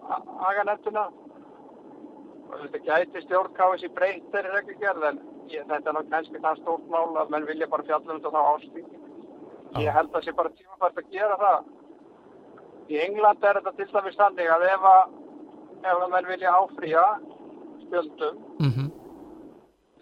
aganefnduna 0.48 1.04
og 1.06 2.56
þetta 2.64 2.80
gæti 2.88 3.22
stjórnkáðis 3.28 3.86
í 3.86 3.92
breytt 3.94 4.26
þeirri 4.34 4.56
reglugerð 4.56 5.06
en 5.12 5.22
ég, 5.52 5.62
þetta 5.70 5.76
er 5.76 5.96
náttúrulega 6.00 6.10
kannski 6.16 6.42
það 6.42 6.58
stórt 6.64 6.90
mál 6.90 7.20
að 7.22 7.30
menn 7.36 7.46
vilja 7.52 7.70
bara 7.70 7.86
fjalla 7.92 8.10
um 8.10 8.18
þetta 8.18 8.34
þá 8.34 8.42
ástík. 8.56 8.90
Ég 9.80 9.94
held 9.96 10.10
að 10.10 10.16
það 10.16 10.24
sé 10.26 10.36
bara 10.36 10.54
tímafært 10.56 10.98
að 11.00 11.12
gera 11.16 11.36
það. 11.40 11.68
Í 12.92 12.98
England 13.06 13.44
er 13.44 13.60
þetta 13.60 13.76
til 13.78 13.90
dæmis 13.92 14.18
þannig 14.18 14.50
að 14.52 14.66
ef 14.68 14.88
að, 14.90 15.14
ef 15.82 15.94
að 15.94 16.10
menn 16.12 16.28
vilja 16.32 16.56
áfrýja 16.58 17.06
spjöldum 17.86 18.42
mm 18.58 18.90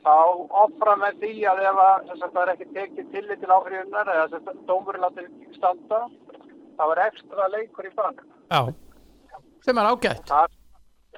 þá 0.05 0.14
ofra 0.64 0.95
með 1.01 1.18
því 1.23 1.33
að 1.51 1.62
ef 1.71 1.81
að 1.83 2.12
það 2.21 2.39
er 2.43 2.53
ekki 2.55 2.68
tekið 2.77 3.11
tillit 3.14 3.43
til 3.43 3.53
áfrýjunar 3.53 4.12
eða 4.14 4.29
þess 4.33 4.53
að 4.53 4.62
dómurinn 4.68 5.05
látið 5.05 5.29
standa 5.57 6.01
þá 6.79 6.85
er 6.87 7.03
ekstra 7.07 7.49
leikur 7.53 7.89
í 7.89 7.93
bann. 7.99 8.23
Já, 8.51 8.61
sem 9.66 9.81
er 9.81 9.91
ágætt 9.91 10.25
það, 10.31 10.57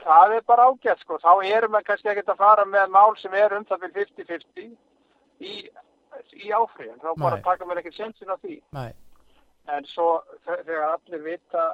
það 0.02 0.36
er 0.38 0.46
bara 0.50 0.66
ágætt 0.70 1.04
sko. 1.04 1.20
Þá 1.22 1.32
erum 1.52 1.78
við 1.78 1.86
kannski 1.88 2.12
ekkert 2.12 2.34
að 2.34 2.42
fara 2.42 2.66
með 2.66 2.94
mál 2.96 3.14
sem 3.22 3.38
er 3.38 3.56
um 3.58 3.66
það 3.68 3.86
fyrir 3.86 4.12
50-50 4.18 4.66
í, 5.46 5.54
í 6.36 6.50
áfriðan. 6.52 7.00
Þá 7.02 7.10
bara 7.20 7.36
Nei. 7.38 7.42
taka 7.46 7.64
mér 7.68 7.80
ekkert 7.82 7.96
sensin 8.00 8.30
á 8.32 8.36
því. 8.42 8.60
Nei, 8.72 8.92
En 9.68 9.84
svo 9.86 10.22
þe- 10.46 10.62
þegar 10.66 10.88
allir 10.96 11.22
vita 11.22 11.64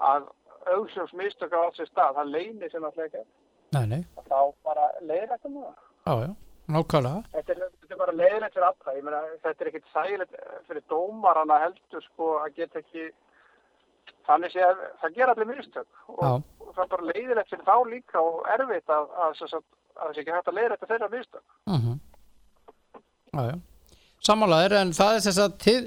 að 0.00 0.28
auðsjóms 0.74 1.12
mistök 1.12 1.52
á 1.52 1.60
alls 1.66 1.78
í 1.82 1.86
stað, 1.90 2.14
það 2.16 2.30
leynir 2.32 2.70
sem 2.72 2.84
alltaf 2.84 3.04
ekki. 3.04 3.24
nei, 3.74 3.86
nei, 3.86 4.04
Þá 4.28 4.54
bara 4.64 4.86
leiðir 5.02 5.28
þetta 5.34 5.48
með 5.52 5.66
það. 5.66 5.76
já, 6.06 6.14
já, 6.24 6.30
nákvæmlega 6.76 7.24
Þetta 7.34 7.52
er, 7.52 7.60
þetta 7.82 7.92
er 7.94 7.98
bara 8.00 8.12
leiðilegt 8.20 8.54
fyrir 8.54 8.66
alla. 8.70 8.94
Ég 8.96 9.04
meina, 9.04 9.20
þetta 9.44 9.60
er 9.64 9.70
ekkert 9.70 9.92
sægilegt 9.92 10.34
fyrir 10.68 10.82
dómarana 10.88 11.58
heldur 11.64 12.02
sko 12.08 12.30
að 12.40 12.54
geta 12.56 12.78
ekki 12.80 13.10
þannig 14.26 14.52
sé 14.54 14.60
að 14.64 14.80
það 15.02 15.14
gera 15.18 15.32
allir 15.34 15.50
mistök 15.52 15.86
og, 16.08 16.42
og 16.60 16.72
það 16.74 16.82
er 16.84 16.90
bara 16.96 17.08
leiðilegt 17.12 17.50
fyrir 17.52 17.64
þá 17.68 17.76
líka 17.92 18.20
og 18.24 18.40
erfitt 18.56 18.88
að, 18.88 19.04
að, 19.12 19.36
að, 19.42 19.52
að, 19.52 19.62
að 20.00 20.06
það 20.08 20.14
sé 20.14 20.20
ekki 20.24 20.32
hægt 20.38 20.48
að 20.48 20.54
leiða 20.58 20.72
þetta 20.76 20.90
þeirra 20.94 21.10
mistök. 21.18 21.44
mm 21.68 22.00
Sammálaður, 24.24 24.76
en 24.80 24.92
það 24.96 25.16
er 25.16 25.24
þess 25.26 25.40
að 25.44 25.56
þið, 25.64 25.86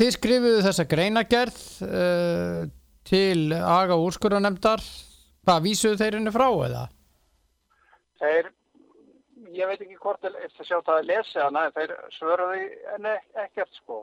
þið 0.00 0.10
skrifuðu 0.16 0.60
þessa 0.66 0.86
greinagerð 0.90 1.58
uh, 1.86 2.62
til 3.08 3.56
aga 3.56 3.96
úrskurðanemdar 4.04 4.84
hvað 5.48 5.64
vísuðu 5.64 6.00
þeir 6.02 6.18
henni 6.18 6.34
frá 6.34 6.46
eða? 6.66 6.84
Þeir, 8.20 8.50
ég 9.56 9.70
veit 9.70 9.80
ekki 9.80 9.98
hvort 10.02 10.28
eftir 10.28 10.68
sjá 10.68 10.78
það 10.82 10.94
að 10.98 11.08
lesa 11.08 11.46
hana, 11.46 11.66
en 11.68 11.76
þeir 11.78 11.94
svöruðu 12.18 12.64
henni 12.92 13.14
ekkert 13.44 13.80
sko. 13.80 14.02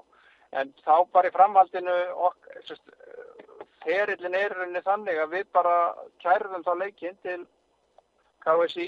En 0.56 0.72
þá 0.86 0.96
bara 1.14 1.30
í 1.30 1.36
framhaldinu, 1.36 1.96
ok, 2.30 2.50
ferillin 3.86 4.38
er 4.40 4.56
henni 4.64 4.82
þannig 4.86 5.20
að 5.22 5.34
við 5.36 5.50
bara 5.54 5.76
kærðum 6.24 6.64
þá 6.66 6.72
leikinn 6.82 7.20
til 7.26 7.42
KSI 8.46 8.88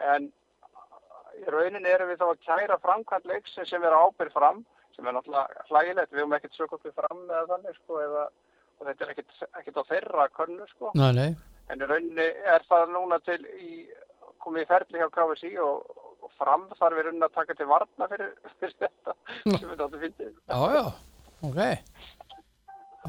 en 0.00 0.30
í 1.38 1.46
rauninni 1.54 1.90
erum 1.94 2.10
við 2.10 2.20
þá 2.20 2.26
að 2.28 2.42
kæra 2.46 2.78
framkvæmt 2.82 3.28
leiksin 3.30 3.68
sem 3.68 3.84
er 3.86 3.96
ábyrð 3.96 4.34
fram 4.36 4.62
sem 4.96 5.06
er 5.06 5.14
náttúrulega 5.16 5.64
hlægilegt, 5.70 6.12
við 6.12 6.22
höfum 6.24 6.36
ekkert 6.38 6.56
sög 6.58 6.74
okkur 6.76 6.94
fram 6.96 7.20
eða 7.28 7.46
þannig 7.54 7.76
sko 7.78 8.00
eða, 8.04 8.24
og 8.80 8.88
þetta 8.88 9.06
er 9.06 9.12
ekkert, 9.14 9.34
ekkert 9.60 9.80
á 9.80 9.84
þeirra 9.92 10.28
könnu 10.36 10.68
sko 10.74 10.92
Nei, 10.98 11.10
nei. 11.16 11.30
en 11.70 11.82
í 11.84 11.88
rauninni 11.90 12.28
er 12.54 12.66
það 12.68 12.94
núna 12.96 13.20
til 13.26 13.40
í, 13.54 13.70
komið 14.42 14.64
í 14.66 14.70
ferli 14.72 15.02
hjá 15.02 15.08
KSI 15.14 15.52
og, 15.64 15.92
og 16.26 16.32
fram 16.40 16.66
þarf 16.78 16.98
við 16.98 17.06
rauninni 17.08 17.28
að 17.28 17.36
taka 17.38 17.58
til 17.60 17.68
varna 17.70 18.10
fyrir, 18.10 18.32
fyrir 18.58 18.76
þetta 18.86 19.16
sem 19.44 19.68
við 19.70 19.78
þáttu 19.84 20.02
fyndið 20.04 20.32
Já, 20.34 20.60
já, 20.76 20.84
ok. 21.48 21.62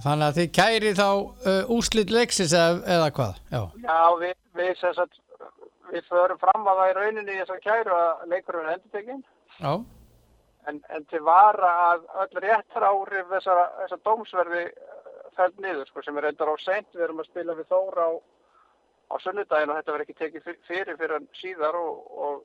Þannig 0.01 0.25
að 0.29 0.37
þið 0.39 0.51
kæri 0.55 0.91
þá 0.95 1.07
uh, 1.11 1.73
úslit 1.75 2.11
leiksins 2.15 2.53
eða, 2.55 2.77
eða 2.95 3.09
hvað? 3.17 3.39
Já, 3.51 3.61
Já, 3.83 3.97
við, 4.21 4.37
við, 4.55 4.69
sagt, 4.79 5.17
við 5.91 6.05
förum 6.09 6.39
fram 6.41 6.67
að 6.71 6.79
það 6.81 6.91
í 6.91 6.95
rauninni 6.97 7.33
í 7.35 7.39
þess 7.41 7.55
að 7.55 7.63
kæru 7.65 7.95
að 7.97 8.23
leikurinn 8.31 8.67
er 8.69 8.75
endurtekinn. 8.77 9.23
Já, 9.59 9.73
en, 10.71 10.81
en 10.95 11.05
til 11.11 11.21
vara 11.27 11.71
að 11.91 12.05
öll 12.23 12.43
réttar 12.45 12.85
árif 12.87 13.31
þessar, 13.33 13.61
þessar 13.81 14.03
dómsverði 14.07 14.63
fælt 15.37 15.59
niður 15.63 15.87
sko, 15.89 16.03
sem 16.05 16.17
er 16.19 16.27
reyndar 16.27 16.51
á 16.51 16.55
seint, 16.61 16.87
við 16.93 17.05
erum 17.07 17.21
að 17.23 17.29
spila 17.31 17.55
við 17.57 17.69
Þóra 17.71 18.07
á, 18.07 18.11
á 19.11 19.15
sunnudaginn 19.23 19.71
og 19.71 19.77
þetta 19.79 19.93
verður 19.95 20.05
ekki 20.05 20.17
tekið 20.21 20.47
fyr- 20.47 20.63
fyrir 20.69 20.97
fyrir 20.99 21.27
síðar 21.39 21.77
og, 21.79 22.01
og, 22.27 22.41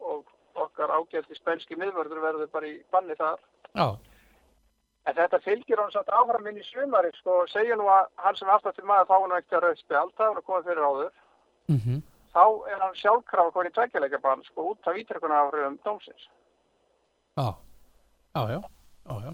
og 0.00 0.62
okkar 0.64 0.92
ágælt 0.96 1.30
í 1.30 1.36
spænski 1.38 1.76
miðvörður 1.78 2.22
verður 2.24 2.48
bara 2.52 2.68
í 2.68 2.78
banni 2.92 3.16
þar. 3.20 3.38
já, 3.76 3.88
En 5.08 5.14
þetta 5.16 5.38
fylgir 5.40 5.80
hann 5.80 5.92
samt 5.94 6.10
áfram 6.12 6.46
inn 6.50 6.58
í 6.60 6.64
sumari, 6.68 7.08
sko, 7.16 7.46
segja 7.48 7.76
nú 7.76 7.86
að 7.88 8.10
hann 8.20 8.36
sem 8.36 8.50
aftur 8.52 8.74
til 8.76 8.84
maður 8.84 9.08
þá 9.08 9.14
hann 9.16 9.32
ekki 9.38 9.56
að 9.56 9.62
rauðspjald, 9.64 10.12
það 10.18 10.26
er 10.32 10.40
að 10.40 10.44
koma 10.50 10.60
fyrir 10.66 10.84
áður, 10.90 11.12
mhm, 11.72 12.02
þá 12.34 12.42
er 12.70 12.78
hann 12.84 12.94
sjálfkraf 12.98 13.48
í 13.66 13.72
tveggjuleika 13.74 14.20
bann, 14.22 14.42
sko, 14.46 14.68
út 14.72 14.86
af 14.90 14.96
ítrekkuna 15.00 15.40
áhrifum 15.44 15.78
dómsins. 15.84 16.28
já, 17.36 17.48
já, 18.34 18.60
já, 19.08 19.14
já. 19.26 19.32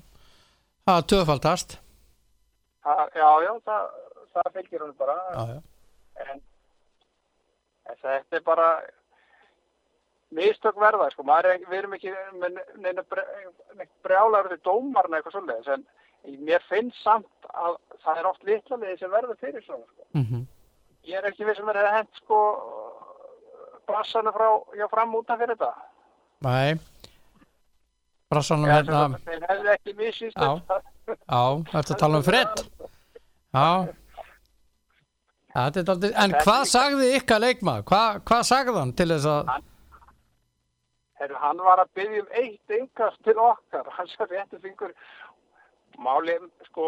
Það 0.87 0.99
er 1.03 1.07
töfaldast. 1.13 1.79
Já, 2.87 3.31
já, 3.43 3.53
það, 3.67 3.89
það 4.37 4.53
fylgir 4.55 4.81
hann 4.85 4.95
bara, 5.01 5.17
Já, 5.35 5.47
já, 5.55 5.63
en, 6.31 6.43
en 7.91 7.97
þetta 8.03 8.37
er 8.39 8.45
bara 8.47 8.69
mistök 10.37 10.79
verða, 10.81 11.09
sko, 11.13 11.23
er, 11.39 11.49
við 11.71 11.79
erum 11.81 11.95
ekki 11.97 12.13
neina 12.83 13.03
bre- 13.11 13.27
neitt 13.79 13.93
brjálar 14.07 14.49
við 14.51 14.63
dómarna 14.67 15.19
eitthvað 15.21 15.37
svoleiðis, 15.37 15.69
en 15.77 16.41
mér 16.47 16.65
finnst 16.69 16.99
samt 17.03 17.51
að 17.55 17.77
það 18.05 18.19
er 18.23 18.29
oft 18.31 18.45
litla 18.49 18.77
liði 18.83 18.99
sem 19.03 19.11
verður 19.13 19.39
fyrir 19.43 19.65
svona, 19.67 19.87
sko. 19.93 20.07
mhm, 20.19 20.47
Ég 21.07 21.21
er 21.21 21.29
ekki 21.29 21.45
við 21.47 21.55
sem 21.61 21.69
er 21.71 21.77
að 21.85 21.93
hent, 22.01 22.17
sko, 22.19 22.39
brassana 23.87 24.33
frá, 24.35 24.49
já, 24.79 24.87
fram 24.93 25.15
út 25.19 25.31
af 25.31 25.39
fyrir 25.43 25.57
þetta. 25.57 25.73
nei. 26.47 26.77
Brassanum 28.31 28.67
Já, 28.67 28.75
hérna, 28.81 29.19
Þeir 29.25 29.45
hefði 29.49 29.69
ekki 29.77 29.93
missist 30.01 30.37
þetta. 30.37 30.81
já, 31.15 31.43
þetta 31.71 31.97
tala 32.01 32.19
um 32.19 32.25
fredd. 32.27 32.63
Já. 33.55 33.69
Þetta 35.57 35.85
daldið, 35.89 36.17
en 36.25 36.35
hvað 36.43 36.65
sagði 36.69 37.13
ykkar 37.21 37.41
leikmaður? 37.45 37.85
Hvað, 37.89 38.19
hvað 38.29 38.43
sagði 38.51 38.75
hann 38.81 38.91
til 38.99 39.07
þess 39.15 39.29
að, 39.31 39.53
Heru, 41.17 41.37
hann 41.41 41.63
var 41.65 41.81
að 41.81 41.93
byggja 41.97 42.25
um 42.25 42.35
eitt 42.43 42.75
yngast 42.77 43.23
til 43.25 43.39
okkar, 43.41 43.87
hann 43.97 44.11
sagði 44.11 44.37
réttu 44.37 44.59
fingur 44.61 44.91
máli, 46.03 46.37
sko 46.69 46.87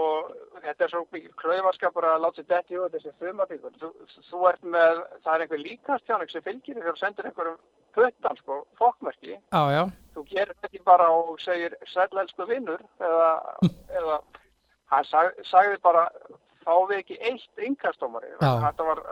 þetta 0.63 0.85
er 0.85 0.93
svo 0.93 1.05
mikið 1.13 1.35
klaufaskapur 1.41 2.07
að 2.09 2.23
láta 2.25 2.43
sér 2.43 2.49
detti 2.53 2.79
út 2.79 2.95
þessi 2.95 3.15
þumafingur 3.23 3.77
þú, 3.81 3.93
þú 4.31 4.43
ert 4.51 4.67
með, 4.77 5.03
það 5.25 5.35
er 5.35 5.45
einhver 5.45 5.63
líkastjáning 5.65 6.33
sem 6.33 6.45
fylgir 6.47 6.81
þér 6.81 6.93
og 6.93 7.01
sendir 7.01 7.31
einhverjum 7.31 7.61
puttan, 7.97 8.43
sko, 8.43 8.59
fokkmerki 8.79 9.37
já, 9.37 9.63
já, 9.75 9.83
þú 10.15 10.27
gerir 10.29 10.59
þetta 10.63 10.85
bara 10.87 11.09
og 11.15 11.41
segir 11.43 11.79
sælelsku 11.93 12.49
vinnur 12.51 12.85
eða, 13.01 13.31
eða 14.01 14.21
hann 14.93 15.09
sag, 15.09 15.33
sagði 15.49 15.81
bara 15.85 16.07
fá 16.65 16.75
við 16.89 17.03
ekki 17.03 17.19
eitt 17.31 17.65
yngasttómari 17.65 18.31
Já. 18.37 18.51
þetta 18.67 18.87
var 18.91 19.03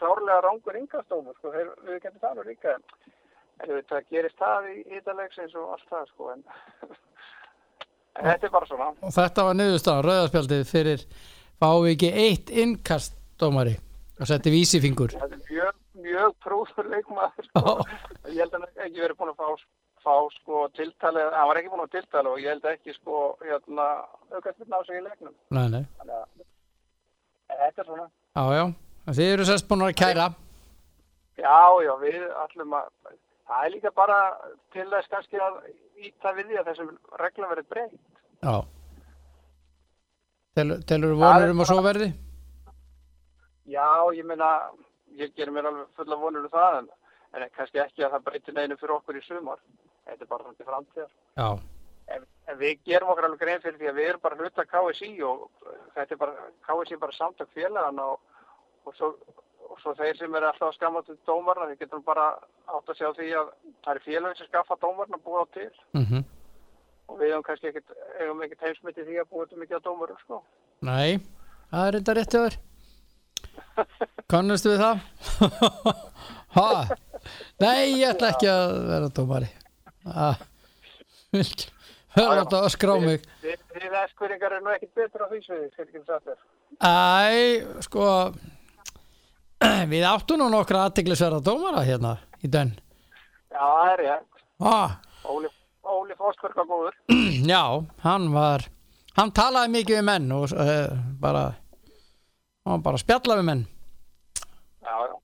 klárlega 0.00 0.40
rángur 0.44 0.78
yngasttómar 0.80 1.36
sko, 1.38 1.52
þeir, 1.54 1.72
við 1.86 2.00
getum 2.02 2.22
það 2.22 2.38
nú 2.38 2.46
líka 2.48 2.74
en 2.74 3.82
það 3.90 4.08
gerist 4.10 4.40
það 4.40 4.70
í 4.72 4.76
hýtalegsins 4.90 5.54
og 5.58 5.74
allt 5.76 5.90
það 5.92 6.08
sko 6.10 6.30
en 6.34 6.44
þetta 8.20 8.46
er 8.48 8.52
bara 8.54 8.68
svona 8.70 8.90
og 8.94 9.14
þetta 9.18 9.46
var 9.48 9.56
niðurstaðan, 9.60 10.04
rauðarspjaldið 10.08 10.66
fyrir 10.70 11.06
fáið 11.62 11.88
ekki 11.94 12.10
eitt 12.26 12.50
innkast 12.64 13.16
dómari 13.40 13.76
og 14.20 14.28
setti 14.30 14.52
vísifingur. 14.54 15.14
þetta 15.16 15.34
er 15.34 15.46
mjög, 15.50 15.80
mjög 16.04 16.36
prúður 16.44 16.90
leikmaður 16.92 17.48
sko. 17.48 17.74
ég 18.30 18.40
held 18.44 18.54
að 18.60 18.68
ekki 18.86 19.00
verið 19.02 19.18
búin 19.18 19.34
að 19.34 19.40
fá 19.42 19.64
fá 20.04 20.16
sko 20.36 20.66
tiltalið, 20.76 21.30
hann 21.32 21.48
var 21.48 21.58
ekki 21.60 21.70
búin 21.72 21.84
að 21.86 21.94
tiltalið 21.96 22.32
og 22.34 22.40
ég 22.42 22.52
held 22.52 22.66
ekki 22.74 22.94
sko 22.98 23.20
hérna 23.40 23.86
aukast 24.36 24.58
við 24.60 24.68
ná 24.68 24.78
sig 24.84 24.98
í 25.00 25.04
leiknum 25.06 25.34
Nei, 25.56 25.68
nei, 25.72 25.84
Þannig 25.98 26.16
að 26.20 27.60
þetta 27.64 27.80
er 27.84 27.88
svona. 27.88 28.08
já, 28.36 28.44
já, 28.58 28.64
En 29.04 29.16
þið 29.18 29.30
eru 29.34 29.44
sérst 29.48 29.66
búin 29.68 29.84
að 29.84 29.96
kæra. 30.00 30.26
Já, 31.36 31.56
já, 31.84 31.92
við 32.00 32.22
ætlum 32.44 32.76
að, 32.78 32.86
það 33.48 33.64
er 33.66 33.72
líka 33.74 33.90
bara 33.96 34.18
til 34.72 34.86
þess 34.92 35.10
kannski 35.12 35.40
að 35.44 35.58
íta 36.00 36.32
við 36.36 36.50
því 36.50 36.58
að 36.60 36.70
þessum 36.70 36.90
reglum 37.20 37.52
verið 37.52 37.68
breytt. 37.74 38.00
Já. 38.40 38.56
Telur, 40.54 40.82
telur 40.86 41.14
vonur 41.18 41.50
um 41.50 41.62
að 41.64 41.70
svo 41.70 41.84
verði? 41.84 42.10
Já, 43.70 43.88
ég 44.14 44.26
meina, 44.28 44.50
ég 45.18 45.32
gerir 45.34 45.54
mér 45.54 45.70
alveg 45.70 45.94
fulla 45.98 46.18
vonur 46.20 46.46
um 46.46 46.52
það, 46.52 46.80
en, 46.82 46.90
en 47.34 47.54
kannski 47.56 47.80
ekki 47.82 48.04
að 48.04 48.16
það 48.16 48.26
breytir 48.28 48.58
neinu 48.58 48.76
fyrir 48.80 48.98
okkur 48.98 49.18
í 49.18 49.24
sumar. 49.24 49.62
Þetta 50.04 50.26
er 50.26 50.30
bara 50.30 50.52
til 50.52 50.68
framtíðar. 50.68 51.14
Já, 51.40 51.48
En, 52.12 52.24
en 52.50 52.58
við 52.60 52.82
gerum 52.84 53.10
okkur 53.12 53.28
alveg 53.28 53.40
grein 53.40 53.62
fyrir 53.64 53.78
því 53.80 53.90
að 53.90 53.98
við 53.98 54.08
erum 54.10 54.22
bara 54.24 54.36
hluta 54.40 54.66
KSI 54.68 55.10
og 55.24 55.44
þetta 55.94 56.16
er 56.16 56.20
bara, 56.20 56.48
KSI 56.66 56.96
er 56.96 57.00
bara 57.00 57.16
samtök 57.16 57.52
félagann 57.56 58.00
og, 58.04 58.18
og, 58.84 58.96
svo, 58.98 59.10
og 59.74 59.80
svo 59.82 59.94
þeir 59.98 60.18
sem 60.20 60.36
eru 60.38 60.46
alltaf 60.48 60.68
að 60.70 60.76
skamma 60.76 61.02
til 61.06 61.16
dómarna, 61.26 61.66
við 61.72 61.80
getum 61.82 62.04
bara 62.06 62.28
átt 62.70 62.92
að 62.92 62.98
sjá 63.00 63.08
því 63.16 63.30
að 63.40 63.48
það 63.84 63.92
er 63.94 64.02
félagin 64.04 64.38
sem 64.38 64.50
skaffa 64.50 64.78
dómarna 64.84 65.18
að 65.18 65.24
búa 65.26 65.42
til. 65.56 65.70
mhm, 65.98 66.22
og 67.10 67.18
við 67.20 67.32
hefum 67.32 67.46
kannski 67.48 67.70
ekkert, 67.72 67.96
hefum 68.20 68.44
ekkert 68.46 68.64
heimsmyndi 68.68 69.08
því 69.08 69.18
að 69.20 69.28
búa 69.32 69.44
þetta 69.48 69.60
mikið 69.64 69.82
á 69.82 69.86
dómarum 69.88 70.22
sko. 70.22 70.40
nei, 70.86 71.18
það 71.72 71.88
er 71.88 71.98
þetta 71.98 72.16
rétt 72.20 72.38
öður. 72.40 72.56
Kannustu 74.30 74.72
við 74.72 74.82
það? 74.84 74.96
ha? 76.56 76.70
Nei, 77.62 77.98
ég 77.98 78.08
ætla 78.14 78.32
ekki 78.34 78.50
að 78.50 78.74
vera 78.88 79.12
dómari. 79.18 79.50
Vil 81.34 81.44
ekki 81.44 81.70
vera 82.14 82.40
láta 82.40 82.62
að 82.62 82.72
skrá 82.76 82.94
mig. 83.02 83.24
Þið, 83.42 83.62
þið 83.74 83.96
eskveringar 84.04 84.54
er 84.54 84.64
nú 84.64 84.74
ekkert 84.74 84.98
betur 85.00 85.24
á 85.24 85.26
því 85.32 85.40
sviði, 85.44 85.70
skal 85.74 85.86
ekki 85.88 86.02
satt 86.06 86.28
þér. 86.28 86.42
Æ, 86.84 87.82
sko, 87.86 88.04
við 89.92 90.04
áttum 90.08 90.40
nú 90.40 90.48
nokkra 90.52 90.84
aðteglisverða 90.88 91.42
dómara 91.44 91.82
hérna 91.86 92.16
í 92.44 92.50
den. 92.52 92.74
Já, 93.54 93.60
það 93.62 93.90
er 93.92 94.02
rétt. 94.02 94.42
Ah, 94.64 94.96
Óli, 95.30 95.50
Óli 95.84 96.16
Fóskvörg 96.18 96.56
var 96.60 96.68
góður. 96.70 96.96
já, 97.52 97.62
hann 98.04 98.30
var, 98.34 98.66
hann 99.18 99.32
talaði 99.36 99.74
mikið 99.78 100.00
við 100.00 100.06
menn 100.10 100.32
og 100.36 100.52
uh, 100.52 100.96
bara, 101.20 101.44
hann 102.68 102.84
bara 102.84 103.00
að 103.00 103.04
spjalla 103.04 103.38
við 103.40 103.48
menn. 103.50 103.64
Já, 104.84 104.94
já. 105.08 105.14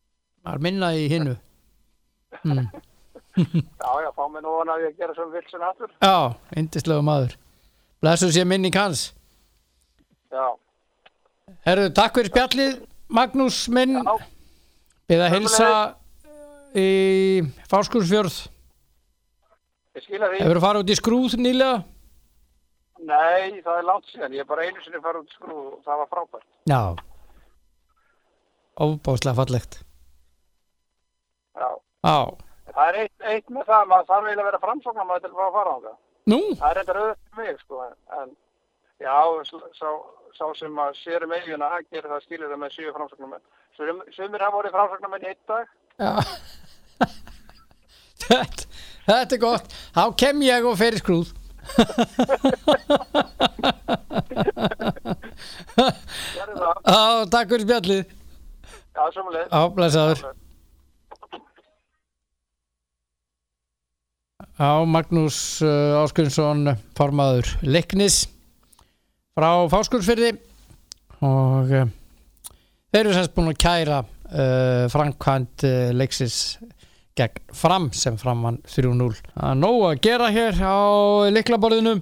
Það 0.40 0.54
er 0.54 0.64
minna 0.68 0.94
í 0.96 1.06
hinnu. 1.12 1.36
Mm. 2.40 2.70
Já, 3.36 3.90
já, 4.00 4.08
fá 4.16 4.22
mig 4.32 4.40
nú 4.40 4.52
vona 4.54 4.76
að 4.78 4.84
ég 4.86 4.94
gera 4.96 5.12
sem 5.16 5.28
vilsun 5.34 5.62
aftur. 5.66 5.90
Já, 6.00 6.32
indislega 6.56 7.02
maður. 7.04 7.34
Blessu 8.00 8.30
sé 8.32 8.46
minning 8.48 8.74
hans. 8.78 9.02
Já, 10.32 10.46
Herru, 11.66 11.88
takk 11.94 12.16
fyrir 12.16 12.30
spjallið, 12.30 12.76
Magnús 13.10 13.64
minn. 13.74 13.96
Beða 15.10 15.26
að 15.28 15.34
hilsa 15.36 15.68
í 16.78 16.88
Fáskursfjörð. 17.70 18.36
Hefur 20.00 20.56
þú 20.56 20.62
farið 20.62 20.84
út 20.84 20.92
í 20.94 20.96
skrúð 20.98 21.34
nýlega? 21.42 21.80
Nei, 23.00 23.60
það 23.64 23.78
er 23.80 23.86
langt 23.88 24.10
síðan. 24.12 24.34
Ég 24.36 24.44
er 24.44 24.48
bara 24.48 24.66
einu 24.68 24.82
sinni 24.84 25.00
farið 25.02 25.24
út 25.24 25.34
skrúð 25.34 25.64
og 25.72 25.80
það 25.86 26.02
var 26.02 26.10
frábært. 26.12 26.46
Já. 26.70 26.82
Óbáslega 28.80 29.34
fallegt. 29.40 29.80
Já. 31.58 31.68
Já. 32.06 32.18
Það 32.70 32.86
er 32.92 32.98
eitt, 33.02 33.24
eitt 33.32 33.50
með 33.50 33.66
það, 33.66 33.88
maður 33.90 34.06
þarf 34.12 34.28
eiginlega 34.28 34.44
að 34.44 34.50
vera 34.50 34.62
framsóknar 34.62 35.08
maður 35.08 35.24
til 35.24 35.30
að 35.34 35.54
fara 35.58 35.74
á 35.74 35.78
það. 35.84 35.96
Nú? 36.30 36.38
Það 36.60 36.70
er 36.70 36.90
rauðast 36.94 37.22
fyrir 37.34 37.40
mig, 37.40 37.60
sko, 37.64 37.80
en, 38.20 38.30
já, 39.02 39.16
sl- 39.48 39.70
sá, 40.36 40.46
sem 40.58 40.78
að 40.84 40.92
sér 41.00 41.26
um 41.26 41.34
eiguna, 41.36 41.70
hann 41.74 41.86
gerir 41.90 42.10
það 42.12 42.24
skilir 42.26 42.50
það 42.50 42.60
með 42.62 42.70
síu 42.76 42.94
framsóknarmenn. 42.96 43.44
Sum, 43.76 43.98
sumir 44.16 44.44
hafa 44.44 44.56
voru 44.56 44.70
framsóknarmenn 44.74 45.26
í 45.26 45.30
einn 45.32 45.44
dag. 45.50 45.66
Þetta, 48.20 48.64
þetta 49.08 49.34
er 49.34 49.40
gott. 49.42 49.72
Þá 49.96 50.02
kem 50.22 50.42
ég 50.44 50.66
og 50.68 50.76
fer 50.78 50.94
í 50.94 51.00
skrúð. 51.00 51.28
Já, 56.90 57.24
takk 57.32 57.48
fyrir 57.50 57.64
spjallið. 57.64 58.02
Já, 58.94 59.04
samanlega. 59.14 59.46
Já, 59.48 59.60
blessaður. 59.74 60.22
Já, 64.60 64.72
Magnús 64.84 65.38
uh, 65.64 66.02
Áskunnsson, 66.02 66.74
formaður 66.98 67.48
Liknis 67.64 68.26
frá 69.36 69.50
Fáskursfyrði 69.70 70.32
og 71.22 71.70
uh, 71.70 71.90
þeir 72.90 73.04
eru 73.04 73.14
semst 73.14 73.34
búin 73.36 73.52
að 73.52 73.60
kæra 73.62 74.00
uh, 74.02 74.86
framkvæmt 74.90 75.66
uh, 75.68 75.90
leiksis 75.94 76.58
gegn 77.18 77.42
fram 77.54 77.90
sem 77.94 78.16
framann 78.18 78.60
3-0. 78.70 79.12
Það 79.34 79.46
er 79.50 79.60
nóg 79.60 79.84
að 79.90 80.02
gera 80.06 80.30
hér 80.32 80.58
á 80.62 80.78
liklaborðinu 81.34 81.94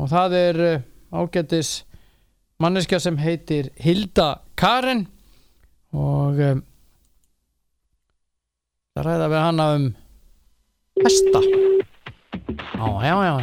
og 0.00 0.10
það 0.10 0.36
er 0.38 0.60
ágættis 1.12 1.72
manneskja 2.62 3.00
sem 3.02 3.18
heitir 3.20 3.70
Hilda 3.82 4.40
Karin 4.58 5.06
og 5.92 6.38
um, 6.38 6.62
það 8.94 9.08
ræða 9.08 9.30
við 9.32 9.44
hana 9.44 9.68
um 9.76 9.88
hesta. 11.00 11.42
Já, 12.80 12.86
já, 13.04 13.16
já. 13.26 13.34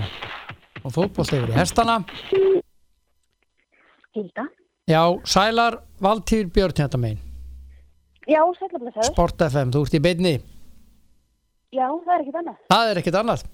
Og 0.84 0.94
fótbolt 0.96 1.36
yfir 1.36 1.52
í 1.52 1.58
hestana 1.58 2.02
Hilda. 4.18 4.48
já, 4.90 5.02
Sælar 5.26 5.80
Valtýr 6.02 6.50
Björn 6.54 6.76
hérna 6.82 6.98
megin 7.00 7.20
Já, 8.28 8.42
sætlablessaður. 8.60 9.08
Sport 9.14 9.42
FM, 9.48 9.70
þú 9.72 9.82
ert 9.86 9.94
í 9.96 10.02
beinni 10.04 10.34
Já, 11.72 11.88
það 12.04 12.14
er 12.16 12.22
ekkert 12.24 12.40
annað. 12.42 12.58
það 12.72 12.90
er 12.92 13.00
ekkert 13.02 13.20
annað 13.22 13.46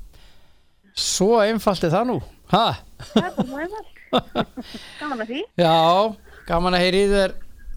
svo 0.93 1.29
einfalt 1.41 1.83
er 1.87 1.93
það 1.93 2.07
nú 2.11 2.17
ha? 2.53 2.65
Það 3.13 3.27
er 3.29 3.47
mjög 3.49 3.71
vel. 3.73 4.45
Gaman 4.99 5.23
að 5.23 5.29
því. 5.31 5.39
já, 5.57 5.73
gaman 6.47 6.75
að 6.77 6.83
heyri 6.85 7.03
þér 7.13 7.31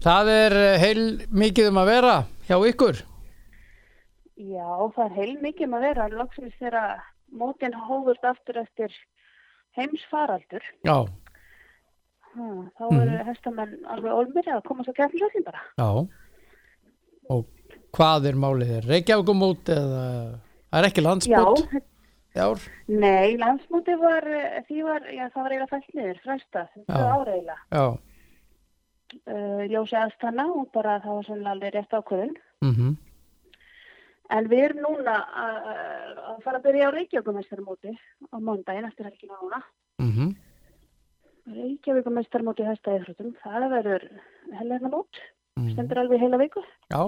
það 0.05 0.27
er 0.35 0.55
heil 0.83 1.03
mikið 1.43 1.69
um 1.71 1.79
að 1.81 1.87
vera 1.93 2.15
hjá 2.49 2.57
ykkur 2.71 2.99
Já, 4.37 4.67
það 4.93 5.05
er 5.07 5.15
heil 5.17 5.31
mikið 5.41 5.65
um 5.65 5.71
að 5.79 5.85
vera. 5.87 6.03
Loksins 6.13 6.53
þegar 6.61 6.99
mótin 7.33 7.73
hófust 7.87 8.21
aftur 8.29 8.59
eftir 8.61 8.93
heimsfaraldur. 9.77 10.61
já, 10.85 10.97
þá 12.77 12.83
Mhm. 12.91 13.01
eru 13.01 13.23
hestamenn 13.31 13.75
alveg 13.85 14.13
olmir 14.13 14.45
að 14.53 14.63
komast 14.63 14.89
að 14.89 14.95
keppnisöldin 15.01 15.43
bara. 15.45 15.61
já 15.77 16.07
og 17.29 17.45
hvað 17.93 18.25
er 18.29 18.33
málið 18.39 18.69
þér? 18.73 18.87
Reykjavíkumót 18.91 19.65
eða 19.73 20.39
það 20.71 20.79
er 20.79 20.87
ekki 20.89 21.01
Já, 21.01 21.07
landsbót 21.07 21.63
í 22.37 22.39
ár? 22.39 22.59
nei, 22.87 23.37
landsmóti 23.37 23.95
var, 23.99 24.21
því 24.69 24.83
var, 24.83 25.01
já, 25.11 25.25
það 25.33 25.41
var 25.43 25.51
eiginlega 25.51 25.71
fælt 25.73 25.95
niður, 25.95 26.19
fræstað, 26.23 26.67
það 26.87 27.01
Já. 27.01 27.13
ára 27.15 27.33
eiginlega. 27.33 27.59
já, 27.71 27.97
Uh, 29.25 29.63
ljósi 29.71 29.95
aðstanna 29.95 30.43
og 30.51 30.65
bara 30.73 30.99
það 30.99 31.15
var 31.15 31.23
svona 31.23 31.51
alveg 31.53 31.73
rétt 31.73 31.93
ákvörðun. 31.95 32.33
mhm 32.61 32.97
En 34.29 34.47
við 34.49 34.63
erum 34.65 34.81
núna 34.83 35.13
að, 35.31 36.41
fara 36.43 36.59
að 36.59 36.63
byrja 36.65 36.89
á 36.91 36.91
Reykjavíkumestarmóti 36.91 37.93
á 38.27 38.35
mándaginn 38.43 38.85
eftir 38.89 39.05
helgina 39.07 39.37
núna. 39.41 39.61
mhm 39.99 40.35
Reykjavíkumestarmóti 41.47 42.65
hæsta 42.67 42.97
íþróttum. 42.97 43.33
Það 43.43 43.67
verður 43.71 44.05
helgarna 44.59 44.91
mót, 44.91 45.21
mhm. 45.59 45.71
stendur 45.73 46.03
alveg 46.03 46.23
heila 46.23 46.41
viku. 46.41 46.63
já, 46.91 47.01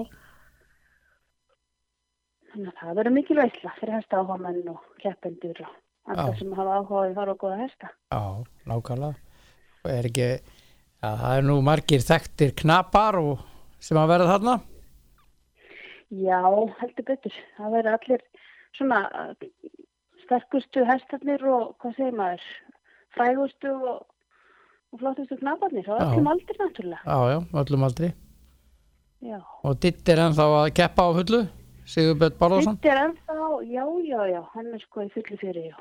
Þannig 2.50 2.72
að 2.72 2.80
það 2.80 2.96
verður 2.98 3.14
mikil 3.14 3.36
veitla 3.38 3.72
fyrir 3.78 3.94
hæsta 3.94 4.18
áhugamenn 4.18 4.72
og 4.72 4.80
keppendur 4.98 5.60
og 5.62 5.76
alltaf 6.10 6.40
sem 6.40 6.56
hafa 6.58 6.80
áhugaði 6.80 7.14
fara 7.14 7.34
og 7.36 7.44
góða 7.44 7.60
hæsta. 7.60 7.90
Já, 8.10 8.22
nákvæmlega 8.66 9.14
og 9.80 9.92
er 9.92 10.08
ekki, 10.10 10.26
já, 10.98 11.10
það 11.22 11.36
er 11.36 11.46
nú 11.46 11.60
margir 11.62 12.02
þekktir 12.02 12.56
knapar 12.58 13.20
og 13.20 13.44
sem 13.80 14.00
að 14.00 14.10
vera 14.16 14.26
þarna 14.32 14.56
Já, 16.10 16.42
heldur 16.80 17.06
betur. 17.06 17.34
Það 17.54 17.74
verður 17.76 17.96
allir 17.96 18.22
svona 18.74 19.00
sterkustu 20.24 20.82
hestarnir 20.88 21.44
og 21.46 21.76
hvað 21.82 21.94
segir 21.98 22.16
maður, 22.18 22.48
frægustu 23.14 23.74
og, 23.92 24.00
og 24.92 24.98
flottustu 25.00 25.36
Já. 25.38 25.94
er 26.00 26.06
öllum 26.06 26.28
aldrei 26.32 26.56
náttúrulega. 26.58 27.00
Já, 27.06 27.18
já, 27.32 27.38
öllum 27.62 27.84
aldrei 27.86 28.12
Já. 29.22 29.38
og 29.64 29.80
ditt 29.80 30.08
er 30.08 30.16
ennþá 30.26 30.46
að 30.60 30.72
keppa 30.74 31.02
á 31.06 31.10
fullu 31.18 31.40
Sigurbjörn 31.90 32.36
Bárðarsson, 32.38 32.76
Þetta 32.78 32.92
er 32.94 33.00
ennþá, 33.04 33.36
já, 33.66 33.84
já, 34.06 34.20
já, 34.30 34.40
hann 34.54 34.66
er 34.74 34.78
sko 34.84 35.02
í 35.02 35.10
fullu 35.14 35.36
fyrir, 35.40 35.64
já. 35.72 35.76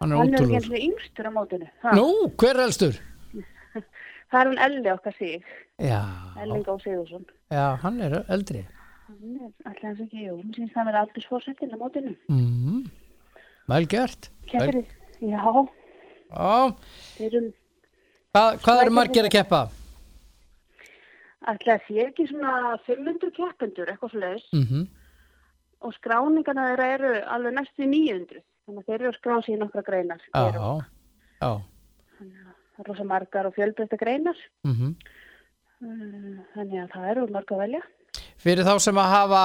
hann 0.00 0.12
er 0.12 0.16
Hann 0.16 0.34
er 0.34 0.40
ekki 0.40 0.44
ótrúður 0.44 0.56
eins 0.56 0.68
og 0.70 0.84
yngstur 0.88 1.28
á 1.28 1.32
mótinu. 1.36 1.68
Ha? 1.82 1.90
Nú, 1.96 2.06
hver 2.40 2.56
er 2.56 2.64
elstur? 2.66 3.00
Það 4.30 4.40
er 4.40 4.46
hann 4.50 4.60
Elli 4.66 4.90
okkar 4.92 5.14
sig, 5.18 5.44
Já, 5.80 6.00
Elling 6.42 6.64
Á 6.68 6.74
Sigursson. 6.82 7.24
já, 7.50 7.66
hann 7.82 8.00
er 8.00 8.24
eldri 8.28 8.66
Hann 9.10 9.36
er 9.40 9.50
alltaf 9.66 9.82
hans 9.88 10.00
ekki, 10.06 10.24
jú, 10.28 10.36
syns 10.54 10.72
það 10.74 10.86
verið 10.90 11.00
aldrei 11.02 11.22
svorsettin 11.26 11.74
á 11.74 11.78
mótinu. 11.80 12.16
mm. 12.28 12.84
Vel 13.68 13.86
gert 13.86 14.30
Keppir, 14.46 14.84
já, 15.20 15.36
Já, 15.36 15.68
þeir 17.18 17.36
eru, 17.40 17.52
hvað, 18.32 18.82
eru 18.84 18.96
margir 18.96 19.28
að 19.28 19.34
keppa? 19.34 19.66
alltaf 21.50 21.86
sé 21.88 22.06
ekki 22.06 22.26
svona 22.28 22.76
500 22.86 23.32
keppendur, 23.36 23.90
eitthvað 23.90 24.18
leiðis. 24.24 24.48
Mm 24.56 24.88
Og 25.80 25.94
skráningarna 25.96 26.66
þeirra 26.68 26.86
eru 26.92 27.10
alveg 27.24 27.54
næstu 27.56 27.86
900. 27.88 28.42
Þannig 28.68 28.82
að 28.82 28.88
þeir 28.90 28.98
eru 28.98 29.08
að 29.08 29.14
skrá 29.16 29.36
sér 29.40 29.54
í 29.54 29.60
nokkra 29.62 29.82
greinar. 29.86 30.20
Já, 30.28 30.50
já 31.40 31.52
Það 32.20 32.82
er 32.82 32.90
rosa 32.90 33.06
margar 33.08 33.48
og 33.48 33.54
fjölbreytta 33.56 33.96
greinar. 33.96 34.36
mm 34.64 34.94
Uh, 35.80 36.36
Þannig 36.52 36.76
að 36.82 36.88
það 36.92 37.04
eru 37.10 37.22
marga 37.32 37.54
að 37.54 37.60
velja. 37.62 37.78
Fyrir 38.36 38.66
þá 38.66 38.74
sem 38.84 38.98
að 39.00 39.12
hafa 39.14 39.44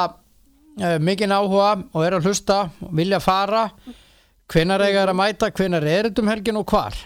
uh, 0.84 0.98
mikinn 1.00 1.32
áhuga 1.32 1.70
og 1.96 2.02
er 2.04 2.18
að 2.18 2.28
hlusta 2.28 2.58
og 2.84 2.90
vilja 2.92 3.22
fara 3.24 3.62
hvenar 4.52 4.84
eiga 4.86 5.04
er 5.04 5.12
að 5.12 5.20
mæta, 5.20 5.52
hvenar 5.52 5.86
er 5.90 6.10
þetta 6.10 6.24
um 6.24 6.32
helgin 6.32 6.60
og 6.62 6.68
hvar? 6.72 6.98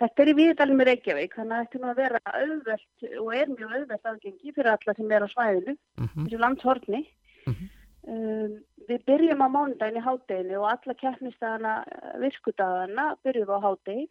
Þetta 0.00 0.22
er 0.22 0.30
í 0.32 0.36
Víðdalum 0.38 0.80
í 0.80 0.86
Reykjavík, 0.88 1.34
þannig 1.36 1.56
að 1.56 1.64
þetta 1.64 1.76
er 1.78 1.82
nú 1.82 1.90
að 1.90 1.98
vera 2.00 2.20
auðvelt 2.40 3.08
og 3.20 3.34
er 3.36 3.50
mjög 3.52 3.74
auðvelt 3.76 4.10
aðgengi 4.10 4.54
fyrir 4.56 4.70
alla 4.72 4.94
sem 4.96 5.12
er 5.12 5.26
á 5.26 5.28
svæðinu, 5.34 5.76
Mm 6.00 6.12
þessu 6.24 6.40
landshorni. 6.40 7.02
Mhm. 7.46 7.68
um, 8.10 8.54
við 8.88 9.04
byrjum 9.06 9.44
á 9.44 9.48
mánudaginn 9.52 10.00
í 10.00 10.04
hádeginu 10.06 10.56
og 10.60 10.70
alla 10.70 10.94
keppnistæðana, 11.02 11.74
virkudagana 12.22 13.04
byrjum 13.24 13.50
við 13.50 13.58
á 13.60 13.66
hádegi. 13.66 14.06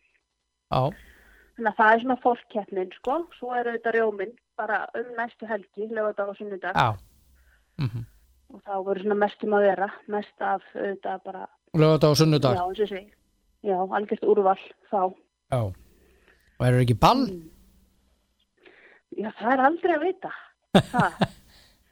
Já, 0.69 0.81
Þannig 1.59 1.73
að 1.73 1.79
það 1.79 1.93
er 1.93 1.99
svona 1.99 2.21
fólkkeppnin, 2.23 2.91
sko. 2.95 3.15
Svo 3.35 3.49
er 3.51 3.67
auðvitað 3.67 3.95
rjóminn 3.97 4.37
bara 4.55 4.77
um 4.95 5.09
næstu 5.17 5.47
helgi, 5.49 5.89
lögadag 5.89 6.29
og 6.29 6.37
sunnudag. 6.37 6.75
já 6.75 6.95
mm 7.79 8.05
Og 8.49 8.61
þá 8.65 8.73
verður 8.87 9.03
svona 9.05 9.17
mest 9.21 9.43
um 9.45 9.53
að 9.59 9.65
vera, 9.67 9.87
mest 10.09 10.41
af 10.41 10.63
auðvitað 10.73 11.19
bara, 11.27 11.43
Lögata 11.77 12.09
og 12.09 12.17
sunnudag 12.17 12.55
já, 12.57 12.63
eins 12.65 12.79
og 12.81 12.89
segi. 12.89 13.11
Já, 13.69 13.75
algjört 13.77 14.23
úrval 14.25 14.57
þá. 14.89 15.01
Já. 15.53 15.59
Og 16.59 16.65
eru 16.65 16.79
ekki 16.81 16.95
ball? 16.97 17.25
Já, 19.19 19.29
það 19.37 19.51
er 19.53 19.61
aldrei 19.67 19.93
að 19.97 20.03
vita. 20.07 20.31
Það. 20.79 21.19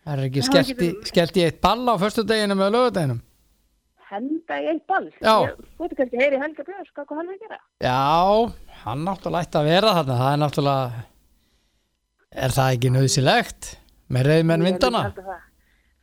Það 0.08 0.14
er 0.16 0.20
ekki 0.30 0.42
skellt 0.48 0.82
í, 0.86 0.88
skellt 1.10 1.36
í 1.36 1.42
eitt 1.44 1.58
ball 1.60 1.82
á 1.92 1.96
föstudeginu 2.00 2.56
með 2.56 2.70
lögadeginum? 2.78 3.18
henda 4.08 4.56
í 4.64 4.68
eitt 4.72 4.86
ball. 4.88 5.10
Já. 5.20 5.34
Ég- 5.50 5.58
Þú 5.76 5.82
veitir 5.84 5.98
kannski 6.00 6.20
heyri 6.22 6.38
Helga 6.40 6.64
Björns, 6.64 6.92
hvað 6.96 7.10
hann 7.18 7.28
er 7.28 7.34
að 7.34 7.42
gera? 7.44 7.58
Já, 7.84 8.78
hann 8.86 9.02
náttúrulega 9.04 9.44
ætti 9.50 9.60
að 9.60 9.68
vera 9.68 9.92
þarna 9.98 10.16
það 10.22 10.30
er 10.32 10.40
náttúrulega 10.46 11.02
er 12.46 12.56
það 12.56 12.72
ekki 12.78 12.92
nöðsilegt 12.96 13.70
með 14.16 14.30
reyðmenn 14.32 14.64
Ég 14.64 14.70
vindana? 14.70 15.02
held 15.10 15.20
að 15.20 15.28
það. 15.34 15.44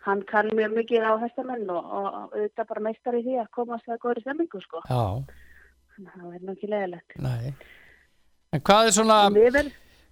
Hann 0.05 0.21
kann 0.29 0.51
mjög 0.53 0.75
mikið 0.77 1.07
á 1.09 1.13
hestamenn 1.23 1.65
og, 1.73 1.81
og, 1.81 2.07
og 2.07 2.35
auðvitað 2.37 2.69
bara 2.73 2.85
meistar 2.85 3.17
í 3.17 3.23
því 3.25 3.39
að 3.41 3.53
komast 3.57 3.89
að 3.89 4.03
góðri 4.03 4.25
stemmingu, 4.25 4.61
sko. 4.67 4.83
Þannig 4.89 6.11
að 6.11 6.21
Það 6.21 6.35
er 6.35 6.41
nú 6.43 6.53
ekki 6.57 6.69
leðilegt. 6.73 7.17
nei. 7.23 7.55
En 8.55 8.63
hvað 8.67 8.89
er 8.89 8.95
svona 8.97 9.19
verðum, 9.35 9.69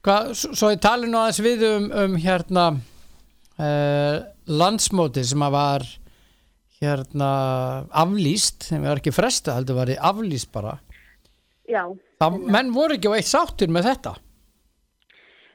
hvað, 0.07 0.31
svo 0.39 0.71
ég 0.71 0.81
tali 0.83 1.11
nú 1.11 1.19
aðeins 1.19 1.41
við 1.43 1.65
um, 1.67 1.89
um 2.05 2.15
hérna 2.23 2.65
uh, 3.59 4.17
landsmóti 4.47 5.25
sem 5.27 5.45
að 5.47 5.57
var 5.57 5.87
hérna 6.83 7.29
aflýst, 8.03 8.67
sem 8.71 8.83
var 8.83 8.99
ekki 9.03 9.15
fresta 9.15 9.55
heldur 9.59 9.79
var 9.79 9.93
í 9.95 9.99
aflýst 9.99 10.51
bara. 10.55 10.77
Já, 11.71 11.85
það, 12.23 12.41
menn 12.51 12.73
voru 12.75 12.99
ekki 12.99 13.11
á 13.11 13.19
eitt 13.19 13.31
sáttir 13.31 13.71
með 13.71 13.91
þetta? 13.93 14.17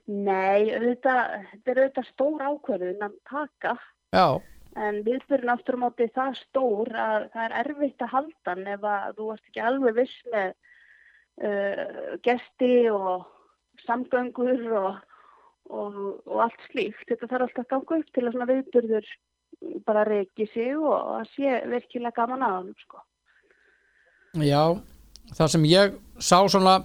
Nei, 0.07 0.71
auðvitað, 0.71 1.23
þetta 1.51 1.71
er 1.73 1.81
auðvitað 1.81 2.11
stór 2.13 2.45
ákvörðun 2.47 3.07
að 3.09 3.17
taka 3.27 3.73
Já, 4.15 4.39
En 4.77 4.99
viðbyrjun 5.05 5.49
aftur 5.49 5.77
á 5.81 5.83
móti 5.87 6.05
það 6.13 6.35
stór 6.37 6.91
að 6.93 7.23
það 7.33 7.45
er 7.47 7.53
erfitt 7.63 8.03
að 8.05 8.11
halda 8.13 8.51
hann 8.51 8.67
ef 8.75 8.83
að 8.85 9.15
þú 9.17 9.29
ert 9.33 9.47
ekki 9.49 9.63
alveg 9.65 9.95
viss 9.97 10.17
með 10.33 10.51
uh, 11.47 12.11
gesti 12.27 12.73
og 12.93 13.25
samgöngur 13.87 14.61
og, 14.77 14.99
og, 15.71 15.97
og 16.27 16.43
allt 16.45 16.67
slíkt. 16.67 17.07
Þetta 17.09 17.31
þarf 17.31 17.47
alltaf 17.47 17.63
að 17.63 17.71
ganga 17.73 17.99
upp 18.03 18.11
til 18.13 18.25
að 18.25 18.35
svona 18.35 18.49
viðbyrður 18.51 19.09
bara 19.87 20.05
reiki 20.05 20.45
sig 20.53 20.77
og 20.77 20.93
að 21.15 21.31
sé 21.33 21.57
virkilega 21.71 22.13
gaman 22.19 22.45
að 22.45 22.55
hann. 22.59 22.69
Sko. 22.83 23.01
Já, 24.45 24.63
það 25.33 25.53
sem 25.55 25.67
ég 25.71 25.97
sá 26.21 26.37
svona 26.45 26.77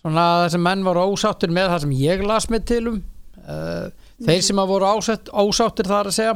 svona 0.00 0.26
það 0.42 0.50
sem 0.52 0.64
menn 0.68 0.84
voru 0.84 1.08
ósáttir 1.14 1.52
með 1.52 1.72
það 1.72 1.82
sem 1.86 1.96
ég 2.00 2.28
las 2.28 2.48
með 2.52 2.68
til 2.74 2.84
um 2.92 3.00
uh, 3.40 3.88
þeir 4.26 4.42
sem 4.46 4.62
að 4.62 4.72
voru 4.74 4.90
ásett, 4.90 5.30
ósáttir 5.32 5.90
þar 5.90 6.10
að 6.10 6.18
segja 6.18 6.34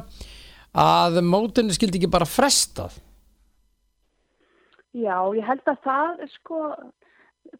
að 0.74 1.20
mótinu 1.22 1.74
skildi 1.74 2.00
ekki 2.00 2.10
bara 2.10 2.28
frestað 2.28 3.00
Já, 4.94 5.16
ég 5.34 5.42
held 5.42 5.66
að 5.66 5.80
það, 5.82 6.20
sko, 6.36 6.58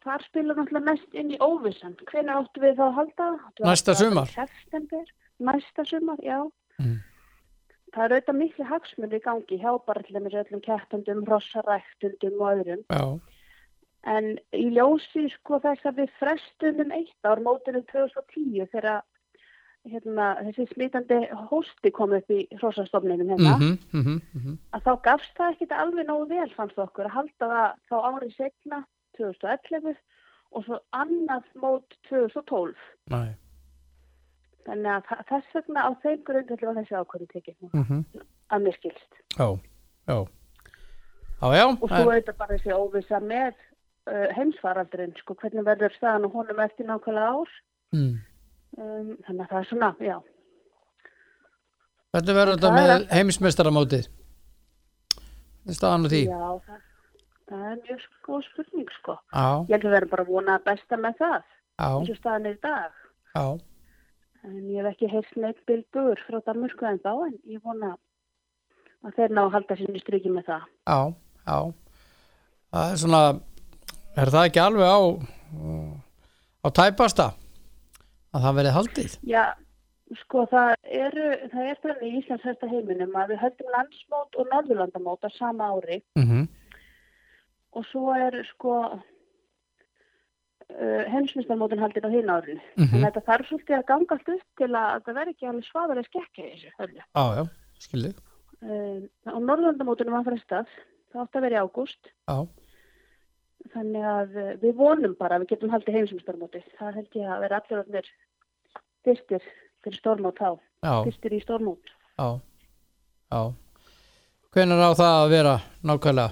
þar 0.05 0.23
spilur 0.23 0.55
náttúrulega 0.55 0.87
mest 0.87 1.17
inn 1.19 1.33
í 1.35 1.39
óvissan. 1.43 1.97
Hvenær 2.07 2.45
áttu 2.45 2.63
við 2.63 2.77
þá 2.77 2.85
að 2.85 2.95
halda? 2.99 3.27
Næsta 3.65 3.95
sumar. 3.99 4.31
næsta 5.43 5.83
sumar, 5.89 6.21
já. 6.23 6.39
Mm. 6.79 7.01
Það 7.95 8.05
er 8.05 8.15
auðvitað 8.15 8.39
miklu 8.39 8.67
hagsmunni 8.69 9.19
í 9.19 9.23
gangi 9.23 9.59
hjá 9.59 9.71
bara 9.87 10.03
öllum 10.03 10.61
keppendum, 10.63 11.25
rossaræktundum 11.27 12.39
og 12.39 12.51
öðrum. 12.53 12.85
já, 12.87 13.19
En 14.05 14.37
í 14.53 14.69
ljósi 14.69 15.27
sko 15.33 15.59
þess 15.59 15.83
að 15.89 16.03
við 16.03 16.09
frestum 16.19 16.79
um 16.83 16.91
eitt 16.93 17.25
ár 17.25 17.39
mótinu 17.41 17.81
2010 17.89 18.67
þegar 18.71 19.01
hérna, 19.91 20.27
þessi 20.47 20.65
smitandi 20.73 21.19
hósti 21.49 21.91
kom 21.93 22.13
upp 22.17 22.29
í 22.33 22.41
hrossastofninum 22.57 23.29
hérna, 23.33 23.55
mhm, 23.57 23.77
mhm, 23.93 24.19
mhm 24.33 24.57
að 24.73 24.85
þá 24.87 24.91
gafst 25.07 25.37
það 25.37 25.53
ekkit 25.55 25.71
alveg 25.77 26.07
nógu 26.09 26.27
vel 26.29 26.49
fannst 26.57 26.79
okkur 26.81 27.05
að 27.09 27.15
halda 27.19 27.49
það 27.53 27.71
þá 27.89 27.95
árið 28.09 28.35
segna 28.35 28.83
2011 29.17 29.97
og 30.55 30.63
svo 30.65 30.79
annað 30.95 31.43
mót 31.61 31.97
2012. 32.09 32.75
Nei. 33.11 33.35
Þannig 34.65 34.91
að 34.95 35.25
þess 35.29 35.53
vegna 35.53 35.85
á 35.85 35.91
þeim 36.01 36.23
grundvelli 36.25 36.67
var 36.69 36.79
þessi 36.79 36.97
ákvörðu 36.97 37.27
tekið 37.33 37.55
Mhm. 37.73 38.05
að 38.49 38.63
mér 38.65 38.75
skilst. 38.79 39.11
já, 39.37 39.47
já 40.07 40.17
já, 41.41 41.47
já, 41.53 41.65
Og 41.81 41.89
svo 41.89 42.11
er 42.11 42.21
þetta 42.21 42.37
bara 42.37 42.57
þessi 42.57 42.71
óvisa 42.73 43.19
með 43.21 43.53
uh, 44.07 44.27
heimsfaraldurinn, 44.37 45.13
sko, 45.17 45.35
hvernig 45.35 45.65
verður 45.65 45.93
staðan 45.97 46.25
og 46.25 46.33
honum 46.33 46.59
eftir 46.59 46.85
nákvæmlega 46.85 47.29
ár. 47.35 47.49
mm. 47.93 48.15
Um, 48.75 49.11
þannig 49.23 49.45
að 49.45 49.51
það 49.51 49.59
er 49.61 49.67
svona, 49.69 49.89
já. 50.03 50.15
Hvernig 52.15 52.37
verður 52.37 52.57
þetta 52.57 52.71
með 52.75 52.89
er 52.93 53.05
heimsmeistaramótið? 53.15 54.09
Það 55.15 55.71
er 55.71 55.77
staðan 55.77 56.05
á 56.05 56.09
því 56.11 56.21
Já, 56.25 56.41
það, 56.65 56.81
það 57.51 57.63
er 57.69 57.77
mjög 57.85 58.03
góð 58.27 58.43
spurning, 58.49 58.91
sko. 58.99 59.15
Já, 59.31 59.45
Ég 59.69 59.75
held 59.75 59.87
að 59.89 59.97
erum 59.99 60.11
bara 60.11 60.25
að 60.25 60.33
vona 60.35 60.57
að 60.59 60.65
besta 60.67 60.99
með 60.99 61.21
það, 61.21 61.47
og 61.87 62.11
staðan 62.19 62.49
er 62.51 62.57
í 62.57 62.61
dag. 62.65 62.99
já 63.35 63.45
En 64.45 64.59
ég 64.69 64.77
hef 64.77 64.91
ekki 64.91 65.09
heyrt 65.09 65.39
neitt 65.41 65.63
bildur 65.65 66.19
frá 66.27 66.37
Danmurku 66.45 66.85
en 66.85 66.99
þá, 67.01 67.13
en 67.25 67.39
ég 67.49 67.63
vona 67.65 67.95
að 69.05 69.15
þeir 69.17 69.33
ná 69.33 69.41
að 69.47 69.55
halda 69.55 69.77
sinni 69.79 70.03
striki 70.03 70.29
með 70.29 70.51
það. 70.51 70.67
Já, 70.85 70.99
já 71.47 71.57
Það 72.75 72.91
er 72.91 72.99
svona 72.99 73.23
er 74.19 74.31
það 74.35 74.47
ekki 74.49 74.61
alveg 74.61 74.91
á 74.91 74.99
á 76.61 76.67
tæpasta 76.75 77.27
að 78.35 78.41
það 78.45 78.57
verið 78.59 78.75
haldið? 78.75 79.11
Já, 79.31 79.45
sko 80.21 80.39
það 80.51 80.69
eru, 81.05 81.27
það 81.53 81.63
er 81.71 81.77
þannig 81.85 82.05
í 82.05 82.13
Íslands 82.19 82.45
hæsta 82.45 82.65
heiminum 82.69 83.17
að 83.17 83.29
við 83.33 83.41
höldum 83.45 83.69
landsmót 83.77 84.31
og 84.39 84.43
norðurlandamót 84.53 85.21
á 85.25 85.29
sama 85.39 85.63
ári 85.73 85.97
Mm 86.19 86.45
og 87.75 87.83
svo 87.89 88.05
er 88.15 88.33
sko 88.47 88.73
uh, 88.95 88.99
heimsmyndstarmótin 91.11 91.81
haldin 91.83 92.07
á 92.07 92.11
hinn 92.13 92.31
árinu. 92.31 92.63
Mhm. 92.77 92.87
Þannig 92.87 93.01
að 93.01 93.09
þetta 93.09 93.27
þarf 93.29 93.45
svolítið 93.49 93.77
að 93.77 93.89
ganga 93.89 94.11
allt 94.15 94.29
upp 94.35 94.47
til 94.61 94.71
að 94.71 95.03
það 95.03 95.17
verði 95.19 95.31
ekki 95.35 95.49
alveg 95.49 95.65
svaðalega 95.67 96.07
skekka 96.07 96.39
í 96.39 96.41
þessu 96.53 96.69
höllu. 96.79 97.01
Já, 97.03 97.43
skilði 97.83 98.11
Um, 98.65 99.03
og 99.29 99.41
norðurlandamótinu 99.45 100.13
var 100.13 100.23
frestað, 100.25 100.69
það 101.11 101.21
átti 101.21 101.37
að 101.37 101.43
vera 101.45 101.57
í 101.57 101.65
ágúst. 101.67 102.03
Já, 102.25 102.37
Þannig 103.75 104.05
að 104.07 104.37
uh, 104.39 104.51
við 104.61 104.75
vonum 104.79 105.15
bara 105.19 105.35
að 105.37 105.43
við 105.45 105.51
getum 105.53 105.73
haldið 105.75 105.97
heimsumstormóti. 105.99 106.61
Það 106.79 106.99
held 107.01 107.19
ég 107.19 107.31
að 107.35 107.43
vera 107.45 107.59
allir 107.61 107.81
orðnir 107.81 108.09
fyrstir 109.05 109.43
fyrir 109.85 109.99
stormót 109.99 110.39
þá. 110.39 110.49
já, 110.85 110.93
Fyrstir 111.09 111.35
í 111.35 111.41
stormót. 111.43 111.91
já 112.17 112.29
Já 113.33 113.41
Hvenær 114.55 114.85
á 114.87 114.91
það 114.95 115.15
að 115.19 115.31
vera 115.33 115.53
nákvæmlega? 115.83 116.31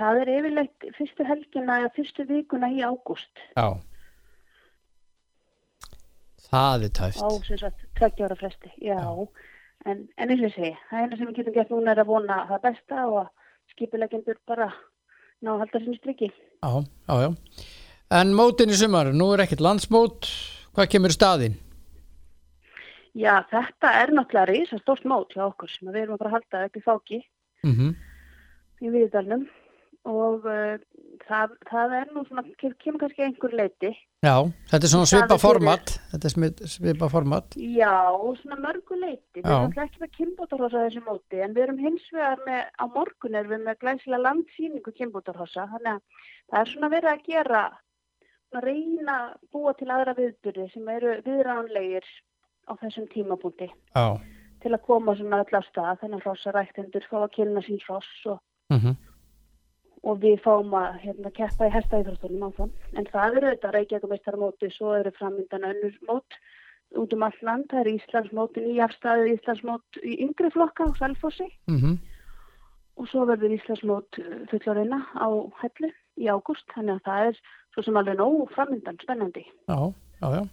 Það 0.00 0.18
er 0.22 0.30
yfirleitt 0.32 0.86
fyrstu 0.96 1.24
helgina 1.28 1.76
eða 1.82 1.92
fyrstu 1.94 2.24
vikuna 2.26 2.70
í 2.72 2.80
ágúst 2.82 3.42
Já 3.54 3.68
Það 6.50 6.86
er 6.88 6.92
tæft 6.98 7.22
á 7.22 7.28
sem 7.46 7.60
sagt 7.60 7.82
20 8.00 8.24
ára 8.26 8.36
fresti. 8.40 8.72
Já, 8.82 8.98
En, 9.88 10.02
en 10.20 10.28
eins 10.28 10.42
og 10.44 10.50
segi, 10.52 10.74
það 10.90 11.04
eina 11.04 11.16
sem 11.16 11.28
við 11.30 11.36
getum 11.38 11.54
gert 11.54 11.70
núna 11.72 11.92
er 11.94 12.00
að 12.02 12.08
vona 12.10 12.34
það 12.50 12.58
besta 12.66 13.04
og 13.08 13.14
að 13.22 13.28
skipilegendur 13.72 14.36
bara 14.50 14.66
ná 15.44 15.54
að 15.54 15.64
halda 15.64 15.82
sinni 15.82 15.98
striki. 16.00 16.30
Já, 16.60 16.72
já, 17.08 17.14
já. 17.24 17.30
En 18.20 18.34
mótin 18.36 18.72
í 18.72 18.76
sumar, 18.78 19.12
nú 19.14 19.30
er 19.34 19.44
ekkert 19.46 19.64
landsmót. 19.64 20.28
Hvað 20.74 20.92
kemur 20.92 21.14
staðinn? 21.14 21.56
Já, 23.18 23.40
þetta 23.50 23.90
er 24.02 24.12
náttúrulega 24.14 24.52
risa 24.52 24.78
stórt 24.78 25.06
mót 25.08 25.34
hjá 25.34 25.44
okkur 25.48 25.70
sem 25.70 25.88
við 25.90 26.04
erum 26.04 26.14
að 26.14 26.22
fara 26.22 26.30
að 26.30 26.36
halda 26.38 26.80
í 26.80 26.84
fáki. 26.84 27.20
Mm 27.66 27.90
í 28.80 28.90
viðdalnum 28.92 29.46
og 30.08 30.46
uh, 30.48 30.76
það, 31.28 31.52
það 31.70 31.92
er 32.00 32.08
nú 32.14 32.22
svona, 32.28 32.42
kem- 32.60 32.76
kemur 32.82 33.00
kannski 33.02 33.24
einhver 33.26 33.54
leiti. 33.58 33.90
Já, 34.24 34.34
þetta 34.70 34.84
er 34.86 34.92
svona 34.92 35.06
er 35.06 35.10
svipa 35.10 35.36
format 35.40 35.92
Þetta 36.12 36.30
er 36.30 36.68
svipa 36.68 37.08
format. 37.12 37.56
Já, 37.56 37.92
svona 38.42 38.58
mörgu 38.60 38.98
leiti. 39.00 39.40
Erum 39.40 39.70
náttúrulega 39.70 39.86
ekki 39.88 40.02
með 40.02 40.12
kynbótarhossa 40.18 40.82
þessi 40.86 41.02
móti 41.06 41.40
en 41.44 41.54
við 41.56 41.62
erum 41.66 41.78
hins 41.84 42.08
vegar 42.12 42.42
með, 42.46 42.64
á 42.76 42.84
morgun 42.94 43.38
erum 43.40 43.54
við 43.54 43.62
með 43.68 43.78
glæsilega 43.84 44.24
landsýningu 44.26 44.92
kynbótarhossa 44.98 45.68
þannig 45.74 45.94
að 45.94 46.02
það 46.50 46.60
er 46.60 46.72
svona 46.74 46.92
verið 46.96 47.12
að 47.14 47.24
gera, 47.30 47.62
svona 48.50 48.64
reyna 48.66 49.16
að 49.20 49.32
búa 49.52 49.74
til 49.78 49.90
aðra 49.90 50.16
viðbyrði 50.18 50.68
sem 50.74 50.88
eru 50.96 51.16
viðránlegir 51.26 52.10
á 52.68 52.72
þessum 52.82 53.08
tímapunkti. 53.14 53.70
Já. 53.96 54.06
Til 54.60 54.74
að 54.76 54.82
koma 54.84 55.14
svona 55.16 55.40
á 55.40 55.60
stað 55.64 56.02
þannig 56.02 56.20
að 56.20 56.26
hrossaræktendur 56.26 57.06
fá 57.08 57.16
að 57.24 57.30
kynna 57.38 57.62
sín 57.64 57.80
hross 57.86 58.26
og 58.26 58.42
mm 58.70 58.96
og 60.06 60.20
við 60.22 60.38
fáum 60.44 60.72
að 60.76 61.00
hérna, 61.04 61.32
keppa 61.36 61.68
í 61.68 61.74
hestaíþróttunum 61.74 62.46
áfram. 62.48 62.70
En 62.96 63.08
það 63.10 63.36
eru 63.40 63.50
þetta 63.52 63.72
Reykjavík-meistarmóti, 63.76 64.70
svo 64.72 64.94
eru 64.96 65.12
framöndan 65.18 65.66
önnur 65.72 65.96
mót 66.08 66.38
út 67.00 67.12
um 67.14 67.26
allt 67.26 67.42
land. 67.46 67.66
Það 67.70 67.82
er 67.82 67.90
Íslandsmóti, 67.94 68.64
nýjafstæðið 68.64 69.34
Íslandsmót 69.34 70.00
í 70.02 70.16
yngri 70.26 70.52
flokka 70.54 70.88
á 70.88 70.90
Selfossi 70.98 71.48
-hmm. 71.68 71.98
og 72.96 73.08
svo 73.08 73.26
verður 73.28 73.56
Íslandsmót 73.58 74.20
uh, 74.22 74.38
fullorina 74.50 75.04
á 75.20 75.28
Hellu 75.60 75.92
í 76.16 76.32
ágúst. 76.32 76.66
Þannig 76.74 76.96
að 76.96 77.04
það 77.04 77.26
er 77.26 77.36
svo 77.74 77.82
sem 77.82 77.96
alveg 77.96 78.16
nóg 78.16 78.48
framöndan 78.56 78.98
spennandi. 79.02 79.44
Já, 79.68 79.92
já, 80.22 80.28
já 80.40 80.44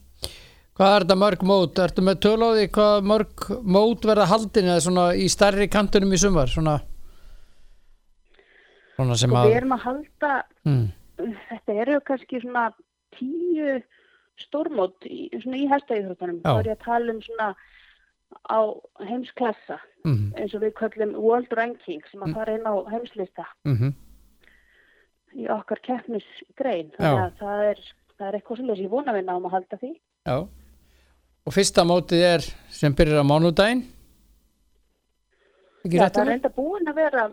Hvað 0.77 0.91
er 0.93 1.03
þetta 1.03 1.15
mörg 1.17 1.41
mót? 1.41 1.79
Ertu 1.81 2.01
með 2.05 2.19
töl 2.21 2.41
á 2.45 2.49
því 2.53 2.65
hvað 2.75 3.07
mörg 3.09 3.45
mót 3.65 4.03
verða 4.05 4.27
haldin 4.29 4.67
eða 4.69 4.83
svona 4.85 5.05
í 5.17 5.25
stærri 5.25 5.65
kantunum 5.73 6.13
í 6.13 6.19
sumar 6.21 6.51
svona 6.51 6.75
svona 8.97 9.17
sem 9.21 9.33
Og 9.33 9.39
að 9.39 9.49
við 9.49 9.59
erum 9.61 9.75
að 9.77 9.85
halda, 9.85 10.33
mm, 10.67 10.83
þetta 11.51 11.77
eru 11.85 11.99
kannski 12.09 12.41
svona 12.43 12.65
tíu 13.17 13.77
stórmót 14.37 15.07
í, 15.09 15.29
í. 15.33 16.41
Já. 16.43 16.51
Þá 16.51 16.59
er 16.59 16.71
ég 16.71 16.75
að 16.75 16.85
tala 16.85 17.13
um 17.13 17.21
svona 17.25 17.47
á 18.51 18.59
heimsklassa 19.07 19.77
mm, 20.03 20.33
eins 20.35 20.53
og 20.57 20.65
við 20.65 20.75
kallum 20.77 21.15
World 21.15 21.55
Ranking 21.55 22.03
sem 22.11 22.25
að 22.25 22.35
fara 22.35 22.57
inn 22.57 22.67
á 22.67 22.75
heimslista. 22.91 23.47
Mm 23.65 23.95
í 25.37 25.47
okkar 25.51 25.81
keppnisgrein. 25.85 26.93
Það 26.97 27.63
er, 27.71 27.81
það 28.17 28.29
er 28.29 28.39
eitthvað 28.39 28.61
svolítið 28.61 28.79
sem 28.79 28.87
ég 28.87 28.93
vona 28.93 29.15
við 29.15 29.27
náum 29.27 29.47
að 29.49 29.57
halda 29.57 29.79
því. 29.81 29.91
Já. 30.27 30.37
Og 31.47 31.55
fyrsta 31.55 31.85
mótið 31.87 32.25
er 32.27 32.47
sem 32.73 32.95
byrjar 32.95 33.23
á 33.23 33.25
mánudaginn 33.27 33.85
Ekki 35.87 36.01
rétt 36.01 36.17
það 36.17 36.21
er 36.21 36.27
um 36.27 36.33
reynda 36.33 36.51
búin 36.57 36.91
að 36.91 36.99
vera 36.99 37.29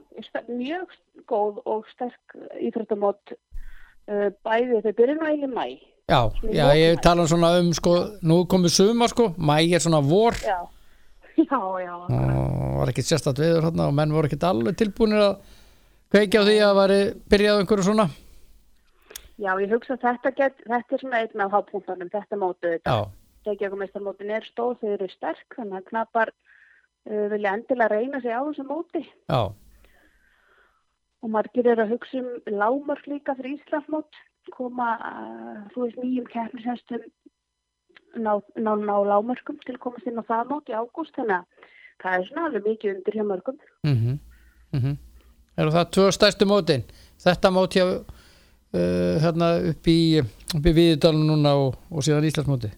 mjög 0.49 0.95
góð 1.31 1.59
og 1.65 1.89
sterk 1.93 2.39
íþróttamót 2.63 3.35
uh, 3.35 4.31
bæði 4.47 4.95
byrja 4.95 5.19
nú 5.19 5.27
eiginlega 5.29 5.51
í 5.51 5.53
mæ. 5.55 5.67
Já, 6.05 6.21
já, 6.53 6.67
ég 6.77 6.99
tala 7.01 7.25
svona 7.25 7.55
um 7.63 7.71
sko, 7.73 7.95
nú 8.21 8.43
er 8.43 8.49
komið 8.53 8.75
sumar 8.75 9.09
sko, 9.09 9.31
mæ 9.41 9.57
er 9.65 9.81
svona 9.81 10.03
vor 10.05 10.37
Já, 10.37 10.59
já, 11.41 11.61
já. 11.81 11.95
og 12.05 12.75
var 12.83 12.93
ekki 12.93 13.05
sérstætt 13.09 13.41
viður 13.41 13.71
hérna 13.71 13.87
og 13.89 13.97
menn 13.97 14.13
voru 14.13 14.29
ekki 14.29 14.37
alveg 14.45 14.77
tilbúinir 14.77 15.25
að 15.25 15.39
kveikja 16.13 16.45
á 16.45 16.47
því 16.47 16.59
að 16.67 16.77
væri 16.83 17.01
byrjað 17.33 17.57
á 17.57 17.61
einhverju 17.63 17.87
svona 17.89 18.07
Já, 19.41 19.51
ég 19.65 19.73
hugsa 19.73 19.97
að 19.97 20.05
þetta, 20.05 20.35
get, 20.37 20.61
þetta 20.69 20.95
er 20.95 21.01
svona 21.03 21.23
einn 21.25 21.43
af 21.43 21.57
hápunktunum, 21.57 22.11
þetta 22.13 22.39
mótið 22.39 22.77
þetta. 22.77 22.93
Já, 22.93 23.25
Reykjavíkumeistarmótin 23.49 24.31
er 24.37 24.45
stóð, 24.47 24.77
þau 24.81 24.93
eru 24.95 25.09
sterk, 25.11 25.57
þannig 25.57 25.81
að 25.81 25.89
knappar 25.89 26.31
uh, 26.31 26.44
vilja 27.05 27.55
endilega 27.57 27.93
reyna 27.93 28.21
sig 28.21 28.33
á 28.33 28.41
þessu 28.47 28.65
móti. 28.69 29.05
já, 29.29 29.53
Og 31.25 31.31
margir 31.33 31.67
eru 31.67 31.83
að 31.87 31.93
hugsa 31.95 32.19
um 32.21 32.57
lámörk 32.61 33.07
líka 33.09 33.35
fyrir 33.37 33.57
Íslandsmót, 33.57 34.19
koma, 34.53 34.91
uh, 35.01 35.61
þú 35.73 35.87
veist, 35.87 35.97
nýjum 36.03 36.27
keppnishestum 36.29 37.07
ná, 38.21 38.35
ná, 38.61 38.73
ná 38.77 38.97
lámörkum 39.09 39.57
til 39.65 39.77
að 39.77 39.81
komast 39.87 40.07
inn 40.07 40.21
á 40.21 40.25
það 40.29 40.51
mót 40.53 40.69
í 40.69 40.77
ágúst, 40.77 41.15
þannig 41.17 41.41
að 41.41 41.71
það 42.03 42.19
er 42.19 42.27
svona 42.29 42.47
alveg 42.49 42.69
mikið 42.69 42.95
undir 42.95 43.17
hjá 43.19 43.25
mörgum. 43.31 43.59
mhm, 43.89 44.19
mhm 44.77 44.97
Eru 45.55 45.71
það 45.71 45.91
tvö 45.95 46.07
stærstu 46.11 46.47
mótin 46.51 46.83
þetta 47.23 47.51
mót 47.55 47.77
hjá 47.79 47.85
uh, 47.87 49.15
hérna 49.23 49.53
upp 49.71 49.87
í 49.87 49.99
upp 50.21 50.67
í 50.67 50.73
Víðudalum 50.75 51.23
núna 51.29 51.55
og, 51.55 51.77
og 51.91 52.03
síðan 52.03 52.27
Íslandsmóti 52.27 52.73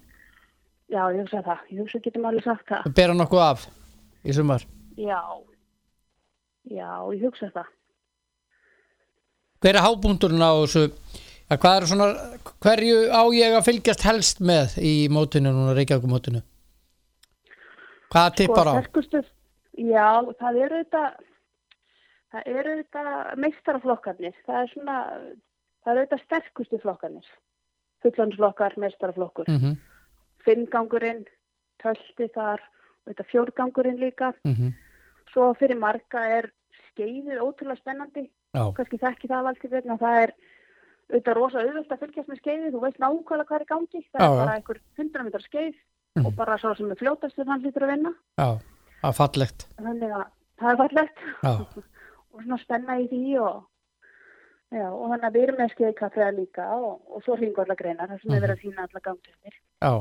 Já, 0.87 1.03
ég 1.11 1.19
hugsa 1.25 1.41
það. 1.43 1.63
Ég 1.73 1.81
hugsa 1.83 1.99
getum 2.05 2.27
alveg 2.29 2.45
sagt 2.47 2.69
það. 2.69 2.85
bera 2.95 3.15
nokkuð 3.17 3.43
af 3.43 3.65
í 4.27 4.37
sumar 4.37 4.67
Já. 4.97 5.21
Já, 6.67 6.91
ég 7.15 7.23
hugsa 7.23 7.51
það. 7.55 7.71
hver 9.61 9.77
er 9.77 9.85
hábúndurinn 9.85 10.43
á 10.43 10.53
þessu 10.65 10.89
er 11.51 11.87
svona, 11.87 12.07
hverju 12.65 12.97
á 13.15 13.23
ég 13.37 13.55
að 13.55 13.67
fylgjast 13.69 14.03
helst 14.03 14.41
með 14.41 14.79
í 14.83 14.95
mótinu 15.13 15.53
núna 15.55 15.77
Reykjavík 15.77 16.11
mótinu 16.11 16.43
hvað 18.13 18.37
tippar 18.41 18.71
á 18.71 18.75
sterkustu, 18.77 19.23
já, 19.77 20.09
það 20.41 20.61
eru 20.67 20.79
þetta, 20.83 21.03
það 22.33 22.53
eru 22.53 22.77
þetta 22.81 23.17
meistaraflokkarnir. 23.45 24.39
Það 24.47 24.63
er 24.63 24.73
svona, 24.73 25.01
það 25.85 25.93
eru 25.93 26.07
þetta 26.07 26.23
sterkustu 26.25 26.81
flokkarnir. 26.85 27.35
Fullansflokkar, 28.05 28.77
meistaraflokkur. 28.79 29.51
mm 29.51 29.59
-hmm, 29.61 29.77
Finngangurinn, 30.47 31.25
tölti 31.83 32.29
þar, 32.35 32.63
þetta 33.07 33.25
fjórgangurinn 33.33 34.01
líka. 34.03 34.33
mm 34.45 34.75
Svo 35.33 35.51
fyrir 35.59 35.77
marga 35.77 36.21
er 36.39 36.47
skeiðið 36.93 37.41
ótrúlega 37.45 37.77
spennandi. 37.81 38.31
kannski 38.55 38.97
þekki 38.99 39.29
það 39.29 39.43
valdi 39.45 39.69
vegna 39.69 39.97
það 40.01 40.21
er 40.23 40.31
auðvitað 41.11 41.35
rosa 41.37 41.59
auðvöld 41.61 41.91
að 41.93 41.99
fylgjast 42.01 42.29
með 42.31 42.39
skeiði. 42.41 42.71
Þú 42.73 42.81
veist 42.81 42.99
nákvæmlega 43.03 43.47
hvað 43.51 43.61
er 43.61 43.67
gangi. 43.69 44.01
Það 44.13 44.23
Já, 44.23 44.27
er 44.31 44.39
bara 44.41 44.55
einhver 44.57 44.81
100 44.97 45.25
metrar 45.27 45.45
skeið 45.45 45.75
Mhm. 46.17 46.27
og 46.27 46.33
bara 46.37 46.57
svo 46.59 46.75
sem 46.77 46.91
er 46.91 46.97
fljótastur 46.97 47.47
hann 47.47 47.61
lítur 47.63 47.83
að 47.85 47.91
vinna. 47.93 48.15
Já, 48.39 48.49
það 49.03 49.11
er 49.11 49.19
fallegt. 49.21 49.67
Þannig 49.77 50.11
að 50.17 50.25
það 50.59 50.71
er 50.73 50.77
fallegt. 50.77 51.19
Og 52.37 52.43
svona 52.43 52.59
spenna 52.63 52.97
í 53.01 53.09
því 53.09 53.39
og 53.41 53.65
já, 54.73 54.89
og 54.93 55.05
þannig 55.11 55.25
að 55.29 55.33
við 55.37 55.43
erum 55.47 55.57
með 55.61 55.71
skeiðkaffeða 55.75 56.31
líka 56.37 56.65
og, 56.77 57.01
og 57.13 57.23
svo 57.25 57.37
hringvarla 57.37 57.77
greinar 57.77 58.09
það 58.09 58.21
sem 58.23 58.33
er 58.37 58.41
verið 58.45 58.57
að 58.57 58.63
sína 58.65 58.83
alla 58.87 59.01
gangtættir 59.05 59.55
já 59.81 59.93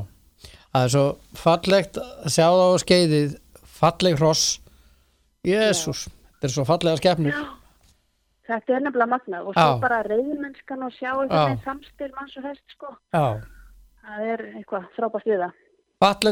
það 0.44 0.84
er 0.84 0.92
svo 0.94 1.04
fallegt 1.40 2.00
að 2.02 2.32
sjá 2.36 2.46
það 2.46 2.64
á 2.66 2.82
skeiðið 2.84 3.36
falleg 3.76 4.18
hross. 4.20 4.46
Jésús, 5.46 6.06
þetta 6.36 6.48
er 6.48 6.54
svo 6.56 6.66
fallega 6.66 7.00
skepnur. 7.00 7.36
Þetta 8.46 8.76
er 8.76 8.82
nefnilega 8.84 9.10
magnað 9.10 9.50
og 9.50 9.56
svo 9.56 9.68
bara 9.82 10.00
reyðmennskan 10.06 10.86
og 10.86 10.94
sjá 10.94 11.10
Já. 11.10 11.14
einhvern 11.18 11.44
veginn 11.50 11.62
samstil 11.64 12.10
manns 12.14 12.36
og 12.38 12.48
hest 12.50 12.74
sko. 12.74 12.92
Já. 13.14 13.26
Það 14.06 14.32
er 14.32 14.44
eitthvað 14.52 14.90
frábært 14.94 15.30
við 15.30 15.44
það. 15.44 15.62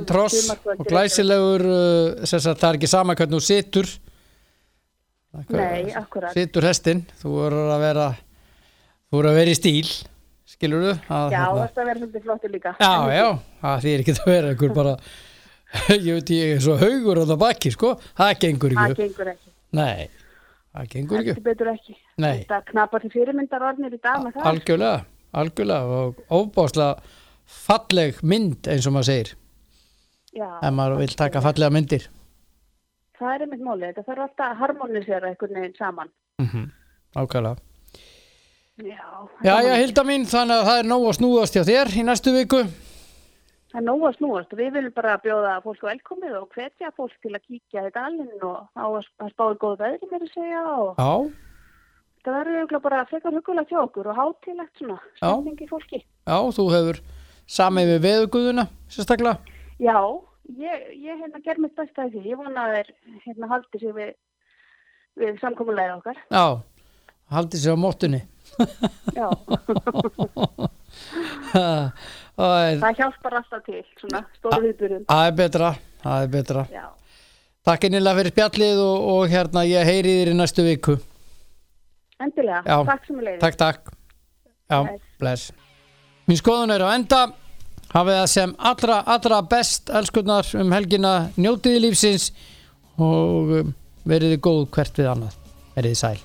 Tross 0.04 0.40
Sumarkvöld 0.42 0.82
og 0.82 0.88
glæsilegur 0.90 1.62
uh, 1.64 2.34
það 2.44 2.66
er 2.68 2.76
ekki 2.78 2.90
sama 2.90 3.16
hvernig 3.16 3.40
þú 3.40 3.46
situr. 3.48 3.88
Nei, 5.50 5.90
akkurat. 5.98 6.30
situr 6.34 6.62
hestin 6.68 7.00
þú 7.18 7.32
voru 7.34 7.62
að 7.74 7.80
vera 7.82 8.04
þú 8.14 9.16
voru 9.16 9.30
að 9.32 9.38
vera 9.40 9.54
í 9.54 9.58
stíl 9.58 9.88
skilur 10.64 10.84
þú 10.88 10.90
já, 10.96 11.44
hérna- 11.44 11.68
það 11.76 11.88
verður 11.90 12.02
svolítið 12.08 12.26
flottir 12.26 12.52
líka 12.56 12.74
já, 12.80 12.92
já, 13.12 13.28
það 13.62 13.84
þýr 13.86 14.02
ekki 14.04 14.14
að 14.16 14.28
vera 14.32 14.52
einhver 14.54 14.74
bara 14.80 14.96
ég 15.94 16.10
veit 16.16 16.30
ég 16.34 16.52
er 16.56 16.60
svo 16.64 16.76
haugur 16.80 17.20
á 17.20 17.24
það 17.28 17.40
baki 17.44 17.72
sko, 17.74 17.94
það 18.18 18.34
gengur 18.44 18.74
það 18.78 18.94
ekki 18.94 19.06
gengur 19.08 19.30
ekki 19.34 19.52
nei, 19.74 20.04
það 20.74 20.90
gengur 20.94 21.22
ekki 21.24 21.44
betur 21.48 21.70
ekki. 21.74 21.96
Nei. 22.22 22.36
Þetta 22.44 22.60
knapar 22.70 23.02
til 23.02 23.10
fyrirmyndar 23.10 23.64
orðnir 23.70 23.96
í 23.96 23.98
dag 23.98 24.20
með 24.22 24.36
það. 24.36 24.44
algjörlega, 24.52 25.00
algjörlega 25.42 25.96
og 25.98 26.20
óbáslega 26.30 26.92
falleg 27.64 28.20
mynd 28.22 28.70
eins 28.70 28.86
og 28.86 28.94
maður 28.94 29.10
segir 29.10 29.32
Já, 30.34 30.46
ef 30.62 30.72
maður 30.74 31.02
vil 31.02 31.16
taka 31.18 31.42
fallega 31.42 31.74
myndir 31.74 32.06
það 33.18 33.34
er 33.34 33.42
einmitt 33.44 33.62
málið. 33.66 33.90
Þetta 33.90 34.02
þarf 34.08 34.22
alltaf 34.28 34.46
að 34.48 34.58
harmonisera 34.62 35.28
einhvern 35.30 35.58
veginn 35.60 35.76
saman. 35.78 36.10
mm 36.42 36.64
ákvæðlega 37.14 37.58
Já, 37.58 37.73
Já, 38.74 39.54
já, 39.62 39.74
Hilda 39.78 40.02
mín, 40.02 40.24
þannig 40.26 40.58
að 40.58 40.66
það 40.66 40.78
er 40.80 40.88
nóg 40.90 41.04
að 41.06 41.16
snúðast 41.20 41.54
hjá 41.54 41.62
þér 41.68 41.92
í 41.94 42.02
næstu 42.08 42.32
viku. 42.34 42.62
það 43.70 43.78
er 43.80 43.84
nóg 43.86 44.02
að 44.08 44.16
snúast. 44.18 44.54
Við 44.58 44.72
viljum 44.74 44.94
bara 44.96 45.14
bjóða 45.22 45.52
fólk 45.62 45.84
velkomið 45.86 46.34
og 46.40 46.48
hvetja 46.56 46.90
fólk 46.96 47.14
til 47.22 47.30
að 47.36 47.44
kíkja 47.46 47.84
í 47.86 47.92
dalinn 47.94 48.42
og 48.42 48.66
á 48.74 48.82
að 48.86 49.06
að 49.22 49.30
spáði 49.30 49.60
góð 49.62 49.76
veðri 49.84 50.10
með 50.10 50.26
að 50.26 50.34
segja 50.34 50.64
og 50.74 50.98
Já, 50.98 51.12
það 52.24 52.36
verður 52.40 52.58
eiginlega 52.58 52.82
bara 52.88 53.04
frekar 53.12 53.38
hugulegt 53.38 53.70
hjá 53.70 53.80
okkur 53.84 54.10
og 54.10 54.18
hátilegt 54.18 54.82
svona, 54.82 54.98
Já. 54.98 55.30
stemningi 55.30 55.70
fólki. 55.70 56.02
já, 56.02 56.36
þú 56.58 56.66
hefur 56.74 57.00
samið 57.46 57.90
við 57.94 58.04
veðuguðuna, 58.08 58.66
sérstaklega. 58.90 59.38
Já, 59.78 59.98
ég, 60.58 60.84
ég 60.98 61.22
hérna 61.22 61.42
ger 61.46 61.58
mitt 61.62 61.74
besta 61.78 62.06
í 62.08 62.14
því. 62.14 62.26
Ég 62.26 62.38
vona 62.42 62.66
að 62.66 62.74
þeir 62.78 62.94
hérna 63.26 63.50
haldi 63.54 63.78
sig 63.82 63.94
við, 63.94 64.14
við 65.20 65.38
samkomulega 65.42 65.98
okkar. 66.02 66.18
Já, 66.26 66.46
haldið 67.30 67.60
sér 67.68 67.78
á 67.78 67.84
móttunni. 67.86 68.22
Já, 69.14 69.28
Það 72.34 72.80
það 72.82 72.98
hjálpar 72.98 73.36
alltaf 73.38 73.62
til, 73.66 73.80
svona, 74.00 74.20
stóru 74.38 74.60
viðbyrjum. 74.64 75.04
er 75.06 75.34
betra, 75.38 75.68
það 76.02 76.24
er 76.24 76.32
betra. 76.32 76.64
Já. 76.74 76.86
Takk 77.64 77.86
innilega 77.88 78.18
fyrir 78.18 78.34
spjallið 78.34 78.80
og, 78.82 79.04
og 79.14 79.30
hérna 79.32 79.62
ég 79.68 79.86
heyri 79.88 80.16
þér 80.18 80.32
í 80.32 80.34
næstu 80.40 80.64
viku. 80.66 80.96
Endilega, 82.20 82.60
Já. 82.66 82.76
takk 82.90 83.06
sem 83.06 83.16
við 83.20 83.28
leiðum. 83.28 83.40
Takk, 83.44 83.56
takk. 83.62 83.94
Já, 84.70 84.78
Bless. 84.82 85.06
bless. 85.22 85.46
Mín 86.28 86.40
skoðun 86.40 86.74
er 86.74 86.84
á 86.84 86.88
enda. 86.96 87.22
Hafið 87.94 88.18
það 88.18 88.28
sem 88.34 88.52
allra, 88.58 88.98
allra 89.14 89.40
best 89.46 89.90
elskurnar 89.94 90.48
um 90.58 90.72
helgina 90.74 91.14
njótiði 91.38 91.84
lífsins 91.84 92.30
og 92.98 93.52
um, 93.60 93.74
veriði 94.08 94.40
góð 94.42 94.64
hvert 94.74 94.98
við 94.98 95.12
annað. 95.14 95.36
Veriði 95.78 96.00
sæl. 96.00 96.16